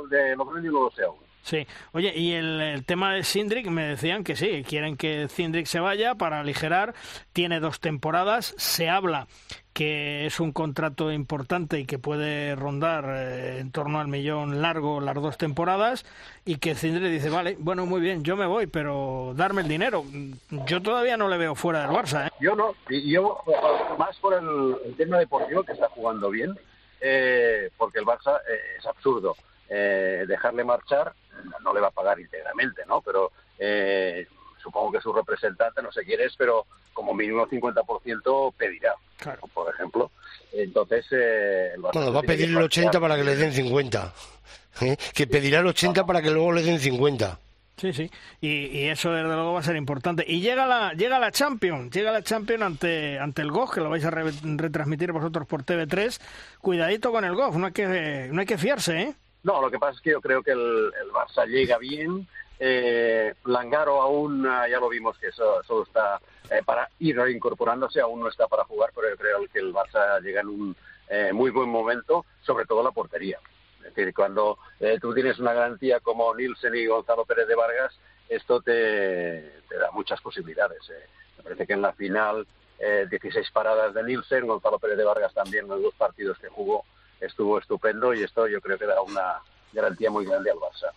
de 0.10 0.36
Logroño 0.36 0.72
no 0.72 0.84
lo 0.84 0.92
sé 0.92 1.04
aún. 1.04 1.27
Sí, 1.48 1.66
oye, 1.94 2.12
y 2.14 2.34
el, 2.34 2.84
tema 2.86 3.14
de 3.14 3.24
Sindrick 3.24 3.68
me 3.68 3.86
decían 3.86 4.26
que 4.26 4.36
sí, 4.36 4.66
quieren 4.68 4.98
que 4.98 5.30
Sindrick 5.30 5.66
se 5.66 5.80
vaya 5.80 6.16
para 6.16 6.42
aligerar, 6.42 6.94
tiene 7.32 7.62
dos 7.62 7.80
temporadas, 7.80 8.54
se 8.58 8.90
habla 8.90 9.28
que 9.72 10.26
es 10.26 10.42
un 10.42 10.52
contrato 10.52 11.10
importante 11.10 11.80
y 11.80 11.86
que 11.86 12.00
puede 12.00 12.54
rondar 12.58 13.06
eh, 13.08 13.60
en 13.60 13.72
torno 13.72 14.02
al 14.02 14.10
millón 14.10 14.62
largo 14.62 15.00
las 15.00 15.16
dos 15.16 15.38
temporadas 15.38 16.06
y 16.44 16.58
que 16.58 16.76
Cindric 16.76 17.12
dice, 17.12 17.30
vale, 17.30 17.56
bueno, 17.60 17.86
muy 17.86 18.02
bien, 18.02 18.26
yo 18.26 18.36
me 18.36 18.46
voy, 18.46 18.68
pero 18.68 19.32
darme 19.38 19.62
el 19.62 19.70
dinero. 19.70 20.04
Yo 20.66 20.82
todavía 20.82 21.16
no 21.16 21.30
le 21.30 21.38
veo 21.38 21.56
fuera 21.56 21.80
del 21.84 21.92
Barça. 21.92 22.28
¿eh? 22.28 22.32
Yo 22.42 22.58
no, 22.58 22.76
yo 22.90 23.42
más 23.98 24.18
por 24.18 24.34
el, 24.34 24.98
tema 24.98 25.18
deportivo 25.18 25.64
que 25.64 25.72
está 25.72 25.88
jugando 25.88 26.30
bien, 26.30 26.60
eh, 27.00 27.70
porque 27.78 28.00
el 28.00 28.06
Barça 28.06 28.38
es 28.78 28.86
absurdo 28.86 29.38
dejarle 29.70 30.64
marchar 30.66 31.14
no 31.64 31.74
le 31.74 31.82
va 31.82 31.88
a 31.88 31.92
pagar 31.92 32.20
íntegramente, 32.20 32.84
¿no? 32.88 33.02
Pero 33.02 33.32
eh, 33.60 34.28
supongo 34.62 34.92
que 34.92 35.02
su 35.02 35.14
representante, 35.14 35.82
no 35.82 35.92
sé 35.92 36.04
quién 36.04 36.22
es, 36.22 36.36
pero 36.38 36.66
como 36.94 37.14
mínimo 37.14 37.48
50% 37.48 38.54
pedirá, 38.56 38.94
claro. 39.18 39.42
por 39.54 39.74
ejemplo. 39.74 40.12
Entonces, 40.52 41.06
eh, 41.12 41.74
bueno, 41.78 42.12
va 42.12 42.20
a 42.20 42.24
pedir 42.24 42.50
el 42.50 42.58
80 42.58 43.00
para 43.00 43.16
que 43.16 43.24
le 43.24 43.36
den 43.36 43.54
50. 43.54 44.14
¿eh? 44.82 44.98
Que 45.14 45.28
pedirá 45.28 45.60
el 45.60 45.68
80 45.68 46.06
para 46.06 46.22
que 46.22 46.32
luego 46.32 46.52
le 46.52 46.64
den 46.64 46.80
50. 46.80 47.40
Sí, 47.78 47.94
sí, 47.94 48.10
y, 48.42 48.88
eso 48.88 49.12
desde 49.12 49.28
luego 49.28 49.54
va 49.54 49.60
a 49.60 49.64
ser 49.64 49.76
importante. 49.76 50.26
Y 50.28 50.42
llega 50.42 50.66
la 50.66 50.94
llega 50.94 51.20
la 51.20 51.32
Champions, 51.32 51.94
llega 51.94 52.12
la 52.12 52.24
Champions 52.24 52.64
ante 52.64 53.20
ante 53.20 53.44
el 53.44 53.52
GOG, 53.52 53.76
que 53.76 53.82
lo 53.82 53.92
vais 53.92 54.04
a 54.04 54.10
retransmitir 54.10 55.12
vosotros 55.12 55.46
por 55.46 55.64
TV3. 55.64 56.20
Cuidadito 56.60 57.12
con 57.12 57.24
el 57.24 57.36
GOG, 57.36 57.60
no 57.60 57.68
hay 57.68 57.74
que 57.74 58.30
no 58.32 58.40
hay 58.40 58.48
que 58.48 58.58
fiarse, 58.58 59.02
¿eh? 59.02 59.16
No, 59.48 59.62
lo 59.62 59.72
que 59.72 59.80
pasa 59.80 59.94
es 59.94 60.02
que 60.02 60.12
yo 60.12 60.20
creo 60.20 60.44
que 60.44 60.52
el, 60.52 60.92
Barça 61.14 61.48
llega 61.48 61.78
bien. 61.78 62.28
Eh, 62.60 63.34
Langaro 63.46 64.02
aún, 64.02 64.46
ah, 64.46 64.68
ya 64.68 64.78
lo 64.78 64.90
vimos 64.90 65.18
que 65.20 65.28
eso, 65.28 65.64
solo 65.64 65.84
está 65.84 66.20
eh, 66.50 66.62
para 66.66 66.90
ir 67.00 67.18
incorporándose, 67.30 68.02
aún 68.02 68.20
no 68.20 68.28
está 68.28 68.48
para 68.48 68.66
jugar, 68.66 68.92
pero 68.94 69.10
yo 69.10 69.16
creo 69.16 69.48
que 69.48 69.60
el 69.60 69.74
Barça 69.74 70.22
llega 70.22 70.42
en 70.42 70.48
un 70.50 70.76
eh, 71.08 71.32
muy 71.32 71.52
buen 71.52 71.70
momento, 71.70 72.26
sobre 72.42 72.66
todo 72.66 72.84
la 72.84 72.92
portería. 72.92 73.40
Es 73.78 73.96
decir, 73.96 74.14
cuando 74.14 74.58
eh, 74.82 74.98
tú 75.00 75.14
tienes 75.14 75.40
una 75.40 75.54
garantía 75.54 76.02
como 76.02 76.36
Nielsen 76.36 76.76
y 76.76 76.86
Gonzalo 76.86 77.24
Pérez 77.24 77.48
de 77.48 77.56
Vargas, 77.56 77.98
esto 78.28 78.60
te, 78.60 79.44
da 79.70 79.92
muchas 79.94 80.20
posibilidades. 80.20 80.82
Me 81.38 81.44
parece 81.44 81.66
que 81.66 81.72
en 81.72 81.82
la 81.84 81.94
final, 81.94 82.46
16 83.10 83.50
paradas 83.52 83.94
de 83.94 84.04
Nielsen, 84.04 84.46
Gonzalo 84.46 84.78
Pérez 84.78 84.98
de 84.98 85.06
Vargas 85.06 85.34
también 85.34 85.70
los 85.70 85.82
dos 85.82 85.94
partidos 85.96 86.38
que 86.38 86.50
jugó, 86.50 86.84
estuvo 87.22 87.60
estupendo 87.60 88.14
y 88.14 88.24
esto 88.24 88.48
yo 88.48 88.62
creo 88.62 88.78
que 88.78 88.86
da 88.86 89.02
una 89.02 89.42
garantía 89.74 90.10
muy 90.10 90.26
grande 90.26 90.52
al 90.52 90.58
Barça. 90.58 90.92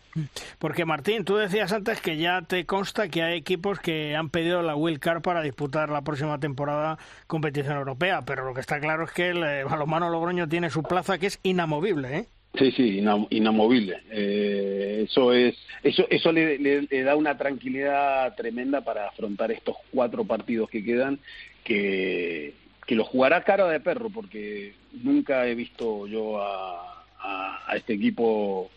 Porque 0.58 0.84
Martín, 0.84 1.24
tú 1.24 1.36
decías 1.36 1.72
antes 1.72 2.00
que 2.00 2.16
ya 2.16 2.42
te 2.42 2.64
consta 2.66 3.08
que 3.08 3.22
hay 3.22 3.38
equipos 3.38 3.78
que 3.78 4.16
han 4.16 4.30
pedido 4.30 4.62
la 4.62 4.76
Will 4.76 5.00
Card 5.00 5.22
para 5.22 5.42
disputar 5.42 5.90
la 5.90 6.02
próxima 6.02 6.38
temporada 6.38 6.98
competición 7.26 7.76
europea, 7.76 8.22
pero 8.22 8.44
lo 8.44 8.54
que 8.54 8.60
está 8.60 8.80
claro 8.80 9.04
es 9.04 9.12
que 9.12 9.30
el 9.30 9.42
eh, 9.42 9.64
balonmano 9.64 10.10
Logroño 10.10 10.48
tiene 10.48 10.70
su 10.70 10.82
plaza 10.82 11.18
que 11.18 11.26
es 11.26 11.40
inamovible, 11.42 12.16
¿eh? 12.16 12.26
Sí, 12.58 12.72
sí, 12.72 13.04
inamovible. 13.30 14.02
Eh, 14.10 15.06
eso 15.08 15.32
es, 15.32 15.54
eso, 15.84 16.04
eso 16.10 16.32
le, 16.32 16.58
le, 16.58 17.02
da 17.04 17.14
una 17.14 17.38
tranquilidad 17.38 18.34
tremenda 18.34 18.80
para 18.80 19.08
afrontar 19.08 19.52
estos 19.52 19.76
cuatro 19.92 20.24
partidos 20.24 20.68
que 20.68 20.82
quedan, 20.82 21.20
que, 21.62 22.54
que 22.90 22.96
lo 22.96 23.04
jugará 23.04 23.44
cara 23.44 23.68
de 23.68 23.78
perro, 23.78 24.10
porque 24.10 24.74
nunca 25.04 25.46
he 25.46 25.54
visto 25.54 26.08
yo 26.08 26.42
a, 26.42 27.04
a, 27.20 27.76
este 27.76 27.92
equipo 27.92 28.68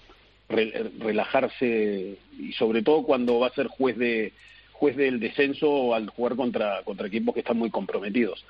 relajarse 0.47 2.19
y 2.37 2.53
sobre 2.53 2.83
todo 2.83 3.01
cuando 3.01 3.39
va 3.39 3.47
a 3.47 3.55
ser 3.55 3.65
juez 3.65 3.97
de 3.97 4.31
juez 4.71 4.95
del 4.97 5.19
descenso 5.19 5.95
al 5.95 6.11
jugar 6.11 6.35
contra 6.35 6.83
contra 6.83 7.07
equipos 7.07 7.33
que 7.33 7.39
están 7.39 7.57
muy 7.57 7.71
comprometidos. 7.71 8.45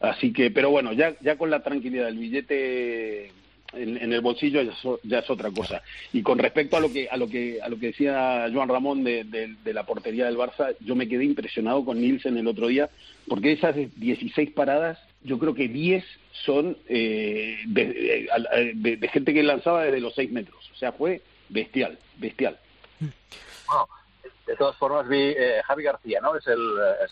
Así 0.00 0.32
que, 0.32 0.50
pero 0.50 0.70
bueno, 0.70 0.92
ya 0.92 1.14
ya 1.20 1.38
con 1.38 1.48
la 1.48 1.62
tranquilidad 1.62 2.06
del 2.06 2.18
billete 2.18 3.30
en, 3.76 4.12
el 4.12 4.20
bolsillo 4.20 4.62
ya 5.02 5.18
es, 5.18 5.30
otra 5.30 5.50
cosa. 5.50 5.82
Y 6.12 6.22
con 6.22 6.38
respecto 6.38 6.76
a 6.76 6.80
lo 6.80 6.92
que 6.92 7.08
a 7.08 7.16
lo 7.16 7.28
que 7.28 7.60
a 7.62 7.68
lo 7.68 7.78
que 7.78 7.86
decía 7.88 8.48
Joan 8.52 8.68
Ramón 8.68 9.04
de, 9.04 9.24
de, 9.24 9.74
la 9.74 9.84
portería 9.84 10.26
del 10.26 10.36
Barça, 10.36 10.74
yo 10.80 10.94
me 10.94 11.08
quedé 11.08 11.24
impresionado 11.24 11.84
con 11.84 12.00
Nielsen 12.00 12.36
el 12.36 12.46
otro 12.46 12.68
día 12.68 12.90
porque 13.28 13.52
esas 13.52 13.74
16 13.96 14.50
paradas 14.52 14.98
yo 15.22 15.38
creo 15.38 15.54
que 15.54 15.68
10 15.68 16.04
son 16.44 16.76
eh, 16.88 17.58
de, 17.66 19.08
gente 19.12 19.32
que 19.32 19.42
lanzaba 19.42 19.84
desde 19.84 20.00
los 20.00 20.14
6 20.14 20.30
metros. 20.30 20.70
O 20.72 20.76
sea, 20.76 20.92
fue 20.92 21.22
bestial, 21.48 21.98
bestial. 22.18 22.58
de 24.46 24.56
todas 24.56 24.76
formas, 24.76 25.08
vi 25.08 25.18
eh, 25.18 25.62
Javi 25.64 25.84
García, 25.84 26.20
¿no? 26.20 26.36
Es 26.36 26.46
el, 26.46 26.60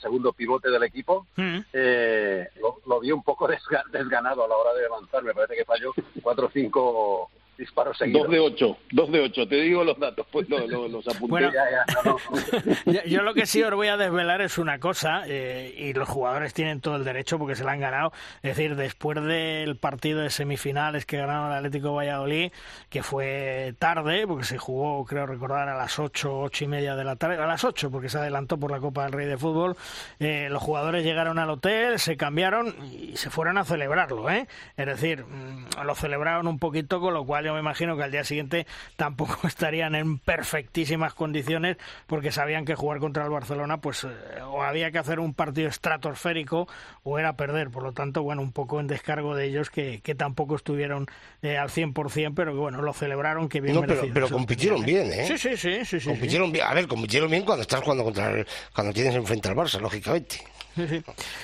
segundo 0.01 0.33
pivote 0.33 0.71
del 0.71 0.83
equipo. 0.83 1.27
Mm. 1.37 1.59
Eh, 1.73 2.49
lo, 2.87 3.01
vi 3.01 3.13
un 3.13 3.23
poco 3.23 3.49
desganado 3.93 4.45
a 4.45 4.49
la 4.49 4.57
hora 4.57 4.75
de 4.75 4.87
avanzar. 4.87 5.23
Me 5.23 5.35
parece 5.35 5.57
que 5.57 5.65
falló 5.65 5.93
4 6.23 6.47
o 6.47 6.51
5 6.51 7.31
disparos 7.63 7.97
seguidos. 7.97 8.23
Dos 8.23 8.31
de 8.31 8.41
ocho, 8.41 8.77
dos 8.91 9.13
de 9.13 9.21
ocho. 9.21 9.47
Te 9.47 9.57
digo 9.57 9.85
los 9.85 9.99
datos, 9.99 10.27
pues 10.31 10.49
los 10.49 11.09
apunté. 11.09 11.51
yo 13.07 13.23
lo 13.23 13.35
que 13.35 13.47
sí 13.47 13.63
os 13.63 13.73
voy 13.73 13.87
a 13.87 13.97
desvelar 13.97 14.41
es 14.41 14.59
una 14.59 14.81
cosa, 14.81 15.23
eh, 15.27 15.73
y 15.79 15.93
los 15.93 16.09
jugadores 16.09 16.53
tienen 16.55 16.81
todo 16.81 16.97
el 16.97 17.05
derecho 17.05 17.39
porque 17.39 17.55
se 17.55 17.63
la 17.63 17.73
han 17.73 17.81
ganado. 17.81 18.13
Es 18.43 18.57
decir, 18.57 18.75
después 18.75 19.23
del 19.23 19.77
partido 19.77 20.21
de 20.21 20.31
semifinales 20.31 21.07
que 21.07 21.19
ganaron 21.19 21.53
el 21.53 21.59
Atlético 21.59 21.95
Valladolid, 21.95 22.51
que 22.91 23.03
fue 23.03 23.75
tarde, 23.79 24.27
porque 24.27 24.45
se 24.45 24.59
jugó, 24.59 25.05
creo 25.05 25.27
recordar, 25.27 25.69
a 25.69 25.77
las 25.77 25.99
ocho, 25.99 26.41
ocho 26.41 26.65
y 26.65 26.69
media 26.69 26.97
de 26.97 27.05
la 27.05 27.17
tarde, 27.17 27.37
a 27.37 27.47
las 27.47 27.63
ocho, 27.63 27.91
porque 27.91 28.09
se 28.09 28.19
adelantó 28.19 28.59
por 28.59 28.73
la 28.73 28.81
Copa 28.81 29.05
del 29.05 29.13
Rey 29.13 29.27
de 29.27 29.39
Fútbol, 29.39 29.77
eh, 30.19 30.49
los 30.51 30.63
jugadores 30.63 31.05
llegaron 31.05 31.39
al 31.39 31.51
hotel, 31.51 31.99
se 31.99 32.17
cambiaron 32.17 32.75
y 32.93 33.17
se 33.17 33.31
fueron 33.31 33.59
a 33.59 33.65
celebrarlo. 33.65 34.29
¿eh? 34.31 34.49
Es 34.77 34.87
decir, 34.87 35.25
mm, 35.25 35.85
lo 35.85 35.95
celebraron 35.95 36.49
un 36.49 36.59
poquito, 36.59 37.01
con 37.01 37.15
lo 37.15 37.25
cual 37.25 37.45
yo 37.45 37.52
me 37.55 37.61
imagino 37.61 37.97
que 37.97 38.03
al 38.03 38.13
día 38.13 38.25
siguiente 38.25 38.67
tampoco 38.97 39.39
estarían 39.47 39.95
en 39.95 40.19
perfectísimas 40.19 41.15
condiciones 41.15 41.77
porque 42.07 42.33
sabían 42.33 42.65
que 42.65 42.75
jugar 42.75 42.99
contra 42.99 43.25
el 43.25 43.31
Barcelona 43.31 43.81
pues 43.81 44.05
eh, 44.05 44.09
o 44.47 44.63
había 44.63 44.91
que 44.91 44.99
hacer 44.99 45.21
un 45.21 45.35
partido 45.35 45.69
estratosférico 45.69 46.69
o 47.03 47.19
era 47.19 47.37
perder. 47.37 47.71
Por 47.71 47.83
lo 47.83 47.93
tanto, 47.93 48.23
bueno, 48.23 48.43
un 48.43 48.53
poco 48.53 48.81
en 48.81 48.87
descargo 48.87 49.35
de 49.35 49.47
ellos 49.47 49.71
que, 49.71 50.01
que 50.03 50.15
tampoco 50.15 50.57
estuvieron 50.57 51.07
eh, 51.43 51.57
al 51.57 51.69
100%, 51.69 52.33
pero 52.35 52.53
que 52.53 52.59
bueno, 52.59 52.83
lo 52.83 52.93
celebraron 52.93 53.49
que 53.49 53.61
bien 53.61 53.75
no, 53.75 53.83
pero, 53.83 54.03
pero 54.13 54.29
compitieron 54.29 54.85
bien, 54.85 55.13
¿eh? 55.13 55.27
Sí, 55.27 55.39
sí, 55.39 55.57
sí. 55.57 55.85
sí, 55.85 56.01
compitieron 56.09 56.53
bien. 56.53 56.67
A 56.67 56.75
ver, 56.75 56.87
compitieron 56.87 57.31
bien 57.31 57.45
cuando 57.45 57.63
estás 57.63 57.81
jugando 57.81 58.05
contra 58.05 58.45
cuando 58.75 58.93
tienes 58.93 59.15
enfrente 59.15 59.49
al 59.49 59.57
Barça, 59.57 59.81
lógicamente. 59.81 60.41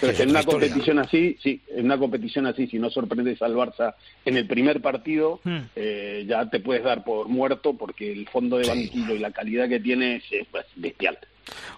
Pero 0.01 0.23
en 0.23 0.31
una 0.31 0.43
competición 0.43 0.99
así, 0.99 1.37
sí, 1.43 1.61
en 1.69 1.85
una 1.85 1.99
competición 1.99 2.47
así, 2.47 2.67
si 2.67 2.79
no 2.79 2.91
sorprendes 2.91 3.41
al 3.43 3.55
Barça 3.55 3.95
en 4.25 4.37
el 4.37 4.47
primer 4.47 4.81
partido, 4.81 5.41
hmm. 5.45 5.59
eh, 5.77 5.88
ya 6.27 6.49
te 6.49 6.61
puedes 6.61 6.85
dar 6.85 7.05
por 7.05 7.29
muerto 7.29 7.75
porque 7.75 8.13
el 8.13 8.29
fondo 8.29 8.59
de 8.59 8.69
banquillo 8.69 9.15
y 9.15 9.19
la 9.19 9.31
calidad 9.31 9.69
que 9.69 9.81
tiene 9.81 10.17
es 10.17 10.47
pues, 10.51 10.67
bestial. 10.77 11.19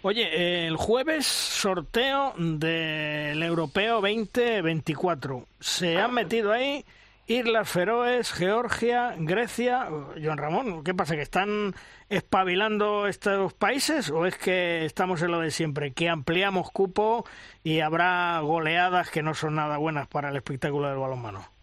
Oye, 0.02 0.66
el 0.66 0.76
jueves 0.76 1.26
sorteo 1.26 2.34
del 2.36 3.42
Europeo 3.42 4.00
2024. 4.00 5.46
Se 5.60 5.98
han 5.98 6.14
metido 6.14 6.52
ahí 6.52 6.84
Islas 7.26 7.68
Feroes, 7.68 8.32
Georgia, 8.32 9.14
Grecia. 9.16 9.88
Joan 10.20 10.38
Ramón, 10.38 10.82
¿qué 10.82 10.94
pasa? 10.94 11.14
¿Que 11.14 11.22
están 11.22 11.74
espabilando 12.08 13.06
estos 13.06 13.52
países 13.54 14.10
o 14.10 14.26
es 14.26 14.36
que 14.36 14.84
estamos 14.84 15.22
en 15.22 15.30
lo 15.30 15.40
de 15.40 15.52
siempre, 15.52 15.92
que 15.92 16.08
ampliamos 16.08 16.70
cupo 16.72 17.24
y 17.62 17.80
habrá 17.80 18.40
goleadas 18.40 19.10
que 19.10 19.22
no 19.22 19.34
son 19.34 19.54
nada 19.54 19.76
buenas 19.76 20.08
para 20.08 20.30
el 20.30 20.36
espectáculo 20.36 20.88
del 20.88 20.98
balonmano? 20.98 21.59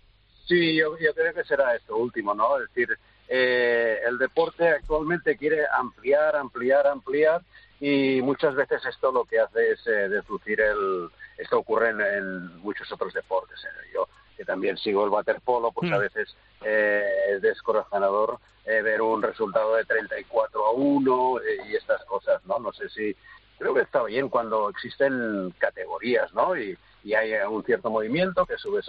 Sí, 0.47 0.75
yo, 0.75 0.95
creo 0.95 1.33
que 1.33 1.43
será 1.43 1.75
esto 1.75 1.97
último, 1.97 2.33
¿no? 2.33 2.57
Es 2.57 2.69
decir, 2.69 2.97
eh, 3.27 3.99
el 4.07 4.17
deporte 4.17 4.67
actualmente 4.67 5.35
quiere 5.35 5.65
ampliar, 5.77 6.35
ampliar, 6.35 6.87
ampliar 6.87 7.41
y 7.79 8.21
muchas 8.21 8.55
veces 8.55 8.83
esto 8.85 9.11
lo 9.11 9.25
que 9.25 9.39
hace 9.39 9.71
es 9.71 9.87
eh, 9.87 10.09
deslucir 10.09 10.61
el... 10.61 11.09
Esto 11.37 11.59
ocurre 11.59 11.89
en, 11.89 12.57
muchos 12.61 12.91
otros 12.91 13.13
deportes. 13.13 13.59
¿eh? 13.63 13.91
Yo 13.93 14.07
que 14.37 14.45
también 14.45 14.77
sigo 14.77 15.03
el 15.03 15.09
waterpolo, 15.09 15.71
pues 15.71 15.91
a 15.91 15.97
mm. 15.97 15.99
veces 15.99 16.37
eh, 16.63 17.03
es 17.31 17.41
descorazonador 17.41 18.39
eh, 18.65 18.81
ver 18.81 19.01
un 19.01 19.21
resultado 19.21 19.75
de 19.75 19.83
34 19.85 20.65
a 20.65 20.71
1 20.71 21.39
eh, 21.39 21.43
y 21.69 21.75
estas 21.75 22.05
cosas, 22.05 22.45
¿no? 22.45 22.59
No 22.59 22.71
sé 22.71 22.87
si... 22.89 23.15
Creo 23.57 23.73
que 23.73 23.81
está 23.81 24.03
bien 24.03 24.29
cuando 24.29 24.69
existen 24.69 25.51
categorías, 25.57 26.31
¿no? 26.35 26.55
Y, 26.55 26.77
hay 27.13 27.33
un 27.49 27.63
cierto 27.63 27.89
movimiento 27.89 28.45
que 28.45 28.57
subes 28.57 28.87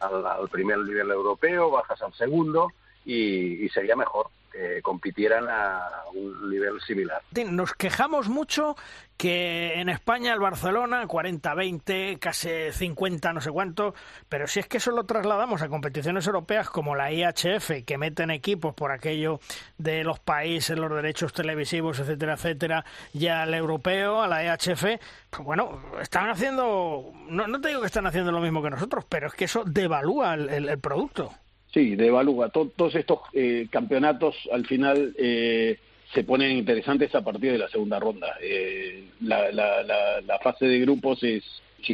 al 0.00 0.48
primer 0.50 0.78
nivel 0.78 1.10
europeo, 1.10 1.70
bajas 1.70 2.00
al 2.02 2.14
segundo 2.14 2.72
y 3.08 3.68
sería 3.70 3.96
mejor 3.96 4.28
que 4.52 4.82
compitieran 4.82 5.46
a 5.48 5.88
un 6.14 6.50
nivel 6.50 6.80
similar. 6.80 7.22
Nos 7.50 7.74
quejamos 7.74 8.28
mucho 8.28 8.76
que 9.16 9.74
en 9.74 9.88
España 9.88 10.32
el 10.32 10.40
Barcelona 10.40 11.06
40-20, 11.06 12.18
casi 12.18 12.72
50, 12.72 13.32
no 13.32 13.40
sé 13.40 13.50
cuánto, 13.50 13.94
pero 14.28 14.46
si 14.46 14.60
es 14.60 14.66
que 14.66 14.78
eso 14.78 14.92
lo 14.92 15.04
trasladamos 15.04 15.62
a 15.62 15.68
competiciones 15.68 16.26
europeas 16.26 16.70
como 16.70 16.94
la 16.94 17.12
IHF, 17.12 17.84
que 17.84 17.98
meten 17.98 18.30
equipos 18.30 18.74
por 18.74 18.92
aquello 18.92 19.40
de 19.76 20.04
los 20.04 20.20
países, 20.20 20.78
los 20.78 20.94
derechos 20.94 21.32
televisivos, 21.32 21.98
etcétera, 21.98 22.34
etcétera, 22.34 22.84
y 23.12 23.26
al 23.26 23.52
europeo, 23.54 24.22
a 24.22 24.28
la 24.28 24.44
IHF, 24.44 24.84
pues 25.30 25.44
bueno, 25.44 25.82
están 26.00 26.30
haciendo, 26.30 27.12
no, 27.28 27.60
te 27.60 27.68
digo 27.68 27.80
que 27.80 27.86
están 27.86 28.06
haciendo 28.06 28.30
lo 28.30 28.40
mismo 28.40 28.62
que 28.62 28.70
nosotros, 28.70 29.04
pero 29.08 29.26
es 29.26 29.34
que 29.34 29.46
eso 29.46 29.64
devalúa 29.64 30.34
el 30.34 30.78
producto. 30.78 31.32
Sí, 31.72 31.96
devalúa. 31.96 32.48
todos 32.48 32.94
estos 32.94 33.20
eh, 33.34 33.66
campeonatos 33.70 34.34
al 34.52 34.66
final 34.66 35.14
eh, 35.18 35.78
se 36.14 36.24
ponen 36.24 36.52
interesantes 36.52 37.14
a 37.14 37.22
partir 37.22 37.52
de 37.52 37.58
la 37.58 37.68
segunda 37.68 37.98
ronda. 37.98 38.36
Eh, 38.40 39.08
la, 39.20 39.52
la, 39.52 39.82
la, 39.82 40.38
fase 40.38 40.66
de 40.66 40.80
grupos 40.80 41.22
es 41.22 41.44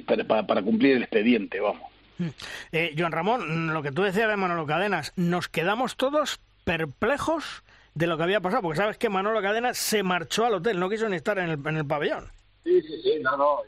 para, 0.07 0.47
para, 0.47 0.63
cumplir 0.63 0.97
el 0.97 1.03
expediente, 1.03 1.61
vamos. 1.61 1.91
Mm. 2.19 2.29
Eh, 2.73 2.95
Joan 2.97 3.13
Ramón, 3.13 3.75
lo 3.75 3.83
que 3.83 3.91
tú 3.91 4.03
decías 4.03 4.29
de 4.29 4.37
Manolo 4.37 4.67
Cadenas, 4.67 5.13
nos 5.17 5.49
quedamos 5.49 5.97
todos 5.97 6.41
perplejos 6.65 7.65
de 7.95 8.07
lo 8.07 8.17
que 8.17 8.23
había 8.23 8.41
pasado, 8.41 8.63
porque 8.63 8.79
sabes 8.79 8.99
que 8.99 9.09
Manolo 9.09 9.43
Cadenas 9.43 9.77
se 9.77 10.05
marchó 10.05 10.47
al 10.47 10.55
hotel, 10.55 10.79
no 10.79 10.89
quiso 10.89 11.09
ni 11.09 11.17
estar 11.17 11.39
en 11.39 11.51
el, 11.51 11.59
en 11.67 11.77
el 11.77 11.87
pabellón. 11.87 12.27
Sí, 12.63 12.81
sí, 12.83 13.03
sí, 13.03 13.19
no, 13.21 13.37
no. 13.37 13.59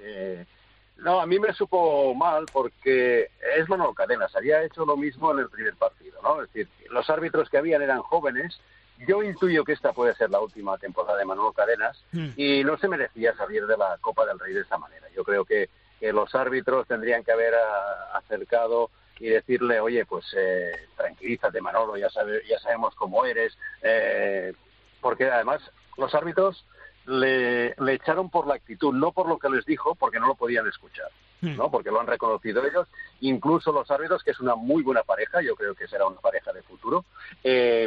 No, 0.99 1.21
a 1.21 1.27
mí 1.27 1.39
me 1.39 1.53
supo 1.53 2.15
mal 2.15 2.47
porque 2.53 3.31
es 3.57 3.69
Manolo 3.69 3.93
Cadenas, 3.93 4.35
había 4.35 4.63
hecho 4.63 4.87
lo 4.87 4.97
mismo 4.97 5.31
en 5.33 5.41
el 5.41 5.51
primer 5.51 5.75
partido, 5.75 6.21
¿no? 6.23 6.43
Es 6.43 6.53
decir, 6.53 6.69
los 6.91 7.09
árbitros 7.11 7.51
que 7.51 7.59
habían 7.59 7.83
eran 7.83 8.01
jóvenes. 8.03 8.59
Yo 9.07 9.23
intuyo 9.23 9.63
que 9.63 9.73
esta 9.73 9.93
puede 9.93 10.15
ser 10.15 10.31
la 10.31 10.41
última 10.41 10.79
temporada 10.79 11.19
de 11.19 11.27
Manolo 11.27 11.53
Cadenas 11.53 12.03
hmm. 12.13 12.29
y 12.35 12.65
no 12.65 12.79
se 12.79 12.89
merecía 12.89 13.37
salir 13.37 13.67
de 13.67 13.77
la 13.77 13.99
Copa 14.01 14.25
del 14.25 14.39
Rey 14.39 14.55
de 14.55 14.63
esta 14.63 14.79
manera. 14.79 15.07
Yo 15.15 15.23
creo 15.25 15.45
que, 15.45 15.69
los 16.01 16.35
árbitros 16.35 16.87
tendrían 16.87 17.25
que 17.25 17.33
haber 17.33 17.55
ah, 17.55 18.19
acercado 18.19 18.91
y 19.19 19.29
decirle, 19.29 19.81
oye, 19.81 20.05
pues 20.05 20.27
eh, 20.37 20.71
tranquilízate 20.95 21.61
Manolo, 21.61 21.97
ya, 21.97 22.09
ya 22.49 22.59
sabemos 22.61 22.95
cómo 22.95 23.25
eres, 23.25 23.57
eh, 23.83 24.53
porque 25.01 25.25
además 25.25 25.63
los 25.97 26.15
árbitros 26.15 26.65
le, 27.07 27.75
echaron 27.93 28.31
por 28.31 28.47
la 28.47 28.55
actitud, 28.55 28.93
no 28.93 29.13
por 29.13 29.29
lo 29.29 29.39
que 29.39 29.49
les 29.49 29.65
dijo, 29.65 29.95
porque 29.95 30.21
no 30.21 30.27
lo 30.27 30.35
podían 30.35 30.67
escuchar. 30.67 31.11
¿no? 31.43 31.69
Hmm. 31.69 31.71
porque 31.71 31.91
lo 31.91 32.01
han 32.01 32.07
reconocido 32.07 32.65
ellos, 32.65 32.89
incluso 33.21 33.71
los 33.71 33.91
árbitros, 33.91 34.25
que 34.25 34.31
es 34.31 34.41
una 34.41 34.55
muy 34.55 34.83
buena 34.83 35.03
pareja, 35.03 35.43
yo 35.43 35.55
creo 35.55 35.75
que 35.75 35.87
será 35.87 36.07
una 36.07 36.19
pareja 36.19 36.51
de 36.53 36.63
futuro, 36.63 37.05
eh, 37.45 37.87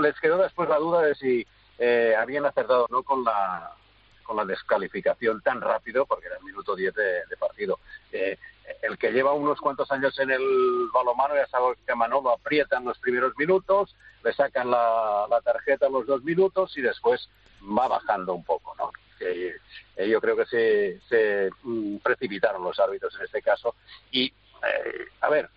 les 0.00 0.20
quedó 0.20 0.36
después 0.38 0.68
la 0.68 0.78
duda 0.78 1.02
de 1.02 1.14
si 1.14 1.46
eh, 1.78 2.14
habían 2.18 2.44
acertado 2.44 2.86
o 2.86 2.88
no 2.90 3.04
con 3.04 3.22
la, 3.24 3.72
con 4.24 4.36
la 4.36 4.44
descalificación 4.44 5.40
tan 5.42 5.60
rápido, 5.60 6.06
porque 6.06 6.26
era 6.26 6.36
el 6.36 6.44
minuto 6.44 6.74
10 6.74 6.92
de, 6.94 7.36
partido. 7.38 7.78
Eh, 8.12 8.36
el 8.82 8.98
que 8.98 9.12
lleva 9.12 9.32
unos 9.32 9.60
cuantos 9.60 9.90
años 9.92 10.18
en 10.18 10.32
el 10.32 10.88
balomano 10.92 11.36
ya 11.36 11.46
sabe 11.46 11.76
que 11.86 11.94
Manolo 11.94 12.30
aprieta 12.30 12.78
en 12.78 12.84
los 12.86 12.98
primeros 12.98 13.32
minutos, 13.38 13.94
le 14.24 14.32
sacan 14.32 14.70
la, 14.70 15.26
la 15.30 15.40
tarjeta 15.40 15.86
en 15.86 15.92
los 15.92 16.06
dos 16.06 16.24
minutos 16.24 16.76
y 16.76 16.82
después 16.82 17.28
va 17.66 17.88
bajando 17.88 18.34
un 18.34 18.44
poco, 18.44 18.74
¿no? 18.76 18.90
Eh, 19.20 19.56
yo 20.08 20.20
creo 20.20 20.36
que 20.36 20.46
se, 20.46 21.00
se 21.08 21.50
mm, 21.62 21.96
precipitaron 21.98 22.62
los 22.62 22.78
árbitros 22.78 23.14
en 23.16 23.24
este 23.24 23.42
caso 23.42 23.74
y, 24.10 24.26
eh, 24.26 25.06
a 25.20 25.30
ver, 25.30 25.48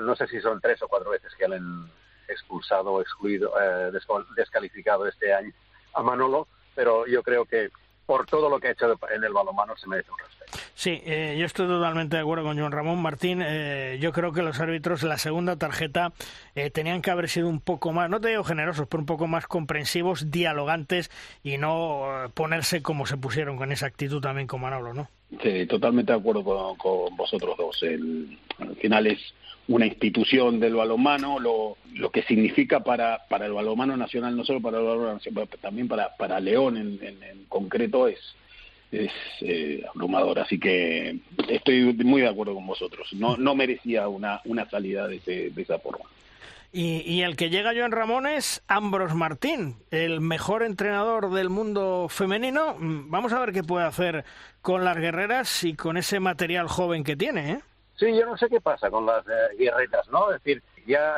no 0.00 0.14
sé 0.14 0.28
si 0.28 0.40
son 0.40 0.60
tres 0.60 0.80
o 0.82 0.88
cuatro 0.88 1.10
veces 1.10 1.34
que 1.34 1.44
han 1.44 1.90
expulsado 2.28 2.92
o 2.92 3.00
excluido, 3.00 3.52
eh, 3.60 3.90
descalificado 4.36 5.06
este 5.06 5.34
año 5.34 5.52
a 5.94 6.02
Manolo, 6.02 6.46
pero 6.74 7.06
yo 7.06 7.22
creo 7.22 7.44
que 7.44 7.70
por 8.06 8.26
todo 8.26 8.48
lo 8.48 8.58
que 8.58 8.68
ha 8.68 8.70
hecho 8.72 8.86
en 8.86 9.24
el 9.24 9.32
balonmano 9.32 9.76
se 9.76 9.88
merece 9.88 10.10
un 10.10 10.18
respeto. 10.18 10.58
Sí, 10.74 11.02
eh, 11.04 11.36
yo 11.38 11.46
estoy 11.46 11.66
totalmente 11.66 12.16
de 12.16 12.22
acuerdo 12.22 12.44
con 12.44 12.58
Juan 12.58 12.72
Ramón 12.72 13.00
Martín. 13.00 13.42
Eh, 13.44 13.98
yo 14.00 14.12
creo 14.12 14.32
que 14.32 14.42
los 14.42 14.60
árbitros 14.60 15.02
en 15.02 15.08
la 15.08 15.18
segunda 15.18 15.56
tarjeta 15.56 16.12
eh, 16.54 16.70
tenían 16.70 17.02
que 17.02 17.10
haber 17.10 17.28
sido 17.28 17.48
un 17.48 17.60
poco 17.60 17.92
más, 17.92 18.10
no 18.10 18.20
te 18.20 18.28
digo 18.28 18.44
generosos, 18.44 18.88
pero 18.88 19.00
un 19.00 19.06
poco 19.06 19.26
más 19.26 19.46
comprensivos, 19.46 20.30
dialogantes 20.30 21.10
y 21.42 21.58
no 21.58 22.30
ponerse 22.34 22.82
como 22.82 23.06
se 23.06 23.16
pusieron 23.16 23.56
con 23.56 23.72
esa 23.72 23.86
actitud 23.86 24.20
también 24.20 24.46
con 24.46 24.60
Manolo, 24.60 24.92
¿no? 24.92 25.08
Sí, 25.40 25.66
totalmente 25.66 26.12
de 26.12 26.18
acuerdo 26.18 26.44
con, 26.76 27.16
vosotros 27.16 27.56
dos. 27.56 27.82
El, 27.82 28.36
al 28.58 28.76
final 28.76 29.06
es 29.06 29.18
una 29.68 29.86
institución 29.86 30.60
del 30.60 30.74
balonmano, 30.74 31.38
lo, 31.38 31.78
lo 31.94 32.10
que 32.10 32.22
significa 32.22 32.80
para, 32.80 33.26
para 33.28 33.46
el 33.46 33.52
balonmano 33.52 33.96
nacional, 33.96 34.36
no 34.36 34.44
solo 34.44 34.60
para 34.60 34.78
el 34.78 34.84
balonmano 34.84 35.14
nacional, 35.14 35.48
también 35.60 35.88
para, 35.88 36.14
para 36.16 36.40
León 36.40 36.76
en, 36.76 36.98
en, 37.02 37.44
concreto, 37.48 38.08
es, 38.08 38.18
es 38.90 39.12
eh, 39.40 39.82
abrumador. 39.94 40.40
Así 40.40 40.58
que 40.58 41.18
estoy 41.48 41.94
muy 41.94 42.22
de 42.22 42.28
acuerdo 42.28 42.54
con 42.54 42.66
vosotros. 42.66 43.08
No, 43.12 43.36
no 43.36 43.54
merecía 43.54 44.08
una, 44.08 44.40
una 44.44 44.68
salida 44.68 45.08
de, 45.08 45.18
de 45.50 45.62
esa 45.62 45.78
forma. 45.78 46.04
Y, 46.72 47.02
y, 47.04 47.22
el 47.22 47.36
que 47.36 47.50
llega 47.50 47.74
Joan 47.76 47.92
Ramón 47.92 48.26
es 48.26 48.62
Ambros 48.66 49.14
Martín, 49.14 49.76
el 49.90 50.22
mejor 50.22 50.62
entrenador 50.62 51.30
del 51.30 51.50
mundo 51.50 52.08
femenino. 52.08 52.76
Mm, 52.78 53.10
vamos 53.10 53.34
a 53.34 53.40
ver 53.40 53.52
qué 53.52 53.62
puede 53.62 53.84
hacer 53.84 54.24
con 54.62 54.82
las 54.82 54.96
guerreras 54.96 55.64
y 55.64 55.74
con 55.74 55.98
ese 55.98 56.18
material 56.18 56.68
joven 56.68 57.04
que 57.04 57.14
tiene. 57.14 57.52
¿eh? 57.52 57.60
Sí, 57.96 58.06
yo 58.16 58.24
no 58.24 58.38
sé 58.38 58.48
qué 58.48 58.60
pasa 58.60 58.90
con 58.90 59.04
las 59.04 59.22
eh, 59.26 59.56
guerreras, 59.58 60.08
¿no? 60.08 60.32
Es 60.32 60.42
decir, 60.42 60.62
ya 60.86 61.16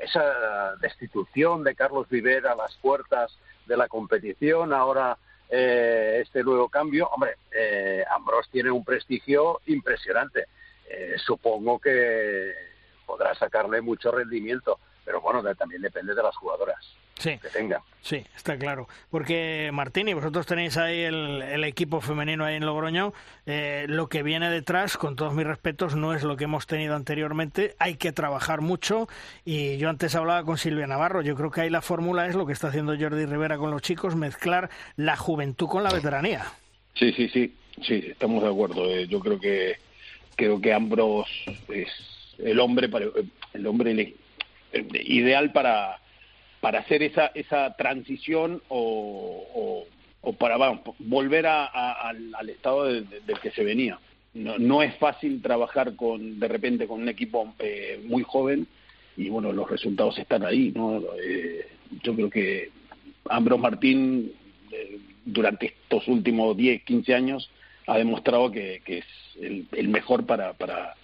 esa 0.00 0.76
destitución 0.80 1.64
de 1.64 1.74
Carlos 1.74 2.08
Viver 2.08 2.46
a 2.46 2.54
las 2.54 2.76
puertas 2.76 3.36
de 3.66 3.76
la 3.76 3.88
competición, 3.88 4.72
ahora 4.72 5.18
eh, 5.48 6.20
este 6.22 6.42
nuevo 6.42 6.68
cambio, 6.68 7.08
hombre, 7.08 7.36
eh, 7.52 8.04
Ambros 8.10 8.48
tiene 8.50 8.70
un 8.70 8.84
prestigio 8.84 9.60
impresionante. 9.66 10.46
Eh, 10.88 11.14
supongo 11.24 11.78
que 11.78 12.52
podrá 13.06 13.34
sacarle 13.34 13.80
mucho 13.80 14.10
rendimiento, 14.10 14.78
pero 15.04 15.20
bueno, 15.20 15.42
también 15.54 15.82
depende 15.82 16.14
de 16.14 16.22
las 16.22 16.36
jugadoras 16.36 16.96
sí. 17.18 17.38
que 17.40 17.48
tengan. 17.48 17.80
Sí, 18.02 18.24
está 18.36 18.56
claro. 18.56 18.88
Porque 19.10 19.70
Martín, 19.72 20.08
y 20.08 20.14
vosotros 20.14 20.46
tenéis 20.46 20.76
ahí 20.76 21.00
el, 21.00 21.64
equipo 21.64 22.00
femenino 22.00 22.44
ahí 22.44 22.56
en 22.56 22.66
Logroño, 22.66 23.12
eh, 23.46 23.86
lo 23.88 24.08
que 24.08 24.22
viene 24.22 24.50
detrás, 24.50 24.96
con 24.96 25.16
todos 25.16 25.34
mis 25.34 25.46
respetos, 25.46 25.96
no 25.96 26.14
es 26.14 26.22
lo 26.22 26.36
que 26.36 26.44
hemos 26.44 26.66
tenido 26.66 26.94
anteriormente. 26.94 27.74
Hay 27.78 27.96
que 27.96 28.12
trabajar 28.12 28.60
mucho 28.60 29.08
y 29.44 29.76
yo 29.78 29.88
antes 29.88 30.14
hablaba 30.14 30.44
con 30.44 30.58
Silvia 30.58 30.86
Navarro. 30.86 31.22
Yo 31.22 31.34
creo 31.34 31.50
que 31.50 31.62
ahí 31.62 31.70
la 31.70 31.82
fórmula 31.82 32.26
es 32.26 32.34
lo 32.34 32.46
que 32.46 32.52
está 32.52 32.68
haciendo 32.68 32.96
Jordi 32.98 33.26
Rivera 33.26 33.58
con 33.58 33.70
los 33.70 33.82
chicos, 33.82 34.14
mezclar 34.14 34.70
la 34.96 35.16
juventud 35.16 35.68
con 35.68 35.82
la 35.82 35.90
veteranía. 35.90 36.46
Sí, 36.94 37.12
sí, 37.12 37.28
sí, 37.28 37.54
sí, 37.82 38.04
estamos 38.10 38.42
de 38.42 38.48
acuerdo. 38.48 38.88
Eh, 38.90 39.06
yo 39.08 39.20
creo 39.20 39.38
que 39.38 39.76
creo 40.36 40.60
que 40.60 40.72
Ambros 40.72 41.26
es 41.68 41.88
el 42.38 42.60
hombre 42.60 42.88
para, 42.88 43.06
el 43.54 43.66
hombre 43.66 44.14
ideal 45.04 45.52
para 45.52 45.98
para 46.66 46.80
hacer 46.80 47.02
esa, 47.04 47.30
esa 47.34 47.76
transición 47.76 48.60
o, 48.68 49.84
o, 50.20 50.32
para 50.32 50.56
volver 50.98 51.46
a, 51.46 51.64
al, 52.08 52.50
estado 52.50 52.86
del 52.86 53.06
que 53.40 53.52
se 53.52 53.62
venía. 53.62 54.00
No, 54.34 54.58
no, 54.58 54.82
es 54.82 54.92
fácil 54.96 55.40
trabajar 55.40 55.94
con 55.94 56.40
de 56.40 56.48
repente 56.48 56.88
con 56.88 57.00
un 57.00 57.08
equipo 57.08 57.54
eh, 57.60 58.00
muy 58.04 58.24
joven 58.24 58.66
y 59.16 59.28
bueno, 59.28 59.52
los 59.52 59.70
resultados 59.70 60.18
están 60.18 60.44
ahí. 60.44 60.72
¿no? 60.74 61.00
Eh, 61.22 61.68
yo 62.02 62.16
creo 62.16 62.30
que 62.30 62.70
Ambros 63.30 63.60
Martín 63.60 64.32
eh, 64.72 64.98
durante 65.24 65.66
estos 65.66 66.08
últimos 66.08 66.56
10, 66.56 66.82
15 66.82 67.14
años 67.14 67.50
ha 67.86 67.96
demostrado 67.96 68.50
que, 68.50 68.82
que 68.84 68.98
es 68.98 69.06
el, 69.40 69.66
el 69.70 69.88
mejor 69.88 70.26
para, 70.26 70.52
para, 70.54 70.96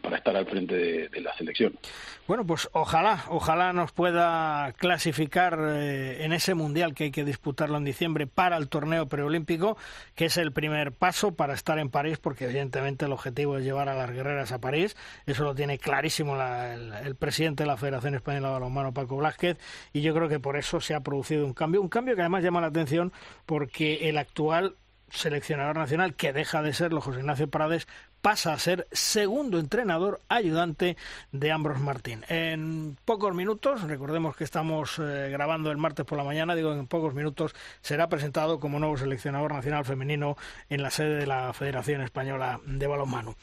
para 0.00 0.16
estar 0.16 0.34
al 0.36 0.46
frente 0.46 1.08
de, 1.08 1.20
la 1.20 1.34
selección. 1.34 1.78
Bueno, 2.26 2.46
pues 2.46 2.68
ojalá, 2.72 3.24
ojalá 3.28 3.72
nos 3.72 3.92
pueda 3.92 4.72
clasificar 4.78 5.58
eh, 5.60 6.24
en 6.24 6.32
ese 6.32 6.54
mundial 6.54 6.94
que 6.94 7.04
hay 7.04 7.10
que 7.10 7.24
disputarlo 7.24 7.76
en 7.76 7.84
diciembre 7.84 8.26
para 8.26 8.56
el 8.56 8.68
torneo 8.68 9.06
preolímpico, 9.06 9.76
que 10.14 10.26
es 10.26 10.36
el 10.36 10.52
primer 10.52 10.92
paso 10.92 11.34
para 11.34 11.54
estar 11.54 11.78
en 11.78 11.90
París, 11.90 12.18
porque 12.18 12.46
evidentemente 12.46 13.04
el 13.04 13.12
objetivo 13.12 13.58
es 13.58 13.64
llevar 13.64 13.88
a 13.88 13.94
las 13.94 14.10
guerreras 14.10 14.52
a 14.52 14.60
París. 14.60 14.96
Eso 15.26 15.44
lo 15.44 15.54
tiene 15.54 15.78
clarísimo 15.78 16.40
el, 16.40 16.92
el, 16.92 17.14
presidente 17.14 17.64
de 17.64 17.68
la 17.68 17.76
Federación 17.76 18.14
Española 18.14 18.48
de 18.48 18.54
Balonmano, 18.54 18.94
Paco 18.94 19.16
Blázquez, 19.16 19.58
y 19.92 20.00
yo 20.00 20.14
creo 20.14 20.28
que 20.28 20.40
por 20.40 20.56
eso 20.56 20.80
se 20.80 20.94
ha 20.94 21.00
producido 21.00 21.44
un 21.44 21.54
cambio, 21.54 21.82
un 21.82 21.88
cambio 21.88 22.14
que 22.14 22.22
además 22.22 22.42
llama 22.42 22.60
la 22.60 22.68
atención 22.68 23.12
porque 23.46 24.08
el 24.08 24.18
actual 24.18 24.76
seleccionador 25.12 25.76
nacional, 25.76 26.14
que 26.14 26.32
deja 26.32 26.62
de 26.62 26.72
serlo 26.72 27.00
José 27.00 27.20
Ignacio 27.20 27.48
Prades, 27.48 27.86
pasa 28.22 28.52
a 28.52 28.58
ser 28.58 28.86
segundo 28.92 29.58
entrenador 29.58 30.20
ayudante 30.28 30.96
de 31.32 31.52
Ambros 31.52 31.80
Martín. 31.80 32.24
En 32.28 32.96
pocos 33.04 33.34
minutos, 33.34 33.82
recordemos 33.82 34.36
que 34.36 34.44
estamos 34.44 34.98
eh, 34.98 35.28
grabando 35.30 35.70
el 35.70 35.76
martes 35.76 36.06
por 36.06 36.16
la 36.16 36.24
mañana, 36.24 36.54
digo 36.54 36.72
en 36.72 36.86
pocos 36.86 37.14
minutos 37.14 37.54
será 37.80 38.08
presentado 38.08 38.60
como 38.60 38.78
nuevo 38.78 38.96
seleccionador 38.96 39.52
nacional 39.52 39.84
femenino 39.84 40.36
en 40.70 40.82
la 40.82 40.90
sede 40.90 41.16
de 41.16 41.26
la 41.26 41.52
Federación 41.52 42.00
Española 42.00 42.60
de 42.64 42.86
Balonmano. 42.86 43.34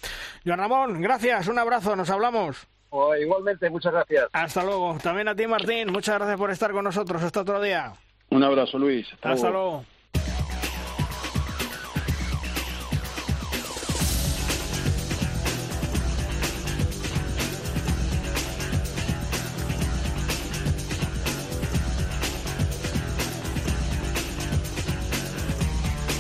Joan 0.46 0.60
Ramón, 0.60 1.02
gracias, 1.02 1.48
un 1.48 1.60
abrazo, 1.60 1.96
nos 1.96 2.10
hablamos. 2.10 2.68
Oh, 2.92 3.16
igualmente, 3.16 3.70
muchas 3.70 3.94
gracias. 3.94 4.30
Hasta 4.34 4.64
luego. 4.64 4.98
También 5.04 5.28
a 5.28 5.36
ti, 5.36 5.46
Martín, 5.46 5.92
muchas 5.92 6.16
gracias 6.16 6.38
por 6.38 6.50
estar 6.50 6.72
con 6.72 6.84
nosotros. 6.84 7.22
Hasta 7.22 7.42
otro 7.42 7.62
día. 7.62 7.94
Un 8.30 8.44
abrazo, 8.44 8.80
Luis. 8.80 9.08
Hasta, 9.22 9.50
luego. 9.50 9.86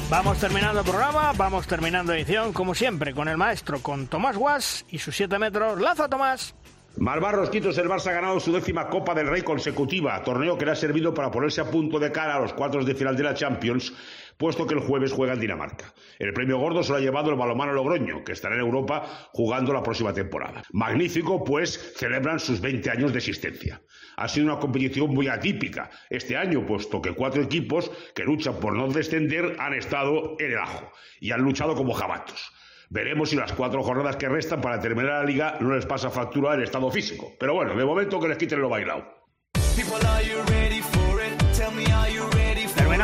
Vamos 0.10 0.40
terminando 0.40 0.84
programa, 0.84 1.34
vamos 1.38 1.68
terminando 1.68 2.14
edición, 2.14 2.52
como 2.52 2.73
siempre, 2.73 3.14
con 3.14 3.27
el 3.27 3.38
maestro, 3.38 3.80
con 3.80 4.07
Tomás 4.07 4.36
Guas 4.36 4.84
y 4.90 4.98
sus 4.98 5.15
7 5.15 5.38
metros. 5.38 5.80
¡Laza, 5.80 6.10
Tomás! 6.10 6.56
Malvarros 6.98 7.52
Quitos, 7.52 7.77
el 7.77 7.88
Barça 7.88 8.07
ha 8.07 8.14
ganado 8.14 8.40
su 8.40 8.52
décima 8.52 8.90
Copa 8.90 9.14
del 9.14 9.27
Rey 9.27 9.44
consecutiva, 9.44 10.22
torneo 10.23 10.57
que 10.57 10.65
le 10.65 10.72
ha 10.72 10.76
servido 10.76 11.14
para 11.14 11.30
ponerse 11.30 11.61
a 11.61 11.69
punto 11.69 11.99
de 11.99 12.11
cara 12.11 12.36
a 12.36 12.40
los 12.40 12.53
cuartos 12.53 12.88
de 12.88 12.95
final 12.95 13.15
de 13.15 13.23
la 13.23 13.36
Champions, 13.36 13.94
puesto 14.40 14.66
que 14.66 14.74
el 14.74 14.80
jueves 14.80 15.11
juega 15.11 15.34
en 15.34 15.41
Dinamarca. 15.41 15.94
El 16.18 16.34
premio 16.34 16.57
gordo 16.57 16.82
se 16.82 16.94
lo 16.94 16.98
ha 16.98 17.02
llevado 17.02 17.30
el 17.30 17.36
balomano 17.36 17.74
Logroño, 17.74 18.24
que 18.24 18.32
estará 18.32 18.56
en 18.56 18.61
Europa 18.61 19.30
jugando 19.34 19.74
la 19.74 19.84
próxima 19.84 20.14
temporada. 20.14 20.64
Magnífico, 20.72 21.44
pues 21.44 21.94
celebran 21.98 22.40
sus 22.40 22.61
20 22.61 22.90
años 22.90 23.11
de 23.11 23.18
existencia. 23.18 23.82
Ha 24.16 24.30
sido 24.30 24.45
una 24.45 24.60
competición 24.60 25.14
muy 25.14 25.28
atípica 25.28 25.90
este 26.10 26.38
año, 26.38 26.66
puesto 26.66 27.02
que 27.02 27.11
cuatro 27.11 27.44
equipos 27.44 27.91
que 28.16 28.24
luchan 28.24 28.56
por 28.61 28.74
no 28.74 28.88
descender 28.88 29.57
han 29.60 29.74
estado 29.74 30.38
en 30.40 30.52
el 30.52 30.57
ajo 30.57 30.90
y 31.20 31.32
han 31.32 31.41
luchado 31.41 31.76
como 31.76 31.94
jabatos. 31.94 32.53
Veremos 32.90 33.32
si 33.32 33.36
las 33.36 33.52
cuatro 33.52 33.84
jornadas 33.84 34.16
que 34.16 34.30
restan 34.30 34.61
para 34.61 34.80
terminar 34.80 35.22
la 35.22 35.26
liga 35.26 35.57
no 35.60 35.76
les 35.76 35.86
pasa 35.86 36.10
factura 36.10 36.56
el 36.56 36.64
estado 36.64 36.90
físico. 36.90 37.34
Pero 37.38 37.56
bueno, 37.56 37.76
de 37.76 37.84
momento 37.84 38.22
que 38.22 38.30
les 38.30 38.38
quiten 38.38 38.61
lo 38.61 38.70
bailado. 38.70 39.03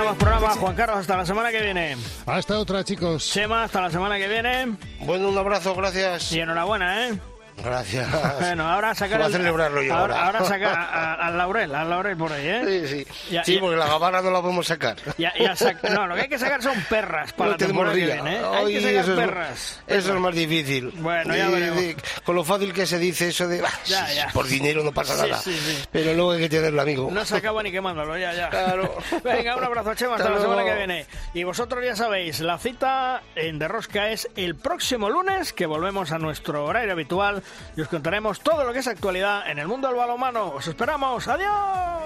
Terminamos 0.06 0.24
programa, 0.24 0.62
Juan 0.62 0.76
Carlos, 0.76 0.98
hasta 1.00 1.18
la 1.18 1.26
semana 1.26 1.52
que 1.52 1.62
viene. 1.64 1.98
Hasta 2.28 2.60
otra, 2.60 2.84
chicos. 2.84 3.28
Chema, 3.28 3.64
hasta 3.64 3.82
la 3.82 3.90
semana 3.90 4.20
que 4.20 4.28
viene. 4.28 4.78
Bueno, 5.00 5.30
un 5.30 5.38
abrazo, 5.38 5.74
gracias. 5.74 6.32
Y 6.32 6.42
enhorabuena, 6.42 7.08
¿eh? 7.08 7.20
Gracias. 7.64 8.08
Bueno, 8.40 8.70
ahora 8.70 8.94
sacar 8.94 9.22
a 9.22 9.30
celebrarlo 9.30 9.82
yo 9.82 9.94
ahora. 9.94 10.26
Ahora, 10.26 10.46
sacar 10.46 10.78
al 11.22 11.38
Laurel, 11.38 11.74
al 11.74 11.90
Laurel 11.90 12.18
por 12.18 12.32
ahí, 12.32 12.48
¿eh? 12.48 12.86
Sí, 12.88 13.06
sí. 13.30 13.40
sí, 13.44 13.58
porque 13.60 13.78
la 13.78 13.88
gabana 13.88 14.22
no 14.22 14.32
la 14.32 14.42
podemos 14.42 14.68
sacar. 14.68 14.98
no, 15.94 16.08
lo 16.08 16.16
que 16.16 16.22
hay 16.22 16.28
que 16.28 16.38
sacar 16.38 16.62
son 16.62 16.80
perras 16.90 17.34
para 17.34 17.52
no 17.52 17.52
la 17.52 17.58
temporada 17.58 17.96
que 17.96 18.06
viene, 18.06 18.36
¿eh? 18.36 18.42
Hay 18.54 18.74
que 18.74 18.82
sacar 18.82 18.96
eso 18.96 19.16
perras, 19.16 19.84
es, 19.88 19.96
Eso 19.98 20.14
es 20.14 20.20
más 20.20 20.36
difícil. 20.36 20.92
Bueno, 20.98 21.36
ya 21.36 21.50
veremos. 21.50 21.84
con 22.24 22.36
lo 22.36 22.44
fácil 22.44 22.74
que 22.74 22.86
se 22.86 23.00
dice 23.00 23.30
eso 23.30 23.48
de... 23.48 23.64
Ya, 23.86 24.12
ya. 24.12 24.28
Por 24.34 24.48
dinero 24.48 24.84
no 24.84 24.92
pasa 24.92 25.16
nada. 25.16 25.38
Sí, 25.40 25.54
sí, 25.54 25.84
Pero 25.92 26.14
luego 26.14 26.32
hay 26.32 26.42
que 26.42 26.50
tenerlo, 26.50 26.82
amigo. 26.82 27.10
No 27.12 27.26
se 27.26 27.38
acaba 27.38 27.64
ni 27.64 27.72
quemándolo, 27.72 28.18
ya, 28.18 28.34
ya. 28.34 28.50
Claro. 28.50 28.98
Venga, 29.24 29.56
un 29.56 29.64
abrazo, 29.64 29.96
Chema, 29.96 30.16
hasta, 30.16 30.26
hasta 30.26 30.36
la 30.36 30.42
semana 30.42 30.64
que 30.64 30.76
viene. 30.76 31.06
Y 31.34 31.44
vosotros 31.44 31.84
ya 31.84 31.96
sabéis, 31.96 32.42
la 32.42 32.58
cita 32.58 33.24
en 33.36 33.60
Derrosca 33.60 34.10
es 34.10 34.28
el 34.36 34.56
próximo 34.56 35.10
lunes, 35.10 35.54
que 35.54 35.66
volvemos 35.66 36.12
a 36.12 36.20
nuestro 36.20 36.66
horario 36.66 36.92
habitual 36.92 37.44
y 37.76 37.82
os 37.82 37.88
contaremos 37.88 38.40
todo 38.40 38.64
lo 38.64 38.74
que 38.74 38.80
es 38.80 38.88
actualidad 38.88 39.50
en 39.50 39.60
el 39.60 39.68
mundo 39.68 39.88
del 39.88 39.98
balonmano. 39.98 40.50
Os 40.50 40.68
esperamos. 40.68 41.28
¡Adiós! 41.28 42.06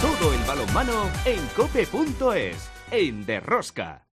Todo 0.00 0.34
el 0.34 0.44
balonmano 0.44 1.10
en 1.24 1.46
cope.es, 1.48 2.70
en 2.90 3.26
Derrosca. 3.26 4.00